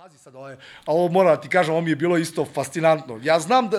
[0.00, 0.56] Pazi sad, ovo, je,
[0.86, 3.20] a ovo moram da ti kažem, ovo mi je bilo isto fascinantno.
[3.22, 3.78] Ja znam da,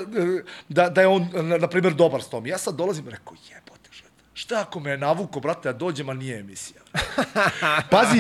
[0.70, 2.46] da, da je on, na, na primjer, dobar s tom.
[2.48, 3.90] Ja sad dolazim i rekao, jebote,
[4.34, 6.82] šta ako me navuko, brate, da dođem, a nije emisija.
[7.92, 8.18] Pazi,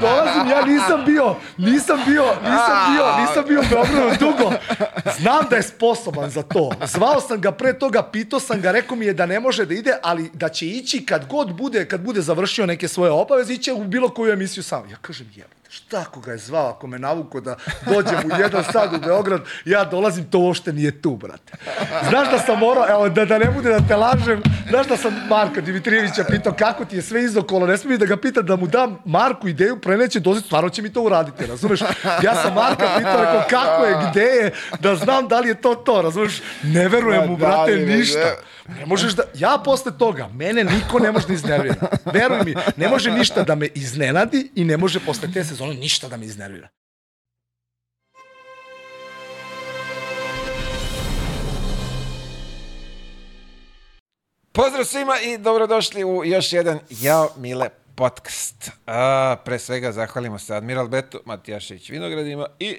[0.00, 4.52] dolazim, ja nisam bio, nisam bio, nisam bio, nisam bio u Beogradu dugo.
[5.18, 6.70] Znam da je sposoban za to.
[6.86, 9.74] Zvao sam ga pre toga, pitao sam ga, rekao mi je da ne može da
[9.74, 13.72] ide, ali da će ići kad god bude, kad bude završio neke svoje obaveze, iće
[13.72, 14.90] u bilo koju emisiju sam.
[14.90, 17.56] Ja kažem, jebote šta ako ga je zvao, ako me navuko da
[17.86, 21.52] dođem u jedan sad u Beograd, ja dolazim, to uopšte nije tu, brate.
[22.08, 25.14] Znaš da sam morao, evo, da, da ne bude da te lažem, znaš da sam
[25.28, 28.66] Marka Dimitrijevića pitao kako ti je sve izokolo, ne smijem da ga pitam da mu
[28.66, 31.80] dam Marku ideju, preneće dozi, stvarno će mi to uraditi, razumeš?
[32.22, 35.74] Ja sam Marka pitao, rekao, kako je, gde je, da znam da li je to
[35.74, 36.42] to, razumeš?
[36.62, 38.36] Ne verujem mu, brate, ništa.
[38.68, 41.74] Ne možeš da, ja posle toga, mene niko ne može da iznervira.
[42.04, 46.08] Veruj mi, ne može ništa da me iznenadi i ne može posle te sezone ništa
[46.08, 46.68] da me iznervira.
[54.52, 58.70] Pozdrav svima i dobrodošli u još jedan Jao Mile podcast.
[58.86, 62.78] A, pre svega zahvalimo se Admiral Betu, Matijašić Vinogradima i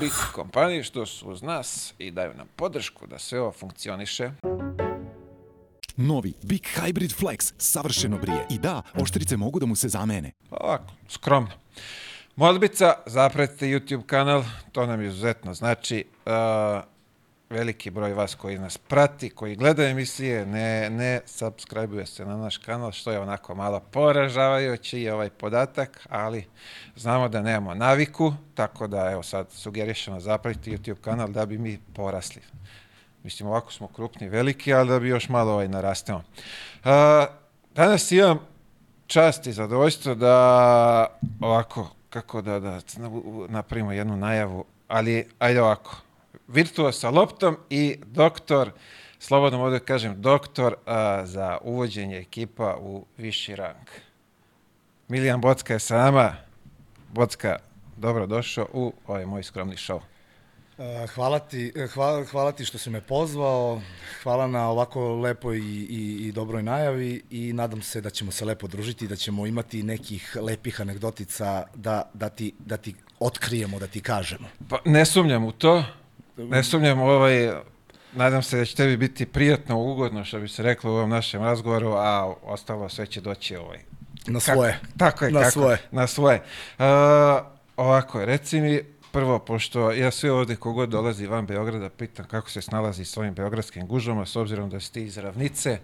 [0.00, 4.30] Big kompaniji što su uz nas i daju nam podršku da sve ovo funkcioniše.
[5.96, 8.46] Novi Big Hybrid Flex savršeno brije.
[8.50, 10.32] I da, oštrice mogu da mu se zamene.
[10.50, 11.50] Ovako, skromno.
[12.36, 16.04] Molbica, zapratite YouTube kanal, to nam izuzetno znači.
[16.26, 16.32] Uh,
[17.50, 22.56] veliki broj vas koji nas prati, koji gleda emisije, ne, ne subscribe se na naš
[22.56, 26.44] kanal, što je onako malo poražavajući je ovaj podatak, ali
[26.96, 31.78] znamo da nemamo naviku, tako da evo sad sugerišemo zapratiti YouTube kanal da bi mi
[31.94, 32.42] porasli.
[33.26, 36.18] Mislim, ovako smo krupni, veliki, ali da bi još malo ovaj narastemo.
[36.18, 36.90] Uh,
[37.74, 38.38] danas imam
[39.06, 42.80] čast i zadovoljstvo da ovako, kako da, da
[43.48, 45.96] napravimo jednu najavu, ali ajde ovako,
[46.48, 48.70] virtuos sa loptom i doktor,
[49.18, 53.86] slobodno mogu da kažem, doktor a, za uvođenje ekipa u viši rang.
[55.08, 56.36] Milijan Bocka je sa nama.
[57.12, 57.56] Bocka,
[57.96, 60.00] dobro došao u ovaj moj skromni show.
[61.14, 63.80] Hvala ti, hvala, hvala ti što si me pozvao,
[64.22, 68.44] hvala na ovako lepoj i, i, i dobroj najavi i nadam se da ćemo se
[68.44, 73.86] lepo družiti, da ćemo imati nekih lepih anegdotica da, da, ti, da ti otkrijemo, da
[73.86, 74.48] ti kažemo.
[74.68, 75.84] Pa ne sumnjam u to,
[76.36, 77.52] ne sumnjam ovaj,
[78.12, 81.42] nadam se da će tebi biti prijatno, ugodno, što bi se reklo u ovom našem
[81.42, 83.78] razgovoru, a ostalo sve će doći ovaj.
[84.26, 84.72] Na svoje.
[84.72, 85.78] Kako, tako je, na kako, svoje.
[85.90, 86.42] Na svoje.
[86.78, 86.84] Uh,
[87.76, 88.82] ovako, reci mi,
[89.16, 93.34] prvo, pošto ja sve ovde kogod dolazi van Beograda, pitam kako se snalazi s svojim
[93.34, 95.78] beogradskim gužama, s obzirom da si ti iz Ravnice,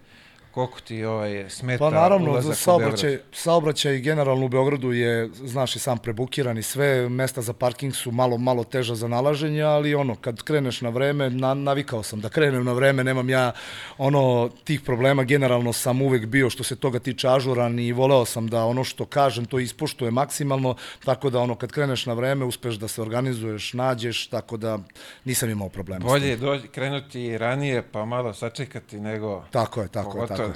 [0.52, 5.78] koliko ti ovaj, smeta Pa naravno, ulazak saobraćaj, saobraćaj generalno u Beogradu je, znaš i
[5.78, 10.14] sam, prebukiran i sve, mesta za parking su malo, malo teža za nalaženje, ali ono,
[10.14, 13.52] kad kreneš na vreme, na, navikao sam da krenem na vreme, nemam ja
[13.98, 18.48] ono, tih problema, generalno sam uvek bio što se toga tiče ažuran i voleo sam
[18.48, 20.74] da ono što kažem to ispoštuje maksimalno,
[21.04, 24.78] tako da ono, kad kreneš na vreme, uspeš da se organizuješ, nađeš, tako da
[25.24, 26.04] nisam imao problema.
[26.04, 26.38] Bolje je
[26.72, 29.44] krenuti ranije pa malo sačekati nego...
[29.50, 30.52] Tako je, tako je, tako je.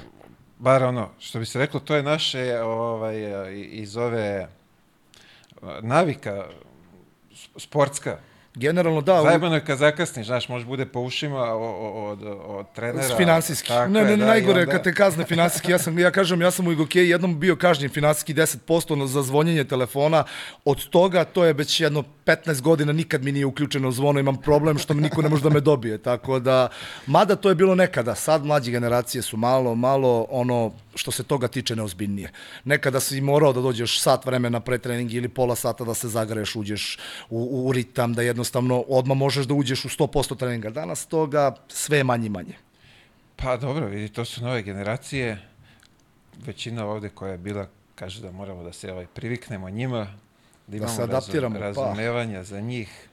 [0.59, 3.15] Bar ono, što bi se reklo, to je naše ovaj,
[3.53, 4.47] iz ove
[5.81, 6.45] navika
[7.57, 8.17] sportska.
[8.57, 9.21] Generalno da.
[9.21, 13.15] Zajebano je kad zakasniš, znaš, može bude po ušima od, od, od trenera.
[13.17, 13.67] Finansijski.
[13.67, 15.71] Tako ne, je, ne, da, najgore i onda- kad te kazne finansijski.
[15.71, 19.63] Ja sam, ja kažem, ja sam u Igokeji jednom bio kažnjen finansijski 10% za zvonjenje
[19.63, 20.23] telefona.
[20.65, 24.77] Od toga, to je već jedno 15 godina, nikad mi nije uključeno zvono, imam problem
[24.77, 25.97] što mi niko ne može da me dobije.
[25.97, 26.69] Tako da,
[27.07, 31.47] mada to je bilo nekada, sad mlađe generacije su malo, malo ono, što se toga
[31.47, 32.31] tiče neozbiljnije.
[32.63, 36.55] Nekada si morao da dođeš sat vremena pre trening ili pola sata da se zagreješ,
[36.55, 36.97] uđeš
[37.29, 40.69] u, u ritam, da jednostavno odmah možeš da uđeš u 100% treninga.
[40.69, 42.55] Danas toga sve je manje i manje.
[43.35, 45.41] Pa dobro, vidi, to su nove generacije.
[46.45, 50.07] Većina ovde koja je bila kaže da moramo da se ovaj, priviknemo njima,
[50.67, 51.61] da imamo se adaptiramo, pa.
[51.61, 53.07] razumevanja za njih.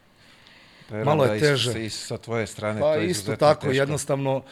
[0.91, 1.85] Verujem Malo je da teže.
[1.85, 3.73] I sa tvoje strane Pa to je isto tako, teško.
[3.73, 4.43] jednostavno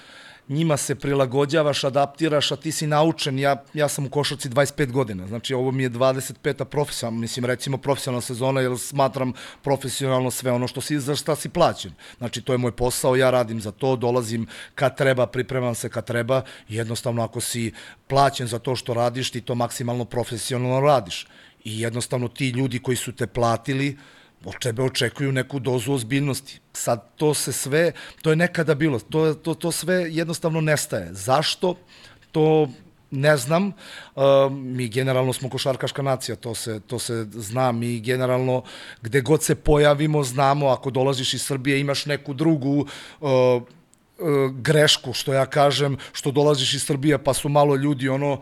[0.49, 3.39] njima se prilagođavaš, adaptiraš, a ti si naučen.
[3.39, 6.65] Ja, ja sam u košarci 25 godina, znači ovo mi je 25.
[6.65, 11.49] profesionalna, mislim recimo profesionalna sezona, jer smatram profesionalno sve ono što si, za šta si
[11.49, 11.93] plaćen.
[12.19, 16.07] Znači to je moj posao, ja radim za to, dolazim kad treba, pripremam se kad
[16.07, 16.43] treba.
[16.69, 17.73] Jednostavno ako si
[18.07, 21.27] plaćen za to što radiš, ti to maksimalno profesionalno radiš.
[21.65, 23.99] I jednostavno ti ljudi koji su te platili,
[24.45, 26.61] od tebe očekuju neku dozu ozbiljnosti.
[26.73, 27.93] Sad to se sve,
[28.23, 31.09] to je nekada bilo, to, to, to sve jednostavno nestaje.
[31.13, 31.77] Zašto?
[32.33, 32.69] To
[33.11, 33.73] ne znam,
[34.15, 38.63] uh, mi generalno smo košarkaška nacija, to se, to se zna, mi generalno
[39.03, 42.87] gde god se pojavimo znamo, ako dolaziš iz Srbije imaš neku drugu
[43.21, 43.63] uh,
[44.53, 48.41] grešku, što ja kažem, što dolaziš iz Srbije pa su malo ljudi ono,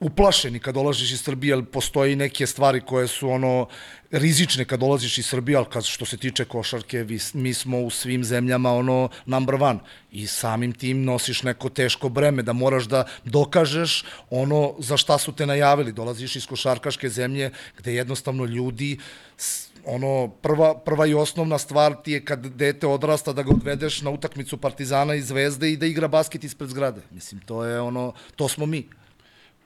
[0.00, 3.66] uplašeni kad dolaziš iz Srbije, ali postoji neke stvari koje su ono
[4.10, 7.90] rizične kad dolaziš iz Srbije, ali kad, što se tiče košarke, vi, mi smo u
[7.90, 9.80] svim zemljama ono number one
[10.12, 15.32] i samim tim nosiš neko teško breme da moraš da dokažeš ono za šta su
[15.32, 15.92] te najavili.
[15.92, 18.98] Dolaziš iz košarkaške zemlje gde jednostavno ljudi
[19.84, 24.10] ono prva prva i osnovna stvar ti je kad dete odrasta da ga odvedeš na
[24.10, 27.00] utakmicu Partizana i Zvezde i da igra basket ispred zgrade.
[27.10, 28.97] Mislim to je ono to smo mi.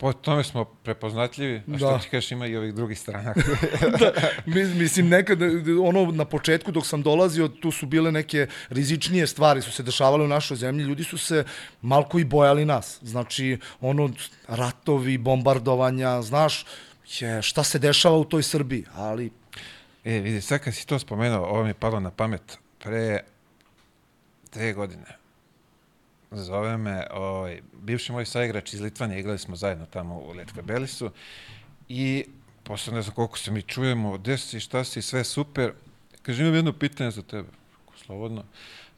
[0.02, 1.98] Po tome smo prepoznatljivi, a što Da.
[1.98, 3.34] ti kažeš ima i ovih drugih strana.
[4.00, 4.12] da,
[4.46, 5.38] mi- mislim, nekad,
[5.82, 10.24] ono, na početku dok sam dolazio, tu su bile neke rizičnije stvari, su se dešavale
[10.24, 11.44] u našoj zemlji, ljudi su se
[11.82, 12.98] malko i bojali nas.
[13.02, 14.10] Znači, ono,
[14.48, 16.66] ratovi, bombardovanja, znaš,
[17.12, 19.30] je, šta se dešava u toj Srbiji, ali
[20.04, 23.20] e, vidi, sad kad si to spomenuo, ovo mi je palo na pamet, pre
[24.52, 25.21] dve godine.
[26.32, 31.10] Zove me ovaj, bivši moj saigrač iz Litvanije, igrali smo zajedno tamo u Letka Belisu
[31.88, 32.24] i
[32.64, 35.72] posle ne znam koliko se mi čujemo, gde si, šta si, sve super.
[36.22, 37.48] Kaže, imam jedno pitanje za tebe,
[38.04, 38.44] slobodno.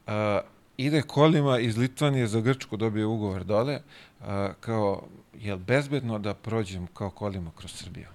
[0.07, 0.41] A,
[0.77, 3.81] ide kolima iz Litvanije za Grčku, dobije ugovor dole,
[4.21, 5.03] a, kao,
[5.35, 8.07] je li bezbedno da prođem kao kolima kroz Srbiju?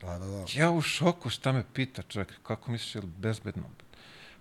[0.00, 0.44] da, da, da.
[0.54, 3.62] Ja u šoku šta me pita čovjek, kako misliš je li bezbedno?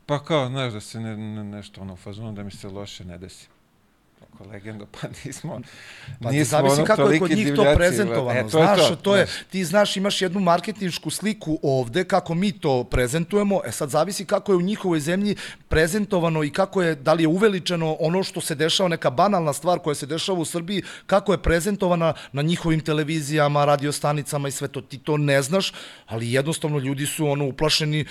[0.05, 3.05] Pa kao, znaš, da se ne, ne, nešto ono u fazonu da mi se loše
[3.05, 3.47] ne desi.
[4.39, 5.59] Ako legenda, pa nismo,
[6.23, 8.39] Pa nismo zavisi ono kako je kod njih to prezentovano.
[8.39, 12.33] e, to je znaš, to, to je, ti znaš, imaš jednu marketinšku sliku ovde, kako
[12.33, 15.35] mi to prezentujemo, e sad zavisi kako je u njihovoj zemlji
[15.67, 19.79] prezentovano i kako je, da li je uveličeno ono što se dešava, neka banalna stvar
[19.79, 24.81] koja se dešava u Srbiji, kako je prezentovana na njihovim televizijama, radiostanicama i sve to.
[24.81, 25.73] Ti to ne znaš,
[26.05, 28.05] ali jednostavno ljudi su ono uplašeni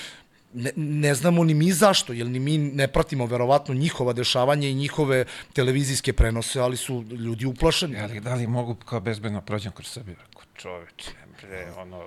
[0.55, 4.75] ne, ne znamo ni mi zašto, jer ni mi ne pratimo verovatno njihova dešavanja i
[4.75, 8.01] njihove televizijske prenose, ali su ljudi uplašeni.
[8.01, 10.17] Ali da li mogu kao bezbedno prođem kroz Srbiju?
[10.27, 11.11] Rekao, čoveče,
[11.43, 12.05] bre, ono,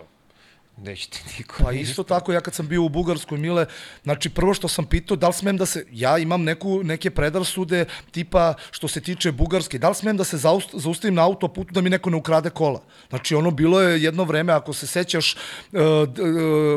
[0.83, 3.65] neće ti niko Pa isto tako, ja kad sam bio u Bugarskoj, Mile,
[4.03, 7.85] znači prvo što sam pitao, da li smem da se, ja imam neku, neke predrasude,
[8.11, 11.81] tipa što se tiče Bugarske, da li smem da se zaust, zaustavim na autoputu da
[11.81, 12.81] mi neko ne ukrade kola?
[13.09, 15.79] Znači ono bilo je jedno vreme, ako se sećaš, uh,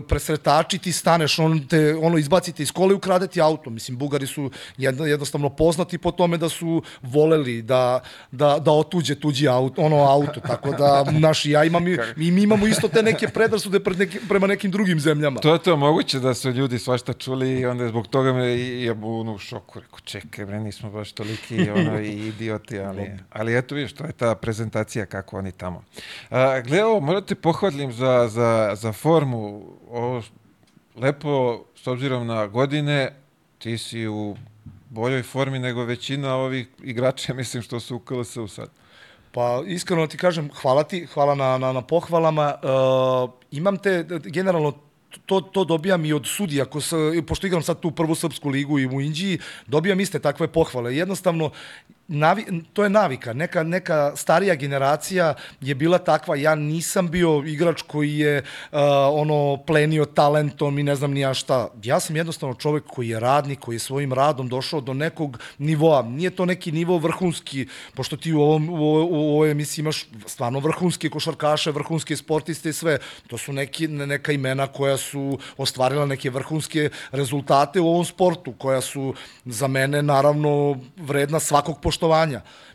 [0.09, 3.71] presretači ti staneš, on te, ono izbacite iz kola i ukrade ti auto.
[3.71, 8.00] Mislim, Bugari su jedno, jednostavno poznati po tome da su voleli da,
[8.31, 12.43] da, da otuđe tuđi auto, ono auto, tako da, naši, ja imam, i, mi, mi
[12.43, 15.41] imamo isto te neke predrasude pred neki, prema nekim drugim zemljama.
[15.41, 18.82] To je to moguće da su ljudi svašta čuli i onda zbog toga me i
[18.82, 19.81] je ono u šoku.
[19.81, 24.12] Rekao, čekaj bre, nismo baš toliki ono, i idioti, ali, ali eto vidiš, to je
[24.12, 25.85] ta prezentacija kako oni tamo.
[26.31, 29.62] A, gle, ovo, moram te pohvalim za, za, za formu.
[29.91, 30.23] Ovo,
[30.97, 33.11] lepo, s obzirom na godine,
[33.58, 34.37] ti si u
[34.90, 38.69] boljoj formi nego većina ovih igrača, mislim, što su u KLS-u sad.
[39.32, 42.55] Pa iskreno ti kažem, hvala ti, hvala na, na, na pohvalama.
[42.62, 44.73] Uh, imam te, generalno,
[45.27, 46.97] to, to dobijam i od sudija, ko sa,
[47.27, 50.97] pošto igram sad tu prvu srpsku ligu i u Indiji, dobijam iste takve pohvale.
[50.97, 51.51] Jednostavno,
[52.09, 53.33] navi, to je navika.
[53.33, 56.37] Neka, neka starija generacija je bila takva.
[56.37, 58.79] Ja nisam bio igrač koji je uh,
[59.12, 61.69] ono plenio talentom i ne znam ni ja šta.
[61.83, 66.02] Ja sam jednostavno čovek koji je radnik, koji je svojim radom došao do nekog nivoa.
[66.02, 68.75] Nije to neki nivo vrhunski, pošto ti u, ovom, u,
[69.11, 72.99] u ovoj emisiji imaš stvarno vrhunske košarkaše, vrhunske sportiste i sve.
[73.26, 78.52] To su neki, ne- neka imena koja su ostvarila neke vrhunske rezultate u ovom sportu,
[78.59, 79.14] koja su
[79.45, 81.81] za mene naravno vredna svakog.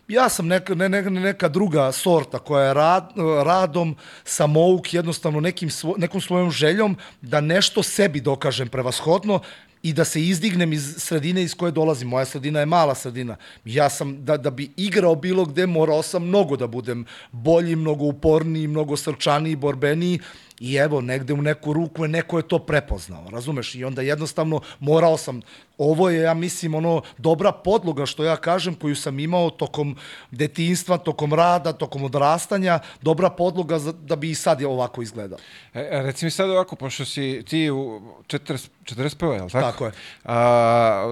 [0.07, 3.11] Ja sam neka, ne, ne, neka druga sorta koja je rad,
[3.43, 9.39] radom samouk jednostavno nekim svo, nekom svojom željom da nešto sebi dokažem prevashodno
[9.83, 12.07] i da se izdignem iz sredine iz koje dolazim.
[12.07, 13.35] Moja sredina je mala sredina.
[13.65, 18.05] Ja sam, da, da bi igrao bilo gde, morao sam mnogo da budem bolji, mnogo
[18.05, 20.19] uporniji, mnogo srčaniji, borbeniji
[20.59, 23.75] i evo, negde u neku ruku je neko je to prepoznao, razumeš?
[23.75, 25.41] I onda jednostavno morao sam,
[25.77, 29.95] ovo je, ja mislim, ono, dobra podloga, što ja kažem, koju sam imao tokom
[30.31, 35.39] detinstva, tokom rada, tokom odrastanja, dobra podloga za, da bi i sad je ovako izgledao.
[35.73, 39.33] E, a reci mi sad ovako, pošto si ti u 40, 41.
[39.33, 39.71] je li tako?
[39.71, 39.91] Tako je.
[40.23, 41.05] A,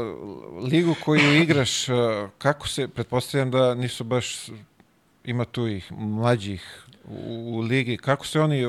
[0.72, 4.50] ligu koju igraš, a, kako se, pretpostavljam da nisu baš,
[5.24, 7.98] ima tu ih mlađih u, u ligi.
[7.98, 8.64] Kako se oni,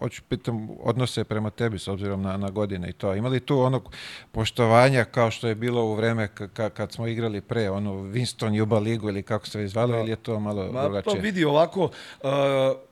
[0.00, 3.14] hoću pitam, odnose prema tebi s obzirom na, na godine i to?
[3.14, 3.90] Ima li tu onog
[4.32, 8.78] poštovanja kao što je bilo u vreme ka, kad smo igrali pre, ono Winston Juba
[8.78, 11.16] ligu ili kako se zvalo, ili je to malo Ma, drugačije?
[11.16, 12.30] Pa vidi ovako, uh,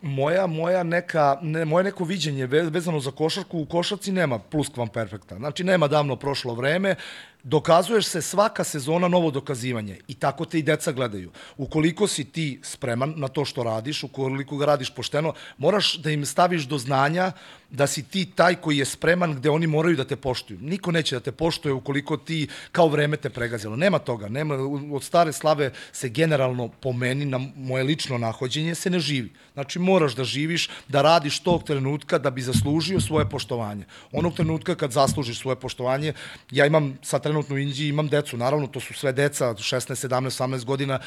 [0.00, 5.37] moja, moja neka, ne, moje neko viđenje vezano za košarku, u košarci nema pluskvamperfekta.
[5.37, 6.95] Znači, nema davno prošlo vreme,
[7.42, 11.30] dokazuješ se svaka sezona novo dokazivanje i tako te i deca gledaju.
[11.56, 16.26] Ukoliko si ti spreman na to što radiš, ukoliko ga radiš pošteno, moraš da im
[16.26, 17.32] staviš do znanja
[17.72, 20.58] da si ti taj koji je spreman gde oni moraju da te poštuju.
[20.60, 23.76] Niko neće da te poštuje ukoliko ti kao vreme te pregazilo.
[23.76, 24.28] Nema toga.
[24.28, 24.54] Nema,
[24.92, 29.32] od stare slave se generalno po meni, na moje lično nahođenje, se ne živi.
[29.54, 33.84] Znači moraš da živiš, da radiš tog trenutka da bi zaslužio svoje poštovanje.
[34.12, 36.12] Onog trenutka kad zaslužiš svoje poštovanje,
[36.50, 40.42] ja imam sa trenutno u Indiji, imam decu, naravno to su sve deca, 16, 17,
[40.42, 41.00] 18 godina,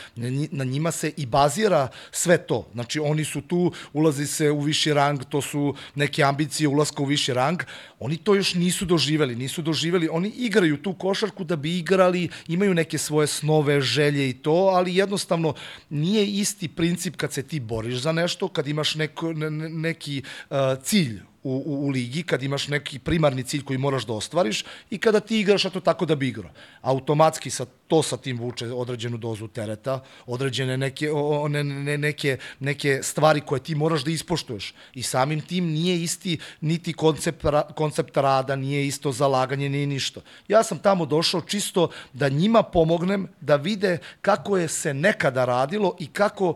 [0.51, 2.67] na njima se i bazira sve to.
[2.73, 7.03] Znači oni su tu, ulazi se u viši rang, to su neke ambicije ambicije ulaska
[7.03, 7.63] u viši rang,
[7.99, 12.73] oni to još nisu doživeli, nisu doživeli, oni igraju tu košarku da bi igrali, imaju
[12.73, 15.53] neke svoje snove, želje i to, ali jednostavno
[15.89, 20.57] nije isti princip kad se ti boriš za nešto, kad imaš neko, ne, neki uh,
[20.83, 24.97] cilj u, u, u ligi, kad imaš neki primarni cilj koji moraš da ostvariš i
[24.97, 26.51] kada ti igraš, a to tako da bi igrao.
[26.81, 32.37] Automatski sa, to sa tim vuče određenu dozu tereta, određene neke, o, ne, ne, neke,
[32.59, 34.73] neke stvari koje ti moraš da ispoštuješ.
[34.93, 40.21] I samim tim nije isti niti koncept, koncept rada, nije isto zalaganje, nije ništa.
[40.47, 45.95] Ja sam tamo došao čisto da njima pomognem da vide kako je se nekada radilo
[45.99, 46.55] i kako,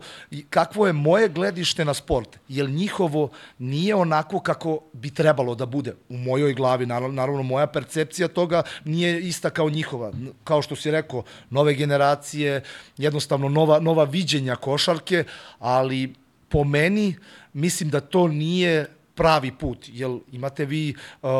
[0.50, 2.38] kakvo je moje gledište na sport.
[2.48, 6.86] Jer njihovo nije onako kako bi trebalo da bude u mojoj glavi.
[6.86, 10.12] Naravno, naravno, moja percepcija toga nije ista kao njihova.
[10.44, 12.62] Kao što si rekao, nove generacije,
[12.96, 15.24] jednostavno nova, nova viđenja košarke,
[15.58, 16.14] ali
[16.48, 17.16] po meni
[17.52, 21.30] mislim da to nije pravi put, jer imate vi uh,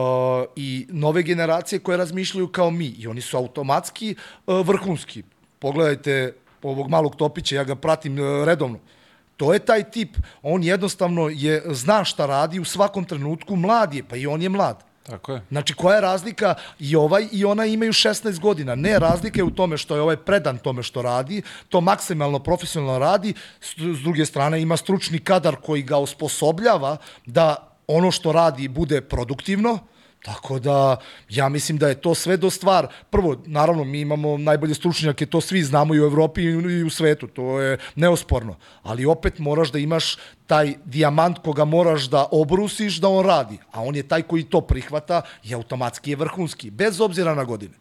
[0.56, 4.14] i nove generacije koje razmišljaju kao mi i oni su automatski
[4.46, 5.22] uh, vrhunski.
[5.58, 8.76] Pogledajte ovog malog Topića, ja ga pratim uh, redovno.
[8.76, 8.99] Uh,
[9.40, 14.02] To je taj tip, on jednostavno je, zna šta radi u svakom trenutku, mlad je,
[14.04, 14.84] pa i on je mlad.
[15.02, 15.42] Tako je.
[15.48, 16.54] Znači, koja je razlika?
[16.78, 18.74] I ovaj i ona imaju 16 godina.
[18.74, 22.98] Ne, razlika je u tome što je ovaj predan tome što radi, to maksimalno profesionalno
[22.98, 28.68] radi, s, s druge strane ima stručni kadar koji ga osposobljava da ono što radi
[28.68, 29.78] bude produktivno,
[30.24, 30.96] Tako da,
[31.28, 32.86] ja mislim da je to sve do stvar.
[33.10, 37.26] Prvo, naravno, mi imamo najbolje stručnjake, to svi znamo i u Evropi i u svetu,
[37.26, 38.56] to je neosporno.
[38.82, 43.58] Ali opet moraš da imaš taj dijamant koga moraš da obrusiš da on radi.
[43.72, 47.74] A on je taj koji to prihvata i automatski je vrhunski, bez obzira na godine.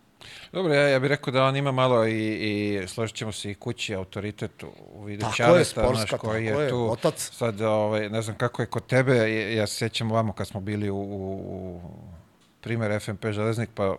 [0.51, 3.55] Dobro, ja, ja bih rekao da on ima malo i, i složit ćemo se i
[3.55, 6.91] kući autoritet u vidu tako Čaleta, je, sportska, naš, koji tako je tu.
[6.91, 7.29] Otac.
[7.33, 9.15] Sad, ovaj, ne znam kako je kod tebe,
[9.55, 11.81] ja se sjećam ovamo kad smo bili u, u
[12.61, 13.95] primer FMP Železnik, pa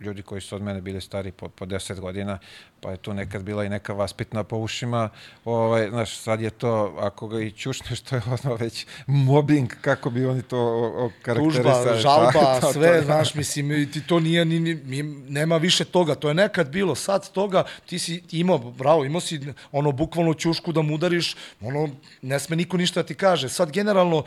[0.00, 2.38] ljudi koji su od mene bili stari po, po 10 godina,
[2.80, 5.08] pa je tu nekad bila i neka vaspitna po ušima.
[5.44, 10.10] Ovaj, znaš, sad je to, ako ga i čušneš, to je ono već mobbing, kako
[10.10, 11.84] bi oni to karakterisali.
[11.84, 16.14] Tužba, žalba, to, sve, to, znaš, mislim, ti to nije, ni, ni, nema više toga,
[16.14, 19.40] to je nekad bilo, sad toga, ti si imao, bravo, imao si
[19.72, 21.88] ono, bukvalno ćušku da mu udariš, ono,
[22.22, 23.48] ne sme niko ništa da ti kaže.
[23.48, 24.24] Sad, generalno,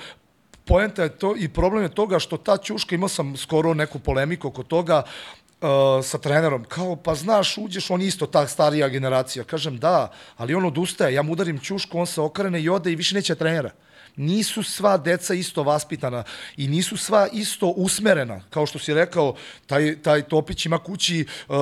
[0.67, 4.47] poenta je to i problem je toga što ta ćuška, imao sam skoro neku polemiku
[4.47, 5.03] oko toga,
[5.61, 9.43] uh, sa trenerom, kao, pa znaš, uđeš, on isto ta starija generacija.
[9.43, 12.95] Kažem, da, ali on odustaje, ja mu udarim ćušku, on se okrene i ode i
[12.95, 13.71] više neće trenera
[14.17, 16.23] nisu sva deca isto vaspitana
[16.57, 18.41] i nisu sva isto usmerena.
[18.49, 21.55] Kao što si rekao, taj, taj Topić ima kući uh,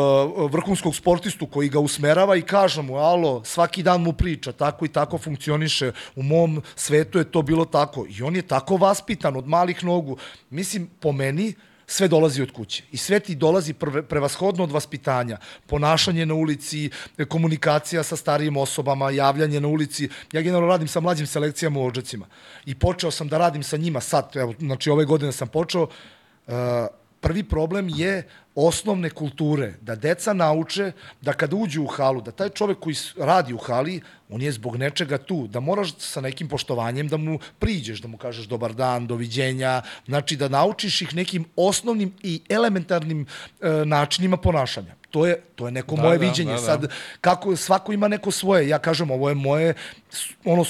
[0.51, 4.89] vrhunskog sportistu koji ga usmerava i kaže mu, alo, svaki dan mu priča, tako i
[4.89, 5.91] tako funkcioniše.
[6.15, 8.05] U mom svetu je to bilo tako.
[8.09, 10.17] I on je tako vaspitan od malih nogu.
[10.49, 11.53] Mislim, po meni,
[11.87, 12.83] sve dolazi od kuće.
[12.91, 15.37] I sve ti dolazi prve, prevashodno od vaspitanja.
[15.67, 16.89] Ponašanje na ulici,
[17.27, 20.09] komunikacija sa starijim osobama, javljanje na ulici.
[20.31, 22.25] Ja generalno radim sa mlađim selekcijama u Ođacima.
[22.65, 26.53] I počeo sam da radim sa njima sad, evo, znači ove godine sam počeo, uh,
[27.25, 30.91] prvi problem je osnovne kulture, da deca nauče
[31.21, 34.77] da kada uđu u halu, da taj čovek koji radi u hali, on je zbog
[34.77, 39.07] nečega tu, da moraš sa nekim poštovanjem da mu priđeš, da mu kažeš dobar dan,
[39.07, 44.93] doviđenja, znači da naučiš ih nekim osnovnim i elementarnim e, načinima ponašanja.
[45.09, 46.53] To je, to je neko da, moje da, viđenje.
[46.53, 46.65] Da, da.
[46.65, 46.87] Sad,
[47.21, 48.69] kako, svako ima neko svoje.
[48.69, 49.73] Ja kažem, ovo je moje
[50.45, 50.63] ono,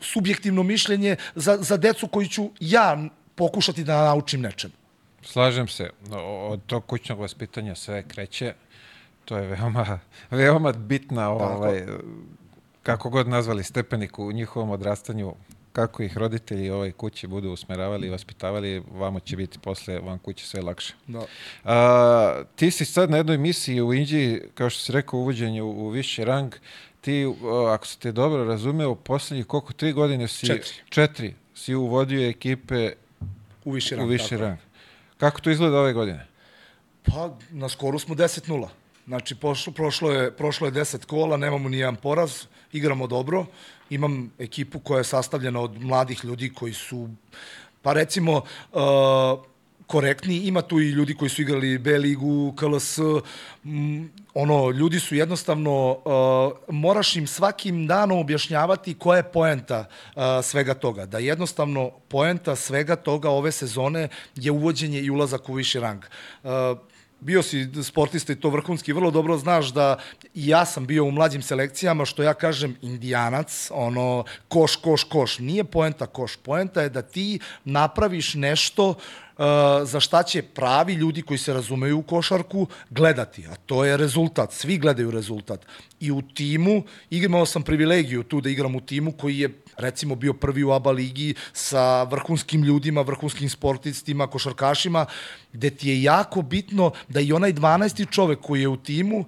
[0.00, 4.83] subjektivno mišljenje za, za decu koji ću ja pokušati da naučim nečem.
[5.24, 5.90] Slažem se.
[6.48, 8.54] Od tog kućnog vaspitanja sve kreće.
[9.24, 9.98] To je veoma,
[10.30, 11.86] veoma bitna, ovaj,
[12.82, 15.34] kako god nazvali stepenik u njihovom odrastanju,
[15.72, 20.46] kako ih roditelji ovaj kući budu usmeravali i vaspitavali, vamo će biti posle van kuće
[20.46, 20.94] sve lakše.
[21.06, 21.26] Da.
[21.64, 25.70] A, ti si sad na jednoj misiji u Indiji, kao što si rekao, uvođenje u,
[25.70, 26.54] u viši rang.
[27.00, 27.34] Ti,
[27.72, 30.46] ako se te dobro razumeo, u poslednjih koliko, tri godine si...
[30.46, 30.72] Četiri.
[30.88, 31.34] Četiri.
[31.54, 32.92] Si uvodio ekipe
[33.64, 34.10] U viši u rang.
[34.10, 34.58] viši tako je.
[35.18, 36.26] Kako to izgleda ove godine?
[37.02, 38.68] Pa, na skoru smo 10-0.
[39.06, 43.46] Znači, pošlo, prošlo, je, prošlo je 10 kola, nemamo ni jedan poraz, igramo dobro.
[43.90, 47.08] Imam ekipu koja je sastavljena od mladih ljudi koji su,
[47.82, 48.42] pa recimo,
[48.72, 48.80] uh,
[49.86, 50.36] korektni.
[50.36, 52.98] Ima tu i ljudi koji su igrali B ligu, KLS,
[53.64, 60.22] m, ono, ljudi su jednostavno, uh, moraš im svakim danom objašnjavati koja je poenta uh,
[60.42, 61.06] svega toga.
[61.06, 66.04] Da jednostavno poenta svega toga ove sezone je uvođenje i ulazak u viši rang.
[66.42, 66.50] Uh,
[67.20, 69.98] bio si sportista i to vrhunski, vrlo dobro znaš da
[70.34, 75.38] i ja sam bio u mlađim selekcijama, što ja kažem indijanac, ono, koš, koš, koš.
[75.38, 78.94] Nije poenta koš, poenta je da ti napraviš nešto
[79.84, 84.52] za šta će pravi ljudi koji se razumeju u košarku gledati, a to je rezultat.
[84.52, 85.66] Svi gledaju rezultat.
[86.00, 90.32] I u timu, imao sam privilegiju tu da igram u timu koji je recimo bio
[90.32, 95.06] prvi u ABA ligi sa vrhunskim ljudima, vrhunskim sportistima, košarkašima,
[95.52, 98.10] gde ti je jako bitno da i onaj 12.
[98.10, 99.24] čovek koji je u timu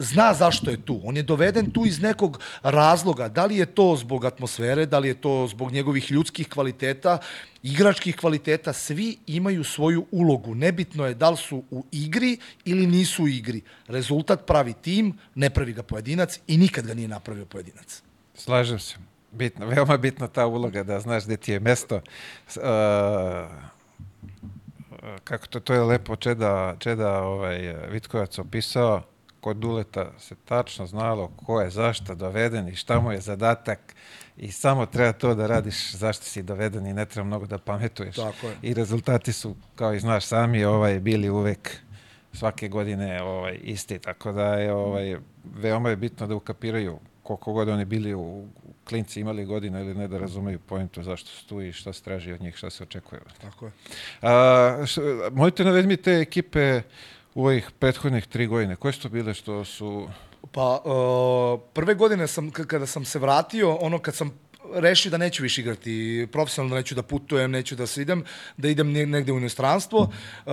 [0.00, 1.00] zna zašto je tu.
[1.04, 3.28] On je doveden tu iz nekog razloga.
[3.28, 7.18] Da li je to zbog atmosfere, da li je to zbog njegovih ljudskih kvaliteta,
[7.62, 10.54] igračkih kvaliteta, svi imaju svoju ulogu.
[10.54, 13.60] Nebitno je da li su u igri ili nisu u igri.
[13.86, 18.02] Rezultat pravi tim, ne pravi ga pojedinac i nikad ga nije napravio pojedinac.
[18.34, 18.96] Slažem se.
[19.32, 21.96] Bitno, veoma bitna ta uloga da znaš gde ti je mesto.
[21.96, 22.62] Uh,
[25.24, 29.02] kako to, to je lepo Čeda, Čeda ovaj, Vitkovac opisao,
[29.40, 33.94] kod Duleta se tačno znalo ko je zašto doveden i šta mu je zadatak
[34.36, 38.16] i samo treba to da radiš zašto si doveden i ne treba mnogo da pametuješ.
[38.16, 38.56] Tako je.
[38.62, 41.76] I rezultati su, kao i znaš sami, ovaj, bili uvek
[42.32, 47.68] svake godine ovaj, isti, tako da je ovaj, veoma je bitno da ukapiraju koliko god
[47.68, 48.46] oni bili u,
[48.90, 52.32] klinci imali godina ili ne da razumeju pojentu zašto su tu i šta se traži
[52.32, 53.20] od njih, šta se očekuje.
[53.40, 53.72] Tako je.
[54.22, 55.00] A, š,
[55.32, 56.82] mojte navedmi te ekipe
[57.34, 58.76] u ovih prethodnih tri godine.
[58.76, 60.08] Koje su to bile što su...
[60.52, 64.38] Pa, uh, prve godine sam, kada sam se vratio, ono kad sam
[64.74, 68.24] rešio da neću više igrati profesionalno, neću da putujem, neću da se idem,
[68.56, 70.00] da idem ne- negde u inostranstvo.
[70.00, 70.52] Uh,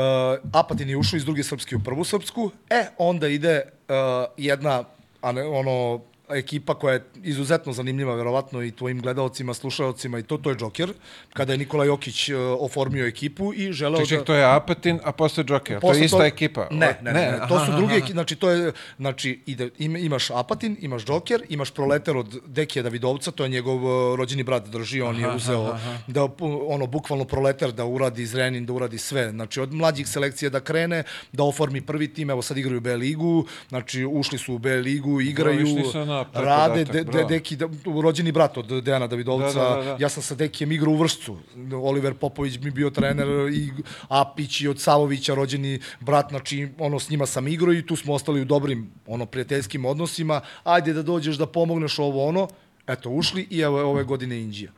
[0.53, 3.95] Apatin je ušao iz druge srpske u prvu srpsku, e, onda ide uh,
[4.37, 4.83] jedna,
[5.21, 10.37] a ne, ono, ekipa koja je izuzetno zanimljiva, verovatno i tvojim gledalcima, slušalcima i to,
[10.37, 10.93] to je Joker,
[11.33, 14.25] kada je Nikola Jokić uh, oformio ekipu i želeo Ček, da...
[14.25, 15.75] to je Apatin, a posle Joker.
[15.75, 16.67] To Posle je ista toga- ekipa.
[16.71, 17.97] Ne, ne, ne, ne, to aha, su druge aha.
[17.97, 22.83] ekipe, znači to je, znači ide, im, imaš Apatin, imaš Joker, imaš Proleter od Dekija
[22.83, 23.75] Davidovca, to je njegov
[24.11, 28.65] uh, rođeni brat drži, on je uzeo da pu- ono bukvalno Proleter da uradi Zrenin,
[28.65, 32.57] da uradi sve, znači od mlađih selekcija da krene, da oformi prvi tim, evo sad
[32.57, 35.83] igraju B ligu, znači ušli su u B ligu, igraju, išli
[36.23, 37.25] prvi rade, podatak, de, de.
[37.25, 37.57] Deki,
[38.01, 39.97] rođeni brat od Dejana Davidovca, Da, da, da, da.
[39.99, 41.37] ja sam sa Dekijem igrao u Vršcu.
[41.73, 43.71] Oliver Popović mi bio trener i
[44.07, 48.13] Apić i od Savovića rođeni brat, znači ono s njima sam igrao i tu smo
[48.13, 50.41] ostali u dobrim ono prijateljskim odnosima.
[50.63, 52.47] Ajde da dođeš da pomogneš ovo ono.
[52.87, 54.71] Eto, ušli i evo ove godine Indija.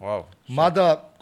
[0.00, 0.22] Wow.
[0.48, 1.12] Mada,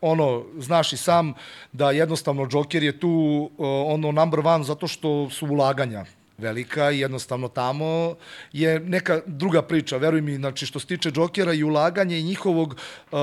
[0.00, 1.34] ono, znaš i sam
[1.72, 6.04] da jednostavno Joker je tu uh, ono number one zato što su ulaganja
[6.38, 8.14] velika i jednostavno tamo
[8.52, 12.68] je neka druga priča, veruj mi, znači što se tiče Jokera i ulaganja i njihovog
[12.74, 13.18] uh,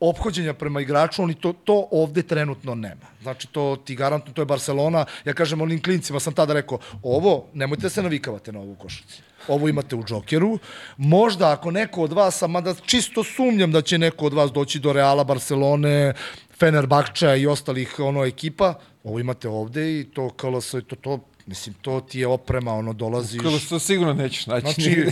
[0.00, 3.06] ophođenja prema igraču, oni to, to ovde trenutno nema.
[3.22, 7.46] Znači to ti garantno, to je Barcelona, ja kažem onim klincima sam tada rekao, ovo,
[7.54, 9.22] nemojte da se navikavate na ovu košarci.
[9.48, 10.58] Ovo imate u Jokeru.
[10.96, 14.92] Možda ako neko od vas, mada čisto sumnjam da će neko od vas doći do
[14.92, 16.12] Reala, Barcelone,
[16.58, 21.74] Fenerbahča i ostalih ono ekipa, ovo imate ovde i to KLS, i to, to, mislim,
[21.82, 23.42] to ti je oprema, ono, dolaziš...
[23.42, 24.64] Kako to sigurno nećeš naći.
[24.64, 25.06] Znači,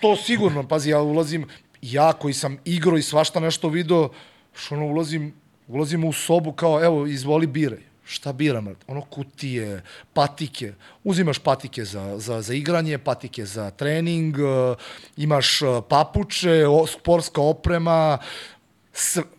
[0.00, 1.46] to sigurno, pazi, ja ulazim,
[1.82, 4.08] ja koji sam igrao i svašta nešto video,
[4.54, 5.34] što ono, ulazim,
[5.68, 7.90] ulazim u sobu kao, evo, izvoli biraj.
[8.04, 8.74] Šta biram?
[8.86, 10.72] Ono kutije, patike.
[11.04, 14.76] Uzimaš patike za, za, za igranje, patike za trening, uh,
[15.16, 18.18] imaš uh, papuče, sportska oprema,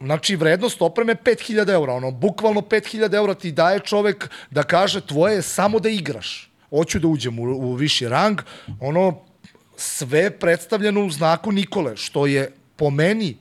[0.02, 1.94] znači, vrednost opreme 5000 eura.
[1.94, 6.52] Ono, bukvalno 5000 eura ti daje čovek da kaže tvoje je samo da igraš.
[6.70, 8.42] Hoću da uđem u, u viši rang.
[8.80, 9.22] Ono,
[9.78, 13.38] sve predstavljeno u znaku Nikole, što je po meni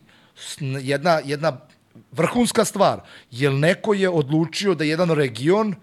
[0.61, 1.61] jedna, jedna
[2.13, 3.01] vrhunska stvar.
[3.31, 5.75] Jer neko je odlučio da jedan region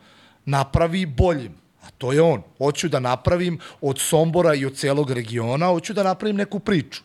[0.46, 1.56] napravi boljim.
[1.82, 2.42] A to je on.
[2.58, 7.02] Hoću da napravim od Sombora i od celog regiona, hoću da napravim neku priču.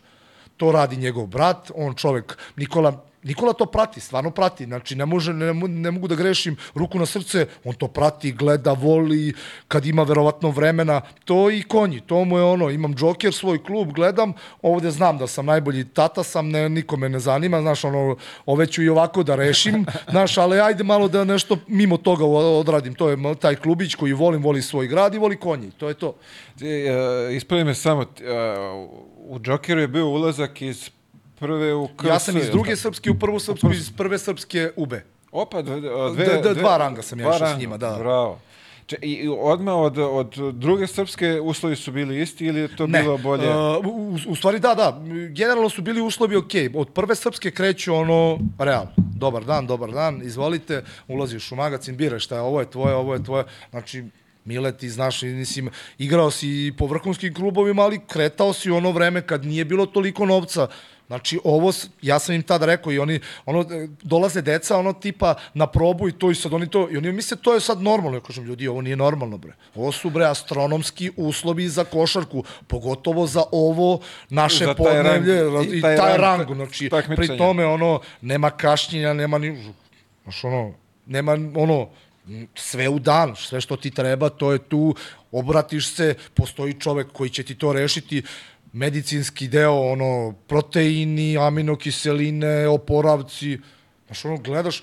[0.57, 5.33] to radi njegov brat, on čovek, Nikola, Nikola to prati, stvarno prati, znači ne, može,
[5.33, 9.35] ne, ne mogu da grešim ruku na srce, on to prati, gleda, voli,
[9.69, 13.93] kad ima verovatno vremena, to i konji, to mu je ono, imam džoker, svoj klub,
[13.93, 14.33] gledam,
[14.63, 18.83] ovde znam da sam najbolji tata sam, ne, nikome ne zanima, znaš, ono, ove ću
[18.83, 23.35] i ovako da rešim, znaš, ali ajde malo da nešto mimo toga odradim, to je
[23.41, 26.09] taj klubić koji volim, voli svoj grad i voli konji, to je to.
[26.09, 28.07] Uh, ispravi me samo, uh,
[29.17, 30.91] u Jokeru je bio ulazak iz
[31.43, 32.07] prve u KS.
[32.07, 35.03] Ja sam iz druge srpske u prvu srpsku, iz prve srpske ube.
[35.33, 37.97] Opa, dve, dve, D- d- dva ranga sam ja išao s njima, da.
[37.99, 38.39] Bravo.
[38.87, 43.19] Če, I odmah od, od druge srpske uslovi su bili isti ili je to bilo
[43.19, 43.49] bolje?
[43.51, 45.01] Uh, u, u stvari da, da.
[45.31, 46.53] Generalno su bili uslovi ok.
[46.75, 48.87] Od prve srpske kreću ono, real.
[48.97, 53.15] Dobar dan, dobar dan, izvolite, ulaziš u magazin, biraš šta je, ovo je tvoje, ovo
[53.15, 53.45] je tvoje.
[53.71, 54.05] Znači,
[54.45, 59.23] Mile, ti znaš, mislim, igrao si i po vrhunskim klubovima, ali kretao si ono vreme
[59.27, 60.69] kad nije bilo toliko novca.
[61.07, 65.35] Znači, ovo, ja sam im tada rekao i oni, ono, e, dolaze deca, ono, tipa,
[65.55, 68.17] na probu i to i sad oni to, i oni misle, to je sad normalno.
[68.17, 69.53] Ja kažem, ljudi, ovo nije normalno, bre.
[69.75, 74.01] Ovo su, bre, astronomski uslovi za košarku, pogotovo za ovo
[74.31, 78.51] naše Za taj rang- podnevlje i taj taj, rang rang, znači, pri tome, ono, nema
[78.51, 79.73] kašnjenja, nema ni,
[80.23, 80.73] znaš, ono,
[81.07, 81.89] nema, ono,
[82.55, 84.95] sve u dan, sve što ti treba, to je tu,
[85.33, 88.23] obratiš se, postoji čovek koji će ti to rešiti,
[88.73, 93.59] medicinski deo, ono, proteini, aminokiseline, oporavci,
[94.13, 94.83] Znaš, ono, gledaš,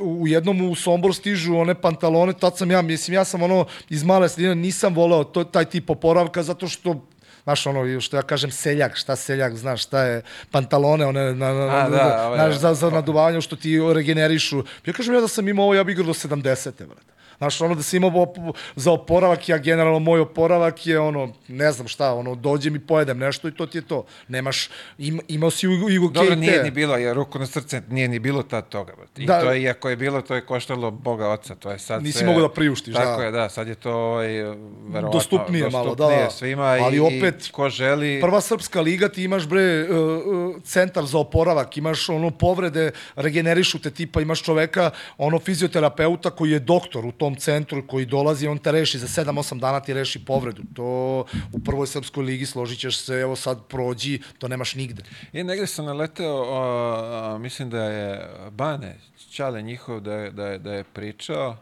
[0.00, 4.02] u jednom u Sombor stižu one pantalone, tad sam ja, mislim, ja sam ono, iz
[4.04, 7.06] male sredine, nisam voleo to, taj tip oporavka, zato što
[7.46, 11.62] Znaš, ono, što ja kažem, seljak, šta seljak, znaš, šta je pantalone, one, na, na,
[11.62, 14.64] A, na, da, ovaj, znaš, za, za naduvanje, što ti regenerišu.
[14.86, 16.86] Ja kažem ja da sam imao ovo, ja bih igrao do 70.
[16.86, 17.15] brate.
[17.38, 18.36] Znaš, ono da sam imao op
[18.76, 23.18] za oporavak, ja generalno moj oporavak je ono, ne znam šta, ono, dođem i pojedem
[23.18, 24.04] nešto i to ti je to.
[24.28, 24.68] Nemaš,
[24.98, 28.18] im, imao si i u Dobro, nije ni bilo, jer ruku na srce nije ni
[28.18, 28.92] bilo tad toga.
[29.16, 29.40] I Da.
[29.40, 31.54] to je, iako je bilo, to je koštalo Boga oca.
[31.54, 33.24] To je sad Nisi sve- mogao da priuštiš, Tako da.
[33.26, 36.30] je, da, sad je to ovaj, verovatno, Dostupnije malo, da, dostupnije da.
[36.30, 38.20] svima Ali i, opet, i ko želi...
[38.20, 43.78] Prva srpska liga, ti imaš bre uh, uh, centar za oporavak, imaš ono povrede, regenerišu
[43.78, 48.58] te tipa, imaš čoveka, ono fizioterapeuta koji je doktor u tom centru, koji dolazi, on
[48.58, 50.62] te reši za 7-8 dana ti reši povredu.
[50.74, 55.02] To u prvoj srpskoj ligi složit ćeš se, evo sad prođi, to nemaš nigde.
[55.32, 58.96] I negde sam naleteo, o, a, mislim da je Bane,
[59.30, 61.56] Čale njihov, da da da je pričao,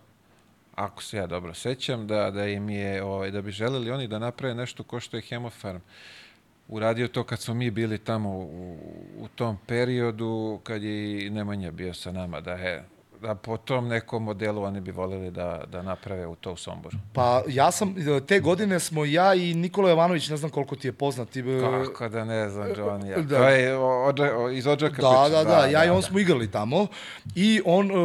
[0.75, 4.19] ako se ja dobro sećam, da, da im je, ovaj, da bi želeli oni da
[4.19, 5.81] naprave nešto ko što je Hemofarm
[6.69, 8.79] uradio to kad smo mi bili tamo u,
[9.19, 12.85] u tom periodu, kad je i Nemanja bio sa nama, da je
[13.23, 16.97] da po tom nekom modelu oni bi voleli da, da naprave u to u Somboru.
[17.13, 17.95] Pa ja sam,
[18.27, 21.61] te godine smo ja i Nikola Jovanović, ne znam koliko ti je poznat, ti, e,
[21.87, 23.15] Kako da ne znam, Johnny.
[23.17, 23.23] da.
[23.23, 23.37] Da.
[23.39, 25.45] To je o, ođa, o, iz Odžaka Da, priča.
[25.45, 26.87] da, da, ja i on smo igrali tamo
[27.35, 27.97] i on uh,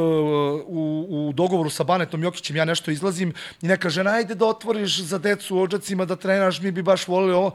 [0.68, 5.02] u, u dogovoru sa Banetom Jokićem ja nešto izlazim i neka žena, ajde da otvoriš
[5.02, 7.52] za decu u Odžacima da trenaš, mi bi baš volili ovo.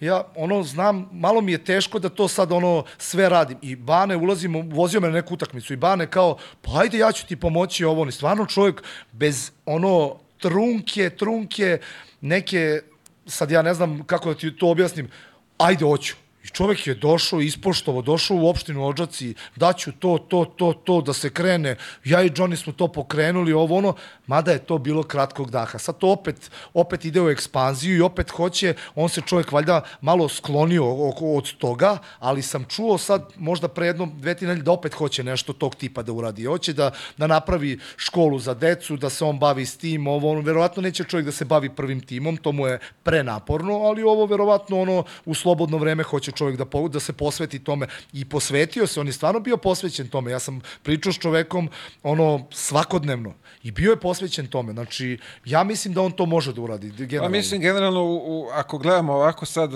[0.00, 3.58] Ja, ono, znam, malo mi je teško da to sad, ono, sve radim.
[3.62, 7.26] I Bane, ulazim, vozio me na neku utakmicu i Bane kao, pa ajde, ja ću
[7.26, 8.02] ti pomoći ovo.
[8.02, 8.82] On je stvarno čovjek
[9.12, 11.78] bez, ono, trunke, trunke,
[12.20, 12.80] neke,
[13.26, 15.10] sad ja ne znam kako da ti to objasnim,
[15.58, 16.14] ajde, hoću.
[16.44, 21.12] I čovek je došao, ispoštovo, došao u opštinu Odžaci, daću to, to, to, to, da
[21.12, 21.76] se krene.
[22.04, 23.94] Ja i Johnny smo to pokrenuli, ovo ono,
[24.26, 25.78] mada je to bilo kratkog daha.
[25.78, 30.28] Sad to opet, opet ide u ekspanziju i opet hoće, on se čovjek valjda malo
[30.28, 34.94] sklonio od toga, ali sam čuo sad možda pre jednom, dve, tri nedelje da opet
[34.94, 36.44] hoće nešto tog tipa da uradi.
[36.44, 40.40] Hoće da, da napravi školu za decu, da se on bavi s tim, ovo, ono,
[40.40, 44.80] verovatno neće čovjek da se bavi prvim timom, to mu je prenaporno, ali ovo verovatno
[44.80, 49.00] ono, u slobodno vreme hoće čovjek da, po, da se posveti tome i posvetio se,
[49.00, 50.30] on je stvarno bio posvećen tome.
[50.30, 51.70] Ja sam pričao s čovekom
[52.02, 54.72] ono svakodnevno i bio je posvećen tome.
[54.72, 56.90] Znači, ja mislim da on to može da uradi.
[56.90, 57.36] Pa Generalno.
[57.36, 59.70] mislim, generalno, u, u, ako gledamo ovako sad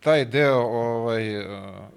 [0.00, 1.44] taj deo ovaj, uh,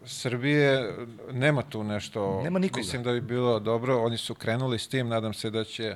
[0.06, 0.94] Srbije,
[1.32, 2.42] nema tu nešto...
[2.44, 2.80] Nema nikoga.
[2.80, 4.02] Mislim da bi bilo dobro.
[4.02, 5.96] Oni su krenuli s tim, nadam se da će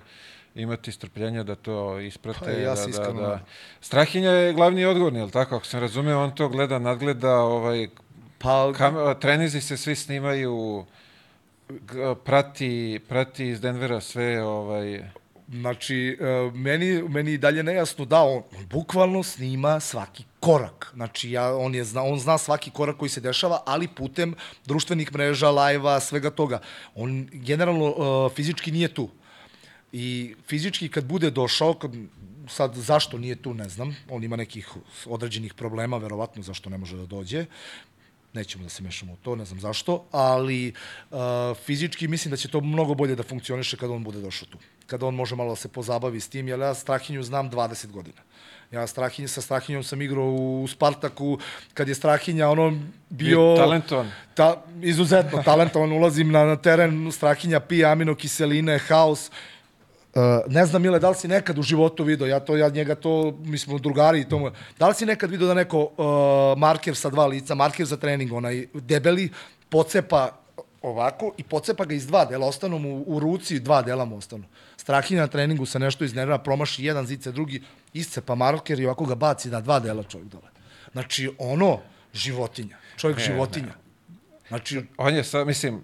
[0.56, 2.40] imati strpljenja da to isprate.
[2.40, 3.40] Pa, ja da, da, da.
[3.82, 5.56] Strahinja je glavni odgovorni, je li tako?
[5.56, 7.88] Ako sam razumeo, on to gleda, nadgleda, ovaj,
[8.44, 10.86] Pa, kam, trenizi se svi snimaju,
[12.24, 15.04] prati, prati iz Denvera sve, ovaj,
[15.52, 20.92] Znači, e, meni, meni dalje nejasno da on, on bukvalno snima svaki korak.
[20.94, 24.36] Znači, ja, on, je zna, on zna svaki korak koji se dešava, ali putem
[24.66, 26.60] društvenih mreža, lajva, svega toga.
[26.96, 29.10] On generalno uh, fizički nije tu.
[29.94, 31.92] I fizički kad bude došao, kad,
[32.50, 34.70] sad zašto nije tu, ne znam, on ima nekih
[35.06, 37.46] određenih problema, verovatno zašto ne može da dođe,
[38.34, 40.74] nećemo da se mešamo u to, ne znam zašto, ali
[41.12, 41.18] uh,
[41.66, 44.58] fizički mislim da će to mnogo bolje da funkcioniše kada on bude došao tu.
[44.88, 48.22] Kada on može malo da se pozabavi s tim, jer ja Strahinju znam 20 godina.
[48.74, 51.38] Ja Strahinj, sa Strahinjom sam igrao u Spartaku,
[51.74, 52.80] kad je Strahinja ono
[53.10, 53.56] bio...
[53.58, 54.12] Talentovan.
[54.34, 59.30] Ta, izuzetno talentovan, ulazim na, na teren, Strahinja pije aminokiseline, haos,
[60.16, 62.96] Uh, ne znam, Mile, da li si nekad u životu video, ja to, ja njega
[62.96, 66.96] to, mi smo drugari i tomu, da li si nekad video da neko uh, marker
[66.96, 69.30] sa dva lica, marker za trening, onaj debeli,
[69.70, 70.30] pocepa
[70.82, 74.44] ovako i pocepa ga iz dva dela, ostanu mu u ruci dva dela mu ostanu.
[74.78, 77.62] Strahinja na treningu se nešto iznervira, promaši jedan zice, drugi,
[77.94, 80.50] iscepa marker i ovako ga baci na dva dela čovjek dole.
[80.92, 81.80] Znači, ono,
[82.14, 82.78] životinja.
[82.98, 83.74] Čovjek Ne, životinja.
[84.54, 85.82] Znači, On je, sa, mislim,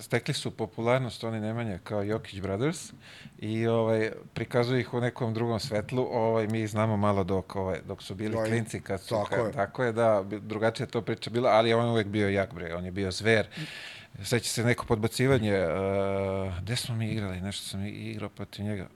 [0.00, 2.92] stekli su popularnost oni Nemanja kao Jokić Brothers
[3.38, 6.08] i ovaj, prikazuju ih u nekom drugom svetlu.
[6.10, 8.80] Ovaj, mi znamo malo dok, ovaj, dok su bili i- klinci.
[8.80, 9.52] Kad su, tako ka, je.
[9.52, 12.74] tako je, da, drugačija je to priča bila, ali on je uvek bio jak, bre,
[12.74, 13.46] on je bio zver.
[14.22, 18.88] Seća se neko podbacivanje, uh, gde smo mi igrali, nešto sam igrao protiv njega.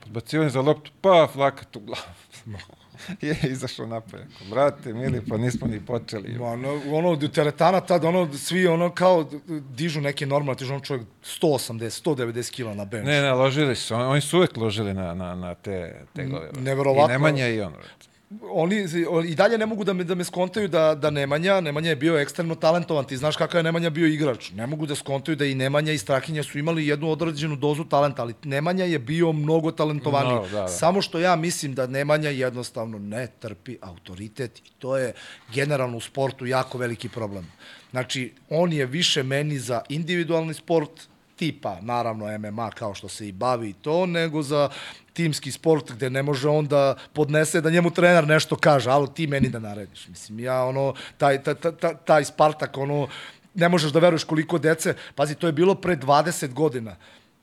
[0.00, 2.02] Podbacivanje za loptu, pa flakat u glavu.
[3.20, 4.26] je izašao napolje.
[4.50, 6.38] Brate, mili, pa nismo ni počeli.
[6.40, 9.30] Ono, ono, teretana tad, ono, svi ono kao
[9.70, 11.06] dižu neke normalne, tižu ono čovjek
[11.42, 13.06] 180, 190 kila na bench.
[13.06, 13.94] Ne, ne, ložili su.
[13.94, 16.50] Oni su uvek ložili na, na, na te tegove.
[16.58, 17.14] neverovatno.
[17.14, 17.72] I Nemanja i on.
[17.72, 18.15] brate.
[18.50, 18.86] Oni
[19.28, 22.18] i dalje ne mogu da me, da me skontaju da, da Nemanja, Nemanja je bio
[22.18, 24.50] ekstremno talentovan, ti znaš kakav je Nemanja bio igrač.
[24.50, 28.22] Ne mogu da skontaju da i Nemanja i Strahinja su imali jednu određenu dozu talenta,
[28.22, 30.34] ali Nemanja je bio mnogo talentovaniji.
[30.34, 30.68] No, da, da.
[30.68, 35.12] Samo što ja mislim da Nemanja jednostavno ne trpi autoritet i to je
[35.54, 37.52] generalno u sportu jako veliki problem.
[37.90, 40.90] Znači, on je više meni za individualni sport,
[41.36, 44.70] tipa, naravno, MMA kao što se i bavi to, nego za
[45.16, 49.26] timski sport gde ne može on da podnese da njemu trener nešto kaže, ali ti
[49.26, 50.08] meni da narediš.
[50.08, 53.08] Mislim, ja ono, taj, taj, taj, taj Spartak, ono,
[53.54, 56.96] ne možeš da veruješ koliko dece, pazi, to je bilo pre 20 godina.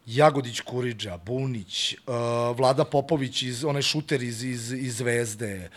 [0.05, 5.69] Jagodić Kuriđa, Bunić, uh, Vlada Popović, iz, onaj šuter iz, iz, iz Zvezde,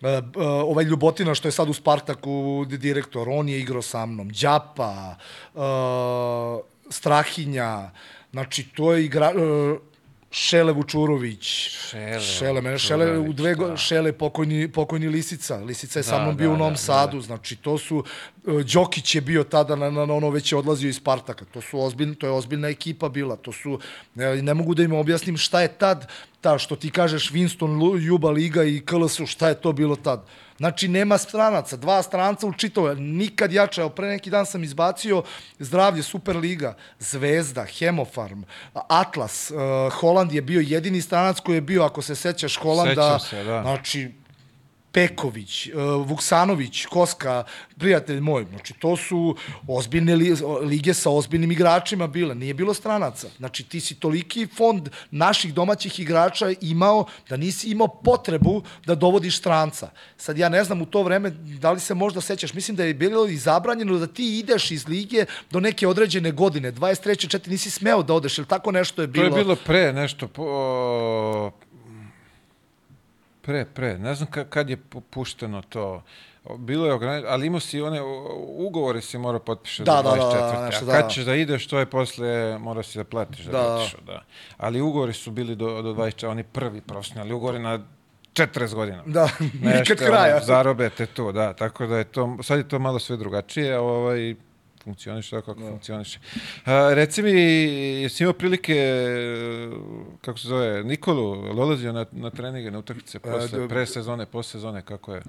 [0.00, 4.30] uh, uh, ovaj Ljubotina što je sad u Spartaku direktor, on je igrao sa mnom,
[4.40, 5.16] Đapa,
[5.54, 7.90] uh, Strahinja,
[8.32, 9.32] znači to je igra...
[9.36, 9.93] Uh,
[10.34, 11.46] Šele Vučurović.
[11.90, 13.76] Šele Šele, mene Šele u dve da.
[13.76, 15.56] Šele pokojni, pokojni Lisica.
[15.56, 17.20] Lisica je sa Da, mnom da, bio u Novom da, da, Sadu.
[17.20, 17.96] Znači, to su,
[18.44, 21.44] uh, Đokić je bio tada, na, na, ono već je odlazio iz Spartaka.
[21.44, 23.36] To su ozbiljno, to je ozbiljna ekipa bila.
[23.36, 23.78] To su,
[24.14, 28.30] ne, ne mogu da im objasnim šta je tad, ta što ti kažeš Winston, Juba
[28.30, 30.26] Liga i KLS, šta je to bilo tad.
[30.58, 33.80] Znači, nema stranaca, dva stranca u čitove, nikad jače.
[33.80, 35.22] Evo, pre neki dan sam izbacio
[35.58, 38.42] zdravlje Superliga, Zvezda, Hemofarm,
[38.88, 43.20] Atlas, uh, Holand je bio jedini stranac koji je bio, ako se sećaš, Holanda, Sećam
[43.20, 43.62] se, da.
[43.62, 44.10] znači,
[44.94, 47.44] Peković, uh, Vuksanović, Koska,
[47.78, 49.36] prijatelj moj, znači to su
[49.68, 53.28] ozbiljne li, lige sa ozbiljnim igračima bile, nije bilo stranaca.
[53.36, 59.38] Znači ti si toliki fond naših domaćih igrača imao da nisi imao potrebu da dovodiš
[59.38, 59.90] stranca.
[60.16, 62.94] Sad ja ne znam u to vreme da li se možda sećaš, mislim da je
[62.94, 67.38] bilo i zabranjeno da ti ideš iz lige do neke određene godine, 23.
[67.38, 67.48] 4.
[67.48, 69.24] nisi smeo da odeš, ili tako nešto je To bilo.
[69.24, 71.50] je bilo pre nešto, po,
[73.44, 76.02] pre, pre, ne znam ka, kad je pu- pušteno to.
[76.58, 78.00] Bilo je ograničeno, ali imao si one
[78.48, 80.66] ugovore si morao potpišati Da, do da, da, 24.
[80.66, 81.08] nešto, A da, kad da.
[81.08, 82.28] ćeš da ideš, to je posle,
[82.58, 83.68] mora si da platiš da, Da, da.
[83.98, 84.12] da.
[84.12, 84.22] da.
[84.56, 87.78] Ali ugovori su bili do, do 24, oni prvi profesionalni ugovori na
[88.32, 89.02] 40 godina.
[89.06, 89.28] Da,
[89.72, 90.36] nikad kraja.
[90.36, 91.52] Ono, zarobete tu, da.
[91.52, 94.34] Tako da je to, sad je to malo sve drugačije, ovaj,
[94.84, 96.18] funkcioniše tako kako funkcioniše.
[96.64, 97.30] A, reci mi,
[98.02, 98.76] jesi imao prilike,
[100.20, 104.50] kako se zove, Nikolu, dolazio na, na treninge, na utakmice, posle, do- pre sezone, posle
[104.50, 105.22] sezone, kako je?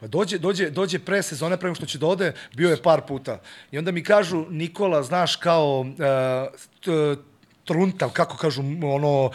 [0.00, 3.00] Pa dođe, dođe, dođe pre sezone, pre nego što će da ode, bio je par
[3.08, 3.40] puta.
[3.72, 7.18] I onda mi kažu, Nikola, znaš, kao uh,
[7.64, 9.30] truntav, kako kažu, ono, uh,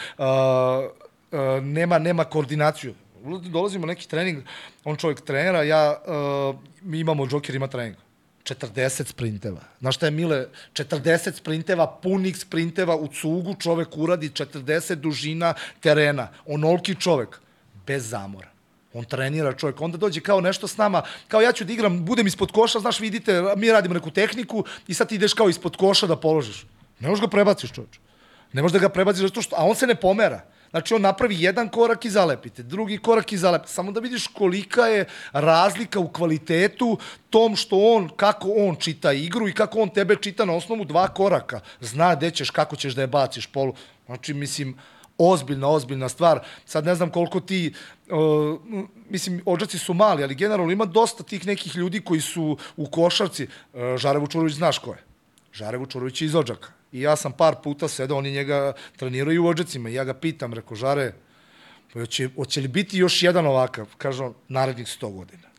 [1.32, 2.94] uh, nema, nema koordinaciju.
[3.42, 4.44] Dolazimo na neki trening,
[4.84, 7.96] on čovjek trenera, ja, uh, mi imamo, Joker ima trening.
[8.44, 9.62] 40 sprinteva.
[9.80, 10.48] Znaš šta je, Mile?
[10.74, 16.28] 40 sprinteva, punih sprinteva u cugu čovek uradi 40 dužina terena.
[16.46, 17.40] Onoliki čovek.
[17.88, 18.48] Bez zamora.
[18.94, 22.28] On trenira čovjek, onda dođe kao nešto s nama, kao ja ću da igram, budem
[22.28, 26.08] ispod koša, znaš, vidite, mi radimo neku tehniku i sad ti ideš kao ispod koša
[26.08, 26.66] da položiš.
[27.00, 28.00] Ne možeš ga prebaciš, čovječ.
[28.54, 30.46] Ne možeš da ga prebaciš zato što, a on se ne pomera.
[30.74, 33.72] Znači, on napravi jedan korak i zalepite, drugi korak i zalepite.
[33.72, 36.98] Samo da vidiš kolika je razlika u kvalitetu
[37.30, 41.08] tom što on, kako on čita igru i kako on tebe čita na osnovu dva
[41.08, 41.60] koraka.
[41.80, 43.74] Zna gde ćeš, kako ćeš da je baciš polu.
[44.06, 44.78] Znači, mislim,
[45.18, 46.42] ozbiljna, ozbiljna stvar.
[46.66, 47.74] Sad ne znam koliko ti,
[48.10, 48.60] uh,
[49.10, 53.48] mislim, ođaci su mali, ali generalno ima dosta tih nekih ljudi koji su u košarci.
[53.74, 55.04] Uh, Žare Vučurović znaš ko je?
[55.54, 56.83] Žare Vučurović je iz Ođaka.
[56.94, 60.54] I ja sam par puta sedao, oni njega treniraju u Ođacima i ja ga pitam,
[60.54, 61.14] reko, Žare,
[61.94, 63.88] hoće, hoće li biti još jedan ovakav?
[63.98, 65.54] Kaže on, narednih 100 godina.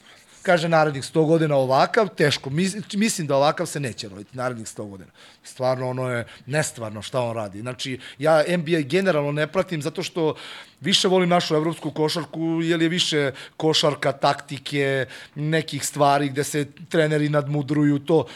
[0.44, 2.51] Kaže, narednih 100 godina ovakav, teško.
[2.51, 5.11] Mis, mislim da ovakav se neće roditi narednih 100 godina.
[5.42, 7.61] Stvarno, ono je nestvarno šta on radi.
[7.61, 10.35] Znači, ja NBA generalno ne pratim zato što
[10.81, 17.29] više volim našu evropsku košarku, jer je više košarka, taktike, nekih stvari gde se treneri
[17.29, 18.27] nadmudruju, to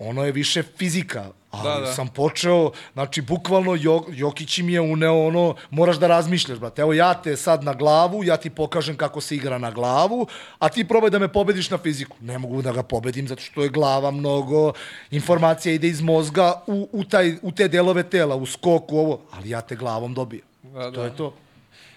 [0.00, 1.86] ono je više fizika, ali Da, da, da.
[1.86, 1.92] da.
[1.92, 6.92] sam počeo, znači bukvalno Jok, Jokić mi je uneo ono, moraš da razmišljaš, brate, evo
[6.92, 10.26] ja te sad na glavu, ja ti pokažem kako se igra na glavu,
[10.58, 12.16] a ti probaj da me pobediš na fiziku.
[12.20, 14.72] Ne mogu da ga pobedim zato što je glava mnogo,
[15.10, 19.50] informacija ide iz mozga u, u, taj, u te delove tela, u skoku, ovo, ali
[19.50, 20.44] ja te glavom dobijem.
[20.62, 21.04] Da, To da.
[21.04, 21.34] je to.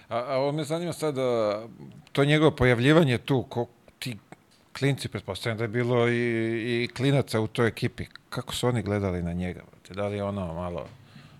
[0.08, 1.62] A, a ovo me zanima sad, a,
[2.12, 3.66] to njegovo pojavljivanje tu, ko,
[4.78, 8.06] klinci, pretpostavljam da je bilo i, i klinaca u toj ekipi.
[8.28, 9.62] Kako su oni gledali na njega?
[9.90, 10.86] Da li je ono malo...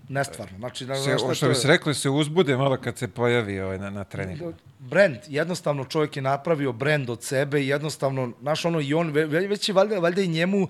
[0.09, 0.57] Nestvarno.
[0.57, 3.77] Znači, na, Se, što to bi se rekli, se uzbude malo kad se pojavi ovaj,
[3.79, 4.53] na, na treningu.
[4.79, 9.25] brend, jednostavno čovjek je napravio brend od sebe i jednostavno, znaš, ono, i on, ve-
[9.25, 10.69] ve- već je valjda, valjda i njemu uh,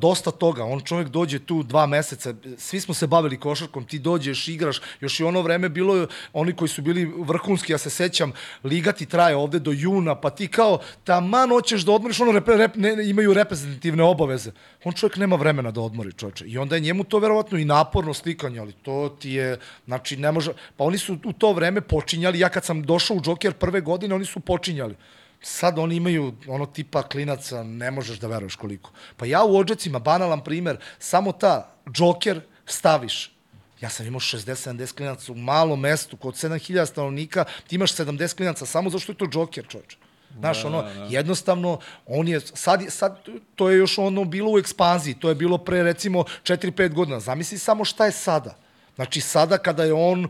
[0.00, 0.64] dosta toga.
[0.64, 5.20] On čovjek dođe tu dva meseca, svi smo se bavili košarkom, ti dođeš, igraš, još
[5.20, 8.32] i ono vreme bilo, oni koji su bili vrhunski, ja se sećam,
[8.64, 12.48] liga ti traje ovde do juna, pa ti kao, taman hoćeš da odmoriš, ono, rep,
[12.48, 14.52] rep, ne, imaju reprezentativne obaveze.
[14.84, 16.44] On čovjek nema vremena da odmori, čovječe.
[16.46, 20.32] I onda je njemu to verovatno i naporno slikanje, ali to ti je, znači, ne
[20.32, 23.80] može, pa oni su u to vreme počinjali, ja kad sam došao u Joker prve
[23.80, 24.96] godine, oni su počinjali.
[25.40, 28.90] Sad oni imaju ono tipa klinaca, ne možeš da veruješ koliko.
[29.16, 33.32] Pa ja u Odžacima, banalan primer, samo ta Joker staviš.
[33.80, 38.66] Ja sam imao 60-70 klinaca u malom mestu, kod 7000 stanovnika, ti imaš 70 klinaca
[38.66, 39.96] samo zato što je to Joker, čovječe.
[40.38, 43.18] Znaš, ono, jednostavno, on je, sad, sad,
[43.54, 47.20] to je još ono bilo u ekspanziji, to je bilo pre, recimo, 4-5 godina.
[47.20, 48.56] Zamisli samo šta je sada.
[48.96, 50.28] Znači, sada kada je on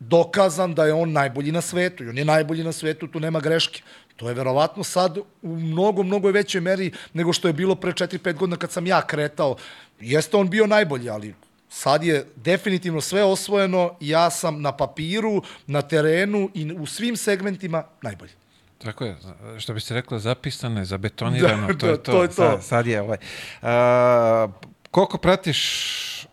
[0.00, 3.40] dokazan da je on najbolji na svetu, i on je najbolji na svetu, tu nema
[3.40, 3.82] greške.
[4.16, 8.34] To je verovatno sad u mnogo, mnogo većoj meri nego što je bilo pre 4-5
[8.34, 9.56] godina kad sam ja kretao.
[10.00, 11.34] Jeste on bio najbolji, ali
[11.68, 17.84] sad je definitivno sve osvojeno, ja sam na papiru, na terenu i u svim segmentima
[18.02, 18.37] najbolji.
[18.78, 19.16] Tako je,
[19.58, 22.12] što bi se reklo, zapisano je, zabetonirano, Da, to da, je to.
[22.12, 22.34] to je to.
[22.34, 23.18] Sad, sad je ovaj.
[23.62, 24.48] A,
[24.90, 26.26] koliko pratiš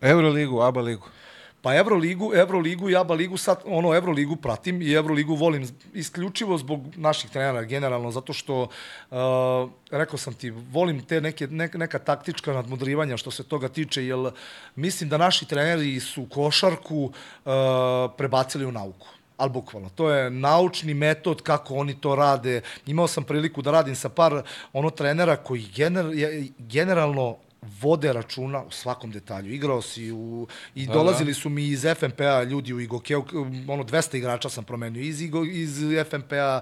[0.00, 1.08] Euroligu, ABA ligu?
[1.62, 6.80] Pa Evroligu, Evroligu i ABA ligu sad, ono, Evroligu pratim i Evroligu volim isključivo zbog
[6.96, 9.18] naših trenera generalno, zato što, uh,
[9.90, 14.30] rekao sam ti, volim te neke, neka, neka taktička nadmudrivanja što se toga tiče, jer
[14.76, 17.12] mislim da naši treneri su košarku uh,
[18.16, 19.06] prebacili u nauku
[19.38, 19.88] ali bukvalno.
[19.88, 22.60] To je naučni metod kako oni to rade.
[22.86, 26.06] Imao sam priliku da radim sa par ono trenera koji gener,
[26.58, 27.36] generalno
[27.80, 29.52] vode računa u svakom detalju.
[29.52, 33.24] Igrao si u, i Da, da, dolazili su mi iz FNP-a ljudi u Igokeu,
[33.68, 35.78] ono 200 igrača sam promenio iz, Igo, iz
[36.10, 36.60] FNP-a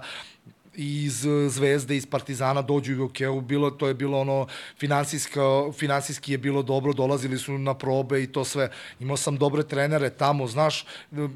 [0.77, 4.47] iz eh, Zvezde, iz Partizana dođu u Igokeu, bilo, to je bilo ono,
[4.79, 8.69] finansijsko, finansijski je bilo dobro, dolazili su na probe i to sve.
[8.99, 10.85] Imao sam dobre trenere tamo, znaš,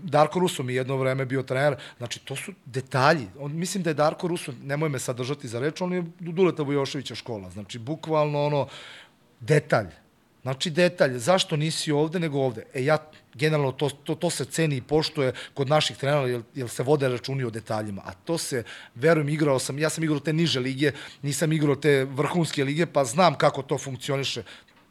[0.04, 3.28] Darko Ruso mi je jedno vreme bio trener, znači to su detalji.
[3.40, 6.64] On, mislim da je Darko Ruso, nemoj me sad držati za reč, on je Duleta
[6.64, 8.68] Vujoševića škola, znači bukvalno ono,
[9.40, 10.01] detalj.
[10.42, 12.66] Znači detalj, zašto nisi ovde nego ovde?
[12.74, 12.98] E ja,
[13.34, 17.10] generalno, to, to, to se ceni i poštuje kod naših trenera, jer, jer se vode
[17.10, 18.02] računi o detaljima.
[18.06, 18.64] A to se,
[18.96, 23.06] verujem, igrao sam, ja sam igrao te niže lige, nisam igrao te vrhunske lige, pa
[23.06, 24.44] znam kako to funkcioniše.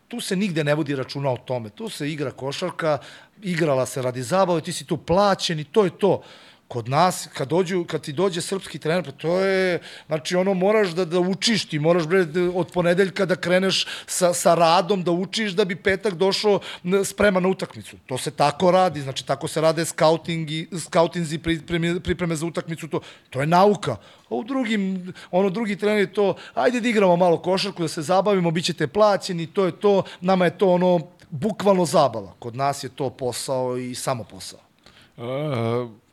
[0.09, 1.71] Tu se nigde ne vodi računa o tome.
[1.71, 2.99] Tu se igra košarka,
[3.43, 6.23] igrala se radi zabave, ti si tu plaćen i to je to
[6.71, 10.93] kod nas, kad, dođu, kad ti dođe srpski trener, pa to je, znači ono moraš
[10.95, 15.57] da, da učiš, ti moraš bre, od ponedeljka da kreneš sa, sa radom, da učiš
[15.59, 16.61] da bi petak došao
[17.05, 17.97] spreman na utakmicu.
[18.07, 22.89] To se tako radi, znači tako se rade scouting i, scoutinzi pripreme, pripreme za utakmicu,
[22.89, 23.97] to, to je nauka.
[24.29, 28.51] A u drugim, ono drugi trener to, ajde da igramo malo košarku, da se zabavimo,
[28.51, 32.33] bit ćete plaćeni, to je to, nama je to ono, bukvalno zabava.
[32.39, 34.61] Kod nas je to posao i samo posao.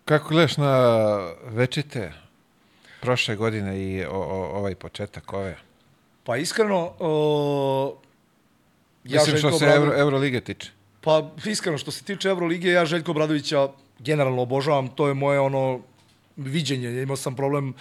[0.08, 0.74] Kako gledaš na
[1.44, 2.14] večite
[3.02, 5.58] prošle godine i o, o, ovaj početak ove?
[6.24, 7.94] Pa iskreno, uh,
[9.04, 10.72] ja Mislim što se Euro, Eurolige tiče.
[11.02, 13.68] Pa iskreno, što se tiče Evrolige, ja Željko Bradovića
[14.00, 15.80] generalno obožavam, to je moje ono
[16.38, 17.02] viđenje.
[17.02, 17.74] Imao sam problem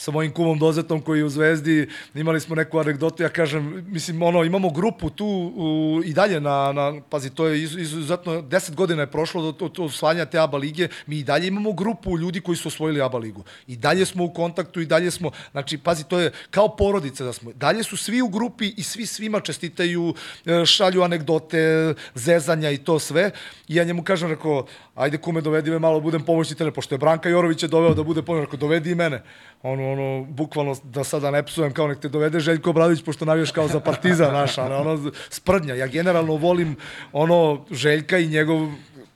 [0.00, 4.22] sa mojim kumom Dozetom koji je u Zvezdi, imali smo neku anegdotu, ja kažem, mislim,
[4.22, 5.26] ono, imamo grupu tu
[5.56, 9.78] u, i dalje na, na, pazi, to je izuzetno, 10 godina je prošlo od, od
[9.78, 13.44] osvajanja te ABA lige, mi i dalje imamo grupu ljudi koji su osvojili ABA ligu.
[13.66, 17.32] I dalje smo u kontaktu i dalje smo, znači, pazi, to je kao porodica da
[17.32, 17.52] smo.
[17.52, 20.14] Dalje su svi u grupi i svi svima čestitaju,
[20.46, 23.30] e, šalju anegdote, zezanja i to sve.
[23.68, 24.66] I ja njemu kažem, rekao,
[25.00, 28.02] ajde kume, dovedi me malo, budem pomoćni trener, pošto je Branka Jorović je doveo da
[28.02, 29.22] bude pomoćni, dovedi i mene.
[29.62, 33.50] Ono, ono, bukvalno, da sada ne psujem, kao nek te dovede Željko Bradović, pošto navijaš
[33.50, 35.74] kao za partiza naša, ono, sprdnja.
[35.74, 36.76] Ja generalno volim
[37.12, 38.68] ono Željka i njegov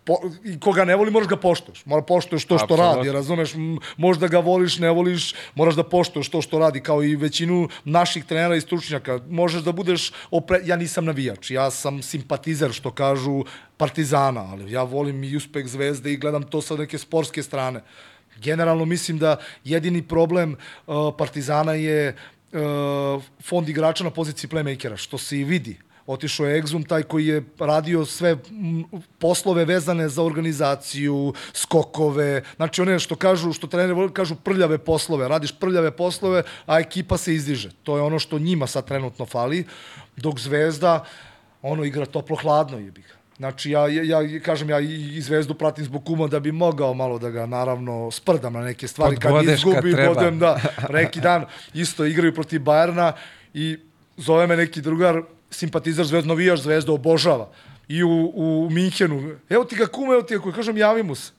[0.05, 1.85] po, i koga ne voli, moraš ga poštoš.
[1.85, 2.97] Mora poštoš to što Absolut.
[2.97, 3.53] radi, razumeš?
[3.97, 8.25] Možda ga voliš, ne voliš, moraš da poštoš to što radi, kao i većinu naših
[8.25, 9.21] trenera i stručnjaka.
[9.29, 10.61] Možeš da budeš, opre...
[10.65, 13.45] ja nisam navijač, ja sam simpatizer, što kažu,
[13.77, 17.83] Partizana, ali ja volim i uspeh Zvezde i gledam to sa neke sportske strane.
[18.37, 22.17] Generalno mislim da jedini problem uh, Partizana je
[22.53, 27.27] uh, fond igrača na poziciji playmakera, što se i vidi otišao je Exum, taj koji
[27.27, 28.37] je radio sve
[29.19, 35.53] poslove vezane za organizaciju, skokove, znači one što kažu, što treneri kažu prljave poslove, radiš
[35.53, 37.71] prljave poslove, a ekipa se izdiže.
[37.83, 39.65] To je ono što njima sad trenutno fali,
[40.17, 41.05] dok Zvezda,
[41.63, 43.17] ono igra toplo-hladno je bih.
[43.37, 47.19] Znači, ja, ja, ja kažem, ja i Zvezdu pratim zbog kuma da bi mogao malo
[47.19, 49.17] da ga, naravno, sprdam na neke stvari.
[49.17, 50.61] Kad izgubi, kad bodem, da.
[50.91, 51.45] Neki dan
[51.75, 53.13] isto igraju protiv Bajerna
[53.55, 53.79] i
[54.17, 55.23] zove me neki drugar,
[55.55, 57.49] simpatizer Zvezda, navijaš Zvezda, obožava.
[57.89, 61.33] I u, u Minhenu, evo ti ga kume, evo ti ga kažem, javi mu se.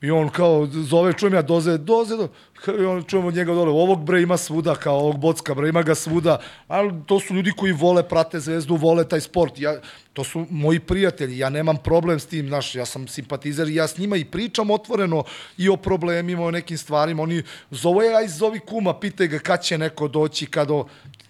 [0.00, 2.28] I on kao zove, čujem ja doze, doze, do,
[2.66, 5.82] i on čujem od njega dole, ovog bre ima svuda, kao ovog bocka bre, ima
[5.82, 6.38] ga svuda,
[6.68, 9.58] ali to su ljudi koji vole, prate zvezdu, vole taj sport.
[9.58, 9.80] Ja,
[10.12, 13.88] to su moji prijatelji, ja nemam problem s tim, znaš, ja sam simpatizer i ja
[13.88, 15.24] s njima i pričam otvoreno
[15.56, 17.22] i o problemima, o nekim stvarima.
[17.22, 20.86] Oni zove, aj zovi kuma, pitaj ga kad će neko doći, kad o...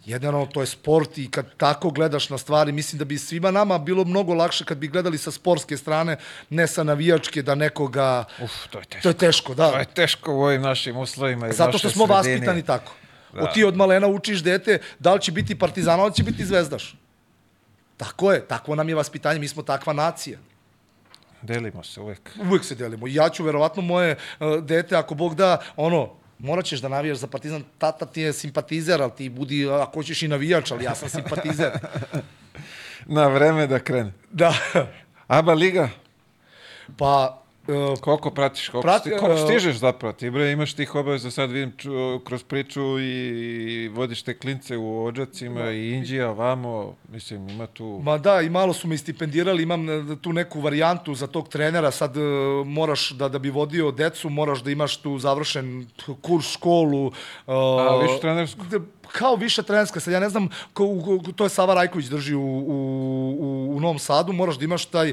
[0.09, 3.79] Jedno, to je sport i kad tako gledaš na stvari, mislim da bi svima nama
[3.79, 6.17] bilo mnogo lakše kad bi gledali sa sportske strane,
[6.51, 8.25] ne sa navijačke, da nekoga...
[8.43, 9.03] Uf, to je teško.
[9.03, 9.71] To je teško, da.
[9.71, 12.35] To je teško u ovim našim uslovima i Zato što smo sredini.
[12.35, 12.93] vaspitani tako.
[13.35, 13.43] Da.
[13.43, 16.95] O ti od malena učiš dete da li će biti partizan, ali će biti zvezdaš.
[17.97, 20.39] Tako je, takvo nam je vaspitanje, mi smo takva nacija.
[21.43, 22.31] Delimo se uvek.
[22.49, 23.07] Uvek se delimo.
[23.07, 27.27] Ja ću verovatno moje uh, dete, ako Bog da, ono, morat ćeš da navijaš za
[27.27, 31.09] Partizan, tata ti je simpatizer, ali ti budi, ako hoćeš i navijač, ali ja sam
[31.09, 31.73] simpatizer.
[33.07, 34.13] Na vreme da krene.
[34.31, 34.55] Da.
[35.27, 35.89] Aba Liga?
[36.97, 40.13] Pa, Uh, koliko pratiš, koliko, prati, sti, koliko stižeš zapravo?
[40.13, 41.91] Ti bre imaš tih obaveza, sad vidim ču,
[42.25, 45.73] kroz priču i, i vodiš te klince u Ođacima da.
[45.73, 48.01] i Indija, vamo, mislim, ima tu...
[48.03, 51.91] Ma da, i malo su me stipendirali, imam e, tu neku varijantu za tog trenera,
[51.91, 55.87] sad uh, moraš da, da bi vodio decu, moraš da imaš tu završen
[56.23, 57.07] kurs, školu.
[57.07, 57.13] Uh,
[57.47, 58.65] A, višu trenersku?
[58.71, 58.79] Da,
[59.13, 60.85] kao više trenerska, sad ja ne znam, ko,
[61.37, 62.75] to je Sava Rajković drži u, u,
[63.41, 65.13] u, u Novom Sadu, moraš da imaš taj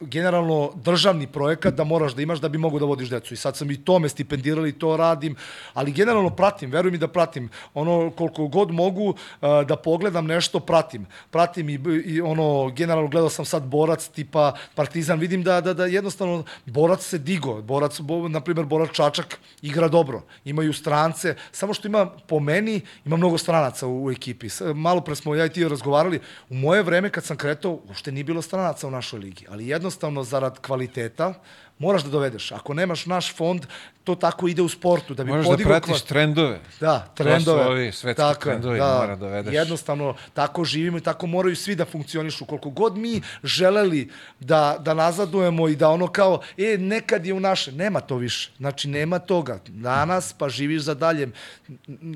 [0.00, 3.34] generalno državni projekat da moraš da imaš da bi mogo da vodiš decu.
[3.34, 5.36] I sad sam i to me stipendirali, to radim,
[5.74, 7.48] ali generalno pratim, veruj mi da pratim.
[7.74, 11.06] Ono, koliko god mogu da pogledam nešto, pratim.
[11.30, 15.86] Pratim i, i ono, generalno gledao sam sad borac tipa Partizan, vidim da, da, da
[15.86, 21.74] jednostavno borac se digo, borac, bo, na primjer, borac Čačak igra dobro, imaju strance, samo
[21.74, 24.48] što ima po meni, ima mnogo mnogo stranaca u, u ekipi.
[24.74, 26.20] Malo pre smo ja i ti razgovarali,
[26.50, 30.24] u moje vreme kad sam kretao, uopšte nije bilo stranaca u našoj ligi, ali jednostavno
[30.24, 31.34] zarad kvaliteta,
[31.78, 32.52] moraš da dovedeš.
[32.52, 33.66] Ako nemaš naš fond,
[34.06, 35.14] to tako ide u sportu.
[35.14, 36.60] Da bi Možeš da pratiš trendove.
[36.80, 37.62] Da, trendove.
[37.62, 39.54] To su ovi svetski tako, trendovi, da, mora da dovedeš.
[39.54, 42.44] Jednostavno, tako živimo i tako moraju svi da funkcionišu.
[42.44, 44.10] Koliko god mi želeli
[44.40, 48.50] da, da nazadujemo i da ono kao, e, nekad je u naše, nema to više.
[48.56, 49.58] Znači, nema toga.
[49.68, 51.28] Danas pa živiš za dalje.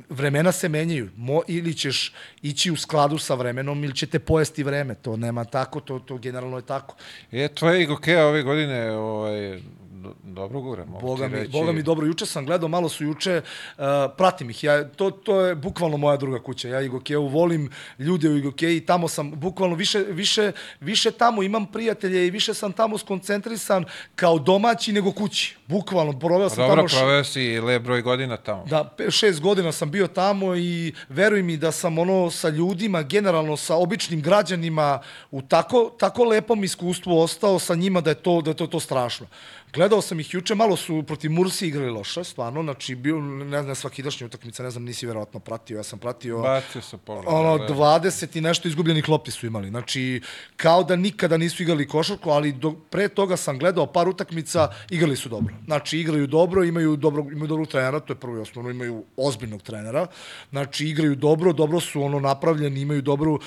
[0.09, 1.11] Vremena se menjaju.
[1.17, 4.95] Mo, ili ćeš ići u skladu sa vremenom ili će te pojesti vreme.
[4.95, 6.95] To nema tako, to, to generalno je tako.
[7.33, 9.89] E, tvoje Igokeja ove godine ovaj, que
[10.23, 10.85] dobro gura.
[10.85, 11.53] Boga mi, reći...
[11.53, 12.07] Boga mi dobro.
[12.07, 13.43] Juče sam gledao, malo su juče,
[13.79, 13.85] uh,
[14.17, 14.65] pratim ih.
[14.65, 16.69] Ja, to, to je bukvalno moja druga kuća.
[16.69, 18.81] Ja Igokeju volim ljude u Igokeji.
[18.81, 23.85] Tamo sam bukvalno više, više, više tamo imam prijatelje i više sam tamo skoncentrisan
[24.15, 25.57] kao domaći nego kući.
[25.67, 26.89] Bukvalno, proveo sam dobro, tamo...
[26.89, 28.65] Dobro, proveo si le broj godina tamo.
[28.67, 33.57] Da, šest godina sam bio tamo i veruj mi da sam ono sa ljudima, generalno
[33.57, 38.51] sa običnim građanima u tako, tako lepom iskustvu ostao sa njima da je to, da
[38.51, 39.27] je to, to strašno
[39.73, 43.75] Gledao sam ih juče, malo su protiv Mursi igrali loše, stvarno, znači bio, ne znam,
[43.75, 46.39] svakidašnja utakmica, ne znam, nisi verovatno pratio, ja sam pratio...
[46.39, 47.25] Bacio sam pogled.
[47.29, 47.75] Ono, da.
[47.75, 49.68] 20 i nešto izgubljenih lopti su imali.
[49.68, 50.23] Znači,
[50.57, 55.16] kao da nikada nisu igrali košarku, ali do, pre toga sam gledao par utakmica, igrali
[55.16, 55.55] su dobro.
[55.64, 59.62] Znači, igraju dobro, imaju dobro, imaju dobrog trenera, to je prvo i osnovno, imaju ozbiljnog
[59.62, 60.07] trenera.
[60.51, 63.41] Znači, igraju dobro, dobro su ono napravljeni, imaju dobru uh,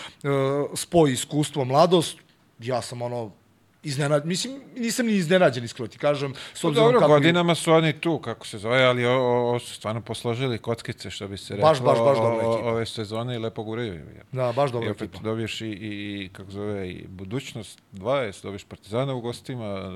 [0.75, 2.17] spoj iskustvo, mladost.
[2.59, 3.31] Ja sam ono
[3.83, 7.11] iznenađen, mislim, nisam ni iznenađen, iskreno ti kažem, s Pa obzirom dobro, kako...
[7.11, 11.09] godinama su oni tu, kako se zove, ali o, o, o su stvarno posložili kockice,
[11.09, 12.69] što bi se reklo, Baš, baš, baš dobra ekipa.
[12.69, 13.99] ove sezone i lepo guraju.
[14.31, 15.19] Da, baš I dobra opet ekipa.
[15.19, 15.71] dobiješ i, i,
[16.15, 19.91] i, kako zove, i budućnost 20, dobiješ Partizana u gostima,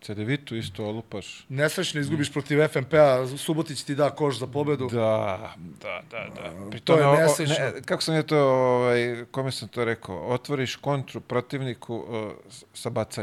[0.00, 1.46] Cedevitu isto olupaš.
[1.48, 4.88] Nesrećno izgubiš protiv FNP-a, Subotić ti da koš za pobedu.
[4.92, 6.70] Da, da, da, da.
[6.70, 7.54] Pri to je tome, o- nesrećno.
[7.58, 12.32] ne, kako sam ja to, ovaj, kome sam to rekao, otvoriš kontru protivniku uh,
[12.74, 13.17] sa bacanjem.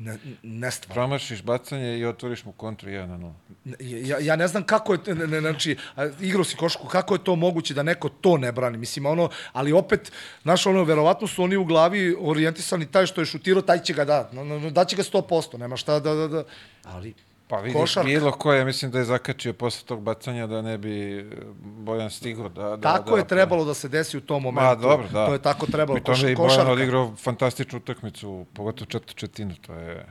[0.00, 0.94] Ne, nestvarno.
[0.94, 4.06] Promašiš bacanje i otvoriš mu kontru 1 na 0.
[4.08, 5.76] Ja, ja ne znam kako je, ne, ne, znači,
[6.20, 9.72] igrao si košku, kako je to moguće da neko to ne brani, mislim, ono, ali
[9.72, 13.92] opet, znaš, ono, verovatno su oni u glavi orijentisani, taj što je šutirao, taj će
[13.92, 16.44] ga da, no, no, daće ga 100%, nema šta da, da, da,
[16.84, 17.14] ali,
[17.50, 18.06] Pa vidi, Košarka.
[18.06, 21.24] bilo ko je, mislim da je zakačio posle tog bacanja da ne bi e,
[21.62, 22.76] Bojan stigao da...
[22.76, 24.68] da tako da, je trebalo da se desi u tom momentu.
[24.68, 25.26] Ma, dobro, da.
[25.26, 29.54] To je tako trebalo, Pri tome Koša, i Bojan odigrao fantastičnu utakmicu, pogotovo četvrtu četinu,
[29.66, 30.06] to je...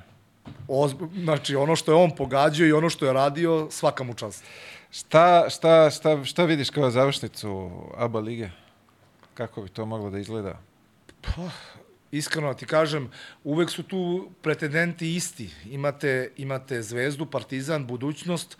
[0.68, 4.44] Ozb, znači, ono što je on pogađao i ono što je radio, svaka mu čast.
[4.92, 8.50] Šta, šta, šta, šta vidiš kao završnicu ABA lige?
[9.34, 10.60] Kako bi to moglo da izgleda?
[12.12, 13.10] Iskreno ti kažem,
[13.44, 15.50] uvek su tu pretendenti isti.
[15.70, 18.58] Imate, imate Zvezdu, Partizan, Budućnost.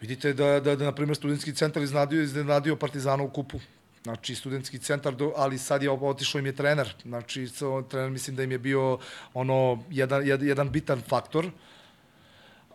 [0.00, 3.60] Vidite da, da, da na primjer, studentski centar iznenadio, iznenadio Partizana u kupu.
[4.02, 6.94] Znači, studentski centar, do, ali sad je otišao im je trener.
[7.02, 7.48] Znači,
[7.88, 8.98] trener mislim da im je bio
[9.34, 11.46] ono, jedan, jedan bitan faktor.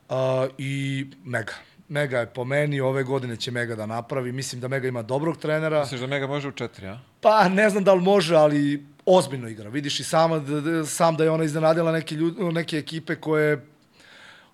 [0.10, 0.16] Uh,
[0.58, 1.54] I Mega.
[1.90, 4.32] Mega je po meni, ove godine će Mega da napravi.
[4.32, 5.80] Mislim da Mega ima dobrog trenera.
[5.80, 7.00] Misliš da Mega može u četiri, a?
[7.22, 9.70] Pa ne znam da li može, ali ozbiljno igra.
[9.70, 13.66] Vidiš i sama, da, da, sam da je ona iznenadila neke, ljud, neke ekipe koje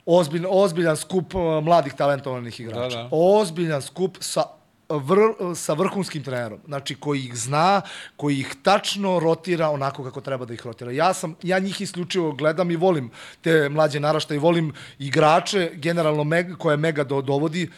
[0.06, 2.98] ozbilj, ozbiljan skup uh, mladih talentovanih igrača.
[2.98, 3.10] Da, da.
[3.12, 4.44] Ozbiljan skup sa
[4.90, 7.82] vr, sa vrhunskim trenerom, znači koji ih zna,
[8.16, 10.92] koji ih tačno rotira onako kako treba da ih rotira.
[10.92, 16.56] Ja sam ja njih isključivo gledam i volim te mlađe naraštaje, volim igrače generalno mega,
[16.56, 17.70] koje mega do, dovodi.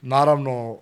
[0.00, 0.78] Naravno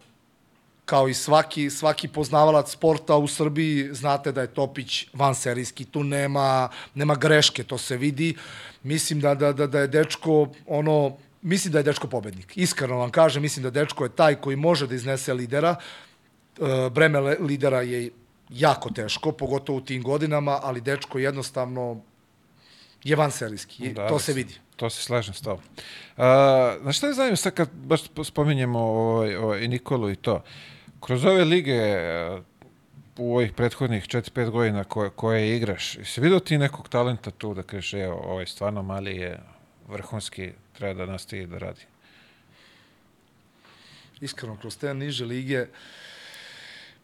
[0.93, 6.68] kao i svaki, svaki poznavalac sporta u Srbiji, znate da je Topić vanserijski, tu nema,
[6.95, 8.34] nema greške, to se vidi.
[8.82, 12.53] Mislim da, da, da, da je dečko, ono, mislim da je dečko pobednik.
[12.57, 15.76] Iskreno vam kažem, mislim da dečko je taj koji može da iznese lidera.
[16.61, 18.11] E, Breme lidera je
[18.51, 22.03] jako teško, pogotovo u tim godinama, ali dečko jednostavno
[23.05, 23.93] je vanserijski.
[23.93, 24.61] Da, to se vidi.
[24.76, 25.64] To se slažem s tobom.
[26.16, 30.43] A, znaš šta je zanimljivo sad kad baš spominjemo ovaj, ovaj, Nikolu i to?
[31.07, 32.41] Kroz ove lige e,
[33.19, 37.63] u ovih prethodnih 4-5 godina koje, koje igraš, si vidio ti nekog talenta tu da
[37.63, 39.41] kažeš, evo, ovaj stvarno mali je
[39.89, 41.81] vrhunski, treba da nastavi da radi?
[44.21, 45.67] Iskreno, kroz te niže lige,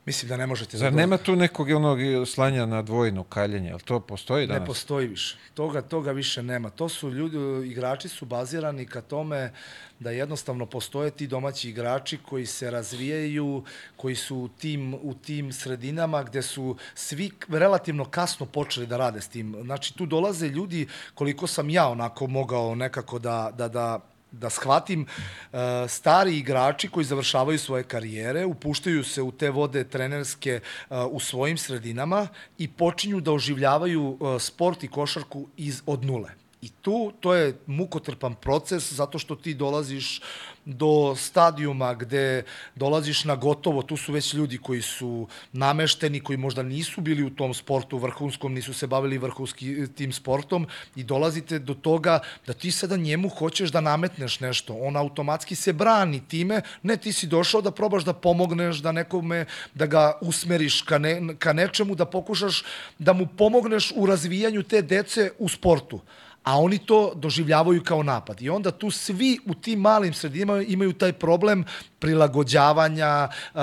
[0.08, 0.78] mislim da ne možete...
[0.78, 4.60] Zar nema tu nekog onog slanja na dvojno kaljenje, jel to postoji danas?
[4.60, 5.36] Ne postoji više.
[5.54, 6.70] Toga, toga više nema.
[6.70, 9.52] To su ljudi, igrači su bazirani ka tome
[10.00, 13.64] da jednostavno postoje ti domaći igrači koji se razvijaju,
[13.96, 19.20] koji su u tim, u tim sredinama gde su svi relativno kasno počeli da rade
[19.20, 19.56] s tim.
[19.62, 24.00] Znači, tu dolaze ljudi, koliko sam ja onako mogao nekako da, da, da
[24.32, 25.58] da shvatim, uh,
[25.88, 31.58] stari igrači koji završavaju svoje karijere, upuštaju se u te vode trenerske uh, u svojim
[31.58, 36.30] sredinama i počinju da oživljavaju uh, sport i košarku iz, od nule.
[36.62, 40.20] I tu, to je mukotrpan proces, zato što ti dolaziš
[40.68, 42.42] do stadijuma gde
[42.74, 47.30] dolaziš na gotovo, tu su već ljudi koji su namešteni, koji možda nisu bili u
[47.30, 50.66] tom sportu vrhunskom, nisu se bavili vrhunski tim sportom
[50.96, 54.74] i dolazite do toga da ti sada njemu hoćeš da nametneš nešto.
[54.74, 59.46] On automatski se brani time, ne ti si došao da probaš da pomogneš, da nekome,
[59.74, 62.64] da ga usmeriš ka, ne, ka nečemu, da pokušaš
[62.98, 66.00] da mu pomogneš u razvijanju te dece u sportu
[66.48, 68.42] a oni to doživljavaju kao napad.
[68.42, 71.64] I onda tu svi u tim malim sredinama imaju taj problem
[71.98, 73.60] prilagođavanja, uh,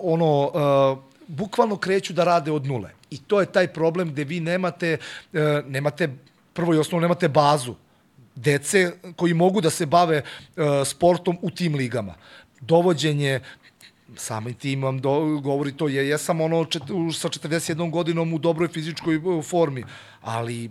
[0.00, 2.90] ono, uh, bukvalno kreću da rade od nule.
[3.10, 6.08] I to je taj problem gde vi nemate, uh, nemate
[6.52, 7.74] prvo i osnovno nemate bazu
[8.34, 12.14] dece koji mogu da se bave uh, sportom u tim ligama.
[12.60, 13.40] Dovođenje
[14.16, 18.68] samim tim vam do, govori to, je, jesam ono čet, sa 41 godinom u dobroj
[18.68, 19.84] fizičkoj formi,
[20.20, 20.70] ali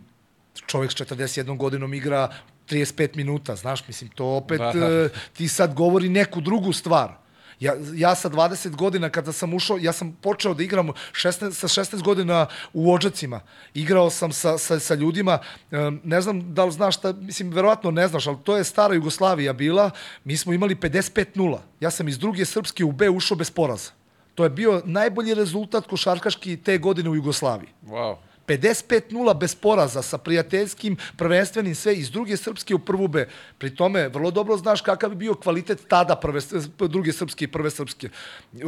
[0.66, 2.30] čovjek s 41 godinom igra
[2.70, 4.72] 35 minuta, znaš, mislim, to opet Da.
[4.74, 5.10] da.
[5.34, 7.22] ti sad govori neku drugu stvar.
[7.62, 11.68] Ja, ja sa 20 godina kada sam ušao, ja sam počeo da igram 16, sa
[11.68, 13.40] 16 godina u Odžacima.
[13.74, 15.40] Igrao sam sa, sa, sa ljudima,
[15.72, 18.94] em, ne znam da li znaš šta, mislim, verovatno ne znaš, ali to je stara
[18.94, 19.92] Jugoslavija bila,
[20.24, 21.58] mi smo imali 55-0.
[21.80, 23.92] Ja sam iz druge Srpske u B ušao bez poraza.
[24.36, 27.70] To je bio najbolji rezultat košarkaški te godine u Jugoslaviji.
[27.86, 28.16] Wow.
[28.58, 33.28] 55-0 bez poraza sa prijateljskim, prvenstvenim sve iz druge srpske u prvu B.
[33.58, 36.42] Pri tome, vrlo dobro znaš kakav bi bio kvalitet tada prve,
[36.80, 38.08] druge srpske i prve srpske.
[38.08, 38.60] E,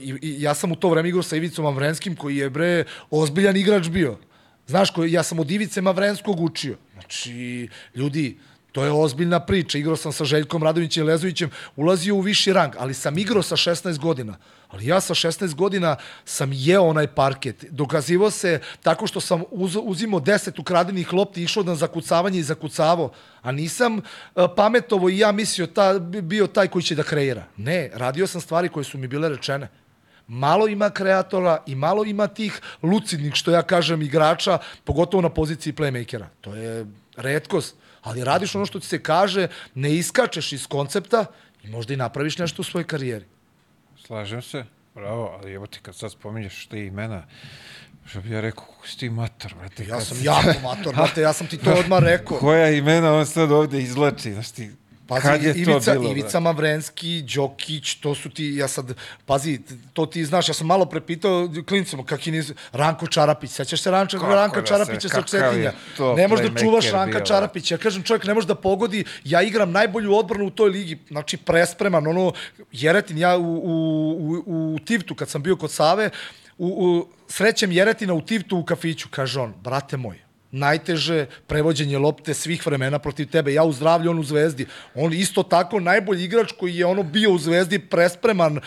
[0.00, 3.56] i, i, ja sam u to vreme igrao sa Ivicom Avrenskim, koji je, bre, ozbiljan
[3.56, 4.18] igrač bio.
[4.66, 6.76] Znaš, koji, ja sam od Ivice Mavrenskog učio.
[6.92, 8.38] Znači, ljudi,
[8.72, 9.78] To je ozbiljna priča.
[9.78, 13.56] Igrao sam sa Željkom Radovićem i Lezovićem, ulazio u viši rang, ali sam igrao sa
[13.56, 14.36] 16 godina.
[14.68, 17.64] Ali ja sa 16 godina sam jeo onaj parket.
[17.70, 23.12] Dokazivo se tako što sam uz, uzimao 10 ukradenih lopti išao na zakucavanje i zakucavo.
[23.42, 24.02] A nisam uh,
[24.56, 27.44] pametovo i ja mislio ta, bio taj koji će da kreira.
[27.56, 29.68] Ne, radio sam stvari koje su mi bile rečene.
[30.26, 35.72] Malo ima kreatora i malo ima tih lucidnih, što ja kažem, igrača, pogotovo na poziciji
[35.72, 36.26] playmakera.
[36.40, 41.24] To je redkost ali radiš ono što ti se kaže, ne iskačeš iz koncepta
[41.62, 43.24] i možda i napraviš nešto u svojoj karijeri.
[44.06, 47.26] Slažem se, bravo, ali evo ti kad sad spominješ ti imena,
[48.04, 49.86] što bi ja rekao, kako si ti mator, brate.
[49.86, 52.38] Ja sam jako mator, brate, ja sam ti to odmah rekao.
[52.38, 54.70] Koja imena on sad ovde izlači, znaš ti,
[55.14, 56.10] Pazi, kad je Ivica, to bilo?
[56.10, 58.94] Ivica Mavrenski, Đokić, to su ti, ja sad,
[59.26, 59.60] pazi,
[59.92, 63.90] to ti znaš, ja sam malo prepitao klincima, kak i niz, Ranko Čarapić, sećaš se
[63.90, 65.72] Ranča, Kako Ranka da Čarapića sa je Cetinja?
[66.16, 67.24] Ne možeš da čuvaš Ranka bio, da.
[67.24, 70.98] Čarapića, ja kažem, čovjek ne može da pogodi, ja igram najbolju odbranu u toj ligi,
[71.08, 72.32] znači prespreman, ono,
[72.72, 76.10] Jeretin, ja u, u, u, u Tivtu, kad sam bio kod Save,
[76.58, 80.18] u, u, srećem Jeretina u Tivtu u kafiću, kaže on, brate moj,
[80.52, 83.52] najteže prevođenje lopte svih vremena protiv tebe.
[83.52, 84.66] Ja u zdravlju, on u zvezdi.
[84.94, 88.60] On isto tako najbolji igrač koji je ono bio u zvezdi prespreman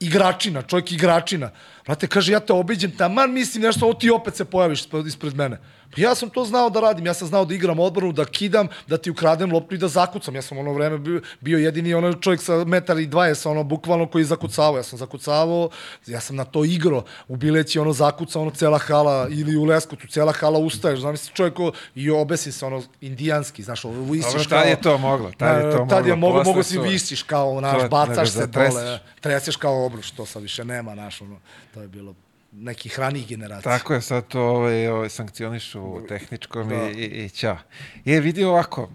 [0.00, 1.50] igračina, čovjek igračina.
[1.86, 5.58] Brate, kaže, ja te obiđem, taman mislim nešto, ovo ti opet se pojaviš ispred mene.
[5.96, 8.96] Ja sam to znao da radim, ja sam znao da igram odbranu, da kidam, da
[8.96, 10.34] ti ukradem loptu i da zakucam.
[10.34, 14.06] Ja sam ono vreme bio, bio jedini onaj čovjek sa metar i 20, ono, bukvalno
[14.06, 14.76] koji je zakucavao.
[14.76, 15.70] Ja sam zakucavao,
[16.06, 17.02] ja sam na to igro.
[17.28, 21.30] U Bileći ono zakuca, ono cela hala, ili u Leskutu, cela hala ustaješ, znam se
[21.34, 25.32] čovjek ko, i obesi se, ono, indijanski, znaš, ovo, Dobro, visiš tad je to moglo,
[25.36, 28.98] tad je to Tad je moglo, moglo, mogo si visiš kao, naš, bacaš se dole,
[29.20, 31.36] treseš kao obruč, to sad više nema, naš, ono,
[31.74, 32.14] to je bilo
[32.52, 33.78] nekih ranijih generacija.
[33.78, 36.88] Tako je, sad to ovaj, ovaj, sankcionišu u tehničkom Da.
[36.88, 37.58] i, i, i ćao.
[38.04, 38.90] Je, vidi ovako,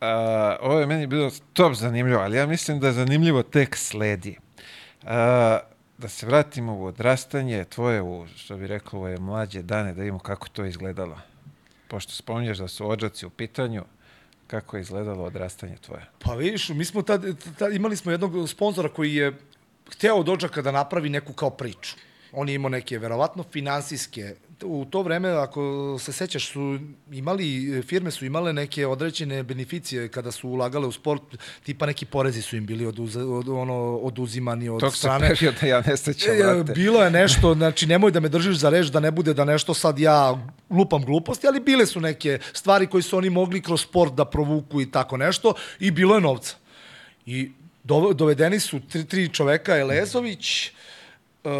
[0.00, 4.38] a, ovo je meni bilo top zanimljivo, ali ja mislim da je zanimljivo tek sledi.
[5.02, 5.58] A,
[5.98, 10.18] da se vratimo u odrastanje tvoje, u, što bi rekao, ove mlađe dane, da vidimo
[10.18, 11.18] kako to izgledalo.
[11.88, 13.84] Pošto spominješ da su ođaci u pitanju,
[14.46, 16.06] kako je izgledalo odrastanje tvoje?
[16.18, 17.24] Pa vidiš, mi smo tad,
[17.58, 19.32] tad, imali smo jednog sponzora koji je
[19.92, 21.96] hteo od Odžaka da napravi neku kao priču.
[22.34, 24.34] On je imao neke, verovatno, finansijske.
[24.62, 26.78] U to vreme, ako se sećaš, su
[27.12, 31.22] imali, firme su imale neke određene beneficije kada su ulagale u sport,
[31.62, 35.28] tipa neki porezi su im bili oduze, od, ono, oduzimani od Tog se strane.
[35.34, 36.72] perioda ja ne sećam, E, brate.
[36.72, 39.74] bilo je nešto, znači nemoj da me držiš za reč, da ne bude da nešto
[39.74, 44.14] sad ja lupam gluposti, ali bile su neke stvari koje su oni mogli kroz sport
[44.14, 46.56] da provuku i tako nešto i bilo je novca.
[47.26, 47.50] I
[47.84, 50.70] do, dovedeni su tri, tri čoveka, Elezović,
[51.44, 51.50] uh,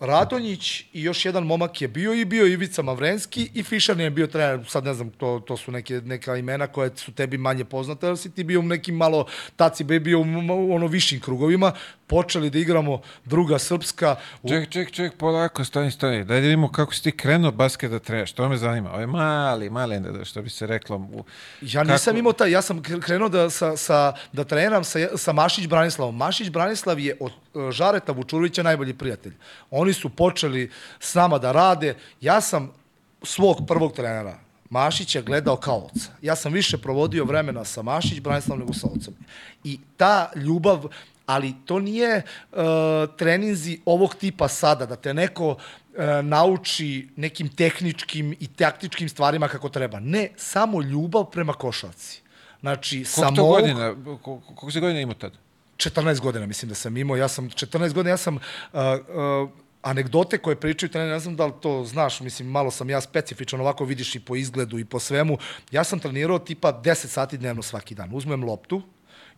[0.00, 4.26] Radonjić i još jedan momak je bio i bio Ivica Mavrenski i Fišan je bio
[4.26, 8.06] trener, sad ne znam, to, to su neke, neka imena koje su tebi manje poznate,
[8.06, 9.26] ali si ti bio u nekim malo,
[9.56, 11.72] taci bi bio u ono višim krugovima,
[12.10, 12.94] počeli da igramo
[13.24, 14.10] druga srpska,
[14.42, 16.16] u, Ček, ček, ček, polako, stani, stani.
[16.16, 18.32] Daj da vidimo kako si ti krenuo basket da treniraš.
[18.32, 18.90] To me zanima.
[18.90, 19.94] Ovo je mali, mali,
[20.24, 20.96] što bi se reklo.
[20.96, 21.24] u-
[21.62, 23.98] Ja nisam kako- imao taj, ja sam kre- krenuo da, sa, sa,
[24.32, 26.16] da treniram sa, sa Mašić Branislavom.
[26.16, 29.32] Mašić Branislav je od e, Žareta Vučurovića najbolji prijatelj.
[29.70, 31.94] Oni su počeli s nama da rade.
[32.20, 32.72] Ja sam
[33.22, 34.38] svog prvog trenera,
[34.70, 36.10] Mašića, gledao kao oca.
[36.22, 39.14] Ja sam više provodio vremena sa Mašić Branislavom nego sa ocem.
[39.64, 40.84] I ta ljubav,
[41.30, 42.22] ali to nije
[42.52, 42.58] uh,
[43.16, 45.56] treninzi ovog tipa sada, da te neko uh,
[46.22, 50.00] nauči nekim tehničkim i taktičkim stvarima kako treba.
[50.00, 52.22] Ne, samo ljubav prema košarci.
[52.60, 53.52] Znači, Koliko to mog...
[53.60, 55.32] godina, ko- ko- koliko si godina imao tad?
[55.76, 58.40] 14 godina mislim da sam imao, ja sam 14 godina, ja sam uh,
[58.72, 59.50] uh,
[59.82, 63.60] anegdote koje pričaju treneri, ne znam da li to znaš, mislim, malo sam ja specifičan,
[63.60, 65.38] ovako vidiš i po izgledu i po svemu.
[65.70, 68.10] Ja sam trenirao tipa 10 sati dnevno svaki dan.
[68.12, 68.82] Uzmem loptu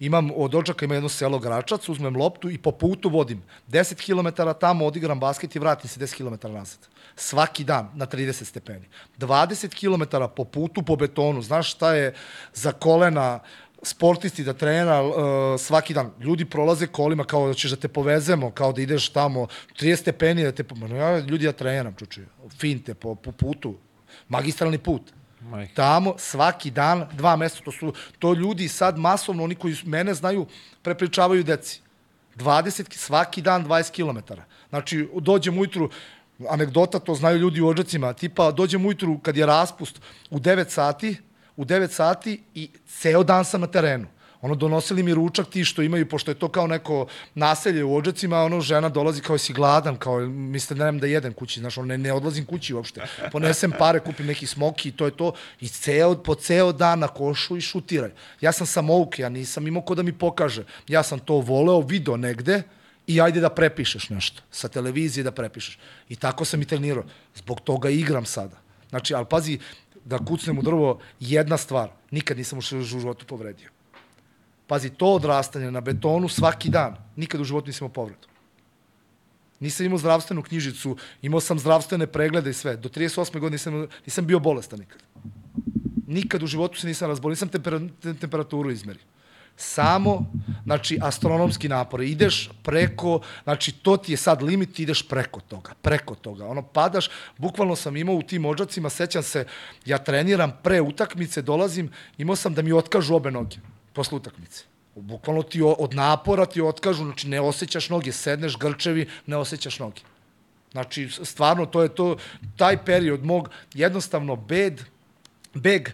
[0.06, 4.42] imam od Odžaka ima jedno selo Gračac, uzmem loptu i po putu vodim 10 km
[4.60, 6.78] tamo, odigram basket i vratim se 10 km nazad.
[7.16, 8.88] Svaki dan na 30 stepeni.
[9.18, 11.42] 20 km po putu po betonu.
[11.42, 12.14] Znaš šta je
[12.54, 13.40] za kolena
[13.82, 15.14] sportisti da trenira uh,
[15.58, 16.10] svaki dan.
[16.20, 19.46] Ljudi prolaze kolima kao da ćeš da te povezemo, kao da ideš tamo
[19.80, 20.64] 30 stepeni da te...
[20.64, 22.22] po- ja, ljudi ja treniram, čuče.
[22.58, 23.74] Finte po, po putu.
[24.28, 25.02] Magistralni put.
[25.42, 25.74] Majke.
[25.74, 30.46] Tamo svaki dan, dva meseca, to su to ljudi sad masovno, oni koji mene znaju,
[30.82, 31.80] prepričavaju deci.
[32.36, 34.32] 20, ki- svaki dan 20 km.
[34.68, 35.90] Znači, dođem ujutru,
[36.48, 41.16] anegdota, to znaju ljudi u Odžacima, tipa dođem ujutru kad je raspust u 9 sati,
[41.56, 44.06] u 9 sati i ceo dan sam na terenu.
[44.42, 48.42] Ono, donosili mi ručak ti što imaju, pošto je to kao neko naselje u Odžacima,
[48.42, 51.98] ono, žena dolazi kao si gladan, kao, mislite nemam da jedem kući, znaš, ono, ne,
[51.98, 53.00] ne odlazim kući uopšte.
[53.32, 55.32] Ponesem pare, kupim neki smoki i to je to.
[55.60, 58.10] I ceo, po ceo dan na košu i šutiraj.
[58.40, 60.64] Ja sam samouk, ja nisam imao ko da mi pokaže.
[60.88, 62.62] Ja sam to voleo, video negde,
[63.06, 64.42] i ajde da prepišeš nešto.
[64.50, 65.78] Sa televizije da prepišeš.
[66.08, 67.04] I tako sam i trenirao.
[67.34, 68.56] Zbog toga igram sada.
[68.90, 69.58] Znači, ali pazi,
[70.04, 71.90] da kucnem u drvo, jedna stvar.
[72.10, 73.81] Nikad nisam u životu povredio.
[74.72, 76.94] Pazi, to odrastanje na betonu svaki dan.
[77.16, 78.28] Nikad u životu nisam imao povredu.
[79.60, 82.76] Nisam imao zdravstvenu knjižicu, imao sam zdravstvene preglede i sve.
[82.76, 83.32] Do 38.
[83.38, 85.02] godine nisam, nisam bio bolestan nikad.
[86.06, 89.02] Nikad u životu se nisam razbolio, nisam tempera, te- temperaturu izmerio.
[89.56, 90.32] Samo,
[90.64, 92.00] znači, astronomski napor.
[92.00, 96.46] Ideš preko, znači, to ti je sad limit, ideš preko toga, preko toga.
[96.46, 99.44] Ono, padaš, bukvalno sam imao u tim ođacima, sećam se,
[99.84, 103.56] ja treniram pre utakmice, dolazim, imao sam da mi otkažu obe noge
[103.92, 104.64] posle utakmice.
[104.94, 110.00] Bukvalno ti od napora ti otkažu, znači ne osjećaš noge, sedneš grčevi, ne osjećaš noge.
[110.72, 112.16] Znači, stvarno, to je to,
[112.56, 114.82] taj period mog, jednostavno, bed,
[115.54, 115.88] beg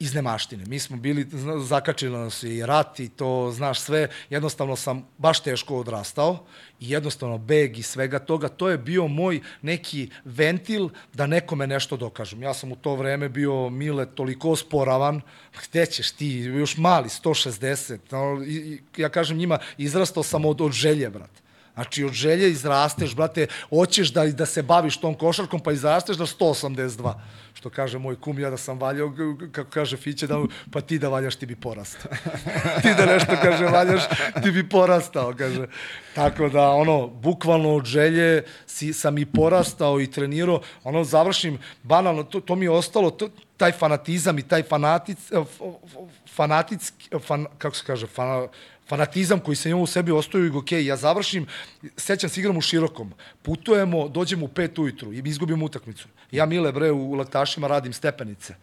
[0.00, 0.64] iz nemaštine.
[0.66, 1.26] Mi smo bili,
[1.64, 6.38] zakačili nas i rat i to, znaš, sve, jednostavno sam baš teško odrastao
[6.80, 11.96] i jednostavno beg i svega toga, to je bio moj neki ventil da nekome nešto
[11.96, 12.42] dokažem.
[12.42, 15.20] Ja sam u to vreme bio, Mile, toliko osporavan,
[15.68, 20.60] gde ćeš ti, još mali, 160, no, i, i, ja kažem njima, izrastao sam od,
[20.60, 21.49] od želje, brate.
[21.74, 26.26] Znači, od želje izrasteš, brate, hoćeš da, da se baviš tom košarkom, pa izrasteš na
[26.26, 27.14] 182.
[27.54, 29.12] Što kaže moj kum, ja da sam valjao,
[29.52, 30.38] kako kaže Fiće, da,
[30.72, 32.12] pa ti da valjaš, ti bi porastao.
[32.82, 34.02] ti da nešto, kaže, valjaš,
[34.42, 35.66] ti bi porastao, kaže.
[36.14, 42.22] Tako da, ono, bukvalno od želje si, sam i porastao i trenirao, ono, završim, banalno,
[42.22, 47.46] to, to mi je ostalo, to, taj fanatizam i taj fanatic, f- f- fanaticki, fan,
[47.58, 48.48] kako se kaže, fan,
[48.90, 51.46] fanatizam koji sam imao u sebi ostao i ok, ja završim,
[51.96, 53.12] sećam se igram u širokom,
[53.42, 56.08] putujemo, dođemo u pet ujutru i izgubimo utakmicu.
[56.30, 58.54] Ja, Mile, bre, u laktašima radim stepenice.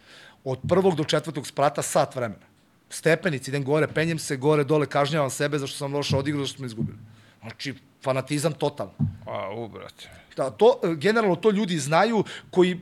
[0.44, 2.46] Od prvog do četvrtog sprata sat vremena.
[2.90, 6.66] Stepenici, idem gore, penjem se gore, dole, kažnjavam sebe zašto sam loše odigrao, zašto smo
[6.66, 6.98] izgubili.
[7.42, 7.74] Znači,
[8.04, 8.94] fanatizam totalno.
[9.26, 10.10] A, u, brate.
[10.36, 12.80] Da, to, e, generalno to ljudi znaju koji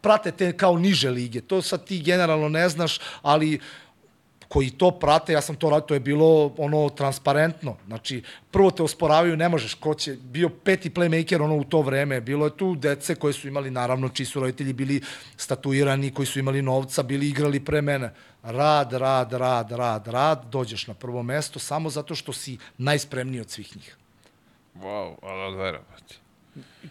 [0.00, 1.40] prate te kao niže lige.
[1.40, 3.60] To sad ti generalno ne znaš, ali
[4.52, 7.76] koji to prate, ja sam to radio, to je bilo ono transparentno.
[7.86, 12.20] Znači, prvo te osporavaju, ne možeš, ko će, bio peti playmaker ono u to vreme,
[12.20, 15.00] bilo je tu dece koje su imali, naravno, čiji su roditelji bili
[15.36, 18.12] statuirani, koji su imali novca, bili igrali pre mene.
[18.42, 23.50] Rad, rad, rad, rad, rad, dođeš na prvo mesto samo zato što si najspremniji od
[23.50, 23.96] svih njih.
[24.82, 26.21] Wow, ali od vera, brate.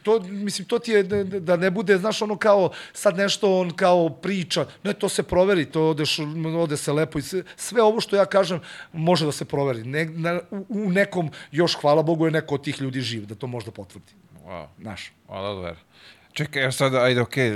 [0.03, 3.71] To, mislim, to ti je da, da ne bude, znaš, ono kao, sad nešto on
[3.71, 6.19] kao priča, ne, to se proveri, to odeš,
[6.57, 8.59] ode se lepo i sve, sve ovo što ja kažem
[8.93, 9.83] može da se proveri.
[9.83, 13.35] Ne, na, u, u nekom, još hvala Bogu, je neko od tih ljudi živ, da
[13.35, 14.13] to može da potvrdi.
[14.45, 15.11] Wow, Znaš.
[15.27, 15.79] ali od vera.
[16.33, 17.51] Čekaj, evo sad, ajde, okej,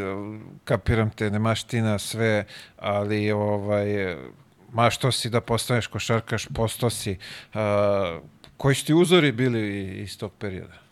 [0.63, 2.45] kapiram te, nemaš ti na sve,
[2.77, 4.15] ali, ovaj,
[4.71, 7.17] ma što si da postaneš košarkaš, posto si.
[7.53, 8.19] A,
[8.57, 10.84] koji su ti uzori bili iz tog perioda?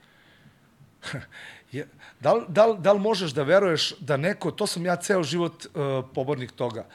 [2.20, 5.24] Da, li, da, li, da li možeš da veruješ da neko, to sam ja ceo
[5.24, 6.86] život uh, pobornik toga,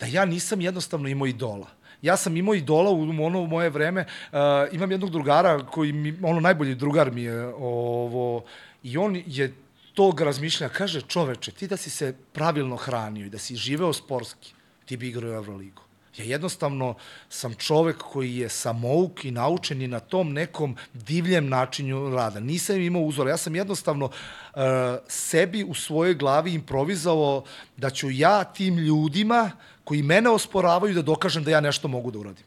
[0.00, 1.66] da ja nisam jednostavno imao idola.
[2.02, 4.38] Ja sam imao idola u ono moje vreme, uh,
[4.72, 8.44] imam jednog drugara koji mi, ono najbolji drugar mi je ovo,
[8.82, 9.52] i on je
[9.94, 14.54] tog razmišljanja, kaže čoveče, ti da si se pravilno hranio i da si živeo sportski,
[14.84, 15.82] ti bi igrao u Euroligu.
[16.16, 16.94] Ja jednostavno
[17.28, 22.40] sam čovek koji je samouk i naučen i na tom nekom divljem načinu rada.
[22.40, 23.30] Nisam imao uzora.
[23.30, 24.60] Ja sam jednostavno uh,
[25.08, 27.44] sebi u svojoj glavi improvizovao
[27.76, 29.50] da ću ja tim ljudima
[29.84, 32.44] koji mene osporavaju da dokažem da ja nešto mogu da uradim.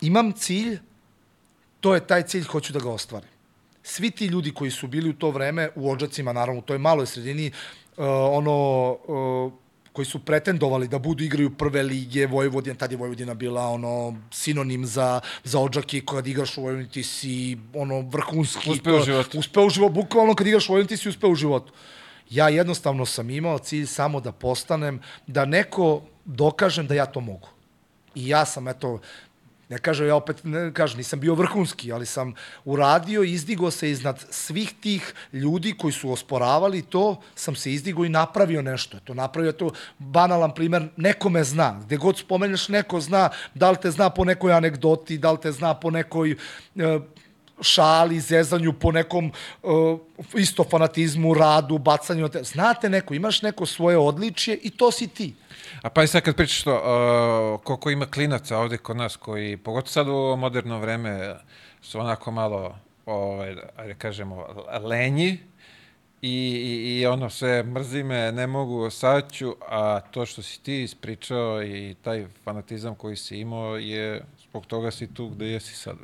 [0.00, 0.78] Imam cilj,
[1.80, 3.28] to je taj cilj, hoću da ga ostvarim.
[3.82, 7.06] Svi ti ljudi koji su bili u to vreme u Odžacima, naravno u toj maloj
[7.06, 7.46] sredini,
[7.96, 9.52] uh, ono, uh,
[9.94, 14.86] koji su pretendovali da budu igraju prve lige Vojvodina, tad je Vojvodina bila ono sinonim
[14.86, 18.70] za, za Odžaki, kad igraš u Vojvodini ti si ono vrhunski.
[18.70, 19.38] Uspeo u životu.
[19.38, 21.72] Uspeo u životu, bukvalno kad igraš u Vojvodini ti si uspeo u životu.
[22.30, 27.48] Ja jednostavno sam imao cilj samo da postanem, da neko dokažem da ja to mogu.
[28.14, 28.98] I ja sam, eto,
[29.68, 32.34] ne kažem, ja opet ne kažem, nisam bio vrhunski, ali sam
[32.64, 38.08] uradio, izdigo se iznad svih tih ljudi koji su osporavali to, sam se izdigo i
[38.08, 39.00] napravio nešto.
[39.04, 41.80] To napravio to banalan primer, neko me zna.
[41.84, 45.52] Gde god spomeneš, neko zna, da li te zna po nekoj anegdoti, da li te
[45.52, 46.36] zna po nekoj e,
[47.60, 49.32] šali, zezanju, po nekom
[49.62, 49.98] uh,
[50.34, 52.22] isto fanatizmu, radu, bacanju.
[52.22, 52.42] na Te.
[52.42, 55.34] Znate neko, imaš neko svoje odličje i to si ti.
[55.82, 59.56] A pa i sad kad pričaš to, uh, koliko ima klinaca ovde kod nas koji,
[59.56, 61.34] pogotovo sad u ovo moderno vreme,
[61.82, 64.46] su onako malo, ovaj, ajde kažemo,
[64.82, 65.38] lenji
[66.22, 70.82] i, i ono sve mrzi me, ne mogu, sad ću, a to što si ti
[70.82, 75.96] ispričao i taj fanatizam koji si imao je, zbog toga si tu gde jesi sad.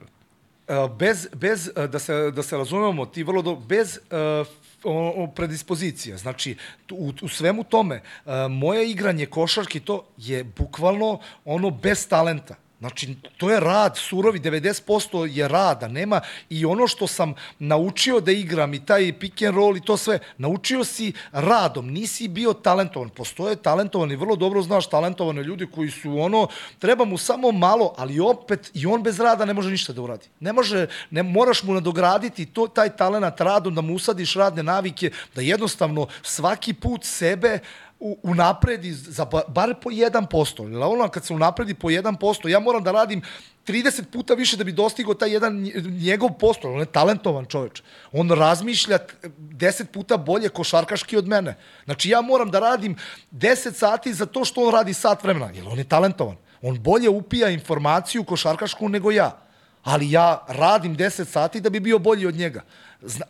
[0.71, 4.47] E, bez, bez e, da, se, da se razumemo, ti vrlo dobro, bez uh,
[4.85, 6.16] o, predispozicija.
[6.16, 6.57] Znači,
[6.91, 8.03] u, u svemu tome,
[8.51, 12.55] moje igranje košarki to je bukvalno ono bez talenta.
[12.81, 16.20] Znači, to je rad, surovi, 90% je rada, nema
[16.51, 20.18] i ono što sam naučio da igram i taj pick and roll i to sve,
[20.39, 23.09] naučio si radom, nisi bio talentovan.
[23.09, 28.20] Postoje talentovani, vrlo dobro znaš talentovane ljudi koji su ono, treba mu samo malo, ali
[28.20, 30.26] opet i on bez rada ne može ništa da uradi.
[30.41, 35.11] Ne može, ne moraš mu nadograditi to, taj talenat radom, da mu usadiš radne navike,
[35.35, 37.59] da jednostavno svaki put sebe
[38.01, 40.73] u, unapredi za ba, bar po 1%.
[40.73, 43.23] Jer ono kad se unapredi po 1%, ja moram da radim
[43.67, 46.73] 30 puta više da bi dostigao taj jedan nje- njegov posto.
[46.73, 47.83] On je talentovan čoveč.
[48.13, 51.57] On razmišlja t- 10 puta bolje košarkaški od mene.
[51.85, 52.97] Znači ja moram da radim
[53.33, 55.51] 10 sati za to što on radi sat vremena.
[55.55, 56.37] Jer on je talentovan.
[56.63, 59.37] On bolje upija informaciju košarkašku nego ja.
[59.83, 62.63] Ali ja radim 10 sati da bi bio bolji od njega.
[63.03, 63.27] Zna,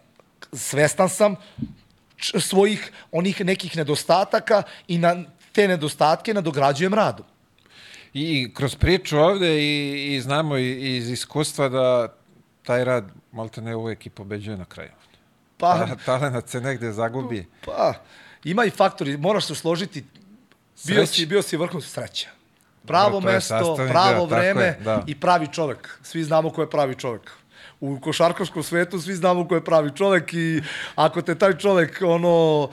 [0.53, 1.37] svestan sam
[2.21, 5.17] svojih onih nekih nedostataka i na
[5.53, 7.27] te nedostatke nadograđujem radom.
[8.15, 12.15] I kroz priču ovde i, i znamo i, iz iskustva da
[12.63, 14.91] taj rad malte ne uvek i pobeđuje na kraju.
[15.57, 17.47] Pa, Ta, talenat se negde zagubi.
[17.65, 17.95] pa,
[18.45, 20.05] ima i faktori, moraš se složiti,
[20.87, 21.13] bio Sreća.
[21.13, 22.29] si, bio si vrhunska sreća.
[22.87, 25.05] Pravo je mesto, pravo deo, vreme je, da.
[25.07, 25.99] i pravi čovek.
[26.03, 27.31] Svi znamo ko je pravi čovek.
[27.81, 30.63] U košarkaškom svetu svi znamo ko je pravi čovek i
[30.95, 32.69] ako te taj čovek ono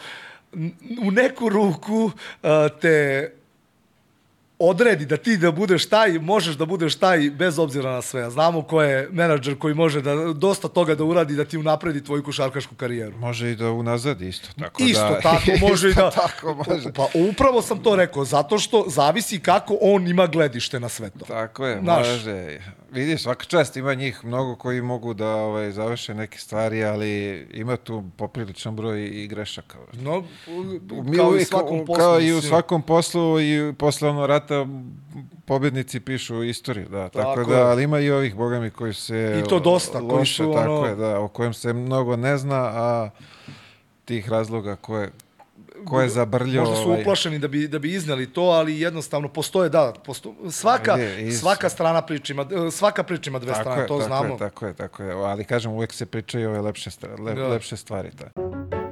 [1.02, 2.50] u neku ruku uh,
[2.82, 3.32] te
[4.60, 8.30] odredi da ti da budeš taj, možeš da budeš taj bez obzira na sve.
[8.30, 12.24] Znamo ko je menadžer koji može da dosta toga da uradi da ti unapredi tvoju
[12.24, 13.18] košarkašku karijeru.
[13.18, 14.48] Može i da unazadi isto.
[14.60, 16.12] Tako Isto da, tako može i isto da...
[16.12, 16.94] tako može.
[16.94, 21.26] Pa upravo sam to rekao, zato što zavisi kako on ima gledište na sve to.
[21.26, 22.08] Tako je, Znaš.
[22.08, 22.60] može.
[22.92, 27.78] Vidiš, svaka čast ima njih mnogo koji mogu da ovaj, završe neke stvari, ali ima
[27.78, 29.78] tu popriličan broj i grešaka.
[29.94, 30.24] No,
[31.04, 31.96] Mi kao i uvijek, svakom poslu.
[31.96, 34.70] Kao i u svakom poslu i posle ono rata
[35.46, 37.10] pobednici pišu istoriju, da.
[37.10, 37.64] Tako, Tako da, je.
[37.64, 39.42] ali ima i ovih bogami koji se...
[39.46, 42.38] I to dosta, koji loše, su, tako ono- je, da, o kojem se mnogo ne
[42.38, 43.10] zna, a
[44.06, 45.12] tih razloga koje,
[45.86, 46.62] ko je zabrljio...
[46.62, 50.36] Možda su ovaj, uplašeni da bi, da bi izneli to, ali jednostavno postoje, da, posto,
[50.50, 54.08] svaka, iz- svaka strana priča ima, svaka priča ima dve Tako strane, je, to tako
[54.08, 54.28] znamo.
[54.28, 55.12] Je, tako je, tako je.
[55.14, 56.90] Ali kažem, uvek se pričaju ove lepše,
[57.20, 57.48] lep, Da.
[57.48, 58.10] lepše stvari.
[58.12, 58.87] Da.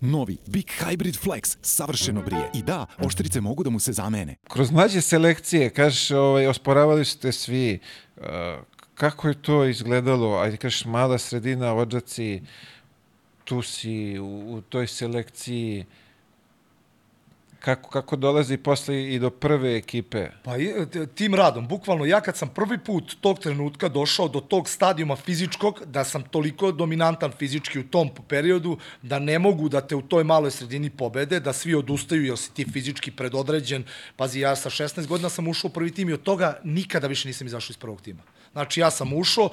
[0.00, 2.50] Novi Big Hybrid Flex savršeno brije.
[2.54, 4.36] I da, oštrice mogu da mu se zamene.
[4.48, 7.78] Kroz mlađe selekcije, kažeš, ovaj, osporavali ste svi,
[8.16, 8.24] uh,
[8.94, 12.42] kako je to izgledalo, ajde kažeš, mala sredina, odžaci,
[13.44, 15.84] tu si u, u toj selekciji,
[17.60, 20.28] kako, kako dolazi posle i do prve ekipe?
[20.44, 20.52] Pa
[21.14, 25.82] tim radom, bukvalno ja kad sam prvi put tog trenutka došao do tog stadijuma fizičkog,
[25.86, 30.24] da sam toliko dominantan fizički u tom periodu, da ne mogu da te u toj
[30.24, 33.84] maloj sredini pobede, da svi odustaju jer si ti fizički predodređen.
[34.16, 37.28] Pazi, ja sa 16 godina sam ušao u prvi tim i od toga nikada više
[37.28, 38.22] nisam izašao iz prvog tima.
[38.52, 39.50] Znači ja sam ušao,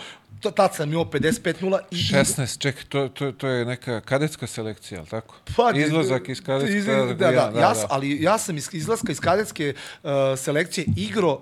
[0.56, 1.96] tad sam imao 55-0 i...
[1.96, 5.36] 16, čekaj, to, to, to je neka kadetska selekcija, ali tako?
[5.58, 6.78] Pa, Izlazak iz kadetske...
[6.78, 7.14] iz- Da, da,
[7.50, 9.74] da, ja, s- ali ja sam iz izlaska iz kadetske
[10.04, 11.42] uh, selekcije igro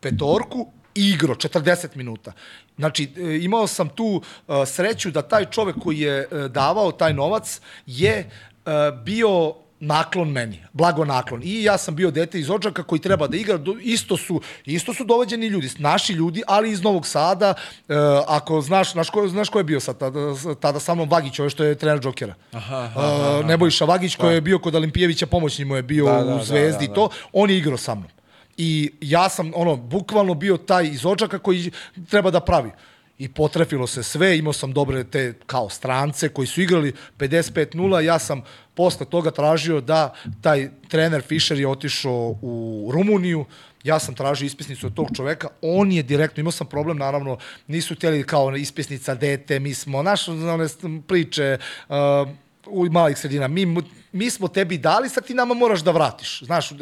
[0.00, 2.32] petorku igro 40 minuta.
[2.76, 7.12] Znači, e, imao sam tu uh, sreću da taj čovek koji je uh, davao taj
[7.12, 8.72] novac je uh,
[9.04, 11.40] bio naklon meni, blago naklon.
[11.44, 15.04] I ja sam bio dete iz Odžaka koji treba da igra, isto su, isto su
[15.04, 17.54] dovođeni ljudi, naši ljudi, ali iz Novog Sada,
[17.88, 17.94] e,
[18.26, 20.20] ako znaš, znaš ko, znaš ko je bio sad tada,
[20.60, 22.34] tada sa mnom Vagić, ovaj što je trener Džokera.
[22.52, 26.34] Aha, aha, Nebojša Vagić koji je bio kod Olimpijevića, pomoćni mu je bio Da, da,
[26.34, 26.94] u da, Zvezdi i da, da.
[26.94, 28.10] to, on je igrao sa mnom.
[28.56, 31.70] I ja sam, ono, bukvalno bio taj iz Odžaka koji
[32.10, 32.70] treba da pravi.
[33.20, 38.18] I potrefilo se sve, imao sam dobre te kao strance koji su igrali 55-0, ja
[38.18, 38.42] sam
[38.74, 43.44] posle toga tražio da taj trener Fischer je otišao u Rumuniju,
[43.84, 47.94] ja sam tražio ispisnicu od tog čoveka, on je direktno, imao sam problem, naravno, nisu
[47.94, 50.66] htjeli kao ispisnica dete, mi smo, naš, one
[51.06, 51.58] priče,
[51.88, 51.96] uh,
[52.66, 53.76] u malih sredina, mi,
[54.12, 56.72] mi smo tebi dali, sad ti nama moraš da vratiš, znaš,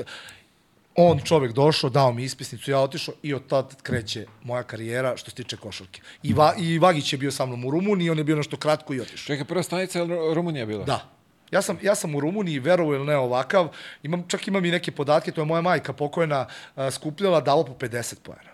[0.99, 5.30] on čovek došao, dao mi ispisnicu, ja otišao i od tad kreće moja karijera što
[5.30, 6.01] se tiče košarke.
[6.22, 8.94] I, Va, I Vagić je bio sa mnom u Rumuniji, on je bio nešto kratko
[8.94, 9.26] i otišao.
[9.26, 10.84] Čekaj, prva stanica je Ru- Rumunija bila?
[10.84, 11.09] Da.
[11.51, 13.68] Ja sam, ja sam u Rumuniji, verovo ili ne ovakav,
[14.03, 16.46] imam, čak imam i neke podatke, to je moja majka pokojna
[16.76, 18.51] a, skupljala, dalo po 50 poena.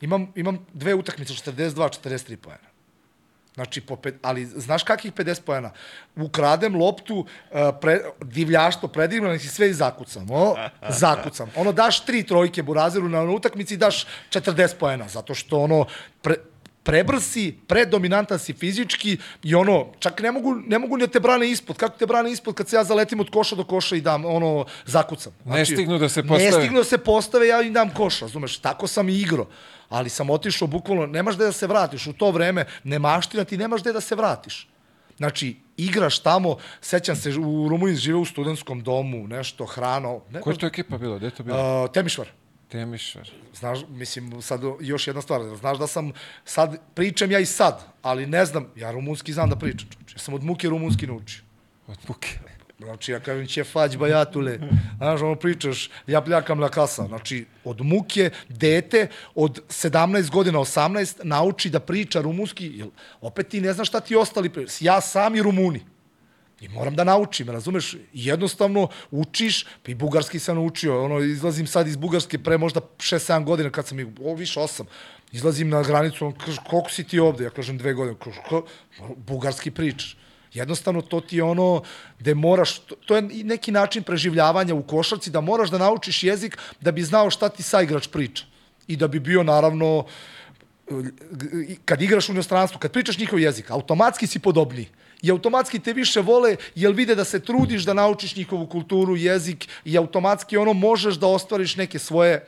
[0.00, 2.75] Imam, imam dve utakmice, 42-43 poena.
[3.56, 5.70] Znači, po pet, ali znaš kakih 50 poena?
[6.16, 10.26] Ukradem loptu, uh, pre, divljaštvo, predivljam i sve i zakucam.
[10.30, 10.56] O,
[11.02, 11.50] zakucam.
[11.56, 15.86] Ono, daš tri trojke Burazeru na, utakmici i daš 40 poena, zato što ono,
[16.22, 16.34] pre,
[16.82, 21.20] prebrz si, predominantan si fizički i ono, čak ne mogu, ne mogu ni da te
[21.20, 21.76] brane ispod.
[21.76, 24.66] Kako te brane ispod kad se ja zaletim od koša do koša i dam, ono,
[24.84, 25.32] zakucam.
[25.44, 26.52] Ne stignu da se Ne postave.
[26.52, 28.58] stignu da se postave, ja im dam koš, razumeš?
[28.58, 29.46] Tako sam i igrao.
[29.88, 32.06] Ali sam otišao bukvalno, nemaš gde da se vratiš.
[32.06, 34.68] U to vreme nemaština ti nemaš gde da se vratiš.
[35.16, 40.20] Znači, igraš tamo, sećam se, u Rumuniji žive u studentskom domu, nešto, hrano.
[40.30, 41.16] Ne, Koja je to ekipa bila?
[41.16, 41.84] Gde je to bilo?
[41.84, 42.28] uh, Temišvar.
[42.68, 43.30] Temišvar.
[43.54, 46.12] Znaš, mislim, sad još jedna stvar, znaš da sam,
[46.44, 50.14] sad pričam ja i sad, ali ne znam, ja rumunski znam da pričam, čoveče.
[50.14, 51.42] Ja sam od muke rumunski naučio.
[51.86, 52.38] Od muke.
[52.78, 54.58] Znači, ja kažem, će fać bajatule.
[54.96, 57.06] Znaš, ono pričaš, ja pljakam la kasa.
[57.06, 62.88] Znači, od muke, dete, od 17 godina, 18, nauči da priča rumunski, jer
[63.20, 64.76] opet ti ne znaš šta ti ostali pričaju.
[64.80, 65.80] Ja sam i rumuni.
[66.60, 67.96] I moram da naučim, razumeš?
[68.12, 73.44] Jednostavno učiš, pa i bugarski sam naučio, ono, izlazim sad iz Bugarske pre možda 6-7
[73.44, 74.84] godina kad sam, o, više 8,
[75.32, 77.44] izlazim na granicu, on kaže, koliko si ti ovde?
[77.44, 78.16] Ja kažem, dve godine.
[78.24, 78.40] Kaže,
[79.16, 80.16] bugarski pričaš.
[80.56, 81.82] Jednostavno, to ti je ono
[82.18, 86.92] gde moraš, to, je neki način preživljavanja u košarci, da moraš da naučiš jezik da
[86.92, 88.44] bi znao šta ti saigrač priča.
[88.86, 90.06] I da bi bio, naravno,
[91.84, 94.88] kad igraš u inostranstvu, kad pričaš njihov jezik, automatski si podobniji.
[95.22, 99.68] I automatski te više vole, jer vide da se trudiš da naučiš njihovu kulturu, jezik
[99.84, 102.46] i automatski ono možeš da ostvariš neke svoje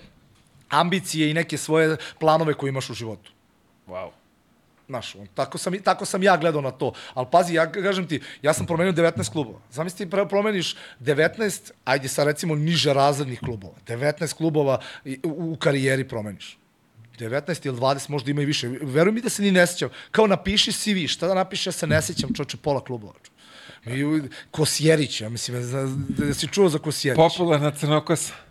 [0.69, 3.33] ambicije i neke svoje planove koje imaš u životu.
[3.89, 4.11] Wow.
[4.89, 6.93] Znaš, on, tako, sam, tako sam ja gledao na to.
[7.15, 9.61] Ali pazi, ja kažem ti, ja sam promenio 19 klubova.
[9.71, 13.75] Zamisli ti promeniš 19, ajde sa recimo niže razrednih klubova.
[13.87, 14.81] 19 klubova
[15.25, 16.59] u, u karijeri promeniš.
[17.19, 18.69] 19 ili 20, možda ima i više.
[18.83, 19.91] Veruj mi da se ni ne sećam.
[20.11, 23.13] Kao napiši CV, šta da napiše, ja se ne sećam, čoče, pola klubova.
[24.51, 25.63] Kosjerić, ja mislim,
[26.09, 27.17] da si čuo za Kosjerić.
[27.17, 28.48] Popularna crnokosa.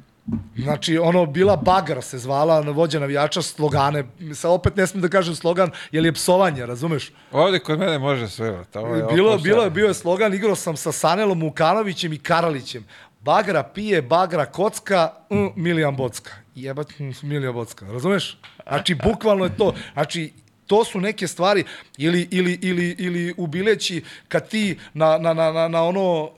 [0.58, 4.04] Znači, ono, bila Bagar se zvala, vođa navijača, slogane.
[4.34, 7.12] Sa opet ne smijem da kažem slogan, jer je psovanje, razumeš?
[7.32, 8.64] Ovde kod mene može sve.
[8.76, 12.86] Ovo je Bilo, bilo, je- bio je slogan, igrao sam sa Sanelom Mukanovićem i Karalićem.
[13.22, 16.32] Bagra pije, bagra kocka, mm, Milijan Bocka.
[16.56, 18.38] Jebat, mm, Milijan Bocka, razumeš?
[18.68, 19.74] Znači, bukvalno je to.
[19.94, 20.34] Znači,
[20.66, 21.64] to su neke stvari
[21.98, 26.30] ili ili ili ili u Bileći kad ti na na na, na ono uh,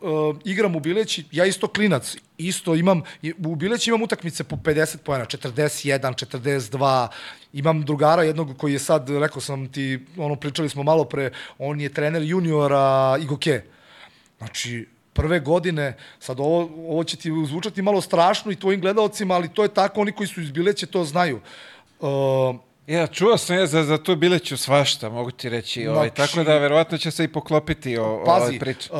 [0.45, 3.01] igram u Bileći ja isto klinac isto imam
[3.45, 7.07] u Bileći imam utakmice po 50 poena 41 42
[7.53, 11.81] imam drugara jednog koji je sad rekao sam ti ono pričali smo malo pre on
[11.81, 13.61] je trener juniora Igoke
[14.39, 19.53] Znači, prve godine, sad ovo, ovo će ti zvučati malo strašno i tvojim gledalcima, ali
[19.53, 21.39] to je tako, oni koji su iz Bileće to znaju.
[21.99, 22.09] Uh,
[22.89, 25.87] Ja, čuo sam ja za, za tu bileću svašta, mogu ti reći.
[25.87, 28.89] Ovaj, Znači- tako da, verovatno će se i poklopiti o, pazi, ovoj priči.
[28.91, 28.97] uh,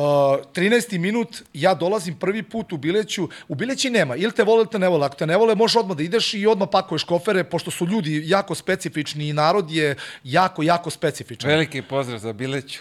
[0.54, 0.98] 13.
[0.98, 4.78] minut, ja dolazim prvi put u Bileću, u Bileći nema, ili te vole ili te
[4.78, 7.70] ne vole, ako te ne vole, možeš odmah da ideš i odmah pakuješ kofere, pošto
[7.70, 11.50] su ljudi jako specifični i narod je jako, jako specifičan.
[11.50, 12.80] Veliki pozdrav za bileću.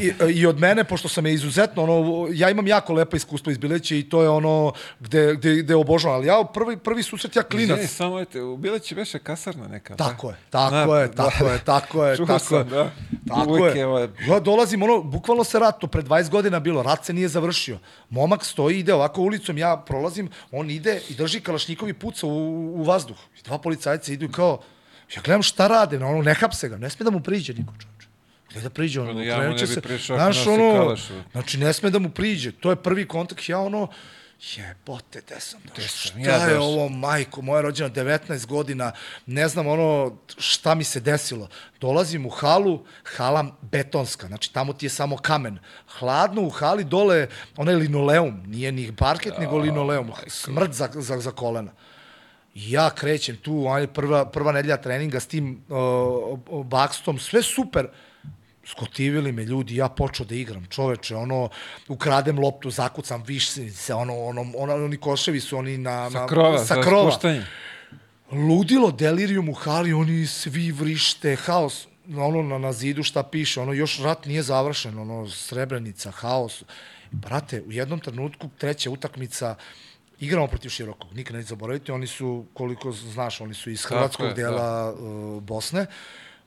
[0.00, 1.94] I, I od mene, pošto sam je izuzetno, ono,
[2.32, 6.16] ja imam jako lepa iskustva iz Bileće i to je ono gde, gde, gde obožavam.
[6.16, 7.70] Ali ja prvi, prvi susret, ja klinac.
[7.70, 9.96] Izvini, samo te, u bileći beše kasarna neka.
[9.96, 10.32] Tako da?
[10.32, 12.64] je, tako Na, je, tako je, tako je, Čuo tako sam, je.
[12.64, 12.90] da.
[13.28, 13.80] Tako Uvijek je.
[13.80, 17.12] je ovo- Ja dolazim, ono, bukvalno se rat, to pre 20 godina bilo, rat se
[17.12, 17.78] nije završio.
[18.10, 22.30] Momak stoji, ide ovako ulicom, ja prolazim, on ide i drži kalašnjikovi puca u,
[22.70, 23.16] u vazduh.
[23.38, 24.60] I dva policajca idu kao,
[25.16, 27.72] ja gledam šta rade, no, ono, ne hapse ga, ne smije da mu priđe niko
[27.72, 27.95] čovječe.
[28.56, 31.08] Gde da priđe, ono, Ono, ja mu ne bi znaš, ono, kalaš.
[31.32, 33.88] znači, ne sme da mu priđe, to je prvi kontakt, ja ono,
[34.40, 38.92] jebote, gde sam došao, sam šta ja je ovo, majko, moja rođena 19 godina,
[39.26, 41.48] ne znam ono, šta mi se desilo.
[41.80, 45.58] Dolazim u halu, hala betonska, znači tamo ti je samo kamen.
[45.98, 51.30] Hladno u hali dole, onaj linoleum, nije ni parket, nego linoleum, smrt za, za, za
[51.30, 51.72] kolena.
[52.54, 57.88] Ja krećem tu, prva, prva nedelja treninga s tim uh, bakstom, sve super.
[58.66, 61.48] Skotivili me ljudi, ja počeo da igram, čoveče, ono,
[61.88, 66.10] ukradem loptu, zakucam, višim se, ono, ono, ono, oni koševi su oni na...
[66.10, 67.10] Sa krova, sa sa krova.
[67.10, 67.44] spuštanje.
[68.32, 71.86] Ludilo, delirium u hali, oni svi vrište, haos,
[72.16, 76.62] ono na, na zidu šta piše, ono još rat nije završen, ono Srebrenica, haos.
[77.10, 79.54] Brate, u jednom trenutku treća utakmica
[80.20, 84.26] igramo protiv Širokog, nikad neću zaboraviti, oni su, koliko znaš, oni su iz Tako hrvatskog
[84.26, 85.86] je, dela uh, Bosne,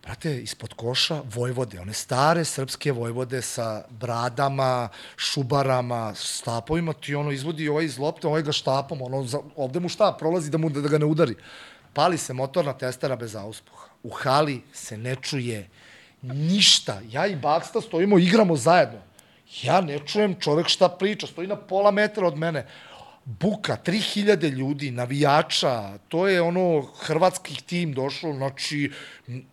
[0.10, 7.68] Brate, ispod koša Vojvode, one stare srpske Vojvode sa bradama, šubarama, štapovima, ti ono izvodi
[7.70, 10.90] ovaj iz lopte, ovaj ga štapom, ono, za, ovde mu štap prolazi da, mu, da
[10.90, 11.36] ga ne udari.
[11.94, 13.86] Pali se motorna testera bez auspuha.
[14.04, 15.70] U hali se ne čuje
[16.22, 17.02] ništa.
[17.12, 19.06] Ja i Baksta stojimo, igramo zajedno.
[19.62, 22.66] Ja ne čujem čovek šta priča, stoji na pola metra od mene.
[23.30, 28.92] Buka, 3000 ljudi, navijača, to je ono hrvatski tim došao, znači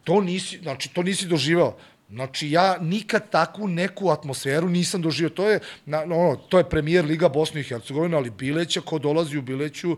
[0.05, 1.77] to nisi, znači to nisi doživeo.
[2.11, 5.31] Znači ja nikad takvu neku atmosferu nisam doživio.
[5.31, 9.39] To je na, ono, to je premijer Liga Bosne i Hercegovine, ali Bileća ko dolazi
[9.39, 9.97] u Bileću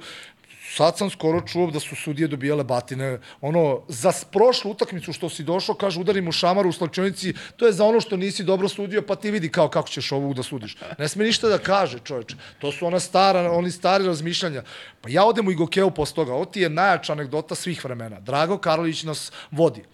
[0.75, 3.19] Sad sam skoro čuo da su sudije dobijale batine.
[3.41, 7.73] Ono, za prošlu utakmicu što si došao, kaže, udari mu šamaru u slačionici, to je
[7.73, 10.77] za ono što nisi dobro sudio, pa ti vidi kao kako ćeš ovu da sudiš.
[10.99, 12.37] Ne sme ništa da kaže, čoveče.
[12.59, 14.63] To su ona stara, oni stari razmišljanja.
[15.01, 16.35] Pa ja odem u Igokeu posle toga.
[16.35, 18.21] Ovo ti je najjača anegdota svih vremena.
[18.21, 19.85] Drago Karlović nas vodi.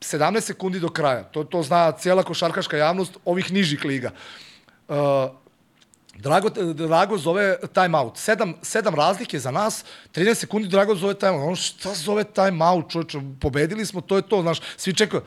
[0.00, 1.22] 17 sekundi do kraja.
[1.24, 4.10] To, to zna cijela košarkaška javnost ovih nižih liga.
[4.88, 4.96] Uh,
[6.18, 8.16] Drago, Drago zove time out.
[8.16, 11.48] Sedam, sedam razlike za nas, 13 sekundi Drago zove time out.
[11.48, 15.22] On šta zove time out, čovječe, pobedili smo, to je to, znaš, svi čekaju.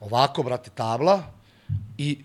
[0.00, 1.22] Ovako, brate, tabla
[1.98, 2.18] i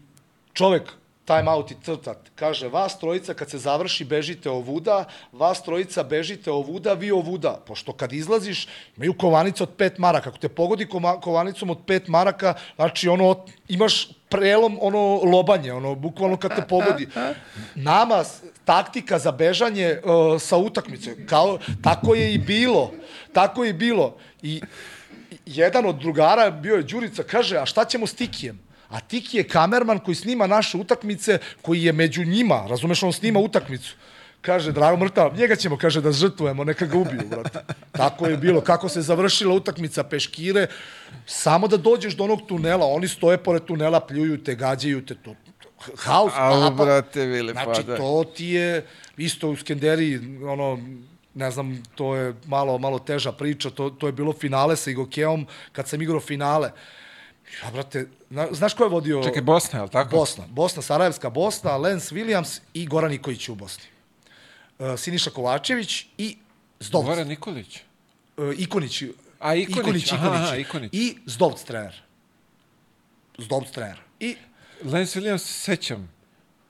[0.54, 2.18] čovek time out i crtat.
[2.36, 7.60] Kaže, vas trojica kad se završi bežite ovuda, vas trojica bežite ovuda, vi ovuda.
[7.68, 8.68] Pošto kad izlaziš,
[8.98, 10.30] imaju kovanice od pet maraka.
[10.30, 10.88] Ako te pogodi
[11.22, 17.08] kovanicom od pet maraka, znači ono, imaš prelom, ono, lobanje, ono, bukvalno kad te pogodi.
[17.76, 18.24] Nama
[18.66, 22.92] taktika za bežanje uh, sa utakmice, kao, tako je i bilo.
[23.34, 24.18] Tako je i bilo.
[24.42, 24.62] I
[25.46, 28.71] jedan od drugara, bio je Đurica, kaže, a šta ćemo s Tikijem?
[28.92, 33.40] A Tiki je kamerman koji snima naše utakmice, koji je među njima, razumeš, on snima
[33.40, 33.96] utakmicu.
[34.42, 37.60] Kaže, Drago Mrtav, njega ćemo, kaže, da žrtvujemo, neka ga ubiju, brate.
[37.92, 38.62] Tako je bilo.
[38.62, 40.68] Kako se završila utakmica peškire,
[41.26, 45.36] samo da dođeš do onog tunela, oni stoje pored tunela, pljuju te, gađaju te, to,
[45.98, 46.84] haos, Au, papa.
[46.84, 47.98] brate, Vili, pa Znači, da.
[47.98, 48.86] to ti je
[49.18, 50.80] isto u Skenderi, ono,
[51.34, 55.48] ne znam, to je malo, malo teža priča, to, to je bilo finale sa Igokeom,
[55.72, 56.72] kad sam igrao finale.
[57.64, 59.24] Ja, brate, na, znaš ko je vodio?
[59.24, 60.16] Čekaj, Bosna, je li tako?
[60.16, 60.46] Bosna.
[60.50, 63.84] Bosna, Sarajevska Bosna, Lance Williams i Goran Nikolić u Bosni.
[64.80, 66.38] Uh, Siniša Kovačević i
[66.80, 67.06] Zdovc.
[67.06, 67.80] Goran Nikolić.
[68.38, 69.04] Uh, Ikonić.
[69.40, 70.48] A, Ikonić, Ikonić, aha, Ikonić.
[70.48, 70.90] aha, Ikonić.
[70.94, 72.02] I Zdovc trener.
[73.38, 74.00] Zdovc trener.
[74.20, 74.36] I
[74.84, 76.21] Lance Williams se sećam.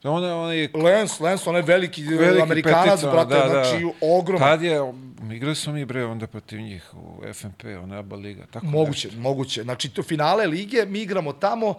[0.04, 3.48] Ona, ona je Lance, Lance, onaj veliki, veliki Amerikanac, petica, brate, da, da.
[3.48, 4.48] znači ogroman.
[4.48, 4.92] Tad je,
[5.32, 8.46] igrali smo mi bre onda protiv njih u FNP, ona ABA liga.
[8.50, 9.20] Tako Moguće, nešto.
[9.20, 9.62] moguće.
[9.62, 11.76] Znači, to finale lige, mi igramo tamo uh,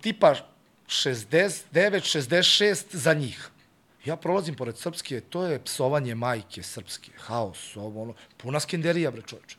[0.00, 0.34] tipa
[0.86, 3.50] 69-66 za njih.
[4.04, 9.22] Ja prolazim pored Srpske, to je psovanje majke Srpske, haos, ovo, ono, puna skenderija, bre
[9.22, 9.56] čovječe.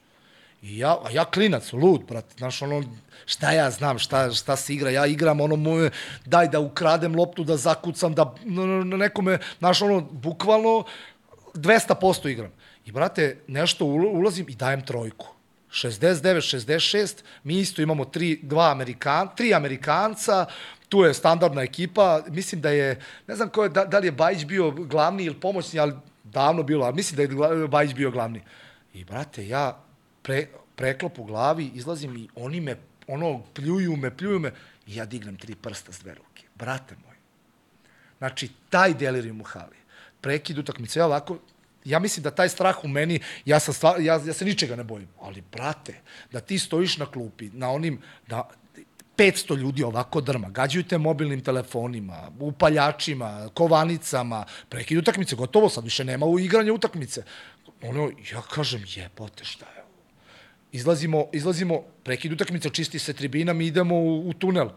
[0.62, 2.84] I ja, a ja klinac, lud, brate, znaš, ono,
[3.26, 5.92] šta ja znam, šta, šta se igra, ja igram ono moje,
[6.26, 10.84] daj da ukradem loptu, da zakucam, da na, nekome, znaš, ono, bukvalno
[11.54, 12.52] 200% igram.
[12.86, 15.28] I, brate, nešto ul- ulazim i dajem trojku.
[15.72, 20.46] 69, 66, mi isto imamo tri, dva Amerikan, tri Amerikanca,
[20.90, 24.12] tu je standardna ekipa, mislim da je, ne znam ko je, da, da li je
[24.12, 25.94] Bajić bio glavni ili pomoćni, ali
[26.24, 28.42] davno bilo, ali mislim da je Bajić bio glavni.
[28.94, 29.85] I, brate, ja
[30.26, 32.76] pre, preklop u glavi, izlazim i oni me,
[33.08, 34.52] ono, pljuju me, pljuju me,
[34.88, 36.44] i ja dignem tri prsta s dve ruke.
[36.56, 37.16] Brate moj,
[38.18, 39.78] Znači, taj delirium u hali.
[40.22, 41.38] Prekid utakmice, ja ovako,
[41.84, 44.84] ja mislim da taj strah u meni, ja, sam stvar, ja, ja se ničega ne
[44.84, 45.08] bojim.
[45.22, 46.00] Ali, brate,
[46.32, 48.50] da ti stojiš na klupi, na onim, da
[49.18, 56.04] 500 ljudi ovako drma, gađaju te mobilnim telefonima, upaljačima, kovanicama, prekid utakmice, gotovo, sad više
[56.04, 57.24] nema u igranja utakmice.
[57.82, 59.75] Ono, ja kažem, jebote, šta je?
[60.76, 64.70] Izlazimo, izlazimo, prekid utakmica, čisti se tribina, mi idemo u, u tunel.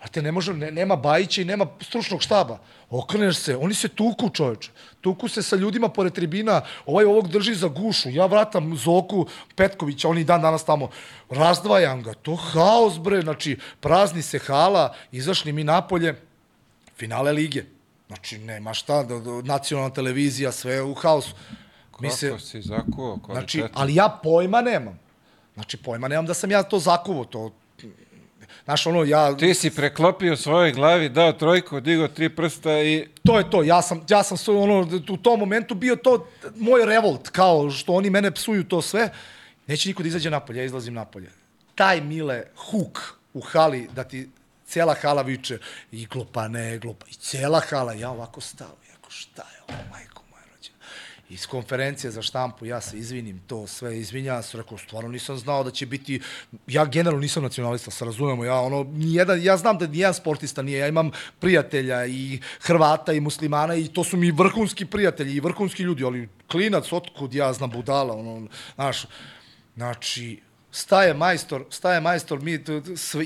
[0.00, 2.58] Brate, ne može, ne, nema Bajića i nema stručnog štaba.
[2.90, 4.70] Okreneš se, oni se tuku, čoveče.
[5.00, 10.08] Tuku se sa ljudima pored tribina, ovaj ovog drži za gušu, ja vratam Zoku Petkovića,
[10.08, 10.88] oni dan danas tamo,
[11.30, 16.14] razdvajam ga, to haos, bre, znači, prazni se hala, izašli mi napolje,
[16.96, 17.64] finale lige.
[18.08, 21.34] Znači, nema šta, da, da, nacionalna televizija, sve u haosu.
[22.00, 23.80] Mi Kako se, si zakuo Znači, kvalitetno.
[23.82, 24.98] ali ja pojma nemam.
[25.54, 27.50] Znači, pojma nemam da sam ja to zakuvo, to...
[28.64, 29.36] Znaš, ono, ja...
[29.36, 33.82] Ti si preklopio svojoj glavi, dao trojku, digao tri prsta i To je to, ja
[33.82, 38.10] sam, ja sam sve, ono, u tom momentu bio to moj revolt, kao što oni
[38.10, 39.10] mene psuju to sve.
[39.66, 41.30] Neće niko da izađe napolje, ja izlazim napolje.
[41.74, 42.98] Taj Mile huk
[43.34, 44.28] u hali, da ti
[44.66, 45.58] cela hala viče,
[45.92, 49.62] iglo pa ne iglo, pa i cela hala, ja ovako stao, ja ako šta je
[49.68, 50.19] ovo, majko moja rođena.
[51.30, 55.64] Iz konferencije za štampu ja se izvinim to sve, izvinjavam se, rekao, stvarno nisam znao
[55.64, 56.20] da će biti,
[56.66, 60.78] ja generalno nisam nacionalista, se razumemo, ja ono, nijedan, ja znam da nijedan sportista nije,
[60.78, 65.82] ja imam prijatelja i Hrvata i muslimana i to su mi vrhunski prijatelji i vrhunski
[65.82, 69.06] ljudi, ali klinac, otkud ja znam budala, ono, znaš,
[69.76, 70.40] znači,
[70.70, 72.64] staje majstor, staje majstor, mi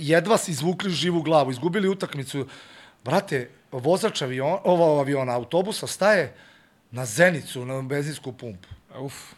[0.01, 2.47] jedva si izvukli živu glavu, izgubili utakmicu,
[3.05, 6.35] brate, vozač avion, ovo aviona, autobusa staje
[6.94, 8.68] na Zenicu, na benzinsku pumpu.
[8.98, 9.34] uf,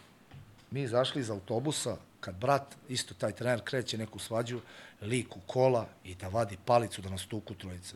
[0.71, 4.61] Mi izašli iz autobusa, kad brat, isto taj trener, kreće neku svađu,
[5.03, 7.95] lik u kola i da vadi palicu da nas tuku trojice.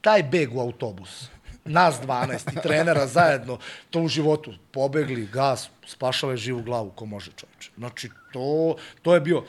[0.00, 1.28] Taj beg u autobus,
[1.64, 3.58] nas 12 i trenera zajedno,
[3.90, 7.70] to u životu, pobegli, gas, spašava je živu glavu, ko može čovječe.
[7.78, 9.44] Znači, to, to je bio,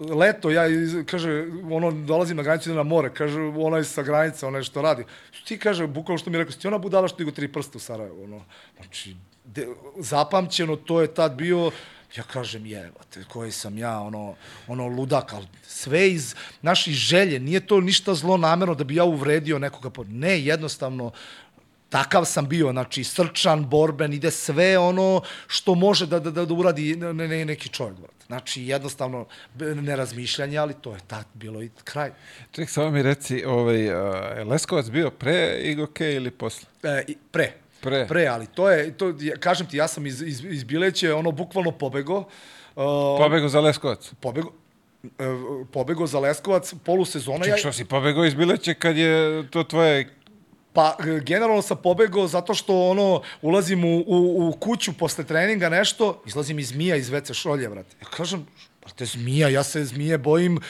[0.00, 0.62] leto, ja,
[1.06, 5.04] kaže, ono, dolazim na granicu, idem na more, kaže, onaj sa granice, onaj što radi.
[5.44, 7.78] Ti, kaže, bukvalno što mi je rekao, si ti ona budala što digo tri prsta
[7.78, 8.44] u Sarajevu, ono,
[8.76, 9.68] znači, de,
[9.98, 11.70] zapamćeno, to je tad bio,
[12.16, 14.34] ja kažem, jebate, koji sam ja, ono,
[14.68, 19.04] ono ludak, ali sve iz naših želje, nije to ništa zlo namerno da bi ja
[19.04, 21.10] uvredio nekoga, ne, jednostavno,
[21.88, 26.54] takav sam bio, znači srčan, borben, ide sve ono što može da, da, da, da
[26.54, 28.24] uradi ne, ne, neki čovjek, brate.
[28.26, 32.10] Znači, jednostavno, be- ne razmišljanje, ali to je tad bilo i kraj.
[32.52, 33.80] ček, samo mi reci, ovaj,
[34.38, 36.68] je Leskovac bio pre Igoke ili posle?
[36.82, 37.52] E, pre.
[37.80, 38.06] Pre.
[38.08, 41.30] Pre, ali to je, to, ja, kažem ti, ja sam iz, iz, iz Bileće, ono,
[41.30, 42.18] bukvalno pobego.
[42.18, 42.84] Uh,
[43.18, 44.12] Pobego za Leskovac.
[44.20, 44.52] pobego,
[45.04, 45.08] e,
[45.72, 47.44] pobego za Leskovac, polusezona.
[47.44, 50.08] Ček, što si pobegao iz Bileće kad je to tvoje...
[50.72, 55.68] Pa, e, generalno sam pobegao zato što ono, ulazim u, u, u kuću posle treninga
[55.68, 57.96] nešto, izlazim iz zmija iz WC šolje, brate.
[58.00, 58.46] Ja kažem,
[58.80, 60.60] brate, zmija, ja se zmije bojim,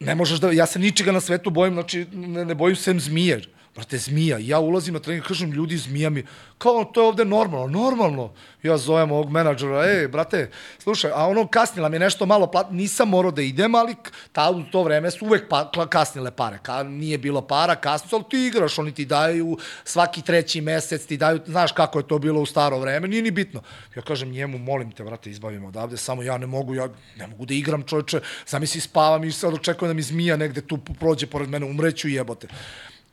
[0.00, 3.42] ne možeš da, ja se ničega na svetu bojim, znači, ne, ne bojim sem zmije.
[3.76, 4.38] Brate, zmija.
[4.40, 6.22] Ja ulazim na trening, kažem, ljudi, zmija mi.
[6.58, 7.66] Kao, to je ovde normalno.
[7.66, 8.32] Normalno.
[8.62, 12.70] Ja zovem ovog menadžera, ej, brate, slušaj, a ono kasnila mi je nešto malo plat,
[12.70, 13.94] nisam morao da idem, ali
[14.32, 16.58] ta, u to vreme su uvek pa, kasnile pare.
[16.62, 21.16] Ka, nije bilo para, kasno, ali ti igraš, oni ti daju svaki treći mesec, ti
[21.16, 23.62] daju, znaš kako je to bilo u staro vreme, nije ni bitno.
[23.96, 27.46] Ja kažem njemu, molim te, brate, izbavimo odavde, samo ja ne mogu, ja ne mogu
[27.46, 31.48] da igram, čoveče, zamisli spavam i sad očekujem da mi zmija negde tu prođe pored
[31.48, 32.48] mene, umreću jebote.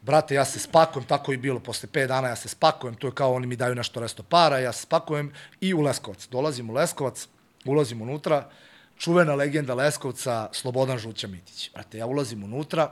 [0.04, 3.16] Brate, ja se spakujem, tako je bilo, posle 5 dana ja se spakujem, to je
[3.16, 6.28] kao oni mi daju nešto resto para, ja se spakujem i u Leskovac.
[6.28, 7.28] Dolazim u Leskovac,
[7.66, 8.50] ulazim unutra,
[8.98, 11.72] čuvena legenda Leskovca, Slobodan Žuća Mitić.
[11.74, 12.92] Brate, ja ulazim unutra,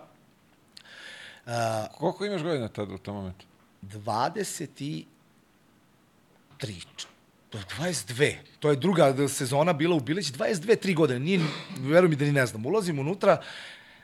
[1.98, 3.46] Koliko imaš godina tada u tom momentu?
[3.82, 5.06] 23,
[7.52, 8.36] do 22.
[8.60, 11.20] To je druga sezona bila u Bilić, 22, 3 godine.
[11.20, 11.40] Nije,
[11.80, 12.66] veruj mi da ni ne znam.
[12.66, 13.42] Ulazim unutra,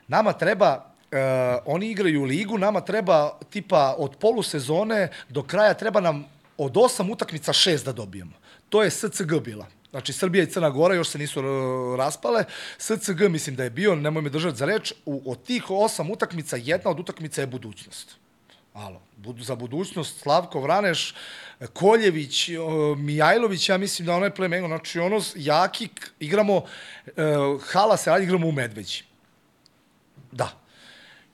[0.08, 1.18] nama treba, uh,
[1.66, 6.24] oni igraju ligu, nama treba tipa od polusezone do kraja treba nam
[6.58, 8.32] od osam utakmica šest da dobijemo.
[8.68, 9.66] To je SCG bila.
[9.90, 12.44] Znači, Srbija i Crna Gora još se nisu uh, raspale.
[12.78, 16.56] SCG mislim da je bio, nemoj me držati za reč, u, od tih osam utakmica,
[16.56, 18.16] jedna od utakmica je budućnost.
[18.74, 21.14] Alo, budu, za budućnost Slavko Vraneš,
[21.72, 25.88] Koljević, o, Mijajlović, ja mislim da onaj plemengo, znači ono, jaki,
[26.20, 26.62] igramo,
[27.60, 29.04] hala se radi, igramo u Medveđi.
[30.32, 30.67] Da.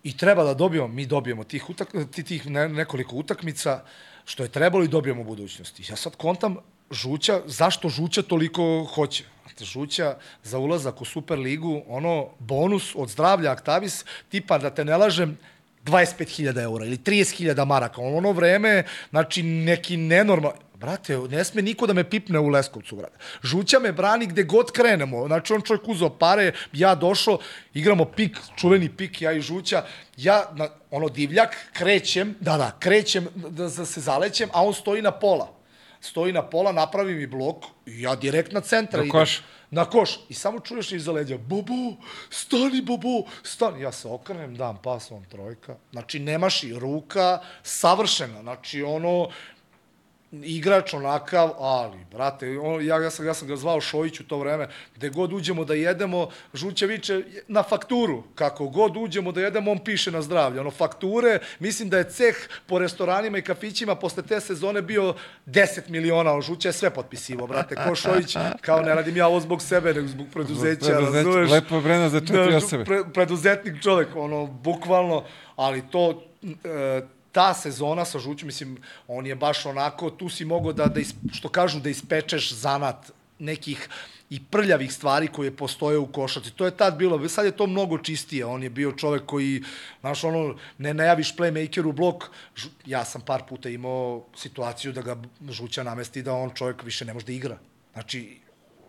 [0.05, 3.83] I treba da dobijemo, mi dobijemo tih, utak, ti- tih ne, nekoliko utakmica,
[4.25, 5.85] što je trebalo i dobijemo u budućnosti.
[5.89, 6.57] Ja sad kontam
[6.91, 9.25] Žuća, zašto Žuća toliko hoće?
[9.61, 15.39] Žuća za ulazak u Superligu, ono, bonus od zdravlja Aktavis, tipa, da te ne lažem,
[15.85, 18.01] 25.000 eura ili 30.000 maraka.
[18.01, 20.53] Ono vreme, znači, neki nenormal...
[20.85, 23.17] Brate, ne sme niko da me pipne u Leskovcu, brate.
[23.43, 25.27] Žuća me brani gde god krenemo.
[25.27, 27.39] Znači, on čovjek uzao pare, ja došao,
[27.75, 29.85] igramo pik, čuveni pik, ja i Žuća.
[30.17, 35.03] Ja, na, ono, divljak, krećem, da, da, krećem da, da se zalećem, a on stoji
[35.03, 35.49] na pola.
[36.05, 39.11] stoji na pola, napravi mi blok, i ja direkt na centra Na idem.
[39.13, 39.41] koš.
[39.71, 40.21] Na koš.
[40.29, 41.97] I samo čuješ iza leđa, Bobo,
[42.31, 43.81] stani Bobo, stani.
[43.83, 45.77] Ja se okrenem, dam pas, on trojka.
[45.93, 48.43] Znači, nemaš i ruka savršena.
[48.43, 49.29] Znači, ono,
[50.43, 54.39] igrač onakav, ali, brate, on, ja, ja, sam, ja sam ga zvao Šojić u to
[54.39, 59.71] vreme, gde god uđemo da jedemo, Žuća viče na fakturu, kako god uđemo da jedemo,
[59.71, 60.61] on piše na zdravlje.
[60.61, 62.37] Ono, fakture, mislim da je ceh
[62.67, 65.15] po restoranima i kafićima posle te sezone bio
[65.47, 69.41] 10 miliona, on Žuća je sve potpisivo, brate, ko Šojić, kao ne radim ja ovo
[69.41, 71.51] zbog sebe, nego zbog preduzeća, preduzeća, razumeš?
[71.51, 72.85] lepo je za četiri Da, osobe.
[72.85, 75.25] Pre, preduzetnik čovek, ono, bukvalno,
[75.57, 76.23] ali to,
[76.65, 77.01] e,
[77.35, 78.77] ta sezona sa Žućom, mislim,
[79.09, 83.11] on je baš onako, tu si mogao da, da is, što kažu, da ispečeš zanat
[83.39, 83.89] nekih
[84.31, 86.51] i prljavih stvari koje postoje u košarci.
[86.51, 88.47] To je tad bilo, sad je to mnogo čistije.
[88.47, 89.63] On je bio čovek koji,
[90.01, 92.25] znaš, ono, ne najaviš playmaker u blok.
[92.87, 95.17] Ja sam par puta imao situaciju da ga
[95.51, 97.59] Žuća namesti da on čovek više ne može da igra.
[97.93, 98.39] Znači,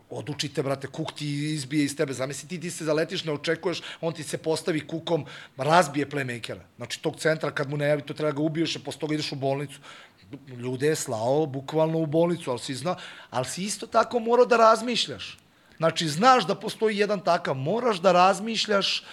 [0.10, 2.14] odučite, brate, kuk ti izbije iz tebe.
[2.14, 5.26] Zamisli ti, ti se zaletiš, ne očekuješ, on ti se postavi kukom,
[5.58, 6.62] razbije playmakera.
[6.78, 9.32] Znači, tog centra, kad mu ne javi, to treba ga ubiješ, a posle toga ideš
[9.32, 9.80] u bolnicu.
[10.58, 12.96] Ljude je slao bukvalno u bolnicu, ali si zna,
[13.30, 15.38] ali si isto tako morao da razmišljaš.
[15.78, 19.04] Znači, znaš da postoji jedan takav, moraš da razmišljaš e,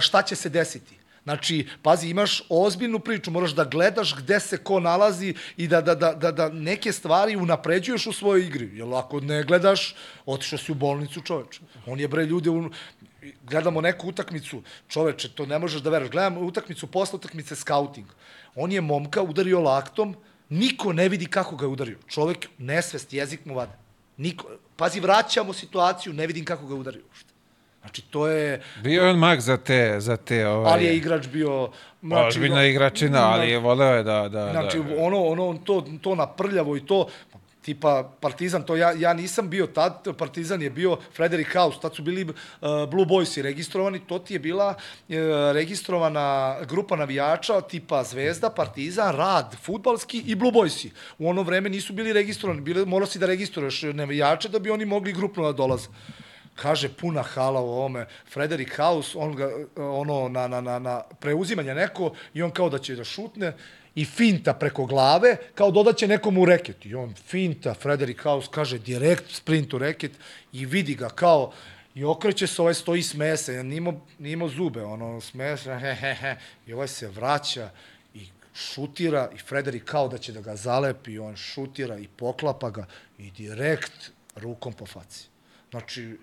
[0.00, 0.97] šta će se desiti.
[1.28, 5.94] Znači, pazi, imaš ozbiljnu priču, moraš da gledaš gde se ko nalazi i da, da,
[5.94, 8.70] da, da, da neke stvari unapređuješ u svojoj igri.
[8.78, 9.94] Jer ako ne gledaš,
[10.26, 11.60] otišao si u bolnicu čoveče.
[11.86, 12.72] On je bre ljude, un...
[13.44, 16.10] gledamo neku utakmicu, čoveče, to ne možeš da veruješ.
[16.10, 18.06] Gledamo utakmicu, posle utakmice scouting.
[18.54, 20.16] On je momka udario laktom,
[20.48, 21.98] niko ne vidi kako ga je udario.
[22.06, 23.76] Čovek, nesvest, jezik mu vade.
[24.16, 27.04] Niko, pazi, vraćamo situaciju, ne vidim kako ga je udario.
[27.88, 28.60] Znači, to je...
[28.82, 31.70] Bio je on mag za te, za te ovaj, Ali je igrač bio...
[32.02, 34.28] Znači, ozbiljna igračina, ali je voleo je da...
[34.28, 37.06] da, Znači, da ono, ono, to, to na prljavo i to,
[37.68, 42.02] tipa Partizan, to ja, ja nisam bio tad, Partizan je bio Frederick House, tad su
[42.02, 42.32] bili uh,
[42.90, 45.16] Blue Boysi registrovani, to ti je bila uh,
[45.52, 50.90] registrovana grupa navijača tipa Zvezda, Partizan, Rad, futbalski i Blue Boysi.
[51.18, 54.84] U ono vreme nisu bili registrovani, bili, morao si da registruješ navijače da bi oni
[54.84, 55.88] mogli grupno da dolaze
[56.62, 61.74] kaže puna hala u ovome, Frederick House, on ga, ono, na, na, na, na preuzimanje
[61.74, 63.52] neko i on kao da će da šutne
[63.94, 66.86] i finta preko glave, kao dodaće u reket.
[66.86, 70.12] I on finta, Frederick House kaže direkt sprint u reket
[70.52, 71.52] i vidi ga kao
[71.98, 76.14] I okreće se, ovaj stoji smeje se, nije imao zube, ono, smeje se, he, he,
[76.14, 76.36] he,
[76.66, 77.70] i ovaj se vraća
[78.14, 82.86] i šutira i Frederik kao da će da ga zalepi, on šutira i poklapa ga
[83.18, 85.26] i direkt rukom po faci.
[85.70, 86.16] Znači,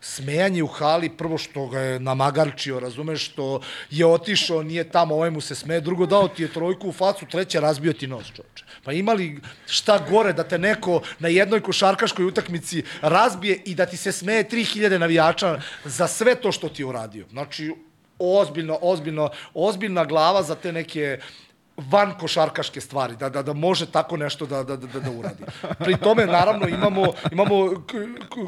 [0.00, 3.60] smejanje u hali, prvo što ga je namagarčio, razumeš, što
[3.90, 7.26] je otišao, nije tamo, ovaj mu se smeje, drugo dao ti je trojku u facu,
[7.30, 8.64] treće razbio ti nos, čoveče.
[8.84, 13.96] Pa imali šta gore da te neko na jednoj košarkaškoj utakmici razbije i da ti
[13.96, 17.26] se smeje 3000 navijača za sve to što ti je uradio.
[17.30, 17.72] Znači,
[18.18, 21.18] ozbiljno, ozbiljno, ozbiljna glava za te neke
[21.88, 25.44] van košarkaške stvari, da, da, da može tako nešto da, da, da, da uradi.
[25.78, 27.84] Pri tome, naravno, imamo, imamo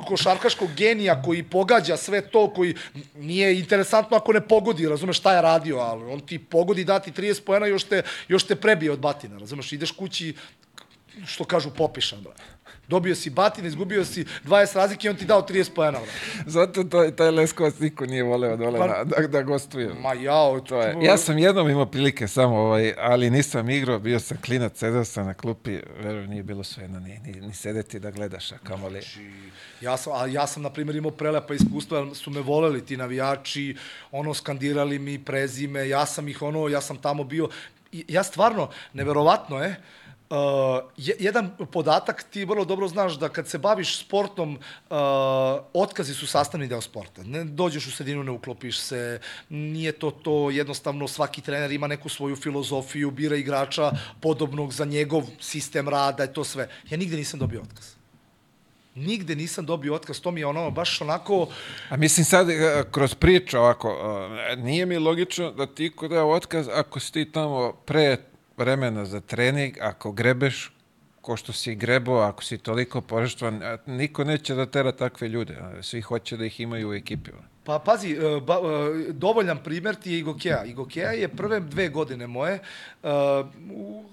[0.08, 2.74] košarkaškog genija koji pogađa sve to, koji
[3.14, 7.44] nije interesantno ako ne pogodi, razumeš šta je radio, ali on ti pogodi dati 30
[7.44, 10.34] pojena još te, još te prebije od batina, razumeš, ideš kući,
[11.26, 12.42] što kažu, popišan, brate.
[12.92, 15.98] Dobio si batin, izgubio si 20 razlike i on ti dao 30 pojena.
[16.46, 19.90] Zato to, taj Leskovac niko nije voleo dole Pa- na, da, da gostuje.
[19.94, 20.96] Ma jao, To je.
[21.02, 25.26] Ja sam jednom imao prilike samo, ovaj, ali nisam igrao, bio sam klinac, sedao sam
[25.26, 29.00] na klupi, verujem, nije bilo sve jedno, ni, ni, ni sedeti da gledaš, a kamoli.
[29.80, 33.76] Ja sam, a ja sam, na primjer, imao prelepa iskustva, su me voleli ti navijači,
[34.12, 37.48] ono, skandirali mi prezime, ja sam ih, ono, ja sam tamo bio,
[37.92, 39.76] i- ja stvarno, neverovatno je,
[40.32, 40.38] Uh,
[40.96, 44.96] je, jedan podatak ti vrlo dobro znaš da kad se baviš sportom uh,
[45.72, 47.22] otkazi su sastavni deo sporta.
[47.22, 52.08] Ne dođeš u sredinu, ne uklopiš se, nije to to, jednostavno svaki trener ima neku
[52.08, 56.68] svoju filozofiju, bira igrača podobnog za njegov sistem rada i to sve.
[56.90, 57.92] Ja nigde nisam dobio otkaz.
[58.94, 61.48] Nigde nisam dobio otkaz, to mi je ono baš onako,
[61.88, 63.88] A mislim sad, e, kroz priču ovako,
[64.52, 69.04] e, nije mi logično da ti ko dao otkaz ako si ti tamo pre vremena
[69.04, 70.72] za trening, ako grebeš
[71.20, 75.58] ko što si grebo, ako si toliko požeštvan, e, niko neće da tera takve ljude.
[75.82, 77.30] Svi hoće da ih imaju u ekipi.
[77.64, 80.64] Pa pazi, e, ba, e, dovoljan primjer ti je Igokea.
[80.64, 82.58] Igokea je prve dve godine moje,
[83.02, 83.10] uh,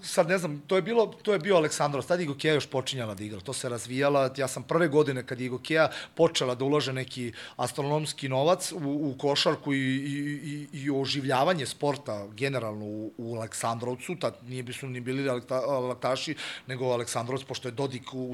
[0.04, 3.24] sad ne znam, to je, bilo, to je bio Aleksandros, tad Igokea još počinjala da
[3.24, 7.32] igra, to se razvijala, ja sam prve godine kad je Igokea počela da ulaže neki
[7.56, 14.16] astronomski novac u, u košarku i, i, i, i oživljavanje sporta generalno u, u Aleksandrovcu,
[14.16, 16.36] tad nije bi su ni bili lakta, laktaši,
[16.68, 18.34] nego Aleksandrovac, pošto je Dodik, u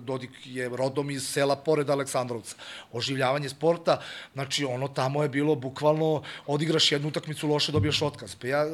[0.00, 2.56] Dodik je rodom iz sela pored Aleksandrovca.
[2.92, 4.00] Oživljavanje sporta,
[4.32, 8.34] znači ono tamo je bilo bukvalno odigraš jednu utakmicu, loše dobiješ otkaz.
[8.34, 8.64] Pa ja,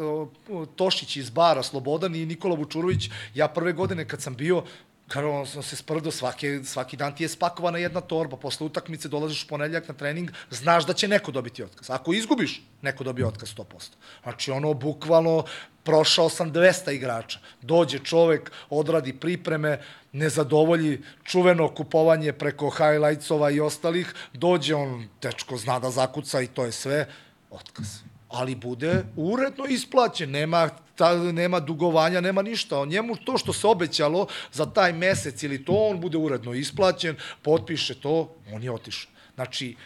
[0.77, 4.65] Tošić iz Bara, Slobodan i Nikola Vučurović, ja prve godine kad sam bio,
[5.13, 9.09] Kao on sam se sprdo, svaki, svaki dan ti je spakovana jedna torba, posle utakmice
[9.09, 11.91] dolaziš u ponedljak na trening, znaš da će neko dobiti otkaz.
[11.91, 13.91] Ako izgubiš, neko dobije otkaz 100%.
[14.23, 15.45] Znači ono, bukvalno,
[15.85, 17.39] prošao sam 200 igrača.
[17.63, 19.81] Dođe čovek, odradi pripreme,
[20.13, 26.47] ne zadovolji čuveno kupovanje preko highlightsova i ostalih, dođe on, tečko zna da zakuca i
[26.47, 27.07] to je sve,
[27.51, 32.79] otkaz ali bude uredno isplaćen, nema ta, nema dugovanja, nema ništa.
[32.79, 37.17] On njemu to što se obećalo za taj mesec ili to, on bude uredno isplaćen,
[37.43, 39.11] potpiše to, on je otišao.
[39.35, 39.77] Znači,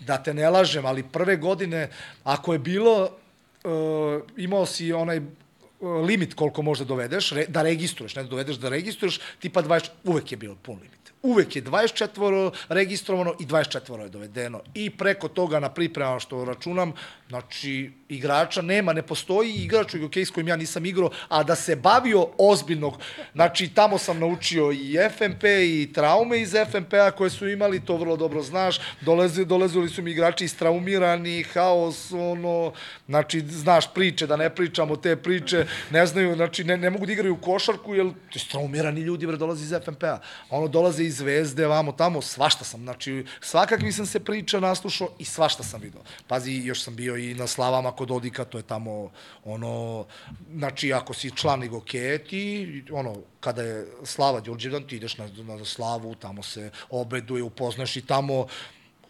[0.00, 1.90] da te ne lažem, ali prve godine,
[2.24, 5.24] ako je bilo, uh, imao si onaj uh,
[6.06, 10.32] limit koliko možda dovedeš, re, da registruješ, ne da dovedeš, da registruješ, tipa 20, uvek
[10.32, 11.00] je bilo pun limit.
[11.22, 14.60] Uvek je 24 registrovano i 24 je dovedeno.
[14.74, 16.92] I preko toga na pripremama što računam,
[17.30, 21.54] znači igrača nema, ne postoji igrač u UK s kojim ja nisam igrao, a da
[21.54, 22.98] se bavio ozbiljnog.
[23.32, 28.16] Znači tamo sam naučio i FMP i traume iz FMP-a koje su imali, to vrlo
[28.16, 28.80] dobro znaš.
[29.00, 32.72] Dolezi, dolezili su mi igrači istraumirani, haos, ono,
[33.06, 37.12] znači znaš priče, da ne pričamo te priče, ne znaju, znači ne, ne mogu da
[37.12, 40.18] igraju u košarku, jer istraumirani ljudi bre dolaze iz FMP-a.
[40.50, 45.24] Ono dolaze iz Zvezde, vamo tamo, svašta sam, znači svakakvi sam se priča naslušao i
[45.24, 46.02] svašta sam video.
[46.26, 49.10] Pazi, još sam bio i na slavama kod Odika, to je tamo
[49.44, 50.06] ono,
[50.54, 55.64] znači ako si član Igokeje, ti, ono, kada je Slava Đurđevdan, ti ideš na, na
[55.64, 58.46] slavu, tamo se obeduje, upoznaš i tamo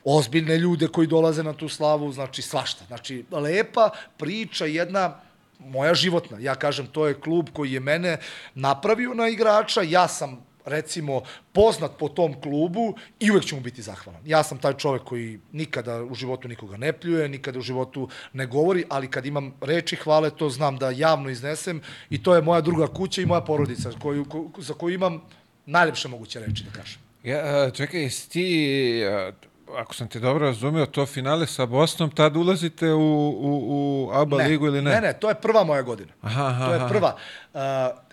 [0.05, 2.85] ozbiljne ljude koji dolaze na tu slavu, znači svašta.
[2.87, 5.21] Znači, lepa priča, jedna
[5.59, 6.39] moja životna.
[6.41, 8.19] Ja kažem, to je klub koji je mene
[8.55, 11.23] napravio na igrača, ja sam recimo
[11.53, 14.21] poznat po tom klubu i uvek ću mu biti zahvalan.
[14.27, 18.47] Ja sam taj čovek koji nikada u životu nikoga ne pljuje, nikada u životu ne
[18.47, 21.81] govori, ali kad imam reči hvale, to znam da javno iznesem
[22.11, 25.21] i to je moja druga kuća i moja porodica koju, ko, za koju imam
[25.67, 27.01] najlepše moguće reči da kažem.
[27.25, 29.33] Ja, a, čekaj, jesi ti, a,
[29.77, 34.37] ako sam te dobro razumio, to finale sa Bosnom, tad ulazite u, u, u ABA
[34.37, 34.91] ne, ligu ili ne?
[34.91, 36.13] Ne, ne, to je prva moja godina.
[36.23, 36.89] Aha, aha, to je aha.
[36.89, 37.17] prva.
[37.53, 38.10] Dr, uh,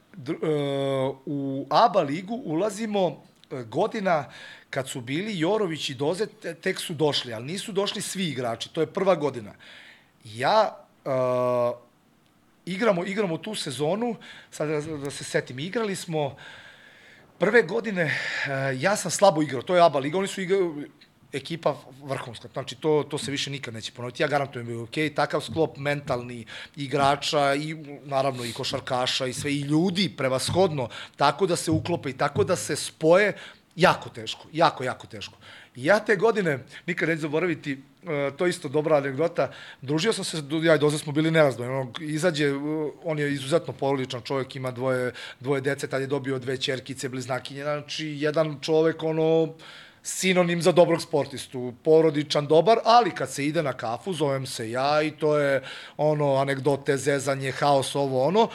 [1.25, 4.25] u ABA ligu ulazimo uh, godina
[4.69, 8.69] kad su bili Jorović i Doze, te- tek su došli, ali nisu došli svi igrači,
[8.69, 9.53] to je prva godina.
[10.23, 11.77] Ja uh,
[12.65, 14.15] igramo, igramo tu sezonu,
[14.51, 16.35] sad da, da se setim, igrali smo
[17.39, 20.91] prve godine, uh, ja sam slabo igrao, to je ABA liga, oni su igrali,
[21.33, 24.23] ekipa vrhunska, znači to, to se više nikad neće ponoviti.
[24.23, 26.45] Ja garantujem da je ok, takav sklop mentalni
[26.75, 32.17] igrača i naravno i košarkaša i sve i ljudi prevashodno, tako da se uklope i
[32.17, 33.33] tako da se spoje,
[33.75, 35.37] jako teško, jako, jako teško.
[35.75, 37.71] I ja te godine, nikad neću zaboraviti,
[38.03, 39.51] e, to je isto dobra anegdota,
[39.81, 42.53] družio sam se, ja i Doze smo bili nerazdvojeni, ono, izađe, e,
[43.03, 47.63] on je izuzetno porodičan čovjek, ima dvoje, dvoje dece, tad je dobio dve čerkice, bliznakinje,
[47.63, 49.53] znači jedan čovek, ono,
[50.07, 55.01] sinonim za dobrog sportistu, porodičan, dobar, ali kad se ide na kafu, zovem se ja
[55.01, 55.63] i to je
[55.97, 58.47] ono, anegdote, zezanje, haos, ovo, ono,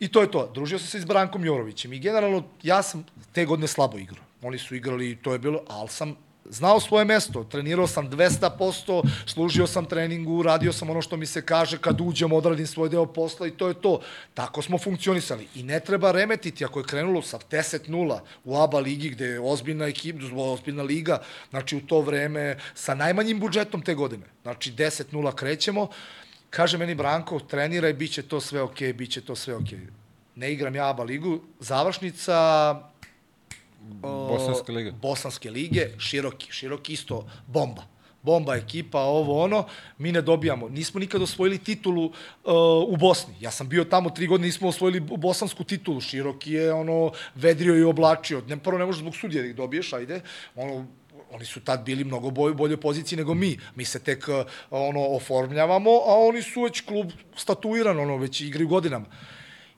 [0.00, 0.50] i to je to.
[0.54, 4.24] Družio sam se s Brankom Jorovićem i generalno ja sam te godine slabo igrao.
[4.42, 6.16] Oni su igrali i to je bilo, ali sam
[6.50, 11.42] znao svoje mesto, trenirao sam 200%, služio sam treningu, radio sam ono što mi se
[11.42, 14.00] kaže, kad uđem odradim svoj deo posla i to je to.
[14.34, 15.48] Tako smo funkcionisali.
[15.54, 19.86] I ne treba remetiti ako je krenulo sa 10-0 u ABA ligi gde je ozbiljna
[19.86, 21.18] ekipa, ozbiljna liga,
[21.50, 24.24] znači u to vreme sa najmanjim budžetom te godine.
[24.42, 25.88] Znači 10-0 krećemo,
[26.50, 29.78] kaže meni Branko, treniraj, bit će to sve okej, okay, bit će to sve okej.
[29.78, 29.88] Okay.
[30.36, 32.34] Ne igram ja ABA ligu, završnica
[34.02, 34.92] o, Bosanska liga.
[35.02, 37.82] Bosanske lige, široki, široki isto bomba.
[38.22, 39.66] Bomba ekipa, ovo ono,
[39.98, 40.68] mi ne dobijamo.
[40.68, 42.12] Nismo nikad osvojili titulu uh,
[42.88, 43.34] u Bosni.
[43.40, 46.00] Ja sam bio tamo tri godine, nismo osvojili bosansku titulu.
[46.00, 48.42] Široki je ono vedrio i oblačio.
[48.48, 50.20] Ne, prvo ne možeš zbog sudija da ih dobiješ, ajde.
[50.54, 50.86] Ono,
[51.30, 53.58] oni su tad bili mnogo bolje, bolje poziciji nego mi.
[53.74, 54.34] Mi se tek uh,
[54.70, 59.06] ono oformljavamo, a oni su već klub statuiran, ono već igraju godinama.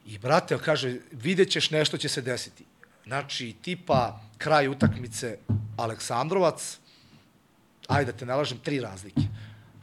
[0.06, 2.64] I brate, kaže, vidjet ćeš nešto će se desiti.
[3.08, 5.38] Znači, tipa kraj utakmice
[5.76, 6.78] Aleksandrovac,
[7.86, 9.20] ajde da te nalažem, tri razlike.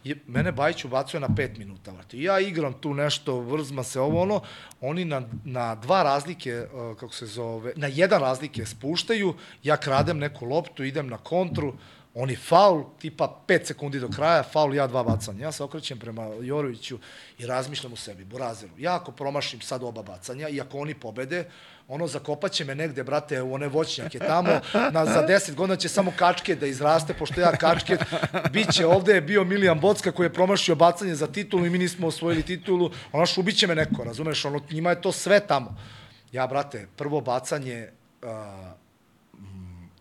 [0.04, 2.22] Je, mene Bajić ubacuje na pet minuta, vrati.
[2.22, 4.42] Ja igram tu nešto, vrzma se ovo ono,
[4.82, 9.34] oni na, na dva razlike, uh, kako se zove, na jedan razlike spuštaju,
[9.64, 11.74] ja kradem neku loptu, idem na kontru,
[12.14, 15.44] oni faul, tipa 5 sekundi do kraja, faul, ja dva bacanja.
[15.44, 17.00] Ja se okrećem prema Joroviću
[17.38, 18.74] i razmišljam u sebi, Burazeru.
[18.78, 21.50] Ja ako promašim sad oba bacanja i ako oni pobede,
[21.88, 24.50] ono zakopaće me negde, brate, u one voćnjake tamo,
[24.92, 27.98] na, za 10 godina će samo kačke da izraste, pošto ja kačke,
[28.52, 32.08] biće ovde je bio Milijan Bocka koji je promašio bacanje za titulu i mi nismo
[32.08, 35.78] osvojili titulu, ono ubiće me neko, razumeš, ono, njima je to sve tamo.
[36.32, 37.90] Ja, brate, prvo bacanje,
[38.22, 38.30] uh,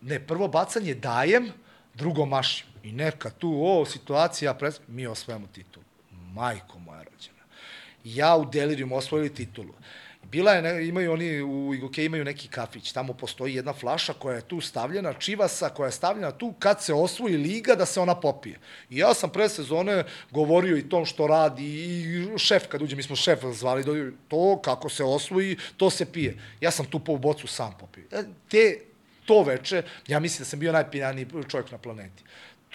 [0.01, 1.51] ne, prvo bacanje dajem,
[1.93, 2.67] drugo mašim.
[2.83, 4.79] I neka tu, o, situacija, pres...
[4.87, 5.85] mi osvojamo titulu.
[6.11, 7.43] Majko moja rođena.
[8.03, 9.73] Ja u Delirium osvojili titulu.
[10.35, 14.35] Bila je, ne, imaju oni, u Igoke imaju neki kafić, tamo postoji jedna flaša koja
[14.35, 18.15] je tu stavljena, čivasa koja je stavljena tu, kad se osvoji liga da se ona
[18.15, 18.59] popije.
[18.89, 23.03] I ja sam pre sezone govorio i tom što radi, i šef, kad uđe, mi
[23.03, 26.35] smo šef zvali, to kako se osvoji, to se pije.
[26.61, 28.03] Ja sam tu po bocu sam popio.
[28.11, 28.79] E, te
[29.25, 32.23] to veče, ja mislim da sam bio najpijaniji čovjek na planeti.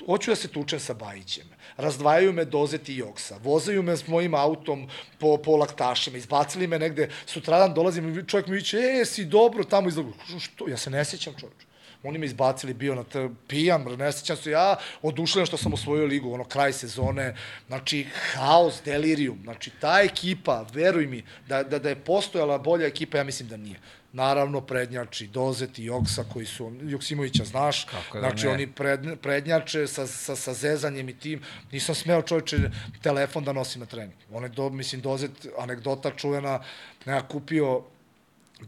[0.06, 1.59] Hoću da se tučem sa Bajićem.
[1.80, 3.02] Razdvajaju me dozeti i.
[3.42, 4.88] Vozaju me s mojim autom
[5.18, 6.18] po, po laktašima.
[6.18, 7.08] Izbacili me negde.
[7.26, 10.12] Sutradan dolazim i čovjek mi viće, e, si dobro tamo izlagu.
[10.40, 10.68] Što?
[10.68, 11.66] Ja se ne sjećam čovječe.
[12.02, 16.06] Oni me izbacili, bio na t, pijan, ne sjećam se ja, odušlen što sam osvojio
[16.06, 17.36] ligu, ono, kraj sezone,
[17.66, 23.18] znači, haos, delirium, znači, ta ekipa, veruj mi, da, da, da je postojala bolja ekipa,
[23.18, 23.80] ja mislim da nije
[24.12, 28.52] naravno prednjači Dozet i Joksa koji su, Joksimovića znaš, Kako da znači ne?
[28.52, 31.42] oni pred, prednjače sa, sa, sa zezanjem i tim,
[31.72, 32.56] nisam smeo čovječe
[33.02, 34.18] telefon da nosim na trening.
[34.32, 36.60] On je, do, mislim, Dozet, anegdota čuvena,
[37.06, 37.82] ja kupio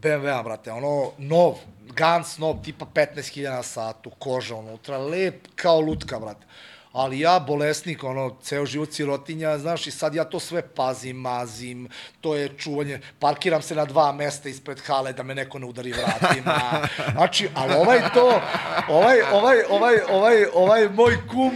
[0.01, 1.59] BMW-a, brate, ono, nov,
[1.95, 6.45] Gans nov, tipa 15.000 na satu, koža unutra, lep kao lutka, brate.
[6.93, 11.87] Ali ja bolesnik, ono, ceo život sirotinja, znaš, i sad ja to sve pazim, mazim,
[12.21, 15.93] to je čuvanje, parkiram se na dva mesta ispred hale da me neko ne udari
[15.93, 18.41] vratima, znači, ali ovaj to,
[18.89, 21.55] ovaj, ovaj, ovaj, ovaj, ovaj moj kum,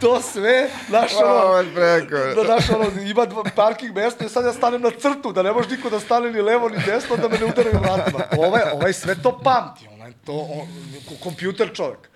[0.00, 1.62] to sve, znaš, ono,
[2.34, 5.68] da, znaš, ono, ima parking mesta i sad ja stanem na crtu, da ne može
[5.70, 8.24] niko da stane ni levo ni desno, da me ne udari vratima.
[8.38, 10.68] Ovaj, ovaj sve to pamti, onaj, to, on,
[11.22, 12.10] kompjuter čovek.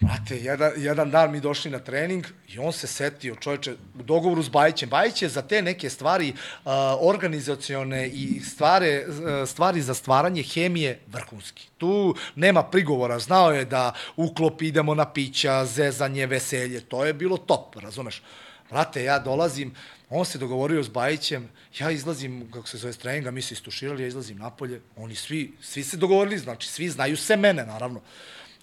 [0.00, 4.42] Brate, jedan, jedan dan mi došli na trening i on se setio, čovječe, u dogovoru
[4.42, 4.88] s Bajićem.
[4.88, 11.00] Bajić je za te neke stvari uh, organizacione i stvare, uh, stvari za stvaranje hemije
[11.06, 11.68] vrhunski.
[11.78, 13.18] Tu nema prigovora.
[13.18, 16.80] Znao je da uklop idemo na pića, zezanje, veselje.
[16.80, 18.22] To je bilo top, razumeš?
[18.70, 19.74] Brate, ja dolazim,
[20.10, 21.48] on se dogovorio s Bajićem,
[21.78, 25.52] ja izlazim, kako se zove, s treninga, mi se istuširali, ja izlazim napolje, oni svi,
[25.60, 28.00] svi se dogovorili, znači svi znaju se mene, naravno.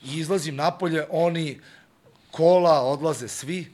[0.05, 1.59] I izlazim napolje, oni
[2.31, 3.71] kola, odlaze svi.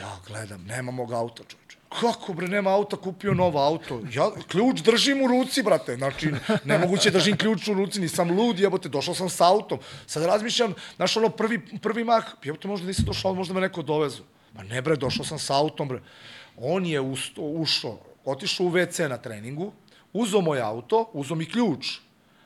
[0.00, 1.78] Ja gledam, nema mog auta, čovječe.
[2.00, 4.00] Kako bre, nema auta, kupio novo auto.
[4.12, 5.96] Ja ključ držim u ruci, brate.
[5.96, 6.32] Znači,
[6.64, 9.78] nemoguće držim ključ u ruci, nisam lud, jebote, došao sam sa autom.
[10.06, 14.22] Sad razmišljam, znaš, ono prvi, prvi mah, jebote, možda nisam došao, možda me neko dovezu.
[14.54, 16.02] Ma ne bre, došao sam sa autom, bre.
[16.56, 19.72] On je usto, ušao, otišao u WC na treningu,
[20.12, 21.98] uzo moj auto, uzo mi ključ,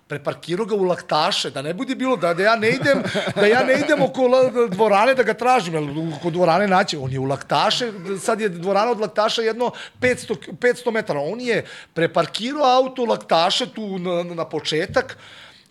[0.09, 3.03] preparkirao ga u laktaše, da ne bude bilo da, da ja ne idem,
[3.35, 4.29] da ja ne idem oko
[4.71, 5.85] dvorane da ga tražim, jer
[6.17, 9.71] oko dvorane naće, on je u laktaše, sad je dvorana od laktaša jedno
[10.01, 11.65] 500, 500 metara, on je
[11.95, 15.19] preparkirao auto u laktaše tu na, na početak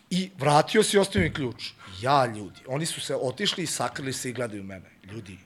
[0.09, 1.71] i vratio se i ostavio mi ključ.
[2.01, 4.89] Ja, ljudi, oni su se otišli i sakrili se i gledaju mene.
[5.03, 5.37] Ljudi,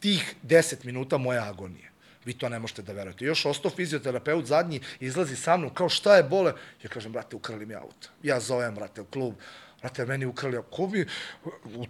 [0.00, 1.88] tih 10 minuta moja agonija.
[2.28, 3.24] Vi to ne možete da verujete.
[3.24, 6.52] Još ostao fizioterapeut zadnji, izlazi sa mnom, kao šta je bole?
[6.82, 8.10] Ja kažem, brate, ukrali mi auto.
[8.22, 9.34] Ja zovem, brate, u klub.
[9.80, 11.06] Brate, meni ukrali, ko bi,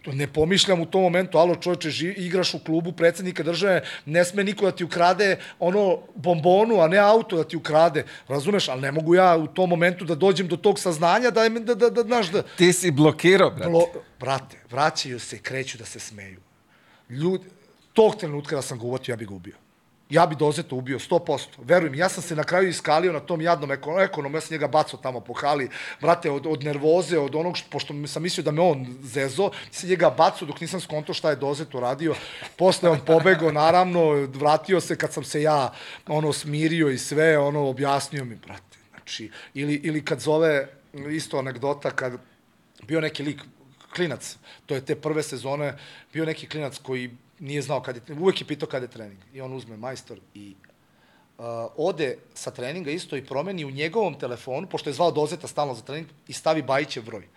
[0.06, 4.44] ne pomišljam u tom momentu, alo čovječe, ži, igraš u klubu predsednika države, ne sme
[4.44, 8.92] niko da ti ukrade ono bombonu, a ne auto da ti ukrade, razumeš, ali ne
[8.92, 12.30] mogu ja u tom momentu da dođem do tog saznanja da, da, da, da, znaš,
[12.30, 12.42] da...
[12.42, 13.70] Ti si blokirao, brate.
[13.70, 13.86] Blo,
[14.20, 16.40] brate, vraćaju se, kreću da se smeju.
[17.10, 17.50] Ljudi,
[17.92, 19.67] tog trenutka da sam ga uvatio, ja bih ga ubio
[20.10, 21.46] ja bi Dozeta ubio 100%.
[21.58, 23.70] Verujem, ja sam se na kraju iskalio na tom jadnom
[24.00, 25.68] ekonomu, ja sam njega bacao tamo po hali,
[26.00, 29.88] brate, od, od nervoze, od onog, što, pošto sam mislio da me on zezo, sam
[29.90, 32.14] njega bacao dok nisam skonto šta je Dozet uradio.
[32.56, 35.72] Posle on pobegao, naravno, vratio se kad sam se ja,
[36.06, 40.68] ono, smirio i sve, ono, objasnio mi, brate, znači, ili, ili kad zove,
[41.10, 42.12] isto anegdota, kad
[42.86, 43.40] bio neki lik,
[43.94, 44.36] klinac,
[44.66, 45.76] to je te prve sezone,
[46.12, 49.18] bio neki klinac koji nije znao kad je, uvek je pitao kada je trening.
[49.32, 50.54] I on uzme majstor i
[51.38, 51.44] uh,
[51.76, 55.82] ode sa treninga isto i promeni u njegovom telefonu, pošto je zvao Dozeta stalno za
[55.82, 57.28] trening, i stavi Bajićev broj.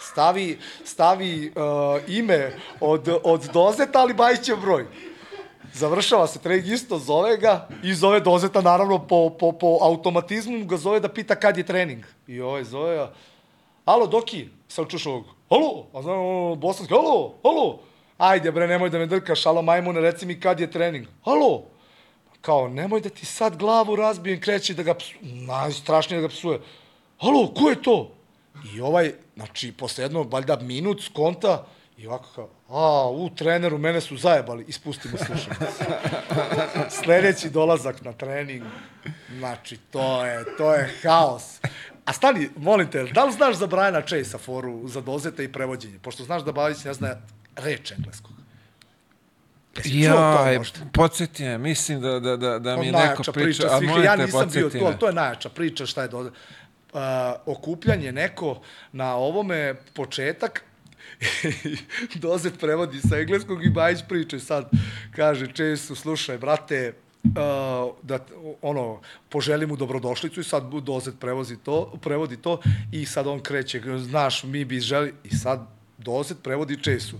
[0.00, 4.86] Stavi, stavi uh, ime od, od Dozeta, ali Bajićev broj.
[5.72, 10.76] Završava se trening isto, zove ga i zove Dozeta, naravno, po, po, po automatizmu ga
[10.76, 12.04] zove da pita kad je trening.
[12.26, 13.08] I ovaj zove
[13.84, 17.80] alo, Doki, sam čuš ovog, alo, a znam, bosanski, alo, alo,
[18.18, 21.06] ajde bre, nemoj da me drkaš, alo, majmune, reci mi kad je trening.
[21.24, 21.64] Alo,
[22.40, 26.60] kao, nemoj da ti sad glavu razbijem, kreće da ga psu, najstrašnije da ga psuje.
[27.18, 28.12] Alo, ko je to?
[28.74, 31.66] I ovaj, znači, posle jedno, valjda, minut skonta,
[31.98, 35.84] i ovako kao, a, u treneru, mene su zajebali, ispustimo slušalice.
[37.02, 38.62] Sledeći dolazak na trening,
[39.38, 41.60] znači, to je, to je haos.
[42.04, 45.98] A stani, molim te, da li znaš za Briana Chase-a foru za dozete i prevođenje?
[46.02, 47.16] Pošto znaš da Bajić ne zna
[47.56, 48.32] reč engleskog.
[49.76, 50.80] Jesi Ja, možda?
[50.92, 54.16] podsjeti me, mislim da, da, da, da mi To neko najjača priča, a molim Ja
[54.16, 56.18] nisam bio to, to je najjača priča šta je do...
[56.20, 57.00] Uh,
[57.46, 58.60] okupljanje neko
[58.92, 60.64] na ovome početak
[62.22, 64.70] Dozet prevodi sa engleskog i Bajić priča i sad
[65.16, 66.92] kaže često slušaj brate
[67.24, 67.30] uh,
[68.02, 68.18] da
[68.62, 72.60] ono poželi mu dobrodošlicu i sad Dozet prevozi to, prevodi to
[72.92, 75.66] i sad on kreće znaš mi bi želi i sad
[75.98, 77.16] Dozet prevodi Česu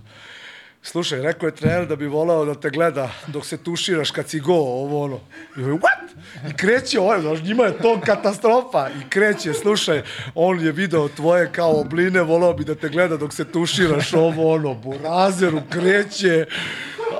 [0.85, 4.39] Slušaj, rekao je trener da bi voleo da te gleda dok se tuširaš kad si
[4.39, 5.19] go, ovo ono.
[5.57, 6.49] I ovaj, what?
[6.49, 8.89] I kreće ovaj, znaš, njima je to katastrofa.
[8.89, 10.01] I kreće, slušaj,
[10.35, 14.53] on je video tvoje kao obline, voleo bi da te gleda dok se tuširaš, ovo
[14.53, 16.45] ono, burazeru, kreće.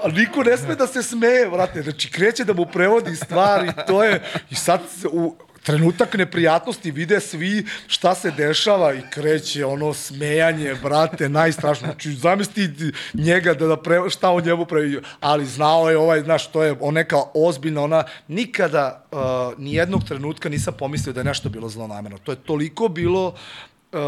[0.04, 1.82] A niko ne sme da se smeje, vrate.
[1.82, 4.24] Znači, kreće da mu prevodi stvari, to je...
[4.50, 11.30] I sad u, trenutak neprijatnosti vide svi šta se dešava i kreće ono smejanje, brate,
[11.30, 11.92] najstrašnije.
[11.92, 12.70] Znači, zamisli
[13.14, 16.76] njega da, da pre, šta on njemu pravi, ali znao je ovaj, znaš, to je
[16.80, 19.20] on neka ozbiljna, ona, nikada uh,
[19.58, 22.18] ni jednog trenutka nisam pomislio da je nešto bilo zlonamerno.
[22.18, 24.00] To je toliko bilo uh,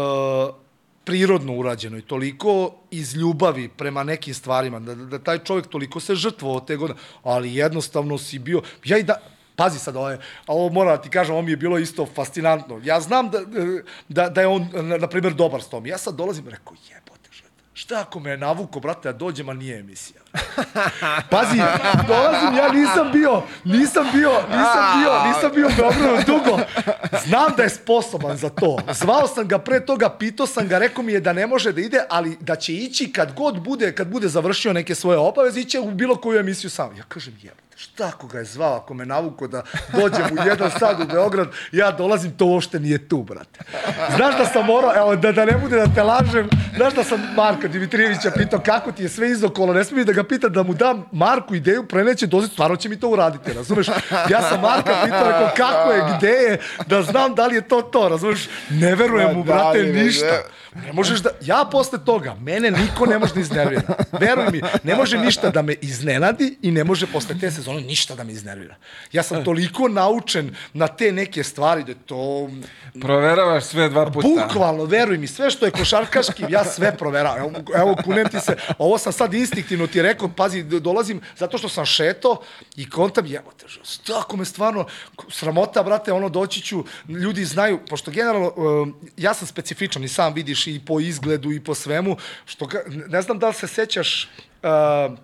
[1.04, 6.14] prirodno urađeno i toliko iz ljubavi prema nekim stvarima, da, da taj čovjek toliko se
[6.14, 9.16] žrtvovao te godine, ali jednostavno si bio, ja i da,
[9.58, 12.06] pazi sad, ovo, je, a ovo moram da ti kažem, ovo mi je bilo isto
[12.06, 12.80] fascinantno.
[12.84, 13.40] Ja znam da,
[14.08, 15.86] da, da je on, na, na primjer, dobar s tom.
[15.86, 17.30] Ja sad dolazim i rekao, jebote,
[17.72, 20.20] šta, ako me je navuko, brate, da dođem, a nije emisija.
[21.30, 21.56] Pazi,
[22.08, 26.60] dolazim, ja nisam bio, nisam bio, nisam bio, nisam bio u Beogradu dugo.
[27.26, 28.78] Znam da je sposoban za to.
[28.92, 31.80] Zvao sam ga pre toga, pitao sam ga, rekao mi je da ne može da
[31.80, 35.80] ide, ali da će ići kad god bude, kad bude završio neke svoje obaveze, iće
[35.80, 36.96] u bilo koju emisiju sam.
[36.96, 40.70] Ja kažem, jebote, šta ako ga je zvao, ako me navuko da dođem u jedan
[40.78, 43.60] sad u Beograd, ja dolazim, to uopšte nije tu, brate.
[44.16, 47.20] Znaš da sam morao, evo, da, da ne bude da te lažem, znaš da sam
[47.36, 50.74] Marka Dimitrijevića pitao kako ti je sve izokolo, ne smijem da ga pitam da mu
[50.74, 53.88] dam Marku ideju, preneće dozit, stvarno će mi to uraditi, razumeš?
[54.30, 57.82] Ja sam Marka pitao, rekao, kako je, gde je, da znam da li je to
[57.82, 58.48] to, razumeš?
[58.70, 60.26] Ne verujem mu, Ma, brate, ništa.
[60.26, 60.92] ne.
[60.92, 63.94] Možeš da, ja posle toga, mene niko ne može da iznervira.
[64.12, 68.14] Veruj mi, ne može ništa da me iznenadi i ne može posle te sezone ništa
[68.14, 68.76] da me iznervira.
[69.12, 72.48] Ja sam toliko naučen na te neke stvari da to
[73.00, 74.28] Proveravaš sve dva puta.
[74.28, 77.38] Bukvalno, veruj mi, sve što je košarkaški, ja sve proveravam.
[77.38, 81.58] Evo, evo kunem ti se, ovo sam sad instinktivno ti rekao, pazi, d- dolazim zato
[81.58, 82.42] što sam šeto
[82.76, 83.66] i kontam, evo te,
[84.06, 84.86] tako me stvarno,
[85.30, 90.34] sramota, brate, ono, doći ću, ljudi znaju, pošto generalno, um, ja sam specifičan i sam
[90.34, 94.28] vidiš i po izgledu i po svemu, što, ne znam da li se sećaš,
[94.62, 95.18] uh,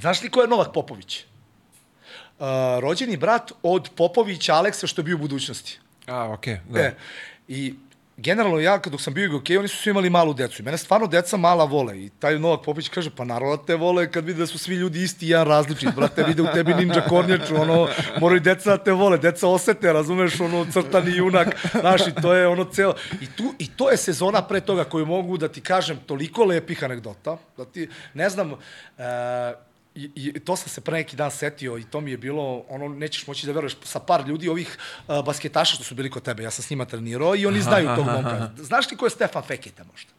[0.00, 1.24] znaš li ko je Novak Popović?
[2.38, 2.46] Uh,
[2.80, 5.78] rođeni brat od Popovića Aleksa što je bio u budućnosti.
[6.06, 6.80] A, okej, da.
[6.80, 6.94] E,
[7.48, 7.74] I
[8.18, 10.62] generalno ja dok sam bio u Gokeju, oni su svi imali malu decu.
[10.62, 11.98] I mene stvarno deca mala vole.
[11.98, 14.74] I taj Novak Popić kaže, pa naravno da te vole kad vide da su svi
[14.74, 15.94] ljudi isti i jedan različit.
[15.94, 17.88] Brate, vide u tebi ninja kornjaču, ono,
[18.20, 19.18] moraju deca da te vole.
[19.18, 21.56] Deca osete, razumeš, ono, crtani junak.
[21.80, 22.94] Znaš, i to je ono celo.
[23.20, 26.84] I, tu, I to je sezona pre toga koju mogu da ti kažem toliko lepih
[26.84, 27.36] anegdota.
[27.56, 28.54] Da ti, ne znam, e,
[29.98, 32.88] I, I to sam se pre neki dan setio i to mi je bilo, ono,
[32.88, 36.42] nećeš moći da veruješ, sa par ljudi ovih uh, basketaša što su bili kod tebe,
[36.42, 38.50] ja sam s njima trenirao i oni znaju tog momka.
[38.56, 40.10] Znaš ti ko je Stefan Feketa možda?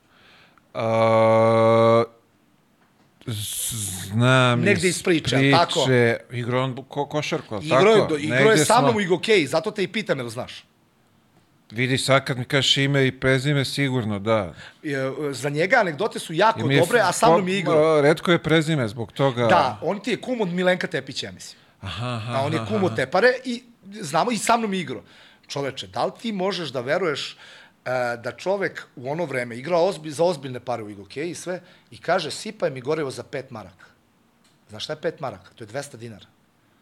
[0.73, 2.03] A,
[3.27, 5.85] znam Negde iz priče, a tako?
[6.31, 8.17] Igrao on ko, košarku, ali Igro je, tako?
[8.17, 10.65] igro je sa mnom smo- u Igokej, zato te i pitam, jel znaš?
[11.71, 14.53] Vidi, sad kad mi kažeš ime i prezime, sigurno, da.
[15.31, 17.97] Za njega anegdote su jako je dobre, a sa mnom je igrao.
[17.97, 19.47] a, Redko je prezime, zbog toga...
[19.47, 21.59] Da, on ti je kum od Milenka Tepića, ja mislim.
[21.81, 25.03] Aha, aha, A on je kum od Tepare i znamo i sa mnom je igrao.
[25.47, 27.37] Čoveče, da li ti možeš da veruješ
[27.85, 27.89] e,
[28.23, 31.97] da čovek u ono vreme igra ozbilj, za ozbiljne pare u Igokeji i sve i
[31.97, 33.85] kaže sipaj mi gorivo za pet maraka.
[34.69, 35.49] Znaš šta je pet maraka?
[35.55, 36.25] To je 200 dinara.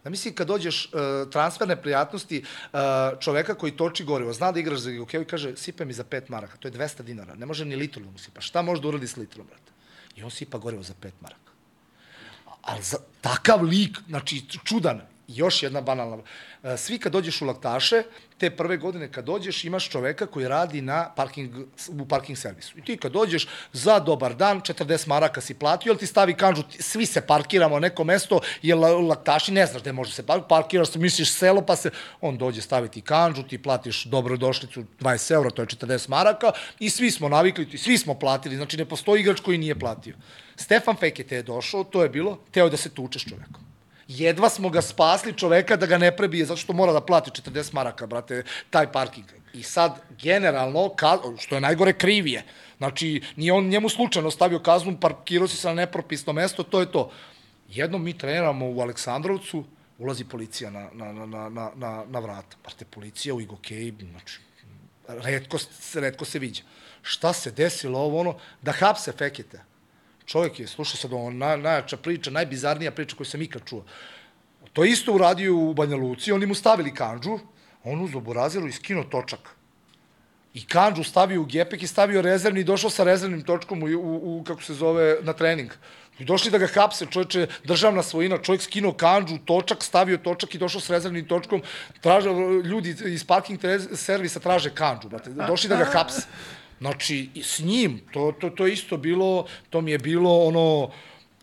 [0.07, 2.79] Da misli kad dođeš uh, transferne prijatnosti uh,
[3.19, 6.29] čoveka koji toči gorivo, zna da igraš za Jugokeo i kaže sipe mi za 5
[6.29, 8.41] maraka, to je 200 dinara, ne može ni litru da mu sipa.
[8.41, 9.71] Šta može da uradi s litrom, brate?
[10.15, 11.51] I on sipa gorivo za 5 maraka.
[12.61, 16.17] Ali za takav lik, znači čudan, još jedna banalna.
[16.63, 18.03] E, Svi kad dođeš u laktaše,
[18.37, 21.51] te prve godine kad dođeš imaš čoveka koji radi na parking,
[21.89, 22.77] u parking servisu.
[22.77, 26.63] I ti kad dođeš za dobar dan, 40 maraka si platio, ali ti stavi kanđu,
[26.79, 30.49] svi se parkiramo na neko mesto, jer la- laktaši ne znaš gde može se parkirati,
[30.49, 31.89] parkiraš se, misliš selo, pa se,
[32.21, 37.11] on dođe staviti kanđu, ti platiš dobrodošlicu 20 eura, to je 40 maraka, i svi
[37.11, 40.15] smo navikli, i svi smo platili, znači ne postoji igrač koji nije platio.
[40.55, 43.66] Stefan Fekete je došao, to je bilo, teo da se tuče s čovekom
[44.07, 47.73] jedva smo ga spasli čoveka da ga ne prebije, zato što mora da plati 40
[47.73, 49.25] maraka, brate, taj parking.
[49.53, 52.43] I sad, generalno, ka, što je najgore, krivije.
[52.77, 56.91] Znači, nije on njemu slučajno stavio kaznu, parkirao si se na nepropisno mesto, to je
[56.91, 57.11] to.
[57.69, 59.63] Jednom mi treniramo u Aleksandrovcu,
[59.97, 62.57] ulazi policija na, na, na, na, na, na, vrata.
[62.63, 64.39] Brate, policija u Igokeji, znači,
[65.07, 65.57] redko,
[65.93, 66.63] redko se viđa.
[67.01, 68.35] Šta se desilo ovo ono?
[68.61, 69.61] Da hapse Fekete.
[70.27, 73.83] Čovjek je, slušao sad ovo, naj, najjača priča, najbizarnija priča koju sam ikad čuo.
[74.73, 77.39] To je isto uradio u Banja Luci, oni mu stavili kanđu,
[77.83, 79.55] on buraziru i skinuo točak.
[80.53, 84.39] I kanđu stavio u gepek i stavio rezervni i došao sa rezervnim točkom u, u,
[84.39, 85.71] u kako se zove, na trening.
[86.19, 90.57] I došli da ga hapse, čovječe, državna svojina, čovjek skinuo kanđu, točak, stavio točak i
[90.57, 91.61] došao s rezervnim točkom,
[92.01, 92.29] traže,
[92.63, 93.59] ljudi iz parking
[93.95, 96.27] servisa traže kanđu, brate, došli da ga hapse.
[96.79, 100.91] Znači, s njim, to, to, to je isto bilo, to mi je bilo ono,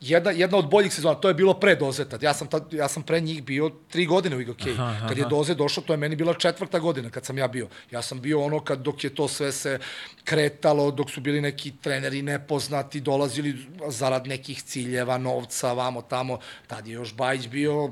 [0.01, 2.19] jedna, jedna od boljih sezona, to je bilo pre Dozeta.
[2.23, 4.74] Ja sam, tad, ja sam pre njih bio tri godine u Igokej.
[5.09, 7.69] Kad je Doze došao, to je meni bila četvrta godina kad sam ja bio.
[7.90, 9.78] Ja sam bio ono kad dok je to sve se
[10.24, 13.56] kretalo, dok su bili neki treneri nepoznati, dolazili
[13.89, 16.39] zarad nekih ciljeva, novca, vamo tamo.
[16.66, 17.90] Tad je još Bajić bio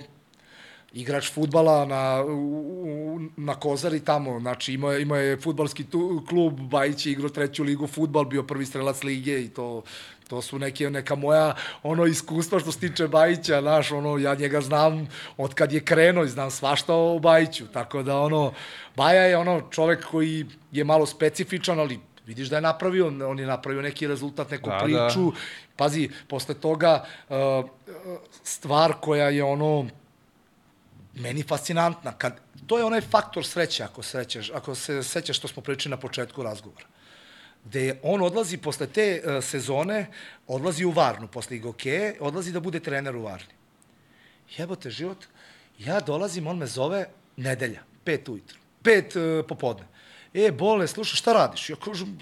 [0.92, 6.60] igrač futbala na, u, na Kozari tamo, znači imao je, imao je futbalski tu, klub,
[6.60, 9.82] Bajić je igrao treću ligu futbal, bio prvi strelac lige i to,
[10.28, 14.60] to su neke, neka moja ono iskustva što se tiče Bajića, znaš, ono, ja njega
[14.60, 18.52] znam od kad je krenuo i znam svašta o Bajiću, tako da ono,
[18.96, 23.46] Baja je ono čovek koji je malo specifičan, ali vidiš da je napravio, on je
[23.46, 25.06] napravio neki rezultat, neku Da, da, da.
[25.06, 25.32] priču,
[25.76, 27.36] pazi, posle toga uh,
[28.42, 29.86] stvar koja je ono,
[31.14, 32.12] meni fascinantna.
[32.18, 35.96] Kad, to je onaj faktor sreće, ako, srećeš, ako se sećaš što smo pričali na
[35.96, 36.86] početku razgovora.
[37.64, 40.06] Gde on odlazi posle te uh, sezone,
[40.46, 43.54] odlazi u Varnu, posle Igoke, odlazi da bude trener u Varni.
[44.56, 45.18] Jebote, život,
[45.78, 47.06] ja dolazim, on me zove
[47.36, 49.86] nedelja, pet ujutru, pet uh, popodne.
[50.34, 51.70] E, bole, slušaj, šta radiš?
[51.70, 52.18] Ja kažem,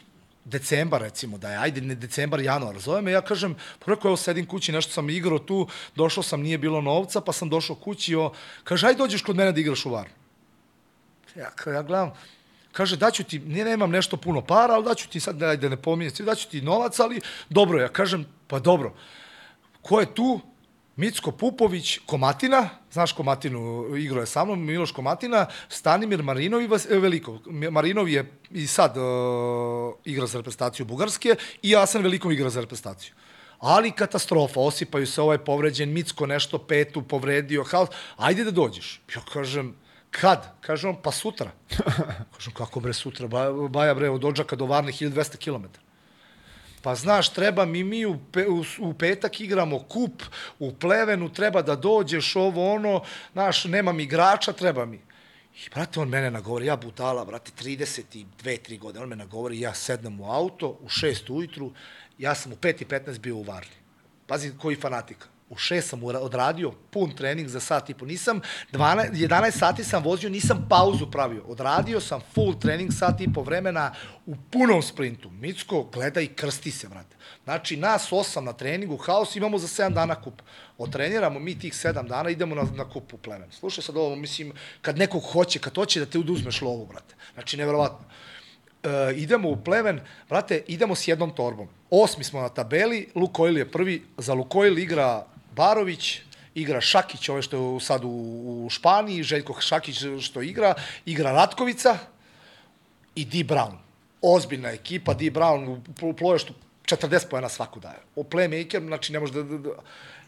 [0.51, 4.17] decembar recimo, da je, ajde, ne decembar, januar, zove me, ja kažem, pa rekao, evo
[4.17, 8.15] sedim kući, nešto sam igrao tu, došao sam, nije bilo novca, pa sam došao kući,
[8.15, 8.33] o,
[8.65, 10.15] kaže, ajde dođeš kod mene da igraš u Varnu.
[11.37, 12.13] Ja, ja gledam,
[12.73, 16.27] kaže, daću ti, ne, nemam nešto puno para, ali daću ti sad, ajde ne pominjem,
[16.27, 18.95] daću ti novac, ali dobro, ja kažem, pa dobro,
[19.83, 20.41] ko je tu?
[21.01, 26.85] Micko Pupović, Komatina, znaš Komatinu, igrao je sa mnom, Miloš Komatina, Stanimir Marinov i Vas,
[26.91, 27.39] e, Velikov.
[27.71, 33.15] Marinov je i sad uh, igra za reprezentaciju Bugarske i Asan Velikov igra za reprezentaciju.
[33.59, 39.01] Ali katastrofa, osipaju se ovaj povređen, Micko nešto petu povredio, haos, ajde da dođeš.
[39.15, 39.75] Ja kažem,
[40.11, 40.53] kad?
[40.61, 41.51] Kaže on, pa sutra.
[42.37, 43.29] kažem, kako bre sutra?
[43.29, 45.65] Baja, Baja bre, od Odžaka do Varne 1200 km.
[46.83, 50.23] Pa znaš, treba mi mi u, pe, u, u petak igramo kup,
[50.59, 53.03] u plevenu treba da dođeš ovo ono,
[53.33, 54.97] znaš, nemam igrača, treba mi.
[55.67, 59.75] I, brate, on mene nagovori, ja budala, brate, 32, 3 godine, on me nagovori, ja
[59.75, 61.73] sednem u auto u 6 ujutru,
[62.19, 63.77] ja sam u 5 i 15 bio u Varni.
[64.27, 65.27] Pazi, koji fanatika.
[65.51, 68.07] U 6 sam odradio pun trening za sat i po.
[68.07, 68.41] Nisam,
[68.73, 71.45] 12, 11 sati sam vozio, nisam pauzu pravio.
[71.47, 73.95] Odradio sam full trening sat i po vremena
[74.27, 75.31] u punom sprintu.
[75.31, 77.17] Micko gleda i krsti se, brate.
[77.45, 80.43] Znači, nas osam na treningu, haos, imamo za 7 dana kup.
[80.79, 83.51] Otreniramo mi tih 7 dana, idemo na, na kup u plemen.
[83.53, 84.53] Slušaj sad ovo, mislim,
[84.83, 87.15] kad nekog hoće, kad hoće da te uduzmeš lovu, brate.
[87.35, 88.07] Znači, neverovatno
[88.83, 91.69] e, idemo u pleven, brate, idemo s jednom torbom.
[91.91, 95.27] Osmi smo na tabeli, Lukoil je prvi, za Lukoil igra
[95.61, 96.21] Barović,
[96.55, 100.75] igra Šakić, ovaj što je sad u, u Španiji, Željko Šakić što igra,
[101.07, 101.99] igra Ratkovica
[103.15, 103.77] i Di Brown.
[104.23, 106.55] Ozbiljna ekipa, Di Brown u pl- ploještu
[106.85, 108.01] 40 pojena svaku daje.
[108.17, 109.71] O playmaker, znači ne može da, da, da...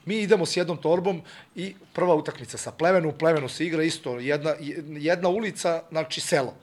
[0.04, 1.22] Mi idemo s jednom torbom
[1.54, 4.54] i prva utakmica sa Plevenu, u se igra isto, jedna,
[4.98, 6.54] jedna ulica, znači selo.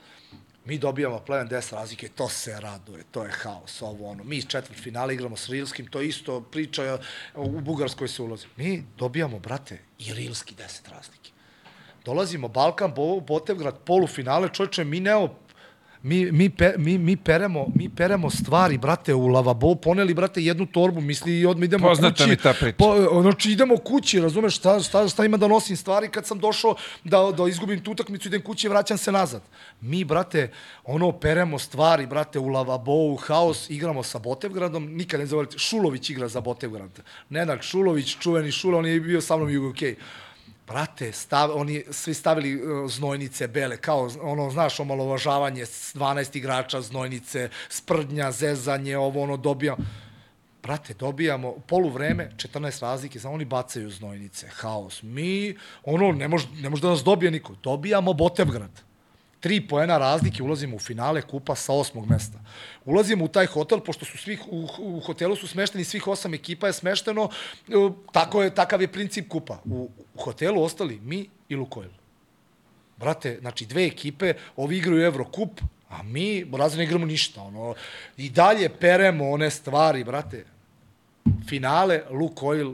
[0.66, 4.24] Mi dobijamo pleven 10 razlike, to se raduje, to je haos, ovo ono.
[4.24, 7.00] Mi četvrt finale igramo s Rilskim, to isto priča
[7.36, 8.48] u Bugarskoj se ulazi.
[8.58, 11.32] Mi dobijamo, brate, i Rilski 10 razlike.
[12.06, 15.30] dolazimo Balkan, Bo- Botevgrad, polufinale, čovječe, mi neo
[16.04, 20.66] Mi, mi, pe, mi, mi, peremo, mi peremo stvari, brate, u lavabo, poneli, brate, jednu
[20.66, 22.30] torbu, misli i odmah idemo Poznata kući.
[22.30, 22.76] mi ta priča.
[22.78, 26.76] Po, znači, idemo kući, razumeš, šta, šta, šta ima da nosim stvari kad sam došao
[27.04, 29.42] da, da izgubim tu utakmicu, idem kući i vraćam se nazad.
[29.82, 30.52] Mi, brate,
[30.84, 36.10] ono, peremo stvari, brate, u lavabo, u haos, igramo sa Botevgradom, nikad ne zavolite, Šulović
[36.10, 37.00] igra za Botevgrad.
[37.30, 39.82] Nenad Šulović, čuveni Šulo, on je bio sa mnom i u UK.
[40.70, 46.82] Brate, stav, oni svi stavili uh, znojnice bele, kao ono, znaš, omalovažavanje s 12 igrača,
[46.82, 49.78] znojnice, sprdnja, zezanje, ovo, ono, dobijam.
[50.64, 55.04] Brate, dobijamo polu vreme, 14 razlike, samo oni bacaju znojnice, haos.
[55.04, 57.56] Mi, ono, ne može, ne može da nas dobije niko.
[57.64, 58.89] Dobijamo Botevgrad.
[59.40, 62.40] Tri poena razlike, ulazimo u finale kupa sa osmog mesta.
[62.86, 66.68] Ulazimo u taj hotel, pošto su svih, u, u hotelu su smešteni svih osam ekipa
[66.68, 67.30] je smešteno,
[67.68, 67.72] e,
[68.12, 69.62] tako je, takav je princip kupa.
[69.66, 71.90] U, u hotelu ostali mi i Lukoil.
[72.98, 77.42] Brate, znači dve ekipe, ovi igraju Evrokup, a mi, razne ne igramo ništa.
[77.42, 77.76] Ono,
[78.18, 80.46] I dalje peremo one stvari, brate.
[81.48, 82.74] Finale, Lukoil,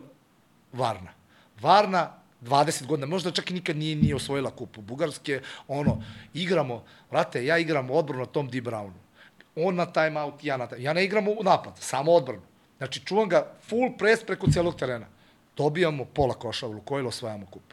[0.74, 1.14] Varna.
[1.62, 6.04] Varna, 20 godina, možda čak i nikad nije, nije osvojila kupu Bugarske, ono,
[6.34, 8.62] igramo, brate, ja igram odbranu na tom D.
[8.62, 9.00] Brownu.
[9.56, 10.84] On na time out, ja na time.
[10.84, 12.42] Ja ne igram u napad, samo odbranu.
[12.78, 15.06] Znači, čuvam ga full press preko celog terena.
[15.58, 17.64] Dobijamo pola koša u Lukoil, osvajamo kup.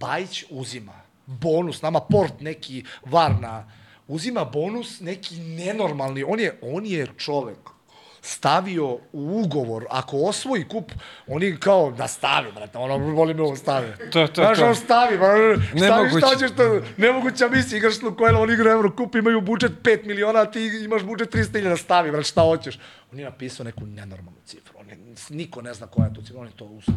[0.00, 3.72] Bajić uzima bonus, nama port neki Varna,
[4.08, 7.77] uzima bonus neki nenormalni, on je, on je čovek
[8.22, 10.92] stavio u ugovor, ako osvoji kup,
[11.26, 13.86] oni kao da stavi, brate, ono, volim ovo stavi.
[14.12, 14.66] To, to, Znaš, to.
[14.66, 16.26] on stavi, ba, stavi Nemoguće.
[16.26, 20.40] šta ćeš to, nemoguća misija, igraš s Lukojelom, oni igraju Eurocup, imaju budžet 5 miliona,
[20.40, 22.78] a ti imaš budžet 300.000, stavi, brate, šta hoćeš.
[23.12, 24.98] On je napisao neku nenormalnu cifru, on je,
[25.30, 26.94] niko ne zna koja je to cifra, on je to uzeo.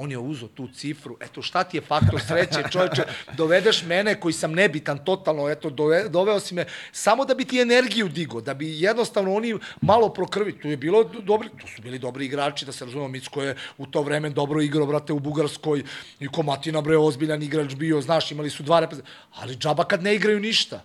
[0.00, 1.16] On je uzeo tu cifru.
[1.20, 3.02] Eto, šta ti je faktor sreće, čoveče?
[3.36, 7.60] Dovedeš mene koji sam nebitan totalno, eto, dove, doveo si me samo da bi ti
[7.60, 10.52] energiju digo, da bi jednostavno oni malo prokrvi.
[10.58, 13.86] Tu je bilo dobri, tu su bili dobri igrači, da se razumemo, Micko je u
[13.86, 15.84] to vreme dobro igrao, brate, u Bugarskoj,
[16.20, 19.16] i Komatina, bre, ozbiljan igrač bio, znaš, imali su dva reprezentacije.
[19.34, 20.80] Ali džaba kad ne igraju ništa.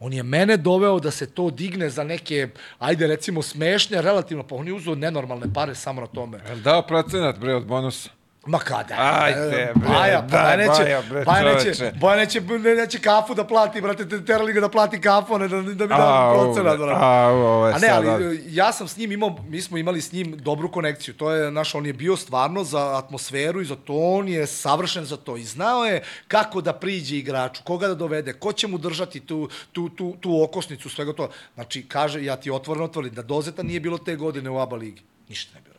[0.00, 4.54] On je mene doveo da se to digne za neke, ajde recimo, smešne, relativno, pa
[4.54, 6.38] on je uzeo nenormalne pare samo na tome.
[6.64, 8.17] Dao procenat, bre, od bonusa?
[8.48, 8.94] Ma kada?
[8.98, 11.92] Ajde, bre, Baja, daj, Baja neće, Baja, bre, Baja neće.
[12.00, 15.38] Baja neće, ne, neće kafu da plati, brate, te- terali ga da plati kafu, a
[15.38, 17.04] ne da, da mi da Au, procenat, brate.
[17.04, 20.00] au, ovo je A ne, ali e, ja sam s njim imao, mi smo imali
[20.00, 21.14] s njim dobru konekciju.
[21.14, 25.04] To je, naš, on je bio stvarno za atmosferu i za to, on je savršen
[25.04, 25.36] za to.
[25.36, 29.48] I znao je kako da priđe igraču, koga da dovede, ko će mu držati tu,
[29.72, 31.28] tu, tu, tu okosnicu, svega to.
[31.54, 35.02] Znači, kaže, ja ti otvoreno tvrdim, da Dozeta nije bilo te godine u ABA ligi.
[35.28, 35.77] Ništa ne bi radio.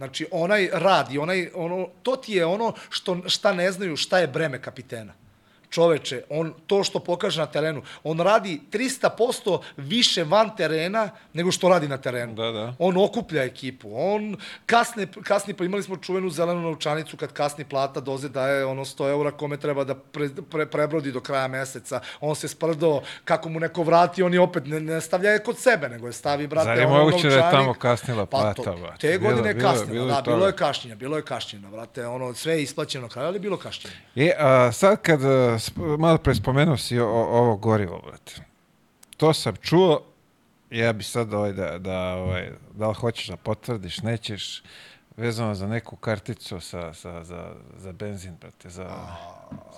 [0.00, 4.18] Znači, onaj rad i onaj, ono, to ti je ono što, šta ne znaju, šta
[4.18, 5.12] je breme kapitena.
[5.70, 11.68] Čoveče, on to što pokaže na terenu, on radi 300% više van terena nego što
[11.68, 12.34] radi na terenu.
[12.34, 12.74] Da, da.
[12.78, 14.36] On okuplja ekipu, on
[14.66, 19.08] kasne, kasni, pa imali smo čuvenu zelenu novčanicu kad kasni plata doze daje ono 100
[19.10, 22.00] eura kome treba da pre, pre, prebrodi do kraja meseca.
[22.20, 25.58] On se sprdo, kako mu neko vrati, on je opet ne, ne stavlja je kod
[25.58, 28.62] sebe, nego je stavi, brate, Zar je ono moguće da je tamo kasnila Pa plata,
[28.62, 28.98] to- brate?
[28.98, 31.68] Te Bilo- godine je bilo- kasnila, bilo je da, bilo je kašnjenja, bilo je kašnjenja,
[31.68, 33.96] brate, ono, sve je isplaćeno na kraju, ali bilo kašnjenja.
[34.16, 35.20] E, a sad kad,
[35.98, 38.44] malo pre spomenuo si o, ovo gorivo, brate.
[39.16, 40.02] To sam čuo,
[40.70, 44.62] ja bi sad ovaj da, da, ovaj, da li hoćeš da potvrdiš, nećeš,
[45.16, 49.16] vezano za neku karticu sa, sa, za, za benzin, brate, za...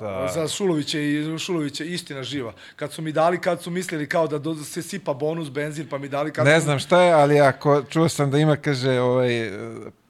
[0.01, 2.53] za, Za Šulovića i Šulovića istina živa.
[2.77, 5.99] Kad su mi dali, kad su mislili kao da do, se sipa bonus benzin, pa
[5.99, 9.51] mi dali kad ne znam šta je, ali ako čuo sam da ima, kaže, ovaj,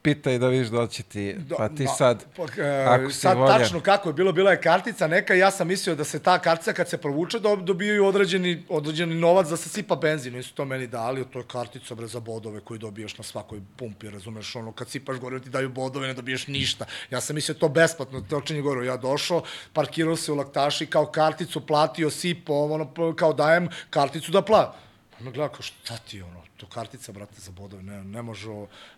[0.02, 3.38] pitaj da vidiš da li će ti, pa ti sad, pa, e, ako si sad
[3.38, 3.58] voljan.
[3.58, 6.72] tačno kako je bilo, bila je kartica neka ja sam mislio da se ta kartica
[6.72, 10.34] kad se provuče da dobijaju određeni, određeni novac da se sipa benzin.
[10.34, 14.10] Nisu to meni dali, to je kartica bre za bodove koji dobijaš na svakoj pumpi,
[14.10, 16.84] razumeš, ono kad sipaš gore ti daju bodove, ne dobiješ ništa.
[17.10, 18.86] Ja sam mislio to besplatno, točenje gore.
[18.86, 24.42] Ja došao, parkirao se u laktaši, kao karticu platio, sipao, ono, kao dajem karticu da
[24.42, 24.74] pla.
[25.18, 28.46] Pa me gleda kao šta ti ono, to kartica, brate, za bodove, ne, ne može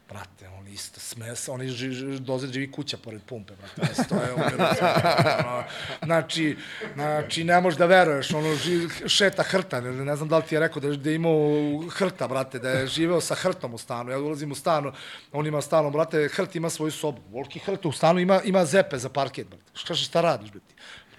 [0.09, 4.59] brate, on isto smes, oni ži, doze živi kuća pored pumpe, brate, ne stoje, umiru,
[5.47, 5.65] ono,
[6.05, 6.57] znači,
[6.95, 10.55] znači, ne možeš da veruješ, ono, ži, šeta hrta, ne, ne znam da li ti
[10.55, 14.11] je rekao da, da je imao hrta, brate, da je živeo sa hrtom u stanu,
[14.11, 14.93] ja ulazim u stan,
[15.33, 18.99] on ima stanom, brate, hrt ima svoju sobu, volki hrt u stanu ima, ima zepe
[18.99, 20.75] za parket, brate, šta, šta radiš, brate,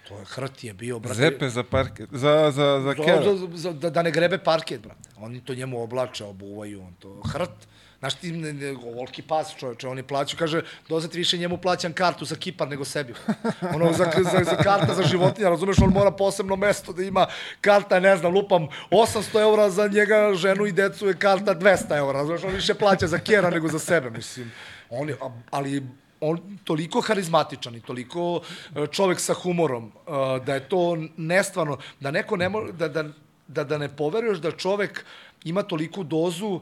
[0.08, 1.16] To je hrt je bio, brate.
[1.16, 3.24] Zepe za parket, za, za, za kera.
[3.26, 5.10] Za, za, da, da ne grebe parket, brate.
[5.18, 7.52] Oni to njemu oblače, obuvaju, on to hrt.
[8.00, 10.60] Znaš ti, ne, ne, volki pas čoveče, oni plaćaju, kaže,
[10.90, 13.14] dozeti više njemu plaćam kartu za kipar nego sebi.
[13.76, 17.28] Ono, za, za, za karta za životinja, razumeš, on mora posebno mesto da ima
[17.62, 22.20] karta, ne znam, lupam, 800 eura za njega, ženu i decu je karta 200 eura,
[22.20, 24.52] razumeš, on više plaća za kjera nego za sebe, mislim.
[24.90, 25.84] On, je- a- ali
[26.30, 28.42] on toliko harizmatičan i toliko
[28.76, 30.12] e, čovek sa humorom e,
[30.46, 33.04] da je to nestvarno da neko ne mo, da, da,
[33.48, 35.06] da, da ne poveruješ da čovek
[35.46, 36.62] ima toliku dozu uh,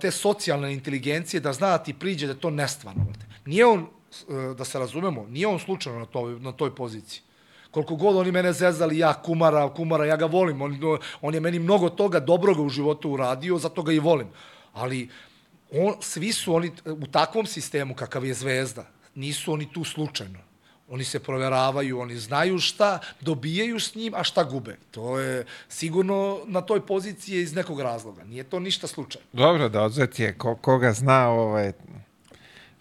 [0.00, 3.06] te socijalne inteligencije da zna da ti priđe da to nestvarno.
[3.44, 3.86] Nije on,
[4.58, 7.22] da se razumemo, nije on slučajno na toj, na toj poziciji.
[7.70, 10.62] Koliko god oni mene zezali, ja kumara, kumara, ja ga volim.
[10.62, 10.78] On,
[11.20, 14.28] on je meni mnogo toga dobroga u životu uradio, zato ga i volim.
[14.72, 15.08] Ali
[15.72, 20.38] on, svi su oni u takvom sistemu kakav je zvezda, nisu oni tu slučajno.
[20.88, 24.76] Oni se proveravaju, oni znaju šta dobijaju s njim, a šta gube.
[24.90, 28.24] To je sigurno na toj poziciji iz nekog razloga.
[28.24, 29.26] Nije to ništa slučajno.
[29.32, 31.72] Dobro, da odzet je ko, koga zna, ovaj,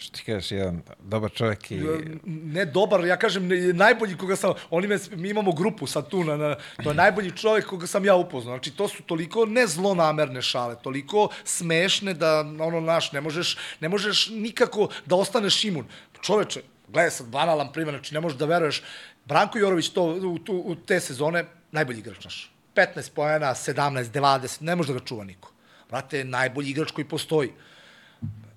[0.06, 1.82] što ti kažeš, jedan dobar čovjek i...
[2.26, 6.38] Ne dobar, ja kažem najbolji koga sam, oni me, mi imamo grupu sad tu, na,
[6.38, 8.56] na, to je najbolji čovjek koga sam ja upoznao.
[8.56, 13.90] Znači, to su toliko ne zlonamerne šale, toliko smešne da, ono, naš, ne možeš, ne
[13.90, 15.86] možeš nikako da ostaneš imun.
[16.22, 18.84] Čoveče, gledaj sad, banalan primjer, znači, ne možeš da veruješ,
[19.26, 22.52] Branko Jorović to, u, tu, u te sezone, najbolji igrač naš.
[22.76, 25.52] 15 pojena, 17, 20, ne može da ga čuva niko.
[25.90, 27.52] Brate, najbolji igrač koji postoji.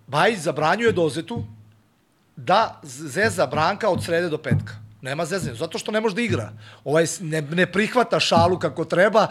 [0.09, 1.45] Bajić zabranjuje dozetu
[2.37, 4.73] da zeza Branka od srede do petka.
[5.03, 6.53] Nema zezanja, zato što ne može da igra.
[6.85, 9.27] Ovaj ne, ne prihvata šalu kako treba.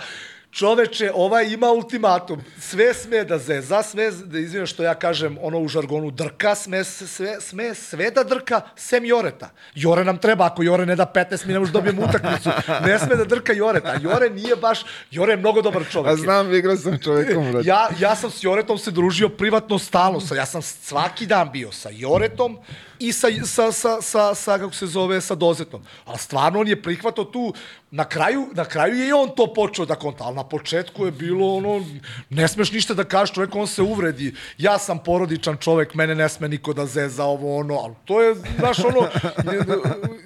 [0.58, 2.42] Čoveče, ovaj ima ultimatum.
[2.60, 6.84] Sve sme da zeza, sve, da izvijem što ja kažem, ono u žargonu drka, sme,
[6.84, 9.50] sve, sme sve da drka, sem Joreta.
[9.76, 12.50] Jore nam treba, ako Jore ne da 15, mi ne možemo dobijemo utakmicu.
[12.88, 14.00] Ne sme da drka Joreta.
[14.02, 14.82] Jore nije baš,
[15.12, 16.12] Jore je mnogo dobar čovek.
[16.12, 17.68] A znam, igrao sam čovjekom, brate.
[17.68, 20.20] Ja, ja sam s Joretom se družio privatno stalno.
[20.20, 22.58] Sa, ja sam svaki dan bio sa Joretom
[23.00, 25.82] i sa, sa, sa, sa, sa, kako se zove, sa Dozetom.
[26.06, 27.54] Ali stvarno on je prihvatao tu,
[27.92, 31.12] na kraju, na kraju je i on to počeo da konta, ali na početku je
[31.12, 31.86] bilo ono,
[32.30, 34.34] ne smeš ništa da kažeš, čovjek on se uvredi.
[34.58, 38.36] Ja sam porodičan čovek, mene ne sme niko da zeza ovo ono, ali to je,
[38.60, 39.08] znaš, ono,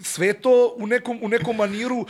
[0.03, 2.05] sve to u nekom, u nekom maniru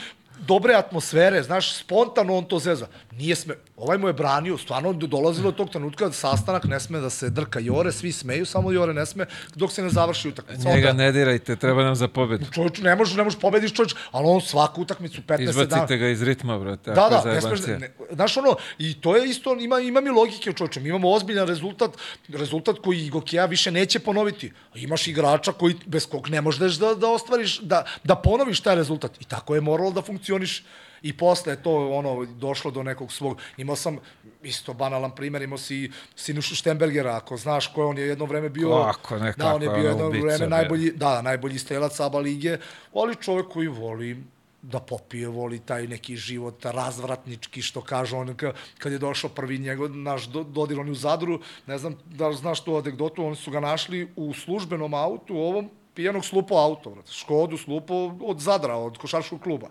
[0.48, 2.88] dobre atmosfere, znaš, spontano on to zeza.
[3.12, 7.00] Nije sme, ovaj mu je branio, stvarno do- dolazilo do tog trenutka sastanak ne sme
[7.00, 9.26] da se drka Jore, svi smeju, samo Jore ne sme
[9.56, 10.70] dok se ne završi utakmica.
[10.70, 12.46] Njega Onda- ne dirajte, treba nam za pobedu.
[12.52, 15.96] Čovječ, ne možeš, ne možeš pobediš čovječ, ali on svaku utakmicu 15 Izbacite dana.
[15.98, 16.92] ga iz ritma, brate.
[16.92, 20.54] Da, da, ne smeš, ne, znaš ono, i to je isto, ima, ima mi logike
[20.54, 21.92] čovječe, mi imamo ozbiljan rezultat,
[22.30, 24.52] rezultat koji Gokeja više neće ponoviti.
[24.76, 29.22] Imaš igrača koji, bez kog ne možeš da, da ostvariš, da, da ponoviš taj rezultat.
[29.22, 30.64] I tako je moralo da funkcioniš.
[31.02, 33.98] I posle je to ono došlo do nekog svog imao sam
[34.44, 38.50] isto banalan primer imao si Sinušu Štembergera ako znaš ko je on je jedno vreme
[38.50, 42.20] bio Kako, nekako, da on je bio jedno ubica, vreme najbolji da najbolji strelac ABA
[42.20, 42.58] lige
[42.94, 44.24] ali čovjek koji voli
[44.64, 49.58] da popije, voli taj neki život razvratnički, što kaže on, ka- kad je došao prvi
[49.58, 53.26] njegov, naš do- dodir, on je u Zadru, ne znam da li znaš tu anegdotu,
[53.26, 58.40] oni su ga našli u službenom autu, ovom pijanog slupo auto, vrate, Škodu slupo od
[58.40, 59.68] Zadra, od košarškog kluba.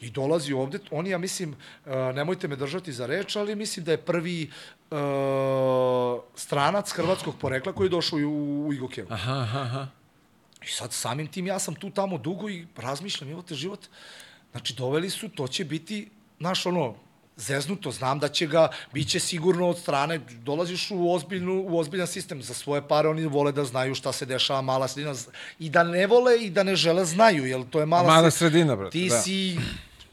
[0.00, 3.84] I dolazi ovde, on je, ja mislim, uh, nemojte me držati za reč, ali mislim
[3.84, 4.50] da je prvi
[4.90, 4.98] uh,
[6.34, 9.08] stranac hrvatskog porekla koji je došao u, u Igokevu.
[9.10, 9.86] Aha, aha, aha.
[10.62, 13.86] I sad samim tim ja sam tu tamo dugo i razmišljam, evo te život.
[14.50, 16.94] Znači, doveli su, to će biti, znaš, ono,
[17.38, 22.06] zeznuto, znam da će ga, bit će sigurno od strane, dolaziš u, ozbiljnu, u ozbiljan
[22.06, 25.14] sistem, za svoje pare oni vole da znaju šta se dešava, mala sredina,
[25.58, 28.38] i da ne vole i da ne žele znaju, jer to je mala, Mala sre-
[28.38, 29.20] sredina, brate, Ti da.
[29.22, 29.56] si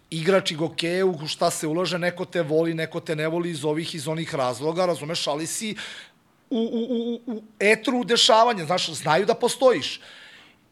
[0.10, 3.96] igrač i gokeju, šta se ulaže, neko te voli, neko te ne voli iz ovih,
[3.96, 5.76] iz onih razloga, razumeš, ali si
[6.50, 10.00] u, u, u, u etru dešavanja, znaš, znaju da postojiš.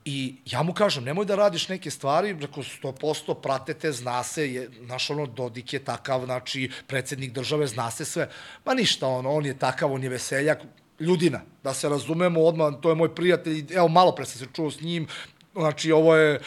[0.05, 4.69] I ja mu kažem, nemoj da radiš neke stvari, rekao, 100% pratete, zna se, je,
[4.85, 8.29] znaš, ono, Dodik je takav, znači, predsednik države, zna se sve.
[8.65, 10.59] Ma ništa, ono, on je takav, on je veseljak,
[10.99, 14.71] ljudina, da se razumemo odmah, to je moj prijatelj, evo, malo pre sam se čuo
[14.71, 15.07] s njim,
[15.53, 16.39] znači, ovo je,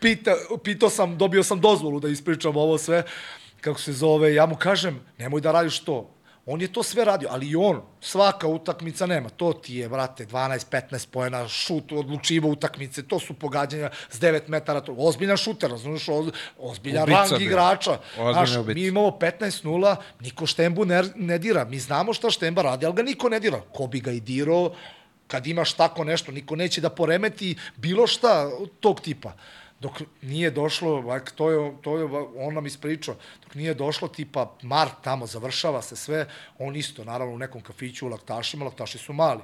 [0.00, 0.34] pita,
[0.64, 3.02] pitao sam, dobio sam dozvolu da ispričam ovo sve,
[3.60, 6.13] kako se zove, ja mu kažem, nemoj da radiš to,
[6.46, 9.28] On je to sve radio, ali i on, svaka utakmica nema.
[9.28, 14.80] To ti je, brate, 12-15 pojena, šut, odlučivo utakmice, to su pogađanja s 9 metara,
[14.80, 17.46] to, ozbiljan šuter, razumiješ, oz, ozbiljan Ubica rang bio.
[17.46, 17.98] igrača.
[18.14, 21.64] Znaš, mi imamo 15-0, niko Štembu ne, ne dira.
[21.64, 23.60] Mi znamo šta Štemba radi, ali ga niko ne dira.
[23.72, 24.72] Ko bi ga i dirao,
[25.26, 28.50] kad imaš tako nešto, niko neće da poremeti bilo šta
[28.80, 29.32] tog tipa.
[29.84, 32.04] Dok nije došlo, to je, to je,
[32.36, 36.26] on nam ispričao, dok nije došlo tipa mart tamo, završava se sve,
[36.58, 39.42] on isto, naravno, u nekom kafiću u laktašima, laktaši su mali,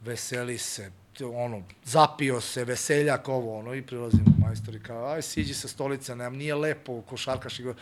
[0.00, 0.90] veseli se,
[1.34, 6.16] ono, zapio se, veseljak, ovo, ono, i prilazimo majstor i kao, aj, siđi sa stolice,
[6.16, 7.74] nemam, nije lepo, košarkaš i go...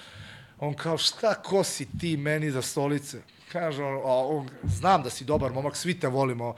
[0.61, 3.21] On kao, šta, ko si ti meni za stolice?
[3.53, 6.55] Kaže, on, on, znam da si dobar momak, svi te volimo.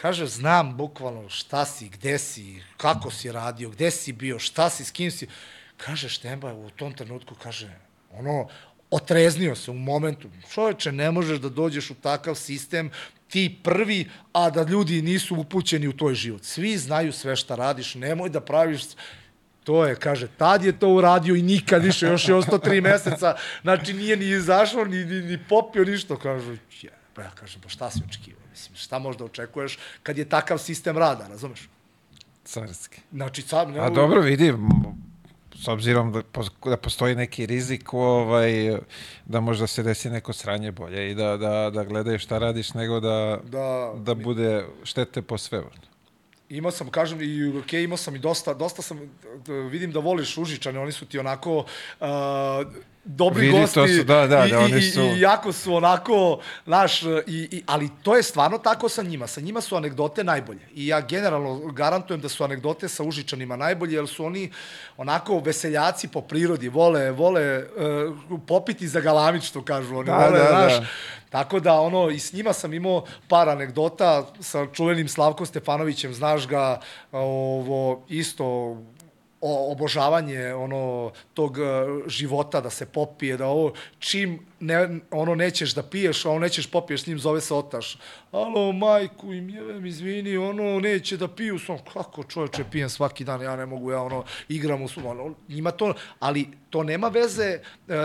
[0.00, 4.84] Kaže, znam bukvalno šta si, gde si, kako si radio, gde si bio, šta si,
[4.84, 5.28] s kim si.
[5.76, 7.68] Kaže, Štemba u tom trenutku, kaže,
[8.12, 8.48] ono,
[8.90, 10.28] otreznio se u momentu.
[10.52, 12.90] Čoveče, ne možeš da dođeš u takav sistem,
[13.28, 16.44] ti prvi, a da ljudi nisu upućeni u tvoj život.
[16.44, 18.82] Svi znaju sve šta radiš, nemoj da praviš
[19.64, 23.36] To je, kaže, tad je to uradio i nikad više, još je ostao tri meseca,
[23.62, 27.68] znači nije ni izašao, ni, ni, ni popio ništa, kažu, je, pa ja kažem, pa
[27.68, 31.68] šta si očekivao, mislim, šta možda očekuješ kad je takav sistem rada, razumeš?
[32.44, 33.00] Carski.
[33.12, 34.54] Znači, sad, ne, A dobro, vidi,
[35.54, 36.22] s obzirom da,
[36.64, 38.78] da postoji neki rizik ovaj,
[39.26, 43.00] da možda se desi neko sranje bolje i da, da, da gledaju šta radiš nego
[43.00, 45.62] da, Da, da bude štete po sve.
[46.48, 49.00] imao sam, kažem, i ok, imao sam i dosta, dosta sam,
[49.70, 52.06] vidim da voliš Užičane, oni su ti onako uh,
[53.04, 55.74] dobri Vidi, gosti to su, da, da, i, da, oni su- i, i jako su
[55.74, 60.24] onako, znaš, i, i, ali to je stvarno tako sa njima, sa njima su anegdote
[60.24, 60.60] najbolje.
[60.74, 64.52] I ja generalno garantujem da su anegdote sa Užičanima najbolje, jer su oni
[64.96, 67.64] onako veseljaci po prirodi, vole, vole
[68.28, 70.86] uh, popiti za galamić, što kažu oni, Da, vole, da, znaš, da.
[71.30, 76.46] Tako da, ono, i s njima sam imao par anegdota sa čuvenim Slavkom Stefanovićem, znaš
[76.46, 76.80] ga,
[77.12, 78.76] ovo, isto,
[79.40, 81.62] obožavanje ono tog e,
[82.06, 86.66] života da se popije da ovo čim ne, ono nećeš da piješ a on nećeš
[86.66, 87.98] popiješ s njim zove se otaš.
[88.32, 91.58] Alo majku im jevem izvini ono neće da piju.
[91.58, 95.34] Sam kako čoveče pijem svaki dan ja ne mogu ja ono igram u svom ono,
[95.48, 97.58] njima to ali to nema veze e,
[97.88, 98.00] e,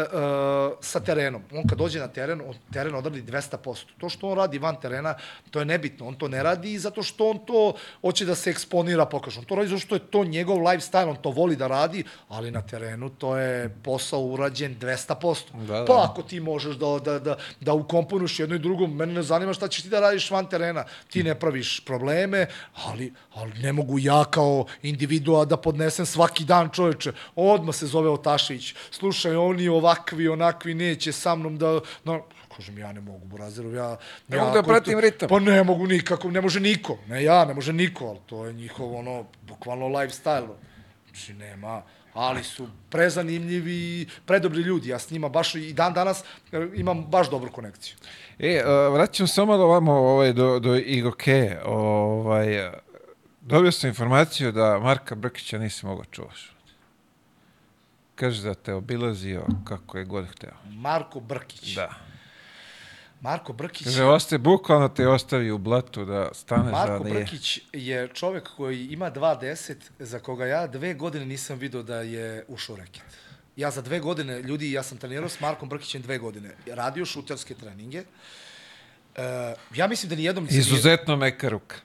[0.82, 1.41] sa terenom.
[1.53, 5.15] On kad dođe na teren on teren odradi 200% to što on radi van terena
[5.52, 6.07] to je nebitno.
[6.07, 9.56] On to ne radi zato što on to hoće da se eksponira pokaže on to
[9.56, 13.10] radi zato što je to njegov lifestyle on to voli da radi ali na terenu
[13.10, 15.86] to je posao urađen 200% Da, da.
[15.86, 19.54] pa ako ti možeš da, da, da, da ukomponuješ jedno i drugo, mene ne zanima
[19.54, 20.86] šta ćeš ti da radiš van terena.
[21.10, 22.48] Ti ne praviš probleme,
[22.86, 27.14] ali, ali ne mogu ja kao individua da podnesem svaki dan čoveče.
[27.36, 28.74] Odmah se zove Otašević.
[28.92, 31.80] Slušaj, oni ovakvi, onakvi, neće sa mnom da...
[32.04, 32.22] No,
[32.56, 33.98] kažem, ja ne mogu, Burazirov, ja...
[34.28, 35.30] Ne ja mogu da pratim ritam.
[35.30, 36.98] Pa ne mogu nikako, ne može niko.
[37.08, 40.56] Ne ja, ne može niko, ali to je njihov, ono, bukvalno lifestyle.
[41.10, 41.82] Znači, nema,
[42.16, 44.90] ali su prezanimljivi i predobri ljudi.
[44.90, 47.96] Ja s njima baš i dan danas e, imam baš dobru konekciju.
[48.40, 51.58] E, uh, vraćam samo ovamo ovaj, do, do Igoke.
[51.66, 52.72] Ovaj,
[53.42, 56.52] dobio sam informaciju da Marka Brkića nisi mogao čuvaš.
[58.16, 60.54] Kaže da te obilazio kako je god hteo.
[60.70, 61.76] Marko Brkić.
[61.76, 62.05] Da.
[63.26, 63.84] Marko Brkić.
[63.88, 67.14] Kaže, ostaje, bukvalno te ostavi u blatu da stane Marko za nije.
[67.14, 72.45] Brkić je čovek koji ima 2.10, za koga ja dve godine nisam video da je
[72.47, 73.03] ušao reket.
[73.56, 76.56] Ja za dve godine, ljudi, ja sam trenirao s Markom Brkićem dve godine.
[76.68, 78.03] Radio šuterske treninge.
[79.15, 81.76] E, ja mislim da nijednom Izuzetno meka ruka.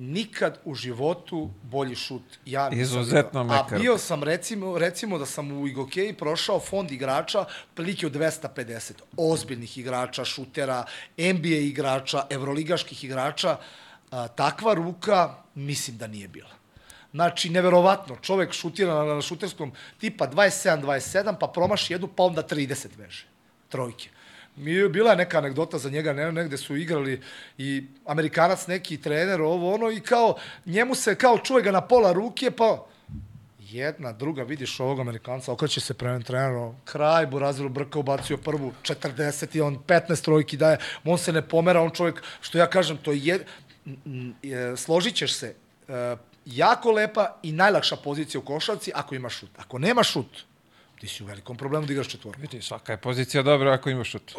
[0.00, 2.22] Nikad u životu bolji šut.
[2.46, 3.58] Ja Izuzetno video.
[3.58, 7.44] A bio sam, recimo, recimo da sam u Igokeji prošao fond igrača
[7.74, 8.92] prilike od 250.
[9.16, 10.84] Ozbiljnih igrača, šutera,
[11.18, 13.56] NBA igrača, evroligaških igrača.
[14.10, 16.50] A, takva ruka mislim da nije bila.
[17.12, 22.86] Znači, neverovatno, čovek šutira na, na šuterskom tipa 27-27, pa promaši jednu, pa onda 30
[22.96, 23.26] veže.
[23.68, 24.08] Trojke.
[24.60, 27.20] Mi bila neka anegdota za njega, ne, negde su igrali
[27.58, 32.12] i Amerikanac neki trener, ovo ono, i kao, njemu se, kao čuje ga na pola
[32.12, 32.86] ruke, pa
[33.58, 39.56] jedna, druga, vidiš ovog Amerikanca, okreće se prema treneru, kraj, Buraziru Brka ubacio prvu, 40
[39.56, 43.12] i on 15 trojki daje, on se ne pomera, on čovjek, što ja kažem, to
[43.12, 43.44] je,
[44.76, 45.54] složit ćeš se,
[45.88, 46.16] e,
[46.46, 49.50] jako lepa i najlakša pozicija u košarci ako ima šut.
[49.56, 50.44] Ako nema šut,
[51.00, 52.40] ti si u velikom problemu da igraš četvorku.
[52.40, 54.32] Vidi, svaka je pozicija dobra ako imaš šut.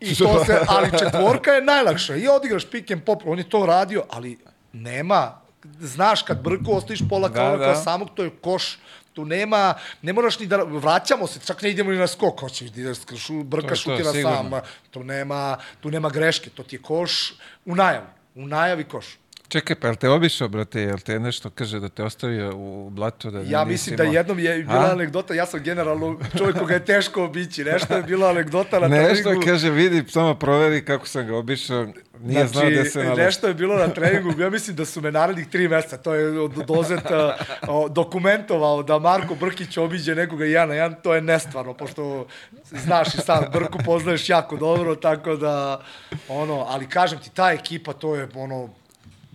[0.00, 2.16] I to se, ali četvorka je najlakša.
[2.16, 4.38] I odigraš pick and pop, on je to radio, ali
[4.72, 5.40] nema,
[5.80, 7.74] znaš kad brku ostaviš pola Da, kao, da.
[7.74, 8.78] samog, to je koš,
[9.12, 12.70] tu nema, ne moraš ni da, vraćamo se, čak ne idemo ni na skok, hoćeš
[12.70, 14.50] da ideš, šu, brka To šutira sam,
[14.90, 17.34] tu nema, tu nema greške, to ti je koš
[17.64, 19.18] u najavi, u najavi koš.
[19.48, 23.30] Čekaj, pa jel te obišao, brate, jel te nešto kaže da te ostavio u blatu?
[23.30, 24.92] Da Ja mislim da jednom je bila A?
[24.92, 29.22] anegdota, ja sam generalno čovjek koga je teško obići, nešto je bila anegdota na Nešto
[29.22, 29.46] treningu.
[29.46, 31.86] kaže, vidi, samo proveri kako sam ga obišao.
[32.20, 33.20] Nije znači, znao da se nalazi.
[33.22, 36.40] nešto je bilo na treningu, ja mislim da su me narednih tri meseca, to je
[36.40, 37.36] od dozeta
[37.68, 42.26] o, dokumentovao da Marko Brkić obiđe nekoga jedan na jedan, to je nestvarno, pošto
[42.72, 45.80] znaš i sam, Brku poznaješ jako dobro, tako da,
[46.28, 48.68] ono, ali kažem ti, ta ekipa, to je, ono,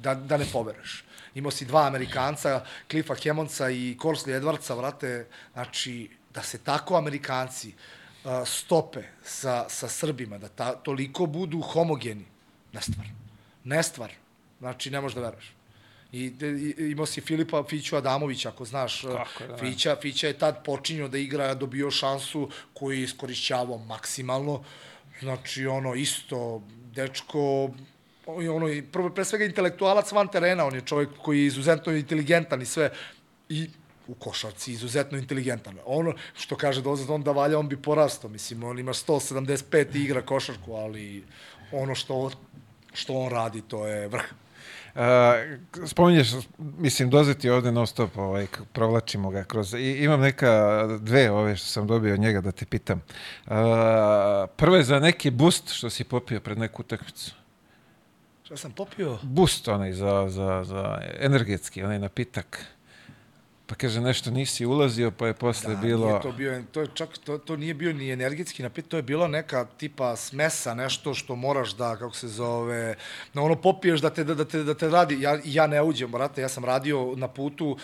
[0.03, 1.03] da, da ne povereš.
[1.35, 7.73] Imao si dva Amerikanca, Cliffa Hemonca i Corsley Edwardsa, vrate, znači, da se tako Amerikanci
[7.73, 12.25] uh, stope sa, sa Srbima, da ta, toliko budu homogeni,
[12.73, 13.07] nestvar.
[13.63, 14.11] Nestvar.
[14.59, 15.53] Znači, ne možeš da veruješ.
[16.11, 16.25] I,
[16.77, 19.57] i imao si Filipa Fiću Adamovića, ako znaš, Kako da ne.
[19.59, 24.63] Fića, Fića je tad počinio da igra, dobio šansu koju je iskorišćavao maksimalno.
[25.19, 26.61] Znači, ono, isto,
[26.93, 27.69] dečko,
[28.25, 32.61] ono, i prvo, pre svega intelektualac van terena, on je čovjek koji je izuzetno inteligentan
[32.61, 32.91] i sve.
[33.49, 33.69] I
[34.07, 35.77] u košarci izuzetno inteligentan.
[35.85, 38.29] Ono što kaže dozad on da valja, on bi porastao.
[38.29, 41.23] Mislim, on ima 175 i igra košarku, ali
[41.71, 42.31] ono što,
[42.93, 44.23] što on radi, to je vrh.
[44.95, 45.01] Uh,
[45.87, 46.27] spominješ,
[46.57, 49.73] mislim, dozeti ovde non stop, ovaj, provlačimo ga kroz...
[49.73, 53.01] I, imam neka dve ove što sam dobio od njega da te pitam.
[53.45, 53.53] Uh,
[54.55, 57.42] prvo je za neki boost što si popio pred neku utakmicu.
[58.53, 59.17] Šta sam popio?
[59.23, 62.65] Boost onaj za, za, za energetski, onaj napitak.
[63.65, 66.07] Pa kaže, nešto nisi ulazio, pa je posle Da, bilo...
[66.07, 69.03] nije to bio, to je čak, to, to nije bio ni energetski napit, to je
[69.03, 72.95] bilo neka tipa smesa, nešto što moraš da, kako se zove,
[73.33, 76.11] na ono popiješ da te, da, da te, da te radi, ja, ja ne uđem,
[76.11, 77.77] brate, ja sam radio na putu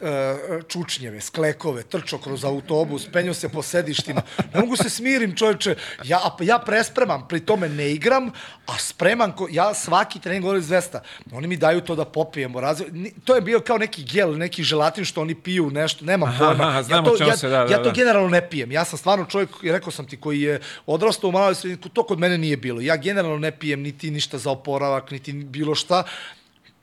[0.00, 0.36] e,
[0.68, 4.22] čučnjeve, sklekove, trčao kroz autobus, penio se po sedištima,
[4.54, 8.30] ne mogu se smirim, čoveče, ja, ja prespremam, pri tome ne igram,
[8.66, 11.02] a spremam, ko, ja svaki trening govorim zvesta,
[11.32, 14.62] oni mi daju to da popijemo, razli, ni- to je bio kao neki gel, neki
[14.62, 16.68] želatin što oni piju, nešto, nemam Aha, pojma.
[16.68, 17.92] aha, ja to, ja, se, da, ja da, to da.
[17.92, 18.72] generalno ne pijem.
[18.72, 22.18] Ja sam stvarno čovjek, rekao sam ti, koji je odrastao u maloj sredini, to kod
[22.18, 22.80] mene nije bilo.
[22.80, 26.04] Ja generalno ne pijem niti ništa za oporavak, niti bilo šta.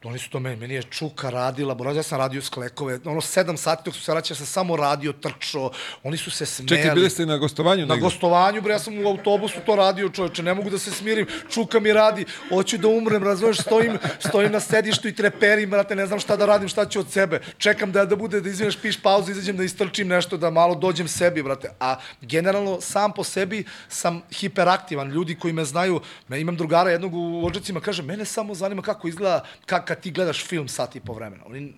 [0.03, 3.57] Oni su to meni, meni je čuka radila, bo ja sam radio sklekove, ono sedam
[3.57, 5.72] sati dok su se vraćao, ja sam samo radio, trčao,
[6.03, 6.82] oni su se smejali.
[6.82, 10.44] Čekaj, bili ste na gostovanju Na gostovanju, bre, ja sam u autobusu to radio, čoveče,
[10.44, 14.60] ne mogu da se smirim, čuka mi radi, hoću da umrem, razumeš, stojim, stojim na
[14.60, 17.41] sedištu i treperim, brate, ne znam šta da radim, šta ću od sebe.
[17.57, 21.07] Čekam da da bude da izvineš, piš pauzu, izađem da istrčim nešto, da malo dođem
[21.07, 21.69] sebi, brate.
[21.80, 25.10] A generalno sam po sebi sam hiperaktivan.
[25.11, 29.07] Ljudi koji me znaju, me imam drugara jednog u Odžacima, kaže, mene samo zanima kako
[29.07, 31.43] izgleda ka, kad ti gledaš film sat i po vremena.
[31.45, 31.73] Oni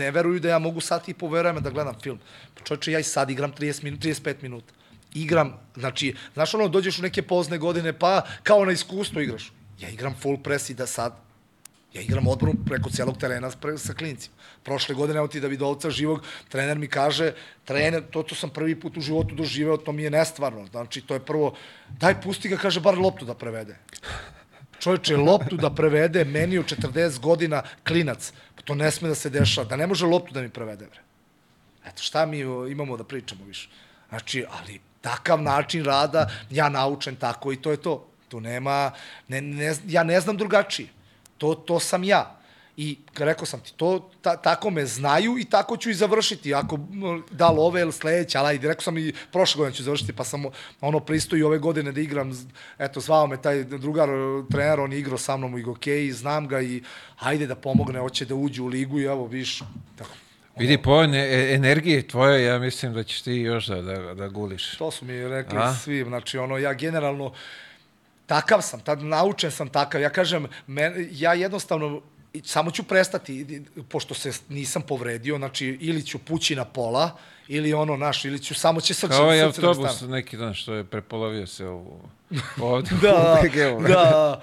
[0.00, 2.18] ne veruju da ja mogu sat i po vremena da gledam film.
[2.54, 4.78] Pa čovječe, ja i sad igram 30 minuta, 35 minuta
[5.14, 9.52] igram, znači, znaš ono, dođeš u neke pozne godine, pa kao na iskustvo igraš.
[9.80, 11.12] Ja igram full press i da sad,
[11.94, 14.34] ja igram odbranu preko celog terena pre, sa klincima.
[14.62, 17.32] Prošle godine, evo ti Davidovca živog, trener mi kaže,
[17.64, 20.66] trener, to, to sam prvi put u životu doživeo, to mi je nestvarno.
[20.66, 21.54] Znači, to je prvo,
[21.88, 23.78] daj pusti ga, kaže, bar loptu da prevede.
[24.80, 28.32] Čovječe, loptu da prevede meni u 40 godina klinac.
[28.54, 29.68] Pa to ne sme da se dešava.
[29.68, 31.00] Da ne može loptu da mi prevede, bre.
[31.86, 32.38] Eto, šta mi
[32.70, 33.68] imamo da pričamo više?
[34.08, 38.06] Znači, ali takav način rada, ja naučen tako i to je to.
[38.28, 38.92] Tu nema,
[39.28, 40.88] ne, ne, ja ne znam drugačije.
[41.38, 42.37] To, to sam ja.
[42.80, 46.54] I rekao sam ti, to, ta, tako me znaju i tako ću i završiti.
[46.54, 46.78] Ako
[47.30, 50.24] da li ove ili sledeće, ali ajde, rekao sam i prošle godine ću završiti, pa
[50.24, 50.44] sam
[50.80, 52.48] ono pristoji ove godine da igram,
[52.78, 54.08] eto, zvao me taj drugar,
[54.50, 56.82] trener, on je igrao sa mnom u Igokej, znam ga i
[57.18, 59.62] ajde da pomogne, hoće da uđe u ligu i evo, viš,
[59.96, 60.10] tako.
[60.58, 64.76] Vidi, po e- energiji tvoje, ja mislim da ćeš ti još da, da, da guliš.
[64.76, 65.74] To su mi rekli A?
[65.74, 67.32] svi, znači ono, ja generalno,
[68.26, 72.02] takav sam, tad naučen sam takav, ja kažem, men, ja jednostavno,
[72.32, 77.18] i samo ću prestati, pošto se nisam povredio, znači ili ću pući na pola,
[77.48, 80.12] ili ono, naš, ili ću, samo će srce, Kao ovaj da mi autobus stane.
[80.12, 82.00] neki dan što je prepolovio se u,
[82.60, 83.88] ovde Da, u BG-u.
[83.88, 84.42] da,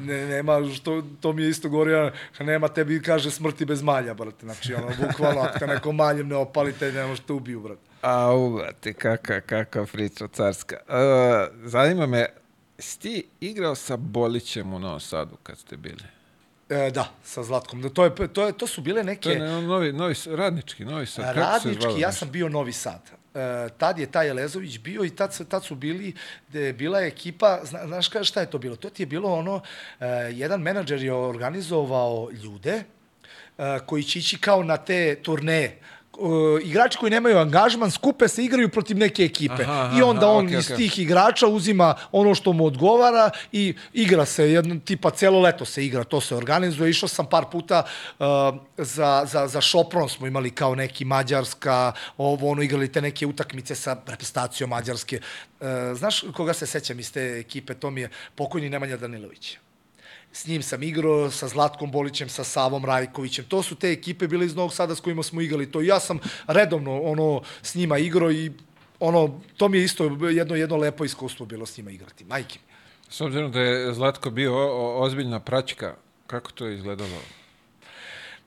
[0.00, 4.46] ne, nema, što, to mi je isto govorio, nema tebi, kaže, smrti bez malja, brate,
[4.46, 7.80] znači, ono, bukvalno, ako te neko maljem ne opali, te ne možete ubiju, brate.
[8.02, 10.76] Au, brate, kaka, kaka priča carska.
[10.88, 10.94] Uh,
[11.68, 12.26] zanima me,
[12.78, 16.02] si ti igrao sa Bolićem u Novom Sadu kad ste bili?
[16.70, 17.82] E, da, sa Zlatkom.
[17.82, 19.22] Da, to, je, to, je, to su bile neke...
[19.22, 21.34] To je ne, novi, novi, radnički, Novi Sad.
[21.34, 22.18] kako se Radnički, ja nešto?
[22.18, 23.00] sam bio Novi Sad.
[23.34, 26.14] E, tad je taj Elezović bio i tad, tad su bili,
[26.48, 28.76] de je bila ekipa, zna, znaš šta je to bilo?
[28.76, 29.60] To ti je bilo ono,
[30.00, 32.82] e, jedan menadžer je organizovao ljude
[33.58, 35.78] e, koji će ići kao na te turneje.
[36.20, 39.62] E, igrači koji nemaju angažman skupe se igraju protiv neke ekipe.
[39.62, 40.76] Aha, aha, I onda aha, on okej, iz okej.
[40.76, 45.86] tih igrača uzima ono što mu odgovara i igra se, jedno, tipa celo leto se
[45.86, 46.90] igra, to se organizuje.
[46.90, 47.82] Išao sam par puta
[48.18, 48.26] uh,
[48.76, 53.74] za, za, za Šopron smo imali kao neki Mađarska, ovo, ono, igrali te neke utakmice
[53.74, 55.20] sa reprezentacijom Mađarske.
[55.60, 57.74] Uh, znaš koga se sećam iz te ekipe?
[57.74, 59.58] To mi je pokojni Nemanja Danilović.
[60.32, 63.44] S njim sam igrao, sa Zlatkom Bolićem, sa Savom Rajkovićem.
[63.44, 65.80] To su te ekipe bile iz Novog Sada s kojima smo igrali to.
[65.80, 68.52] Ja sam redovno ono s njima igrao i
[69.00, 72.24] ono, to mi je isto jedno, jedno lepo iskustvo bilo s njima igrati.
[72.24, 72.74] Majke mi.
[73.08, 74.54] S obzirom da je Zlatko bio
[75.00, 75.94] ozbiljna praćka,
[76.26, 77.39] kako to je izgledalo?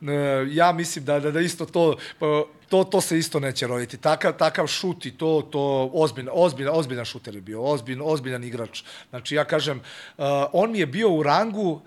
[0.07, 3.97] E, ja mislim da, da, da isto to, pa, to, to se isto neće roditi.
[3.97, 8.83] Takav, takav šut i to, to ozbiljna, ozbiljna, ozbiljan šuter je bio, ozbilj, ozbiljan igrač.
[9.09, 11.81] Znači, ja kažem, uh, on mi je bio u rangu, uh,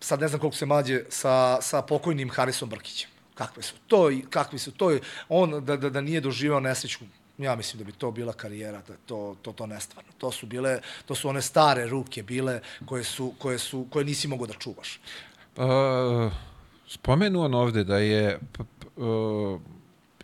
[0.00, 3.10] sad ne znam koliko se mađe, sa, sa pokojnim Harisom Brkićem.
[3.34, 4.98] Kakve su to, i kakvi su to,
[5.28, 6.98] on da, da, da nije doživao nesreću,
[7.38, 10.12] ja mislim da bi to bila karijera, da to, to, to nestvarno.
[10.18, 14.28] To su bile, to su one stare ruke bile koje su, koje su, koje nisi
[14.28, 15.00] mogao da čuvaš.
[15.56, 16.32] Uh,
[16.88, 18.38] spomenuo on ovde da je
[18.96, 19.60] uh,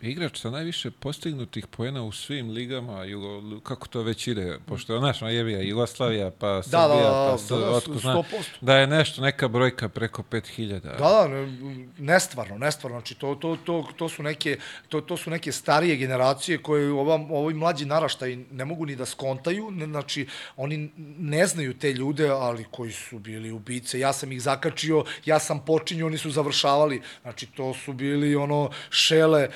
[0.05, 5.01] igrač sa najviše postignutih poena u svim ligama, Jugo, kako to već ide, pošto je
[5.01, 8.43] naša jebija Jugoslavija, pa Srbija, da, da, pa s, da, da, otko zna, 100%.
[8.61, 10.79] da je nešto, neka brojka preko 5000.
[10.79, 12.99] Da, da, ne- nestvarno, nestvarno.
[12.99, 14.57] Znači, to, to, to, to, su neke,
[14.89, 19.05] to, to su neke starije generacije koje ova, ovi mlađi naraštaj ne mogu ni da
[19.05, 19.71] skontaju.
[19.71, 20.27] Ne, znači,
[20.57, 23.99] oni ne znaju te ljude, ali koji su bili ubice.
[23.99, 27.01] Ja sam ih zakačio, ja sam počinio, oni su završavali.
[27.21, 29.49] Znači, to su bili ono šele,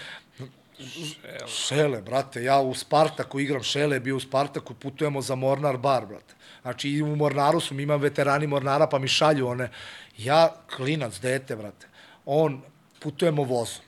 [1.48, 6.34] Šele, brate, ja u Spartaku igram Šele, bio u Spartaku, putujemo za Mornar bar, brate.
[6.62, 9.70] Znači, i u Mornaru su, mi imam veterani Mornara, pa mi šalju one.
[10.18, 11.88] Ja, klinac, dete, brate,
[12.26, 12.62] on,
[13.00, 13.84] putujemo vozom,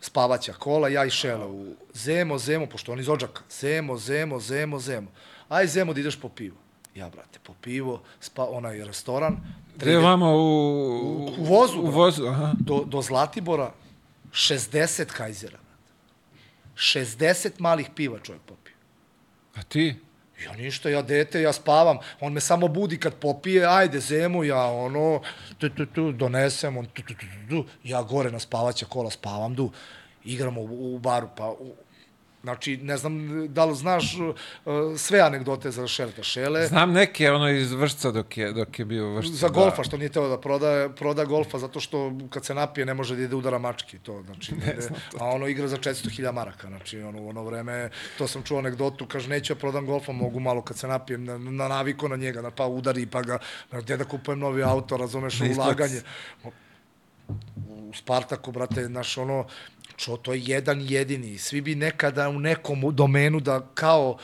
[0.00, 4.78] spavaća kola, ja i Šele u Zemo, Zemo, pošto on iz Odžaka, Zemo, Zemo, Zemo,
[4.78, 5.10] Zemo.
[5.48, 6.56] Aj, Zemo, da ideš po pivo.
[6.94, 9.36] Ja, brate, po pivo, spa, onaj restoran.
[9.76, 12.52] Gde je vama u, U- u vozu, U vozu, aha.
[12.60, 13.72] do, do Zlatibora
[14.32, 15.58] 60 kajzera.
[16.82, 17.00] Brate.
[17.00, 18.74] 60 malih piva čovjek popio.
[19.54, 19.94] A ti?
[20.44, 21.98] Ja ništa, ja dete, ja spavam.
[22.20, 25.20] On me samo budi kad popije, ajde zemu, ja ono,
[25.58, 29.10] tu, tu, tu, donesem, on tu, tu, tu, tu, tu, ja gore na spavaća kola
[29.10, 29.70] spavam, du,
[30.24, 31.74] igramo u, u baru, pa u,
[32.42, 34.34] Znači, ne znam da li znaš uh,
[34.98, 36.66] sve anegdote za Šeleta Šele.
[36.66, 39.34] Znam neke ono iz vršca dok je, dok je bio u vršcu.
[39.34, 42.94] Za golfa, što nije teo da proda, proda golfa, zato što kad se napije ne
[42.94, 43.98] može da ide udara mački.
[43.98, 44.88] To, znači, ne ide,
[45.18, 46.68] a ono igra za 400.000 maraka.
[46.68, 50.40] Znači, ono, u ono vreme, to sam čuo anegdotu, kaže, neću ja prodam golfa, mogu
[50.40, 53.38] malo kad se napijem, na, na naviko na njega, na, pa udari, pa ga,
[53.72, 56.02] gde da kupujem novi auto, razumeš, ulaganje.
[57.68, 59.46] U Spartaku, brate, naš ono,
[60.02, 61.38] čo, to je jedan jedini.
[61.38, 64.18] Svi bi nekada u nekom domenu da kao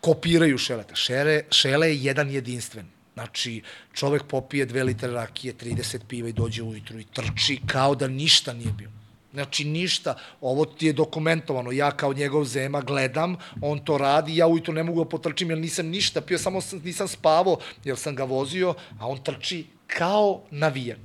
[0.00, 0.94] kopiraju šeleta.
[0.94, 2.86] Šele, šele je jedan jedinstven.
[3.14, 3.62] Znači,
[3.92, 8.52] čovek popije dve litre rakije, 30 piva i dođe ujutru i trči kao da ništa
[8.52, 8.92] nije bilo.
[9.32, 10.14] Znači, ništa.
[10.40, 11.72] Ovo ti je dokumentovano.
[11.72, 15.58] Ja kao njegov zema gledam, on to radi, ja ujutru ne mogu da potrčim jer
[15.58, 20.42] nisam ništa pio, samo sam, nisam spavao jer sam ga vozio, a on trči kao
[20.50, 20.98] navijan.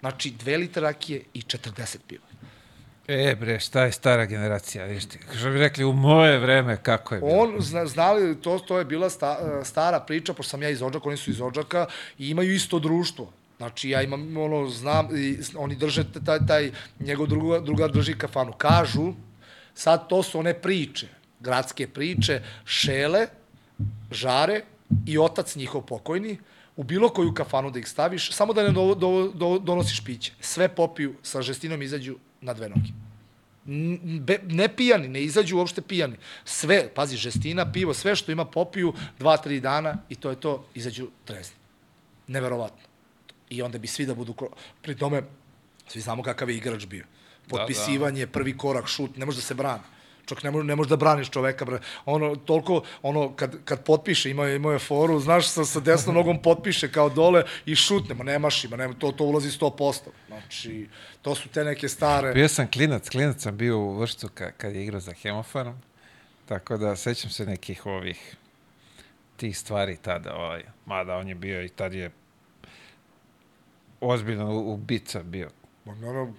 [0.00, 2.27] Znači, dve litre rakije i 40 piva.
[3.08, 5.18] E bre, šta je stara generacija, vidiš ti.
[5.38, 7.32] Što bi rekli, u moje vreme kako je bilo.
[7.32, 11.08] On, zna, znali, to, to je bila sta, stara priča, pošto sam ja iz Odžaka,
[11.08, 11.86] oni su iz Odžaka
[12.18, 13.32] i imaju isto društvo.
[13.56, 16.70] Znači, ja imam, ono, znam, i, oni drže taj, taj
[17.00, 18.52] njegov druga, druga drži kafanu.
[18.52, 19.12] Kažu,
[19.74, 21.08] sad to su one priče,
[21.40, 23.26] gradske priče, šele,
[24.10, 24.60] žare
[25.06, 26.38] i otac njihov pokojni,
[26.76, 30.32] u bilo koju kafanu da ih staviš, samo da ne do, do, do, donosiš piće.
[30.40, 32.92] Sve popiju, sa žestinom izađu na dve noge.
[34.20, 36.16] Be, ne pijani, ne izađu uopšte pijani.
[36.44, 40.66] Sve, pazi, žestina, pivo, sve što ima popiju, dva, tri dana i to je to,
[40.74, 41.56] izađu trezni.
[42.26, 42.88] Neverovatno.
[43.50, 44.34] I onda bi svi da budu,
[44.82, 45.22] pri tome,
[45.88, 47.04] svi znamo kakav je igrač bio.
[47.48, 49.82] Potpisivanje, prvi korak, šut, ne može da se brani.
[50.28, 51.64] Čak ne, može, ne može da braniš čoveka.
[51.64, 51.78] Bre.
[52.04, 56.42] Ono, toliko, ono, kad, kad potpiše, ima, ima je foru, znaš, sa, sa desnom nogom
[56.42, 60.00] potpiše kao dole i šutne, ma nemaš ima, nema, to, to ulazi 100%.
[60.26, 60.88] Znači,
[61.22, 62.32] to su te neke stare...
[62.32, 65.72] Bio sam klinac, klinac sam bio u vršcu ka, kad je igrao za Hemofarm,
[66.46, 68.36] tako da sećam se nekih ovih
[69.36, 72.10] tih stvari tada, ovaj, mada on je bio i tad je
[74.00, 75.50] ozbiljno ubica bio.
[75.84, 76.34] Ma, Naravno,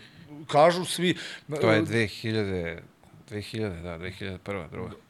[0.47, 1.17] kažu svi...
[1.61, 2.79] To je 2000,
[3.29, 4.69] 2000, da, 2001.
[4.71, 5.08] druga.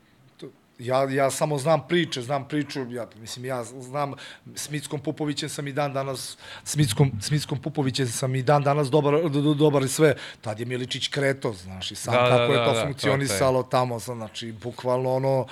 [0.79, 4.13] Ja, ja samo znam priče, znam priču, ja, mislim, ja znam,
[4.55, 8.63] s Mickom Pupovićem sam i dan danas, s Mickom, s Mickom Pupovićem sam i dan
[8.63, 10.15] danas dobar, do, do, dobar i sve.
[10.41, 12.81] Tad je Miličić kreto, znaš, i sam Da, da, da, kako da, je to da,
[12.81, 15.45] to funkcionisalo tamo, sam, znači, bukvalno ono,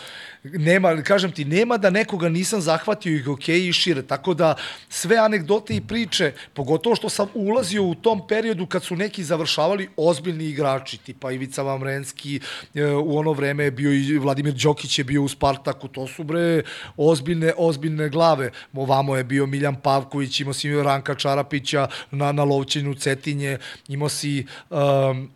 [0.44, 4.56] nema, kažem ti, nema da nekoga nisam zahvatio i hokeji i šire, tako da
[4.90, 9.90] sve anegdote i priče, pogotovo što sam ulazio u tom periodu kad su neki završavali
[9.98, 12.40] ozbiljni igrači, tipa Ivica Vamrenski,
[12.76, 16.08] e, u ono vreme je bio i Vladimir Đokić je bio bio u Spartaku, to
[16.08, 16.64] su bre
[16.98, 18.52] ozbiljne, ozbiljne glave.
[18.74, 23.58] Ovamo je bio Miljan Pavković, imao si Ranka Čarapića na, na Lovćinu Cetinje,
[23.88, 25.30] imao si um,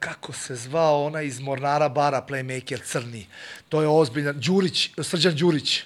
[0.00, 3.26] kako se zvao onaj iz Mornara bara, playmaker crni.
[3.68, 5.84] To je ozbiljan, Đurić, Srđan Đurić.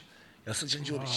[0.48, 1.10] Ja Srđan Đurić.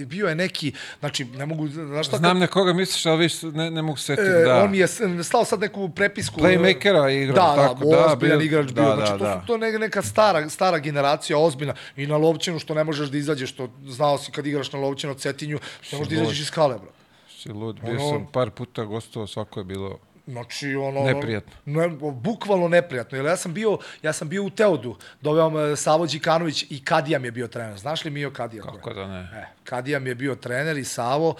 [0.00, 2.16] E, bio je neki, znači, ne mogu, znaš šta?
[2.16, 4.62] Znam na koga misliš, ali viš, ne, ne mogu se setiti, E, da.
[4.64, 4.86] On mi je
[5.24, 6.40] slao sad neku prepisku.
[6.40, 8.90] Playmakera igrao, da, tako, da, da, ozbiljan bio- igrač da, bio.
[8.90, 9.40] da, znači, to, da.
[9.40, 11.74] su, to neka, neka stara, stara generacija, ozbiljna.
[11.96, 15.12] I na Lovćinu, što ne možeš da izađeš, što znao si kad igraš na Lovćinu
[15.12, 15.58] od Cetinju,
[15.92, 16.90] ne možeš da izađeš iz kale, bro.
[17.38, 19.98] Si lud, bio Ono- sam par puta gostovao, svako je bilo...
[20.28, 21.00] Znači, ono...
[21.00, 21.52] Neprijatno.
[21.64, 23.18] Ne, bukvalno neprijatno.
[23.18, 27.18] Jer ja sam bio, ja sam bio u Teodu, doveo me Savo Đikanović i Kadija
[27.18, 27.78] mi je bio trener.
[27.78, 28.62] Znaš li Mio Kadija?
[28.62, 29.20] Kako da ne?
[29.20, 31.34] E, Kadija mi je bio trener i Savo.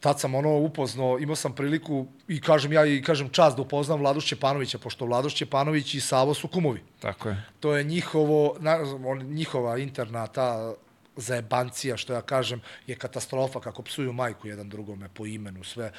[0.00, 4.00] Tad sam ono upoznao, imao sam priliku i kažem ja i kažem čast da upoznam
[4.00, 6.82] Vladu Šćepanovića, pošto Vlado Šćepanović i Savo su kumovi.
[7.00, 7.42] Tako je.
[7.60, 10.74] To je njihovo, na, on, njihova interna ta
[11.16, 15.92] zajebancija, što ja kažem, je katastrofa kako psuju majku jedan drugome po imenu, sve.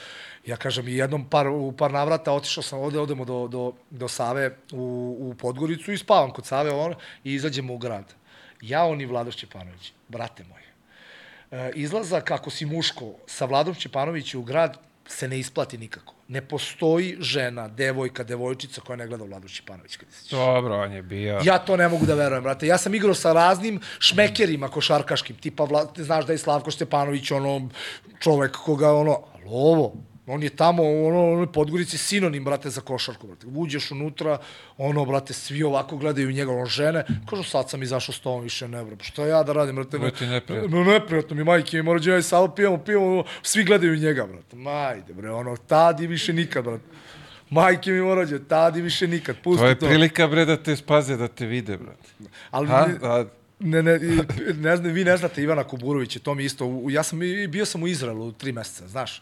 [0.45, 4.57] Ja kažem, jednom par, u par navrata otišao sam, ovde odemo do, do, do Save
[4.71, 8.13] u, u Podgoricu i spavam kod Save on, i izađemo u grad.
[8.61, 10.63] Ja, on i Vlado Šćepanović, brate moji.
[11.51, 14.77] E, izlazak, ako si muško, sa Vladom Šćepanovićem u grad
[15.07, 16.16] se ne isplati nikako.
[16.27, 20.35] Ne postoji žena, devojka, devojčica koja ne gleda Vladu Šćepanović kad izađe.
[20.35, 21.39] Dobro, on je bio...
[21.43, 22.67] Ja to ne mogu da verujem, brate.
[22.67, 27.69] Ja sam igrao sa raznim šmekerima košarkaškim, tipa, Vla, znaš da je Slavko Stepanović, ono,
[28.19, 29.93] čovek koga, ono, ali ovo,
[30.27, 33.47] on je tamo, ono, ono Podgorici sinonim, brate, za košarku, brate.
[33.47, 34.37] Uđeš unutra,
[34.77, 38.67] ono, brate, svi ovako gledaju njega, ono, žene, kažu, sad sam izašao s tobom, više
[38.67, 39.97] ne, brate, šta ja da radim, brate?
[39.99, 40.77] Bilo ti neprijatno.
[40.77, 44.55] No, neprijatno mi, majke, mi mora ja i Savo pijemo, pijemo, svi gledaju njega, brate.
[44.55, 46.83] Majde, bre, ono, tad i više nikad, brate.
[47.49, 49.85] Majke mi mora tad i više nikad, pusti To to.
[49.85, 52.09] je prilika, bre, da te spaze, da te vide, brate.
[52.51, 52.87] Ali Ha?
[52.87, 53.25] ne, Da,
[53.59, 53.99] ne, ne,
[54.55, 57.83] ne znam, vi ne znate Ivana Kuburovića, to mi isto, u- ja sam, bio sam
[57.83, 59.21] u Izraelu tri meseca, znaš.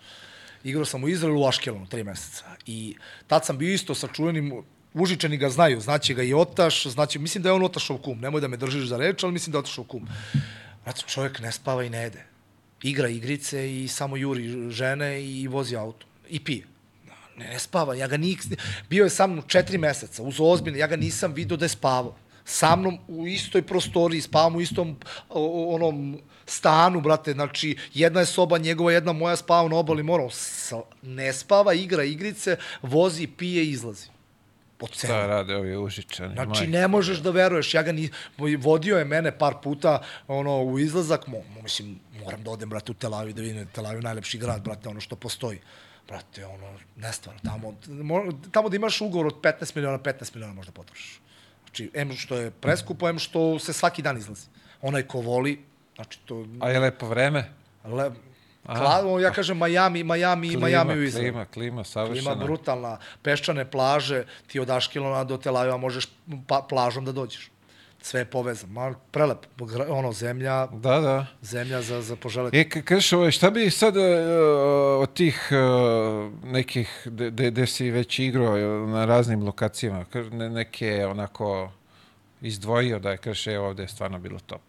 [0.65, 2.45] Igrao sam u Izraelu u Aškelonu tri meseca.
[2.65, 2.95] I
[3.27, 4.63] tad sam bio isto sa čuvenim,
[4.93, 8.41] Užičani ga znaju, znaće ga i Otaš, znaće, mislim da je on Otašov kum, nemoj
[8.41, 10.07] da me držiš za reč, ali mislim da je Otašov kum.
[10.83, 12.25] Znate, čovjek ne spava i ne jede.
[12.83, 16.05] Igra igrice i samo juri žene i vozi auto.
[16.29, 16.65] I pije.
[17.37, 18.41] Ne, ne spava, ja ga nik...
[18.89, 22.15] Bio je sa mnom četiri meseca, uz ozbiljno, ja ga nisam video da je spavao.
[22.45, 24.95] Sa mnom u istoj prostoriji, spavam u istom
[25.29, 30.23] onom stanu, brate, znači jedna je soba njegova, jedna moja, spavam na obali mora.
[31.01, 34.07] Ne spava, igra igrice, vozi, pije izlazi.
[34.77, 35.09] Po celu.
[35.09, 36.67] šta rade ovi užičani, Znači, majke.
[36.67, 38.09] ne možeš da veruješ, ja ga ni,
[38.57, 39.93] vodio je mene par puta
[40.27, 43.67] ono, u izlazak, mo, mo- mislim, moram da odem, brate, u Tel Aviv, da vidim
[43.67, 45.59] Tel Aviv najlepši grad, brate, ono što postoji.
[46.07, 50.71] Brate, ono, nestvarno, tamo, mo, tamo da imaš ugovor od 15 miliona, 15 miliona možda
[50.71, 51.19] potrošiš.
[51.63, 54.47] Znači, em što je preskupo, em što se svaki dan izlazi.
[54.81, 55.59] Onaj ko voli,
[55.95, 56.45] znači, to...
[56.59, 57.51] A je lepo vreme?
[57.85, 58.11] Le,
[58.65, 61.31] Kla, ja kažem Miami, Miami, Klima, Miami u Izraelu.
[61.31, 62.35] klima, klima, Ima savršena.
[62.35, 66.07] brutalna, peščane plaže, ti od Aškelona do Tel Aviva možeš
[66.47, 67.51] pa, plažom da dođeš.
[68.01, 68.73] Sve je povezano.
[68.73, 69.37] Ma, prelep,
[69.89, 71.25] ono, zemlja, Da, da.
[71.41, 72.57] zemlja za, za poželeti.
[72.57, 74.03] E, ka- kažeš, ovaj, šta bi sad uh,
[74.99, 75.57] od tih uh,
[76.43, 78.53] nekih, de, de, de si već igrao
[78.83, 81.71] uh, na raznim lokacijama, ne, neke onako
[82.41, 84.61] izdvojio da je, kažeš, e, ovde je stvarno bilo top.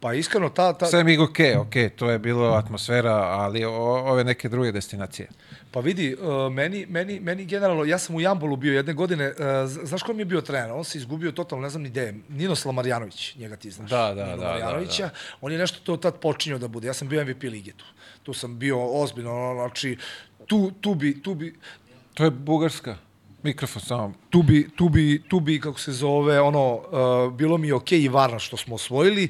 [0.00, 4.24] Pa iskreno, ta, ta, Sve mi ok, ok, to je bilo atmosfera, ali o, ove
[4.24, 5.28] neke druge destinacije.
[5.70, 9.34] pa vidi, uh, meni, meni, meni generalno, ja sam u Jambolu bio jedne godine, uh,
[9.84, 10.72] znaš ko mi je bio trener?
[10.72, 12.14] On se izgubio totalno, ne znam ni gde je.
[12.28, 13.90] Ninoslav Marjanović, njega ti znaš.
[13.90, 15.10] Da, da, Nino da, da, Marjanovića.
[15.40, 16.86] On je nešto to tad počinio da bude.
[16.86, 17.84] Ja sam bio MVP lige tu.
[18.22, 19.96] Tu sam bio ozbiljno, znači,
[20.46, 21.54] tu, tu bi, tu bi,
[22.14, 22.96] To je Bugarska.
[23.42, 24.12] Mikrofon samo.
[24.30, 28.02] tu bi, tu bi, tu bi, kako se zove, ono, uh, bilo mi je okej
[28.02, 29.28] i varna što smo osvojili.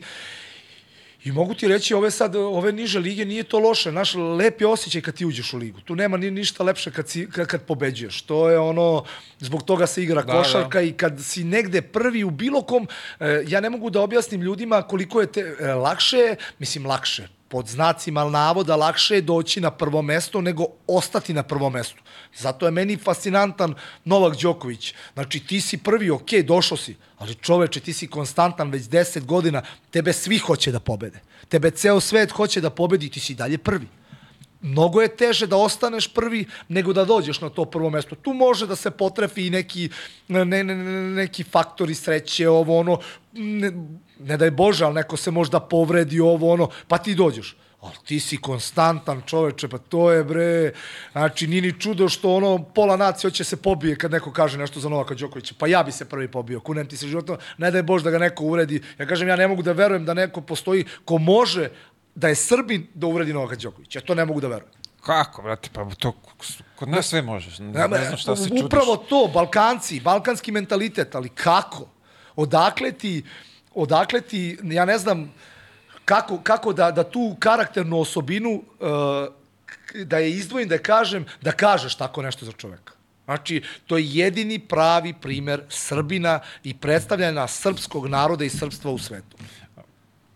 [1.25, 3.93] I mogu ti reći, ove sad, ove niže lige nije to loše.
[3.93, 5.81] Naš lep je osjećaj kad ti uđeš u ligu.
[5.81, 8.23] Tu nema ni ništa lepše kad, si, kad, kad pobeđuješ.
[8.23, 9.05] To je ono,
[9.39, 10.83] zbog toga se igra Da, da, košarka da.
[10.83, 12.89] i kad si negde prvi u bilo kom,
[13.21, 17.67] e, ja ne mogu da objasnim ljudima koliko je te, e, lakše, mislim lakše, pod
[17.67, 22.03] znacima navoda lakše je doći na prvo mesto nego ostati na prvom mestu.
[22.37, 23.75] Zato je meni fascinantan
[24.05, 24.95] Novak Đoković.
[25.15, 29.63] Znači, ti si prvi, ok, došao si, ali čoveče, ti si konstantan već 10 godina,
[29.91, 31.21] tebe svi hoće da pobede.
[31.49, 33.87] Tebe ceo svet hoće da pobedi, ti si dalje prvi.
[34.63, 38.15] Mnogo je teže da ostaneš prvi nego da dođeš na to prvo mesto.
[38.15, 39.89] Tu može da se potrefi i neki,
[40.29, 40.75] ne, ne, ne,
[41.15, 42.99] neki faktori sreće, ovo ono,
[43.33, 43.73] ne,
[44.19, 47.57] ne daj Bože, ali neko se možda povredi ovo ono, pa ti dođeš.
[47.81, 50.73] Ali ti si konstantan čoveče, pa to je bre,
[51.13, 54.81] znači nije ni čudo što ono pola nacije hoće se pobije kad neko kaže nešto
[54.81, 57.83] za Novaka Đokovića, pa ja bi se prvi pobio, kunem ti se životno, ne daj
[57.83, 60.85] Bož da ga neko uredi, ja kažem ja ne mogu da verujem da neko postoji
[61.05, 61.71] ko može
[62.15, 64.73] da je Srbin da uvredi Novaka Đokovića, ja to ne mogu da verujem.
[65.01, 66.13] Kako, brate, pa to
[66.77, 67.59] kod nas sve možeš.
[67.59, 68.65] Ne, Ne, znam šta se čudiš.
[68.65, 71.89] Upravo to, Balkanci, balkanski mentalitet, ali kako?
[72.37, 73.25] Odakle ti,
[73.75, 75.33] odakle ti, ja ne znam,
[76.11, 78.51] kako, kako da, da tu karakternu osobinu,
[78.81, 82.95] uh, da je izdvojim, da je kažem, da kažeš tako nešto za čoveka.
[83.25, 89.37] Znači, to je jedini pravi primer Srbina i predstavljena srpskog naroda i srpstva u svetu.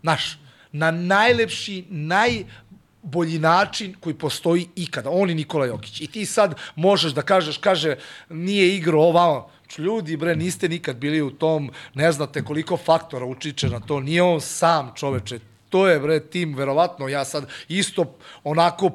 [0.03, 0.39] Naš,
[0.73, 5.11] na najlepši, najbolji način koji postoji ikada.
[5.11, 6.01] On i Nikola Jokić.
[6.01, 7.97] I ti sad možeš da kažeš, kaže,
[8.29, 9.49] nije igrao ovamo.
[9.59, 14.01] Znači, Ljudi, bre, niste nikad bili u tom, ne znate koliko faktora utiče na to.
[14.01, 15.41] Nije on sam, čoveče.
[15.75, 18.05] To je, bre, tim, verovatno, ja sad isto
[18.45, 18.91] onako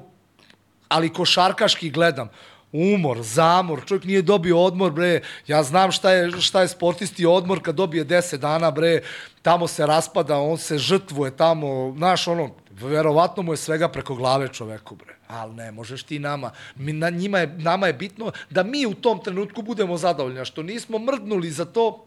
[0.87, 2.29] ali košarkaški gledam,
[2.71, 7.59] umor, zamor, čovjek nije dobio odmor, bre, ja znam šta je, šta je sportisti odmor
[7.63, 9.01] kad dobije 10 dana, bre,
[9.41, 14.47] tamo se raspada, on se žrtvuje tamo, znaš, ono, verovatno mu je svega preko glave
[14.47, 15.15] čoveku, bre.
[15.27, 16.51] Ali ne, možeš ti nama.
[16.75, 20.45] Mi, na, njima je, nama je bitno da mi u tom trenutku budemo zadovoljni, a
[20.45, 22.05] što nismo mrdnuli za to,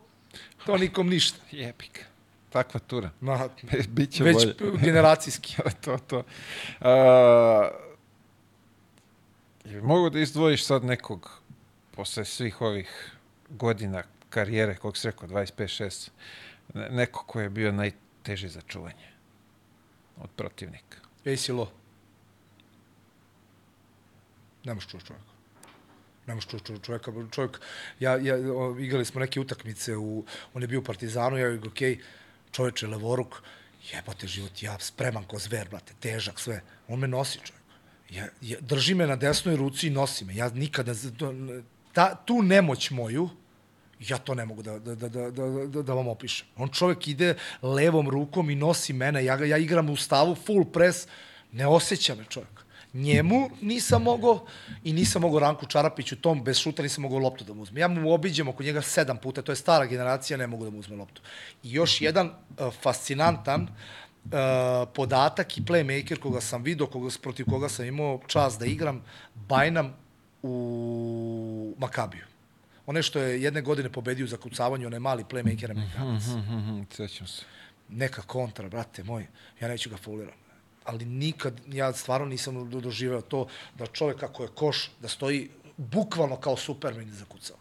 [0.66, 1.38] to nikom ništa.
[1.50, 2.11] Jebik.
[2.52, 3.10] Takva tura.
[3.20, 3.48] Ma,
[3.88, 4.78] Biće već bolje.
[4.82, 5.56] generacijski.
[5.84, 6.22] to, to.
[6.80, 7.70] A,
[9.64, 11.30] jel mogu da izdvojiš sad nekog
[11.90, 13.12] posle svih ovih
[13.48, 16.08] godina karijere, kog si rekao, 25-6,
[16.74, 19.08] ne- neko ko je bio najteži za čuvanje
[20.16, 20.98] od protivnika?
[21.24, 21.72] Ej, si lo.
[24.64, 25.26] Ne možeš čuti čovjeka.
[26.26, 26.50] Ne možeš
[26.82, 27.12] čovjeka.
[27.30, 27.60] Čovjek,
[28.00, 28.36] ja, ja,
[28.78, 30.24] igrali smo neke utakmice, u,
[30.54, 31.98] on je bio u Partizanu, ja je okej,
[32.52, 33.42] čovječe, levoruk,
[33.92, 36.60] jebote život, ja spreman ko zver, brate, težak, sve.
[36.88, 37.62] On me nosi, čovjek.
[38.10, 40.34] Ja, ja, drži me na desnoj ruci i nosi me.
[40.36, 40.92] Ja nikada,
[41.92, 43.28] ta, tu nemoć moju,
[44.08, 46.46] ja to ne mogu da, da, da, da, da, da, da vam opišem.
[46.56, 51.06] On čovjek ide levom rukom i nosi mene, ja, ja igram u stavu, full press,
[51.52, 52.64] ne osjeća me čovjek.
[52.94, 54.46] Njemu nisam mogao
[54.84, 57.78] i nisam mogao Ranku Čarapiću tom, bez šuta nisam mogao loptu da mu uzmem.
[57.78, 60.78] Ja mu obiđem oko njega sedam puta, to je stara generacija, ne mogu da mu
[60.78, 61.22] uzmem loptu.
[61.62, 64.30] I još jedan uh, fascinantan uh,
[64.94, 69.02] podatak i playmaker koga sam video, koga, protiv koga sam imao čast da igram,
[69.34, 69.94] Bajnam
[70.42, 72.24] u Makabiju.
[72.86, 76.26] One što je jedne godine pobedio za kucavanje, onaj mali playmaker Amerikanac.
[76.26, 77.42] Mhm, mhm, Sećam se.
[77.88, 79.26] Neka kontra, brate moj,
[79.60, 80.41] ja neću ga fauliram.
[80.84, 85.50] Ali nikad, ja stvarno nisam do- doživeo to da čovek kako je koš, da stoji
[85.76, 87.58] bukvalno kao Superman iza kucava.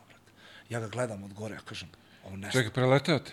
[0.69, 1.89] Ja ga gledam od gore, ja kažem,
[2.25, 3.31] ovo ne Čekaj, preleteo te?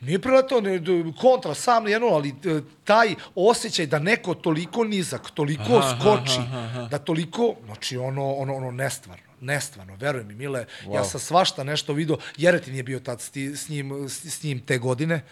[0.00, 0.80] Nije preletao ne,
[1.20, 6.58] kontra, sam jedno, ali e, taj osjećaj da neko toliko nizak, toliko Aha, skoči, aha,
[6.58, 6.82] aha.
[6.82, 10.94] da toliko, znači ono, ono, ono nestvarno, nestvarno, veruj mi, Mile, Wow.
[10.94, 14.42] ja sam svašta nešto video, Jeretin je bio tad s, ti, s, njim, s, s
[14.42, 15.24] njim te godine,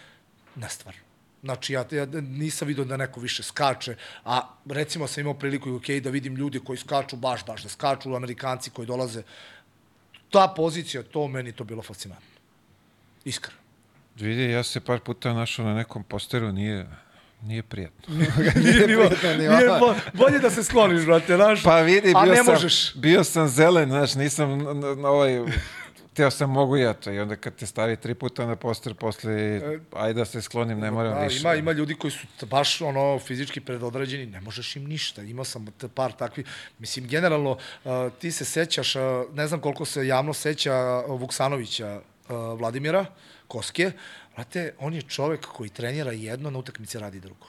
[0.55, 1.01] nestvarno.
[1.43, 5.73] Znači, ja, ja nisam vidio da neko više skače, a recimo sam imao priliku i
[5.73, 9.23] okay, da vidim ljude koji skaču, baš, baš da skaču, Amerikanci koji dolaze.
[10.31, 12.27] Ta pozicija, to meni to bilo fascinantno.
[13.24, 13.59] Iskreno.
[14.16, 16.86] Vidi, ja se par puta našao na nekom posteru, nije,
[17.43, 18.14] nije prijatno.
[18.64, 21.62] nije, bilo, nije bo, bolje da se skloniš, brate, znaš.
[21.62, 22.94] Pa vidi, a bio, ne sam, možeš.
[22.94, 25.40] bio sam zelen, znaš, nisam na, na, na ovaj...
[26.14, 29.60] Teo sam mogu ja to i onda kad te stavi tri puta na poster, posle,
[29.93, 31.40] ajde da se sklonim, ne moram Da, više.
[31.40, 35.22] ima, ima ljudi koji su baš ono fizički predodređeni, ne možeš im ništa.
[35.22, 36.47] Imao sam par takvih.
[36.78, 39.02] Mislim, generalno, uh, ti se sećaš, uh,
[39.34, 40.74] ne znam koliko se javno seća
[41.06, 43.06] Vuksanovića uh, Vladimira
[43.48, 43.93] Koske,
[44.34, 47.47] Znate, on je čovek koji trenira jedno, na utakmici radi drugo.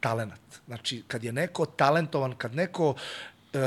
[0.00, 0.40] Talenat.
[0.66, 3.60] Znači, kad je neko talentovan, kad neko uh,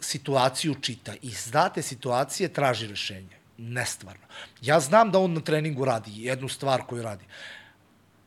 [0.00, 3.39] situaciju čita i iz date situacije traži rešenje.
[3.62, 4.26] Nestvarno.
[4.60, 7.24] Ja znam da on na treningu radi jednu stvar koju radi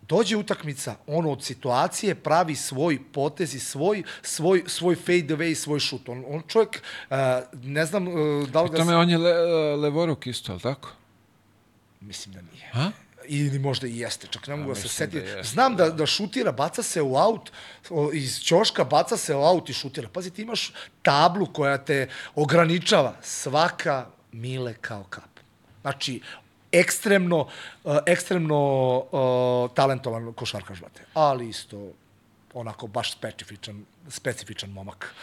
[0.07, 5.79] dođe utakmica, on od situacije pravi svoj potez i svoj, svoj, svoj fade away, svoj
[5.79, 6.09] šut.
[6.09, 7.17] On, on čovjek, uh,
[7.63, 8.77] ne znam uh, da li ga...
[8.77, 9.33] Tome on je le,
[9.75, 10.89] levoruk isto, ali tako?
[12.01, 12.69] Mislim da nije.
[12.73, 12.91] A?
[13.27, 15.19] Ili možda i jeste, čak ne mogu da se seti.
[15.19, 17.51] da jeste, Znam da, da šutira, baca se u aut,
[18.13, 20.09] iz ćoška baca se u aut i šutira.
[20.13, 23.15] Pazi, ti imaš tablu koja te ograničava.
[23.21, 25.39] Svaka mile kao kap.
[25.81, 26.21] Znači,
[26.71, 27.47] ekstremno,
[27.83, 31.05] uh, ekstremno uh, talentovan košarkaš, brate.
[31.13, 31.91] Ali isto
[32.53, 35.15] onako baš specifičan, specifičan momak.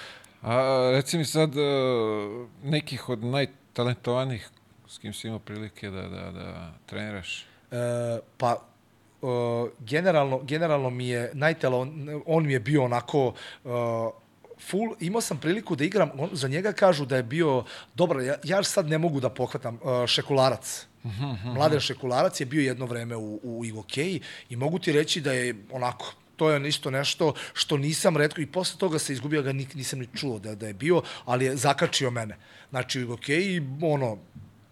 [0.43, 4.51] A reci mi sad uh, nekih od najtalentovanih
[4.91, 7.47] s kim si imao prilike da, da, da treniraš?
[7.70, 8.57] E, pa
[9.23, 13.27] uh, generalno, generalno mi je najtela, on, on mi je bio onako
[13.65, 13.73] uh,
[14.69, 17.65] full, imao sam priliku da igram, on, za njega kažu da je bio,
[17.95, 20.87] dobro, ja, ja sad ne mogu da pohvatam, uh, Šekularac.
[21.45, 24.20] Mladen Šekularac je bio jedno vreme u, u Igokeji
[24.51, 28.47] i mogu ti reći da je onako, to je isto nešto što nisam redko i
[28.47, 31.57] posle toga se izgubio ga nik, nisam ni čuo da, da je bio, ali je
[31.57, 32.37] zakačio mene.
[32.70, 34.19] Znači u Igokeji, ono,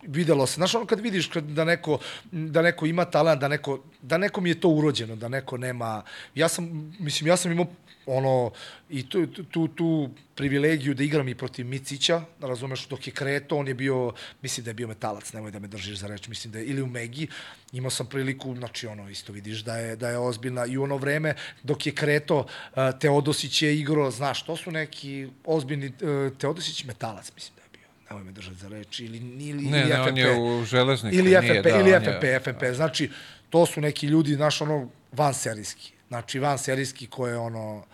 [0.03, 0.55] videlo se.
[0.55, 1.99] Znaš, ono kad vidiš kad, da, neko,
[2.33, 6.03] da neko ima talent, da neko, da nekom je to urođeno, da neko nema...
[6.35, 7.67] Ja sam, mislim, ja sam imao
[8.09, 8.51] ono,
[8.91, 9.89] i tu, tu, tu
[10.35, 14.13] privilegiju da igram i protiv Micića, razumeš, dok je kreto, on je bio,
[14.43, 16.83] mislim da je bio metalac, nemoj da me držiš za reč, mislim da je, ili
[16.83, 17.27] u Megi,
[17.73, 20.97] imao sam priliku, znači ono, isto vidiš da je, da je ozbiljna, i u ono
[20.97, 25.93] vreme, dok je kreto, uh, Teodosić je igrao, znaš, to su neki ozbiljni, uh,
[26.35, 29.33] Teodosić metalac, mislim da je bio, nemoj me držati za reč, ili, ili,
[29.63, 30.09] Ne, ili ne, FFP.
[30.09, 31.17] on je u železniku.
[31.17, 32.75] Ili nije, FFP, da, ili FFP, je- FFP.
[32.75, 33.11] Znači,
[33.51, 35.93] to su neki ljudi, znaš, ono, van serijski.
[36.09, 37.85] Znači, van serijski koje, ono,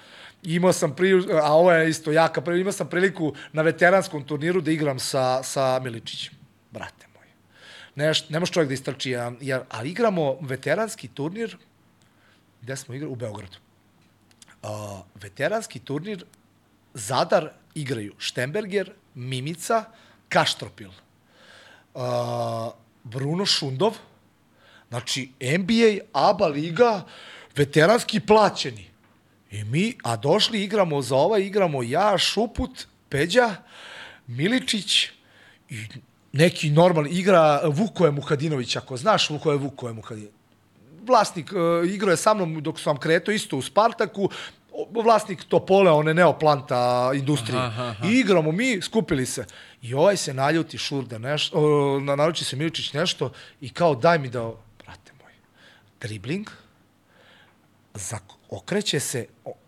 [0.42, 1.12] imao sam pri,
[1.42, 5.42] a ovo je isto jaka prilika, imao sam priliku na veteranskom turniru da igram sa,
[5.42, 6.34] sa Miličićem.
[6.70, 7.26] Brate moj.
[7.94, 11.56] Neš, ne može čovjek da istrči, jedan, jer, ali igramo veteranski turnir,
[12.62, 13.12] gde smo igrali?
[13.12, 13.58] U Beogradu.
[14.62, 14.70] Uh,
[15.14, 16.24] veteranski turnir
[16.94, 19.84] Zadar igraju Štemberger, Mimica,
[20.28, 20.90] Kaštropil,
[21.94, 22.72] uh,
[23.04, 23.96] Bruno Šundov,
[24.88, 27.02] znači NBA, ABA liga,
[27.56, 28.86] veteranski plaćeni.
[29.50, 33.56] I mi, a došli igramo za ovaj, igramo ja, Šuput, Peđa,
[34.26, 35.04] Miličić
[35.70, 35.76] i
[36.32, 40.44] neki normalni igra Vukoje Muhadinović, ako znaš Vukoje Vukoje Muhadinović
[41.06, 44.30] vlasnik uh, igrao je sa mnom dok sam kreto isto u Spartaku,
[44.90, 47.58] vlasnik Topole, one neoplanta industrije.
[47.58, 48.08] Aha, aha.
[48.08, 49.46] I igramo mi, skupili se.
[49.82, 54.18] I ovaj se naljuti šurde nešto, o, na, naruči se Miličić nešto i kao daj
[54.18, 54.52] mi da,
[54.84, 55.32] brate moj,
[56.00, 56.50] dribling,
[58.50, 59.26] okreće se,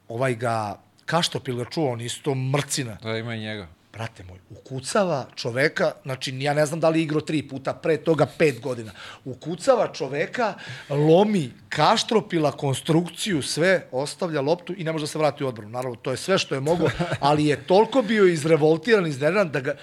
[0.09, 3.69] ovaj ga, Kaštopil ga čuo, on isto mrcina Da, ima i njega.
[3.93, 7.97] brate moj, ukucava čoveka, znači ja ne znam da li je igrao tri puta, pre
[7.97, 8.93] toga pet godina,
[9.24, 10.55] ukucava čoveka,
[10.90, 15.70] lomi kaštropila, konstrukciju, sve, ostavlja loptu i ne može da se vrati u odbranu.
[15.70, 16.89] Naravno, to je sve što je mogo,
[17.20, 19.77] ali je toliko bio izrevoltiran, iznerviran da ga,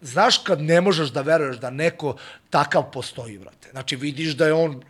[0.00, 2.16] znaš kad ne možeš da veruješ da neko
[2.50, 3.68] takav postoji, brate.
[3.70, 4.82] Znači vidiš da je on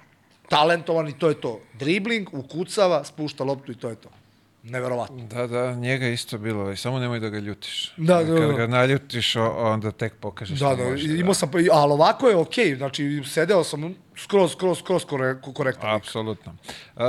[0.48, 1.60] talentovan i to je to.
[1.74, 4.08] Dribling, ukucava, spušta loptu i to je to.
[4.62, 5.26] Neverovatno.
[5.26, 7.92] Da, da, njega isto bilo, i samo nemoj da ga ljutiš.
[7.96, 8.52] Da, da, Kad da.
[8.52, 11.18] ga naljutiš, onda tek pokažeš Da, da, može.
[11.18, 15.36] imao sam, pa, ali ovako je okej, okay, znači sedeo sam skroz, skroz, skroz kore,
[15.54, 15.88] korektno.
[15.88, 16.52] Apsolutno.
[16.96, 17.02] Uh,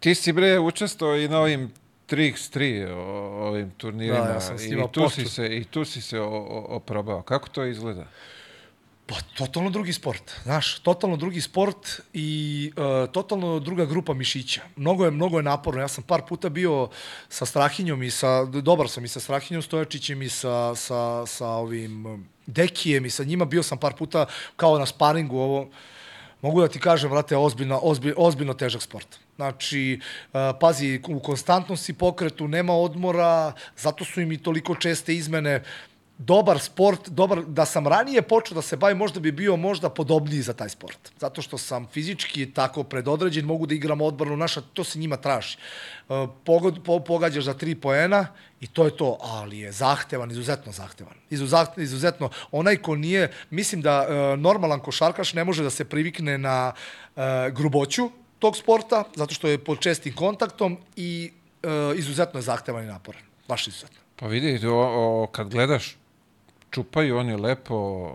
[0.00, 1.70] ti si bre učestvovao i na ovim
[2.08, 6.00] Trix 3 o- ovim turnirima Da, ja sam i, tu si se i tu si
[6.00, 7.22] se oprobao.
[7.22, 8.06] Kako to izgleda?
[9.08, 14.60] Pa, totalno drugi sport, znaš, totalno drugi sport i uh, totalno druga grupa mišića.
[14.76, 15.80] Mnogo je, mnogo je naporno.
[15.80, 16.88] Ja sam par puta bio
[17.28, 22.06] sa Strahinjom i sa, dobar sam i sa Strahinjom Stojačićem i sa, sa, sa ovim
[22.06, 24.26] um, Dekijem i sa njima bio sam par puta
[24.56, 25.68] kao na sparingu ovo.
[26.42, 29.18] Mogu da ti kažem, vrate, ozbiljno, ozbiljno, ozbiljno težak sport.
[29.36, 30.00] Znači,
[30.32, 35.62] uh, pazi, u konstantnom si pokretu, nema odmora, zato su im i toliko česte izmene
[36.18, 40.42] dobar sport, dobar, da sam ranije počeo da se bavim, možda bi bio možda podobniji
[40.42, 41.12] za taj sport.
[41.20, 45.56] Zato što sam fizički tako predodređen, mogu da igram odbranu naša, to se njima traži.
[46.08, 48.26] E, Pogod, po, pogađaš za tri poena
[48.60, 51.14] i to je to, ali je zahtevan, izuzetno zahtevan.
[51.30, 56.38] Izuzetno, izuzetno, onaj ko nije, mislim da e, normalan košarkaš ne može da se privikne
[56.38, 56.72] na
[57.16, 57.20] e,
[57.50, 61.32] gruboću tog sporta, zato što je pod čestim kontaktom i
[61.96, 63.22] izuzetno je zahtevan i naporan.
[63.48, 63.98] Baš izuzetno.
[64.16, 65.97] Pa vidi, o, o, kad gledaš,
[66.70, 68.08] čupaju oni lepo,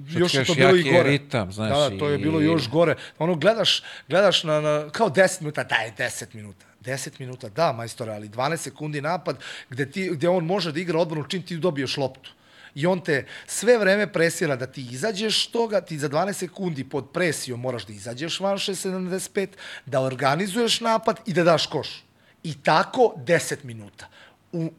[0.00, 1.02] još je to bilo i gore.
[1.02, 2.96] ritam, znaš, Da, da, to je bilo i- još gore.
[3.18, 6.66] Ono, gledaš, gledaš na, na, kao 10 minuta, daj 10 minuta.
[6.80, 9.36] 10 minuta, da, majstore, ali 12 sekundi napad
[9.70, 12.30] gde, ti, gde on može da igra odbranu čim ti dobiješ loptu.
[12.74, 17.10] I on te sve vreme presira da ti izađeš toga, ti za 12 sekundi pod
[17.10, 19.48] presijom moraš da izađeš van 6.75,
[19.86, 21.88] da organizuješ napad i da daš koš.
[22.42, 24.08] I tako 10 minuta.
[24.52, 24.72] U,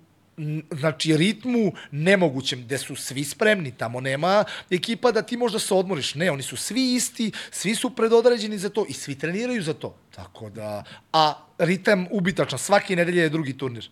[0.72, 6.16] znači ritmu nemogućem, gde su svi spremni, tamo nema ekipa da ti možda se odmoriš.
[6.16, 9.96] Ne, oni su svi isti, svi su predodređeni za to i svi treniraju za to.
[10.16, 10.84] Tako da,
[11.14, 13.90] a ritam ubitačan, svake nedelje je drugi turnir.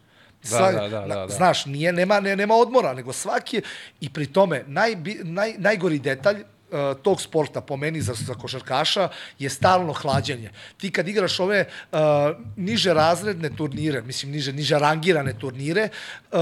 [0.49, 1.27] Da, da, da, da, da.
[1.27, 3.61] Znaš, nije, nema, ne, nema odmora, nego svaki je,
[4.01, 6.43] i pri tome, naj, naj, najgori detalj,
[7.03, 10.51] tog sporta po meni za, za košarkaša je stalno hlađenje.
[10.77, 11.99] Ti kad igraš ove uh,
[12.55, 15.89] niže razredne turnire, mislim niže, niže rangirane turnire,
[16.31, 16.39] uh,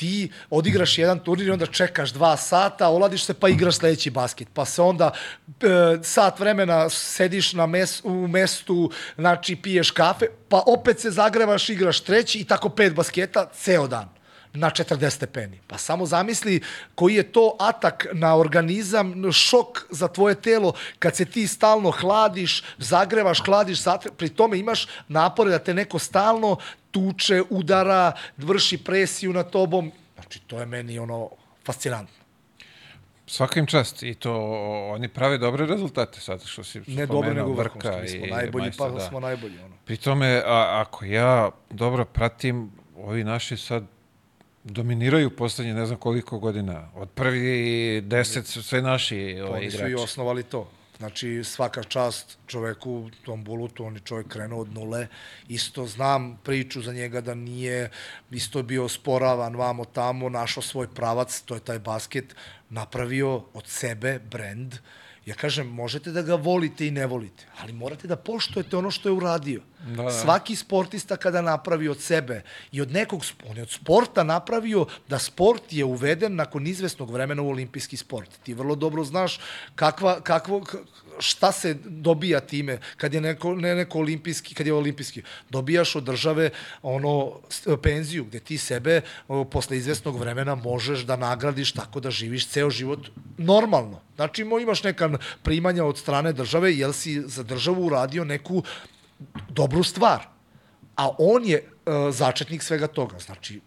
[0.00, 4.48] ti odigraš jedan turnir i onda čekaš dva sata, oladiš se pa igraš sledeći basket.
[4.54, 5.12] Pa se onda
[5.46, 11.68] e, sat vremena sediš na mes, u mestu, znači piješ kafe, pa opet se zagrevaš,
[11.68, 14.19] igraš treći i tako pet basketa ceo dan
[14.52, 15.60] na 40 stepeni.
[15.66, 16.60] Pa samo zamisli
[16.94, 22.62] koji je to atak na organizam, šok za tvoje telo kad se ti stalno hladiš,
[22.78, 26.56] zagrevaš, hladiš, zatre, pri tome imaš napore da te neko stalno
[26.90, 29.92] tuče, udara, vrši presiju na tobom.
[30.14, 31.30] Znači, to je meni ono
[31.64, 32.20] fascinantno.
[33.26, 34.34] Svaka im čast i to
[34.90, 38.02] oni prave dobre rezultate sad što si Ne dobro, nego vrhunski.
[38.02, 39.08] Mi smo najbolji, majstor, pa da.
[39.08, 39.58] smo najbolji.
[39.58, 39.74] Ono.
[39.84, 43.84] Pri tome, a, ako ja dobro pratim, ovi naši sad
[44.64, 46.88] dominiraju poslednje ne znam koliko godina.
[46.94, 49.92] Od prvi deset su sve naši Pa ovaj, oni su igrači.
[49.92, 50.70] i osnovali to.
[50.98, 55.06] Znači, svaka čast čoveku, tom Bulutu, on je čovek krenuo od nule.
[55.48, 57.90] Isto znam priču za njega da nije,
[58.30, 62.34] isto je bio sporavan vamo tamo, našao svoj pravac, to je taj basket,
[62.70, 64.74] napravio od sebe brend.
[65.30, 69.08] Ja kažem, možete da ga volite i ne volite, ali morate da poštujete ono što
[69.08, 69.60] je uradio.
[69.86, 70.10] Da, da.
[70.10, 72.42] Svaki sportista kada napravi od sebe
[72.72, 77.42] i od nekog, on je od sporta napravio da sport je uveden nakon izvesnog vremena
[77.42, 78.38] u olimpijski sport.
[78.42, 79.38] Ti vrlo dobro znaš
[79.74, 80.64] kakva, kakvo,
[81.20, 85.22] šta se dobija time kad je neko, ne neko olimpijski, kad je olimpijski.
[85.50, 86.50] Dobijaš od države
[86.82, 87.40] ono
[87.82, 89.00] penziju gde ti sebe
[89.50, 93.08] posle izvesnog vremena možeš da nagradiš tako da živiš ceo život
[93.38, 94.00] normalno.
[94.16, 98.62] Znači imaš neka primanja od strane države jer si za državu uradio neku
[99.48, 100.26] dobru stvar.
[100.96, 103.18] A on je uh, začetnik svega toga.
[103.18, 103.60] Znači,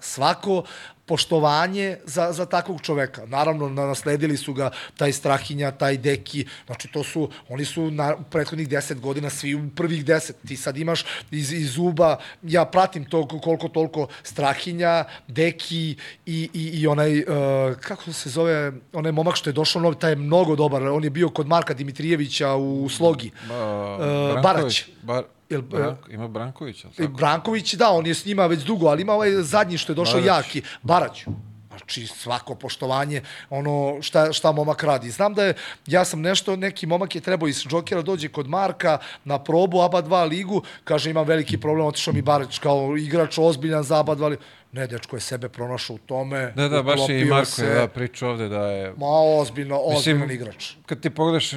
[0.00, 0.64] svako
[1.08, 3.26] poštovanje za, za takvog čoveka.
[3.26, 8.14] Naravno, na- nasledili su ga taj Strahinja, taj Deki, znači to su, oni su na
[8.14, 10.36] u prethodnih deset godina svi u prvih deset.
[10.48, 15.96] Ti sad imaš iz, iz Zuba, ja pratim to koliko toliko Strahinja, Deki
[16.26, 17.24] i, i, i onaj, uh,
[17.80, 21.10] kako se zove, onaj momak što je došao novi, taj je mnogo dobar, on je
[21.10, 23.30] bio kod Marka Dimitrijevića u Slogi.
[23.48, 24.84] Ba, Uh, Barać.
[25.02, 27.12] Bar, Jel, Branko, ima Branković, ali tako?
[27.12, 30.20] Branković, da, on je s njima već dugo, ali ima ovaj zadnji što je došao
[30.20, 30.46] Barać.
[30.46, 31.24] jaki, Barać.
[31.68, 35.10] Znači, svako poštovanje, ono šta, šta momak radi.
[35.10, 35.54] Znam da je,
[35.86, 40.02] ja sam nešto, neki momak je trebao iz Džokera dođe kod Marka na probu ABA
[40.02, 44.28] 2 ligu, kaže imam veliki problem, otišao mi Barać kao igrač ozbiljan za ABA 2
[44.28, 44.42] ligu.
[44.72, 46.52] Ne, dečko je sebe pronašao u tome.
[46.56, 47.64] Da, da, baš je i Marko se.
[47.64, 48.92] je da, pričao ovde da je...
[48.96, 49.06] Ma,
[49.40, 50.72] ozbiljno, ozbiljan igrač.
[50.86, 51.54] Kad ti pogledaš,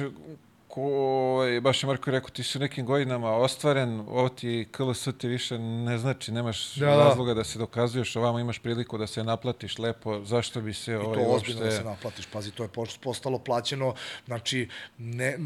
[0.72, 5.08] ko, ovaj, baš je Marko rekao, ti si u nekim godinama ostvaren, ovo ti KLS
[5.18, 6.96] ti više ne znači, nemaš Da, da.
[6.96, 10.94] razloga da se dokazuješ, ovamo imaš priliku da se naplatiš lepo, zašto bi se I
[10.94, 11.88] ovaj, to ozbiljno da se uopšte...
[11.88, 12.26] naplatiš.
[12.26, 12.68] Pazi, to je
[13.02, 13.94] postalo plaćeno.
[14.26, 14.68] Znači,
[14.98, 15.38] ne,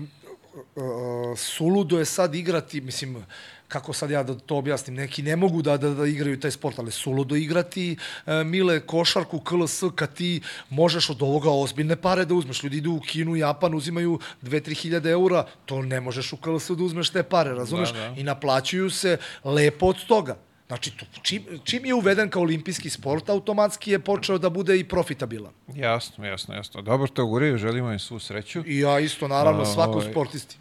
[0.55, 3.25] uh, suludo je sad igrati, mislim,
[3.69, 6.79] kako sad ja da to objasnim, neki ne mogu da, da, da igraju taj sport,
[6.79, 12.35] ali suludo igrati uh, mile košarku, KLS, kad ti možeš od ovoga ozbiljne pare da
[12.35, 12.63] uzmeš.
[12.63, 16.85] Ljudi idu u Kinu, Japan, uzimaju 2-3 hiljade eura, to ne možeš u KLS da
[16.85, 17.93] uzmeš te pare, razumeš?
[17.93, 18.15] Da, da.
[18.17, 20.37] I naplaćuju se lepo od toga.
[20.67, 24.85] Znači, to, čim, čim je uveden kao olimpijski sport, automatski je počeo da bude i
[24.85, 25.53] profitabilan.
[25.75, 26.83] Jasno, jasno, jasno.
[26.83, 28.63] Dobro to guraju, želimo im svu sreću.
[28.67, 30.57] I ja isto, naravno, svakom ovaj- sportisti.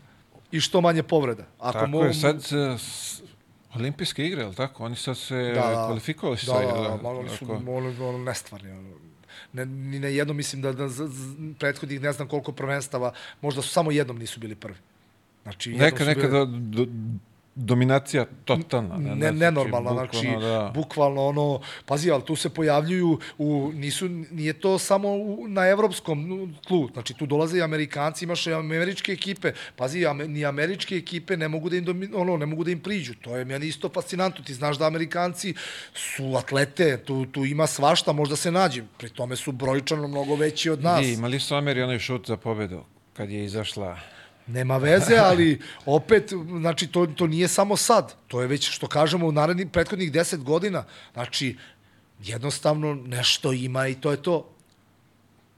[0.55, 1.43] I što manje povreda.
[1.59, 3.21] Ako Tako mo- je, sad e, s,
[3.75, 4.85] olimpijske igre, je li tako?
[4.85, 8.17] Oni sad se da, da, kvalifikovali da, sad, da, da, da, oni su ono, ono,
[8.17, 8.71] nestvarni.
[8.71, 8.89] Ono.
[9.53, 13.61] Ne, ni na jednom, mislim da, da z, z, prethodnih ne znam koliko prvenstava, možda
[13.61, 14.77] su samo jednom nisu bili prvi.
[15.43, 16.85] Znači, Neka, neka bili- do, do,
[17.55, 18.97] dominacija totalna.
[18.97, 20.71] ne, ne, nenormalna, znači, bukvalno, da.
[20.75, 26.53] bukvalno ono, pazi, ali tu se pojavljuju, u, nisu, nije to samo u, na evropskom
[26.67, 31.37] tlu, znači tu dolaze i Amerikanci, imaš i američke ekipe, pazi, ame, ni američke ekipe
[31.37, 33.89] ne mogu da im, domi, ono, ne mogu da im priđu, to je meni isto
[33.89, 35.53] fascinantno, ti znaš da Amerikanci
[35.93, 40.69] su atlete, tu, tu ima svašta, možda se nađe, pri tome su brojčano mnogo veći
[40.69, 41.05] od nas.
[41.05, 43.97] I imali su Ameri onaj šut za pobedu kad je izašla
[44.47, 48.13] Nema veze, ali opet, znači, to, to nije samo sad.
[48.27, 50.83] To je već, što kažemo, u narednih prethodnih deset godina.
[51.13, 51.57] Znači,
[52.23, 54.49] jednostavno nešto ima i to je to.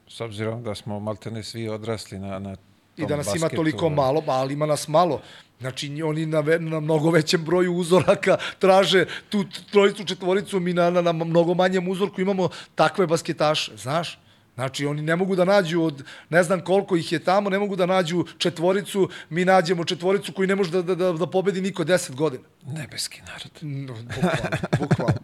[0.08, 2.56] s obzirom da smo maltene svi odrasli na, na
[2.96, 3.94] I da nas ima basketu, toliko da.
[3.94, 5.20] malo, ali ima nas malo.
[5.60, 11.02] Znači, oni na, na mnogo većem broju uzoraka traže tu trojicu, četvoricu, mi na, na,
[11.02, 14.18] na mnogo manjem uzorku imamo takve basketaše, znaš?
[14.58, 17.76] Znači, oni ne mogu da nađu od, ne znam koliko ih je tamo, ne mogu
[17.76, 21.84] da nađu četvoricu, mi nađemo četvoricu koji ne može da, da, da, da pobedi niko
[21.84, 22.42] deset godina.
[22.66, 23.52] Nebeski narod.
[23.62, 25.20] No, bukvalno, bukvalno.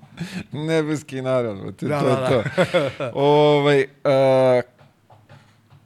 [0.71, 3.11] Nebeski narod, brate, Da, to da, je to.
[3.15, 4.61] ovaj, a,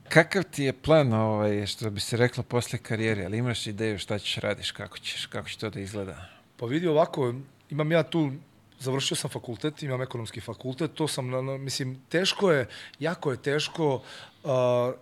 [0.09, 3.25] kakav ti je plan, ovaj, što bi se reklo, posle karijere?
[3.25, 6.28] Ali imaš ideju šta ćeš radiš, kako ćeš, kako će to da izgleda?
[6.57, 7.35] Pa vidi ovako,
[7.70, 8.33] imam ja tu
[8.81, 12.68] završio sam fakultet, imam ekonomski fakultet, to sam, na, na, mislim, teško je,
[13.00, 14.50] jako je teško uh,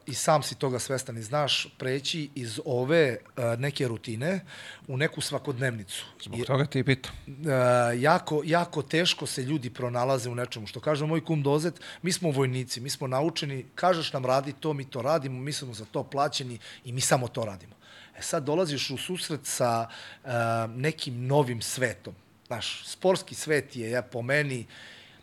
[0.07, 4.41] i sam si toga svestan i znaš, preći iz ove uh, neke rutine
[4.89, 6.05] u neku svakodnevnicu.
[6.23, 7.13] Zbog toga ti pitam.
[7.27, 10.67] Uh, jako, jako teško se ljudi pronalaze u nečemu.
[10.67, 14.73] Što kaže moj kum Dozet, mi smo vojnici, mi smo naučeni, kažeš nam radi to,
[14.73, 17.75] mi to radimo, mi smo za to plaćeni i mi samo to radimo.
[18.19, 19.89] E sad dolaziš u susret sa
[20.25, 20.31] uh,
[20.77, 22.15] nekim novim svetom.
[22.47, 24.67] Znaš, sportski svet je, ja, po meni,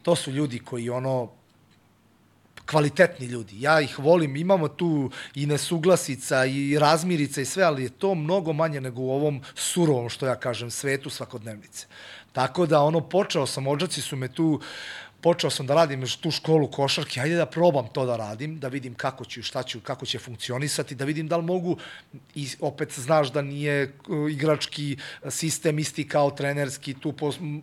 [0.02, 1.30] to su ljudi koji ono,
[2.66, 3.62] kvalitetni ljudi.
[3.62, 8.54] Ja ih volim, imamo tu i nesuglasica i razmirica i sve, ali je to mnogo
[8.54, 11.88] manje nego u ovom surovom, što ja kažem, svetu svakodnevnice.
[12.32, 14.62] Tako da, ono, počeo sam, ođaci su me tu
[15.24, 18.94] počeo sam da radim tu školu košarke, ajde da probam to da radim, da vidim
[18.94, 21.78] kako ću, šta ću, kako će funkcionisati, da vidim da li mogu,
[22.36, 24.98] i opet znaš da nije uh, igrački
[25.30, 27.14] sistem isti kao trenerski, tu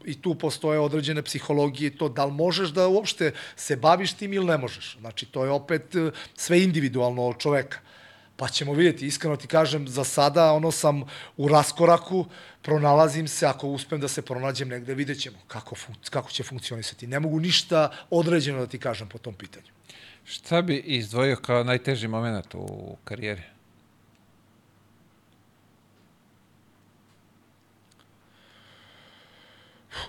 [0.05, 4.47] i tu postoje određene psihologije, to da li možeš da uopšte se baviš tim ili
[4.47, 4.97] ne možeš.
[5.01, 7.90] Znači, to je opet uh, sve individualno od čoveka.
[8.41, 11.03] Pa ćemo vidjeti, iskreno ti kažem, za sada ono sam
[11.37, 12.27] u raskoraku,
[12.63, 15.77] pronalazim se, ako uspem da se pronađem negde, vidjet ćemo kako,
[16.11, 17.07] kako će funkcionisati.
[17.07, 19.67] Ne mogu ništa određeno da ti kažem po tom pitanju.
[20.25, 23.43] Šta bi izdvojio kao najteži moment u karijeri?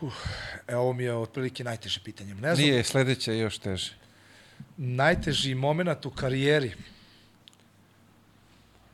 [0.02, 0.14] Uh,
[0.68, 2.36] evo mi je otprilike najteže pitanje.
[2.36, 3.94] Ne znam, Nije, sledeće još teže.
[4.78, 6.74] najteži moment u karijeri.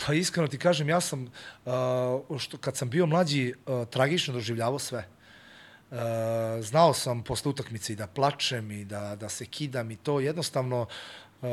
[0.06, 1.24] Pa iskreno ti kažem, ja sam,
[1.66, 5.08] uh, što, kad sam bio mlađi, uh, tragično doživljavao sve.
[5.92, 5.98] Uh,
[6.62, 10.82] znao sam posle utakmice i da plačem i da, da se kidam i to jednostavno
[11.42, 11.48] uh,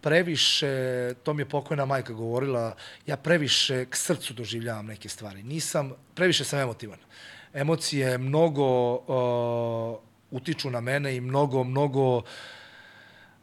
[0.00, 2.74] previše, to mi je pokojna majka govorila,
[3.06, 5.42] ja previše k srcu doživljavam neke stvari.
[5.42, 6.98] Nisam, previše sam emotivan.
[7.54, 9.98] Emocije mnogo uh,
[10.30, 12.24] utiču na mene i mnogo, mnogo uh,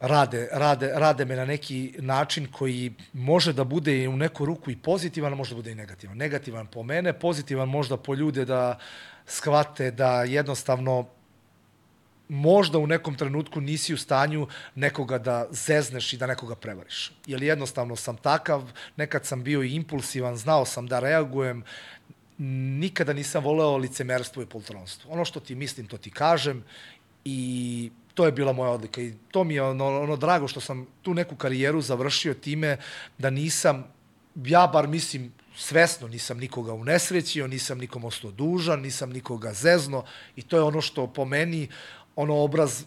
[0.00, 4.70] rade, rade, rade me na neki način koji može da bude i u neku ruku
[4.70, 6.16] i pozitivan, a može da bude i negativan.
[6.16, 8.78] Negativan po mene, pozitivan možda po ljude da
[9.26, 11.06] shvate da jednostavno
[12.28, 17.12] možda u nekom trenutku nisi u stanju nekoga da zezneš i da nekoga prevariš.
[17.26, 21.64] Jer jednostavno sam takav, nekad sam bio i impulsivan, znao sam da reagujem,
[22.38, 25.12] nikada nisam voleo licemerstvo i poltronstvo.
[25.12, 26.64] Ono što ti mislim, to ti kažem
[27.24, 30.86] i to je bila moja odlika i to mi je ono, ono drago što sam
[31.02, 32.76] tu neku karijeru završio time
[33.18, 33.84] da nisam,
[34.34, 40.04] ja bar mislim, svesno nisam nikoga unesrećio, nisam nikom ostao dužan, nisam nikoga zezno
[40.36, 41.68] i to je ono što po meni,
[42.16, 42.82] ono obraz,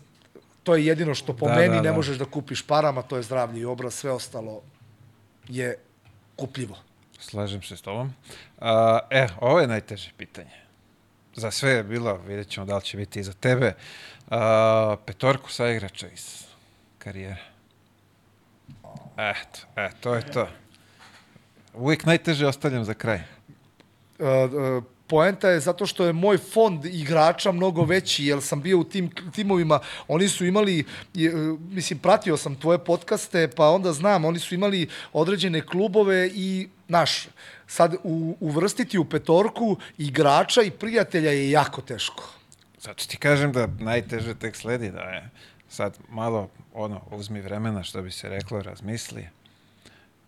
[0.64, 1.96] to je jedino što po Da, meni da, ne da.
[1.96, 4.62] možeš da kupiš parama, to je zdravlje i obraz, sve ostalo
[5.48, 5.78] je
[6.36, 6.76] kupljivo.
[7.20, 8.14] Slažem se s tobom.
[8.60, 10.62] A, e, ovo je najteže pitanje.
[11.36, 13.74] Za sve je bilo, vidjet ćemo da li će biti i za tebe.
[14.32, 16.44] A, petorku sa igrača iz
[16.98, 17.44] karijere.
[19.18, 20.48] Eto, e, to je to.
[21.74, 23.20] Uvijek najteže ostavljam za kraj.
[24.20, 28.80] Uh, uh, poenta je zato što je moj fond igrača mnogo veći, jer sam bio
[28.80, 34.26] u tim timovima, oni su imali, uh, mislim, pratio sam tvoje podcaste, pa onda znam,
[34.26, 37.28] oni su imali određene klubove i, naš,
[37.68, 42.41] sad u, uvrstiti u petorku igrača i prijatelja je jako teško.
[42.82, 45.30] Zato ti kažem da najteže tek sledi, da je
[45.70, 49.28] sad malo, ono, uzmi vremena, što bi se reklo, razmisli,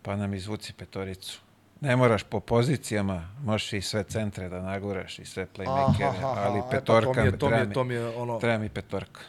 [0.02, 1.40] pa nam izvuci petoricu.
[1.80, 6.40] Ne moraš po pozicijama, možeš i sve centre da naguraš i sve playmakere, Aha, aha,
[6.40, 8.58] ali e, pa petorka to mi je- to mi je- to mi je ono- Treba
[8.58, 9.20] mi petorka.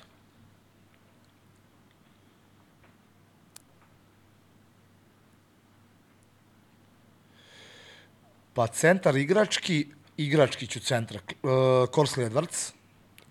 [8.54, 9.88] Pa centar igrački,
[10.18, 11.50] igrački ću centra, uh,
[11.90, 12.72] Korsli Edwards.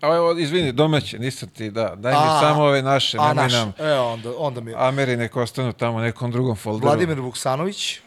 [0.01, 3.49] A evo, izvini, domaće, nisam ti, da, daj mi A, samo ove naše, A, nemoj
[3.49, 3.73] nam.
[3.79, 4.75] e, onda, onda mi je.
[4.79, 6.87] Ameri nek ostanu tamo nekom drugom folderu.
[6.87, 7.99] Vladimir Vuksanović,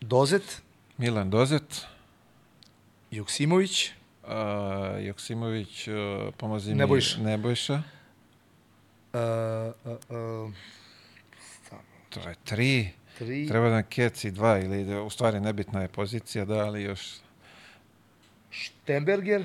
[0.00, 0.62] Dozet,
[0.98, 1.86] Milan Dozet,
[3.10, 3.90] Joksimović,
[4.28, 6.76] a, Joksimović, a, pomozi mi.
[6.76, 7.20] Nebojša.
[7.20, 7.74] Nebojša.
[7.74, 7.80] uh,
[10.46, 10.52] uh,
[12.08, 12.90] To je tri.
[13.18, 17.00] tri, Treba nam Keci dva ili u stvari nebitna je pozicija, da, ali još
[18.50, 19.44] Štemberger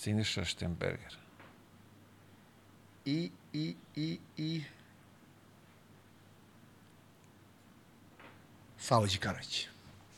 [0.00, 1.22] Siniša Štemberger.
[3.04, 4.62] i, i, i, i...
[8.78, 9.68] Savo Đikanović.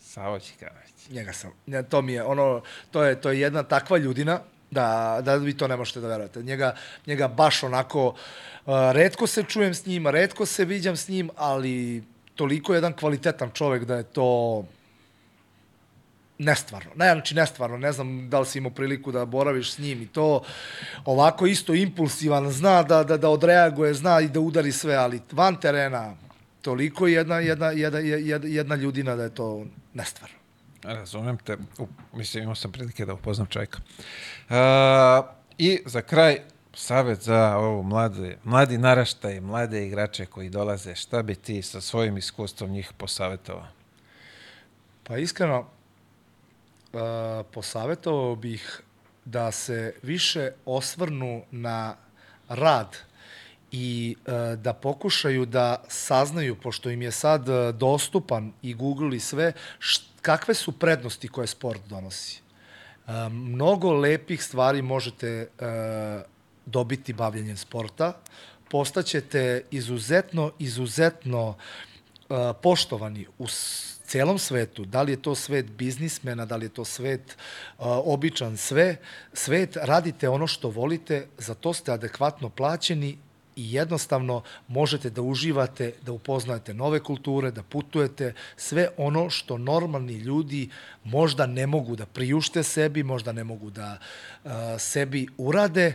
[0.01, 1.09] Savo Čikanović.
[1.11, 5.19] Njega sam, ne, to mi je ono, to je, to je jedna takva ljudina, da,
[5.23, 6.43] da vi to ne možete da verujete.
[6.43, 11.31] Njega, njega baš onako, uh, redko se čujem s njim, redko se viđam s njim,
[11.37, 12.05] ali
[12.35, 14.65] toliko je jedan kvalitetan čovek da je to
[16.39, 16.91] nestvarno.
[16.97, 20.07] Ne, znači nestvarno, ne znam da li si imao priliku da boraviš s njim i
[20.07, 20.43] to.
[21.05, 25.57] Ovako isto impulsivan, zna da, da, da odreaguje, zna i da udari sve, ali van
[25.61, 26.15] terena
[26.63, 29.65] toliko jedna, jedna, jedna, jedna, jedna ljudina da je to
[29.95, 30.37] nestvarno.
[30.83, 31.57] Razumem te.
[31.79, 33.79] U, mislim, imao sam prilike da upoznam čovjeka.
[34.49, 34.57] Uh,
[35.59, 36.39] I za kraj,
[36.75, 42.17] savet za ovo mlade, mladi naraštaj, mlade igrače koji dolaze, šta bi ti sa svojim
[42.17, 43.67] iskustvom njih posavetovao?
[45.05, 45.67] Pa iskreno,
[47.53, 48.83] posavetovao bih
[49.25, 51.97] da se više osvrnu na
[52.49, 52.97] rad
[53.73, 59.21] i uh, da pokušaju da saznaju, pošto im je sad uh, dostupan i Google i
[59.21, 59.53] sve,
[60.23, 62.43] kakve su prednosti koje sport donosi.
[63.07, 65.49] Uh, mnogo lepih stvari možete
[66.67, 68.13] dobiti bavljenjem sporta.
[68.71, 71.57] Postaćete izuzetno, izuzetno
[72.63, 73.47] poštovani u
[74.15, 78.57] celom svetu, da li je to svet biznismena, da li je to svet uh, običan
[78.57, 78.97] sve,
[79.33, 83.19] svet, radite ono što volite, za to ste adekvatno plaćeni
[83.57, 90.15] i jednostavno možete da uživate, da upoznate nove kulture, da putujete, sve ono što normalni
[90.15, 90.69] ljudi
[91.05, 95.95] možda ne mogu da priušte sebi, možda ne mogu da uh, sebi urade,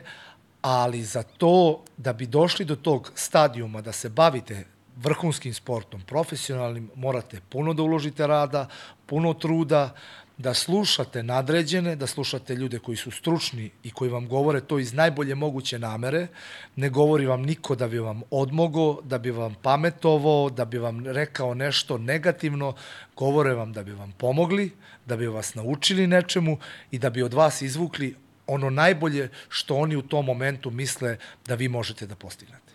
[0.62, 4.66] ali za to da bi došli do tog stadijuma da se bavite
[5.02, 8.68] vrhunskim sportom, profesionalnim, morate puno da uložite rada,
[9.06, 9.96] puno truda,
[10.40, 14.94] da slušate nadređene, da slušate ljude koji su stručni i koji vam govore to iz
[14.94, 16.28] najbolje moguće namere.
[16.76, 21.06] Ne govori vam niko da bi vam odmogo, da bi vam pametovo, da bi vam
[21.06, 22.74] rekao nešto negativno.
[23.16, 24.72] Govore vam da bi vam pomogli,
[25.06, 26.58] da bi vas naučili nečemu
[26.92, 28.16] i da bi od vas izvukli
[28.48, 32.74] ono najbolje što oni u tom momentu misle da vi možete da postignete.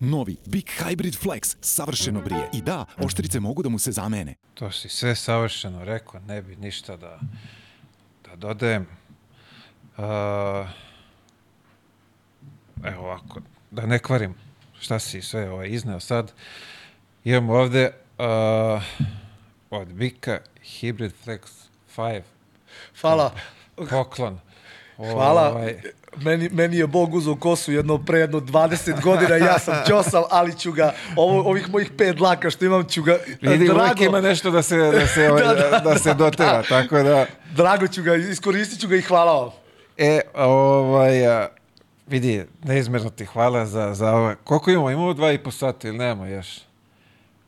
[0.00, 2.48] Novi Big Hybrid Flex savršeno brije.
[2.52, 4.34] I da, oštrice mogu da mu se zamene.
[4.54, 7.20] To si sve savršeno rekao, ne bi ništa da,
[8.24, 8.86] da dodajem.
[9.96, 10.04] Uh,
[12.84, 14.34] evo ovako, da ne kvarim
[14.80, 16.32] šta si sve ovaj izneo sad.
[17.24, 18.82] Imamo ovde uh,
[19.70, 21.40] od Bika Hybrid Flex
[21.96, 22.22] 5.
[23.00, 23.34] Hvala.
[23.90, 24.40] Poklon.
[24.96, 25.50] Hvala.
[25.50, 25.82] Ovaj,
[26.22, 30.58] meni, meni je Bog uzao kosu jedno pre jedno 20 godina, ja sam ćosav, ali
[30.58, 34.20] ću ga, ovo, ovih mojih pet dlaka što imam ću ga, Vidi, drago, uvijek ima
[34.20, 36.62] nešto da se, da se, ovaj, da, da, da, se dotera, da.
[36.62, 37.26] tako da...
[37.54, 39.50] Drago ću ga, iskoristit ću ga i hvala vam.
[39.96, 41.48] E, ovaj, a,
[42.06, 44.34] vidi, neizmerno ti hvala za, za ovo.
[44.44, 44.90] Koliko imamo?
[44.90, 46.60] Imamo dva i po sata ili nemamo još?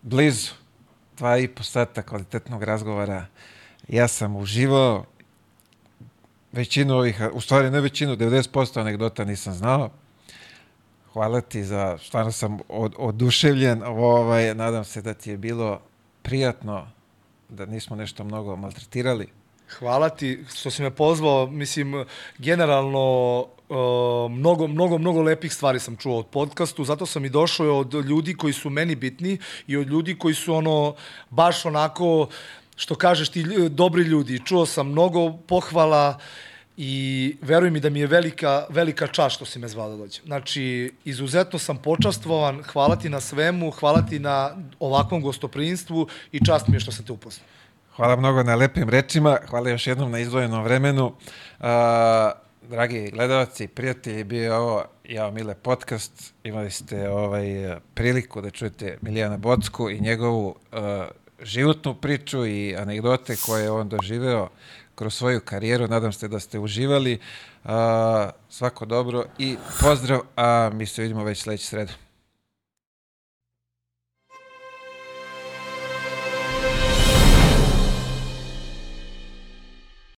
[0.03, 0.51] Blizu.
[1.17, 3.27] Dva i po sata kvalitetnog razgovora.
[3.89, 5.05] Ja sam uživao,
[6.52, 9.91] većinu ovih, u stvari ne većinu, 90% anegdota nisam znao.
[11.12, 15.81] Hvala ti za, stvarno sam od, oduševljen, ovaj, nadam se da ti je bilo
[16.23, 16.86] prijatno,
[17.49, 19.28] da nismo nešto mnogo maltretirali.
[19.78, 22.05] Hvala ti što si me pozvao, mislim,
[22.39, 23.77] generalno Uh,
[24.31, 28.35] mnogo, mnogo, mnogo lepih stvari sam čuo od podcastu, zato sam i došao od ljudi
[28.35, 30.94] koji su meni bitni i od ljudi koji su ono,
[31.31, 32.28] baš onako,
[32.79, 34.41] što kažeš ti, dobri ljudi.
[34.45, 36.19] Čuo sam mnogo pohvala
[36.77, 40.23] i veruj mi da mi je velika, velika čast što si me zvao da.
[40.25, 46.69] Znači, izuzetno sam počastvovan, hvala ti na svemu, hvala ti na ovakvom gostoprinstvu i čast
[46.69, 47.47] mi je što sam te upoznao.
[47.97, 51.07] Hvala mnogo na lepim rečima, hvala još jednom na izdvojenom vremenu.
[51.07, 51.67] Uh,
[52.69, 56.35] dragi gledalci, prijatelji, bio je ovo Ja Mile podcast.
[56.45, 60.79] Imali ste ovaj priliku da čujete Milijana Bocku i njegovu uh,
[61.42, 64.49] životnu priču i anegdote koje je on doživeo
[64.94, 65.89] kroz svoju karijeru.
[65.89, 67.18] Nadam se da ste uživali.
[67.65, 67.70] Uh,
[68.49, 71.92] svako dobro i pozdrav, a mi se vidimo već sledeće sredo.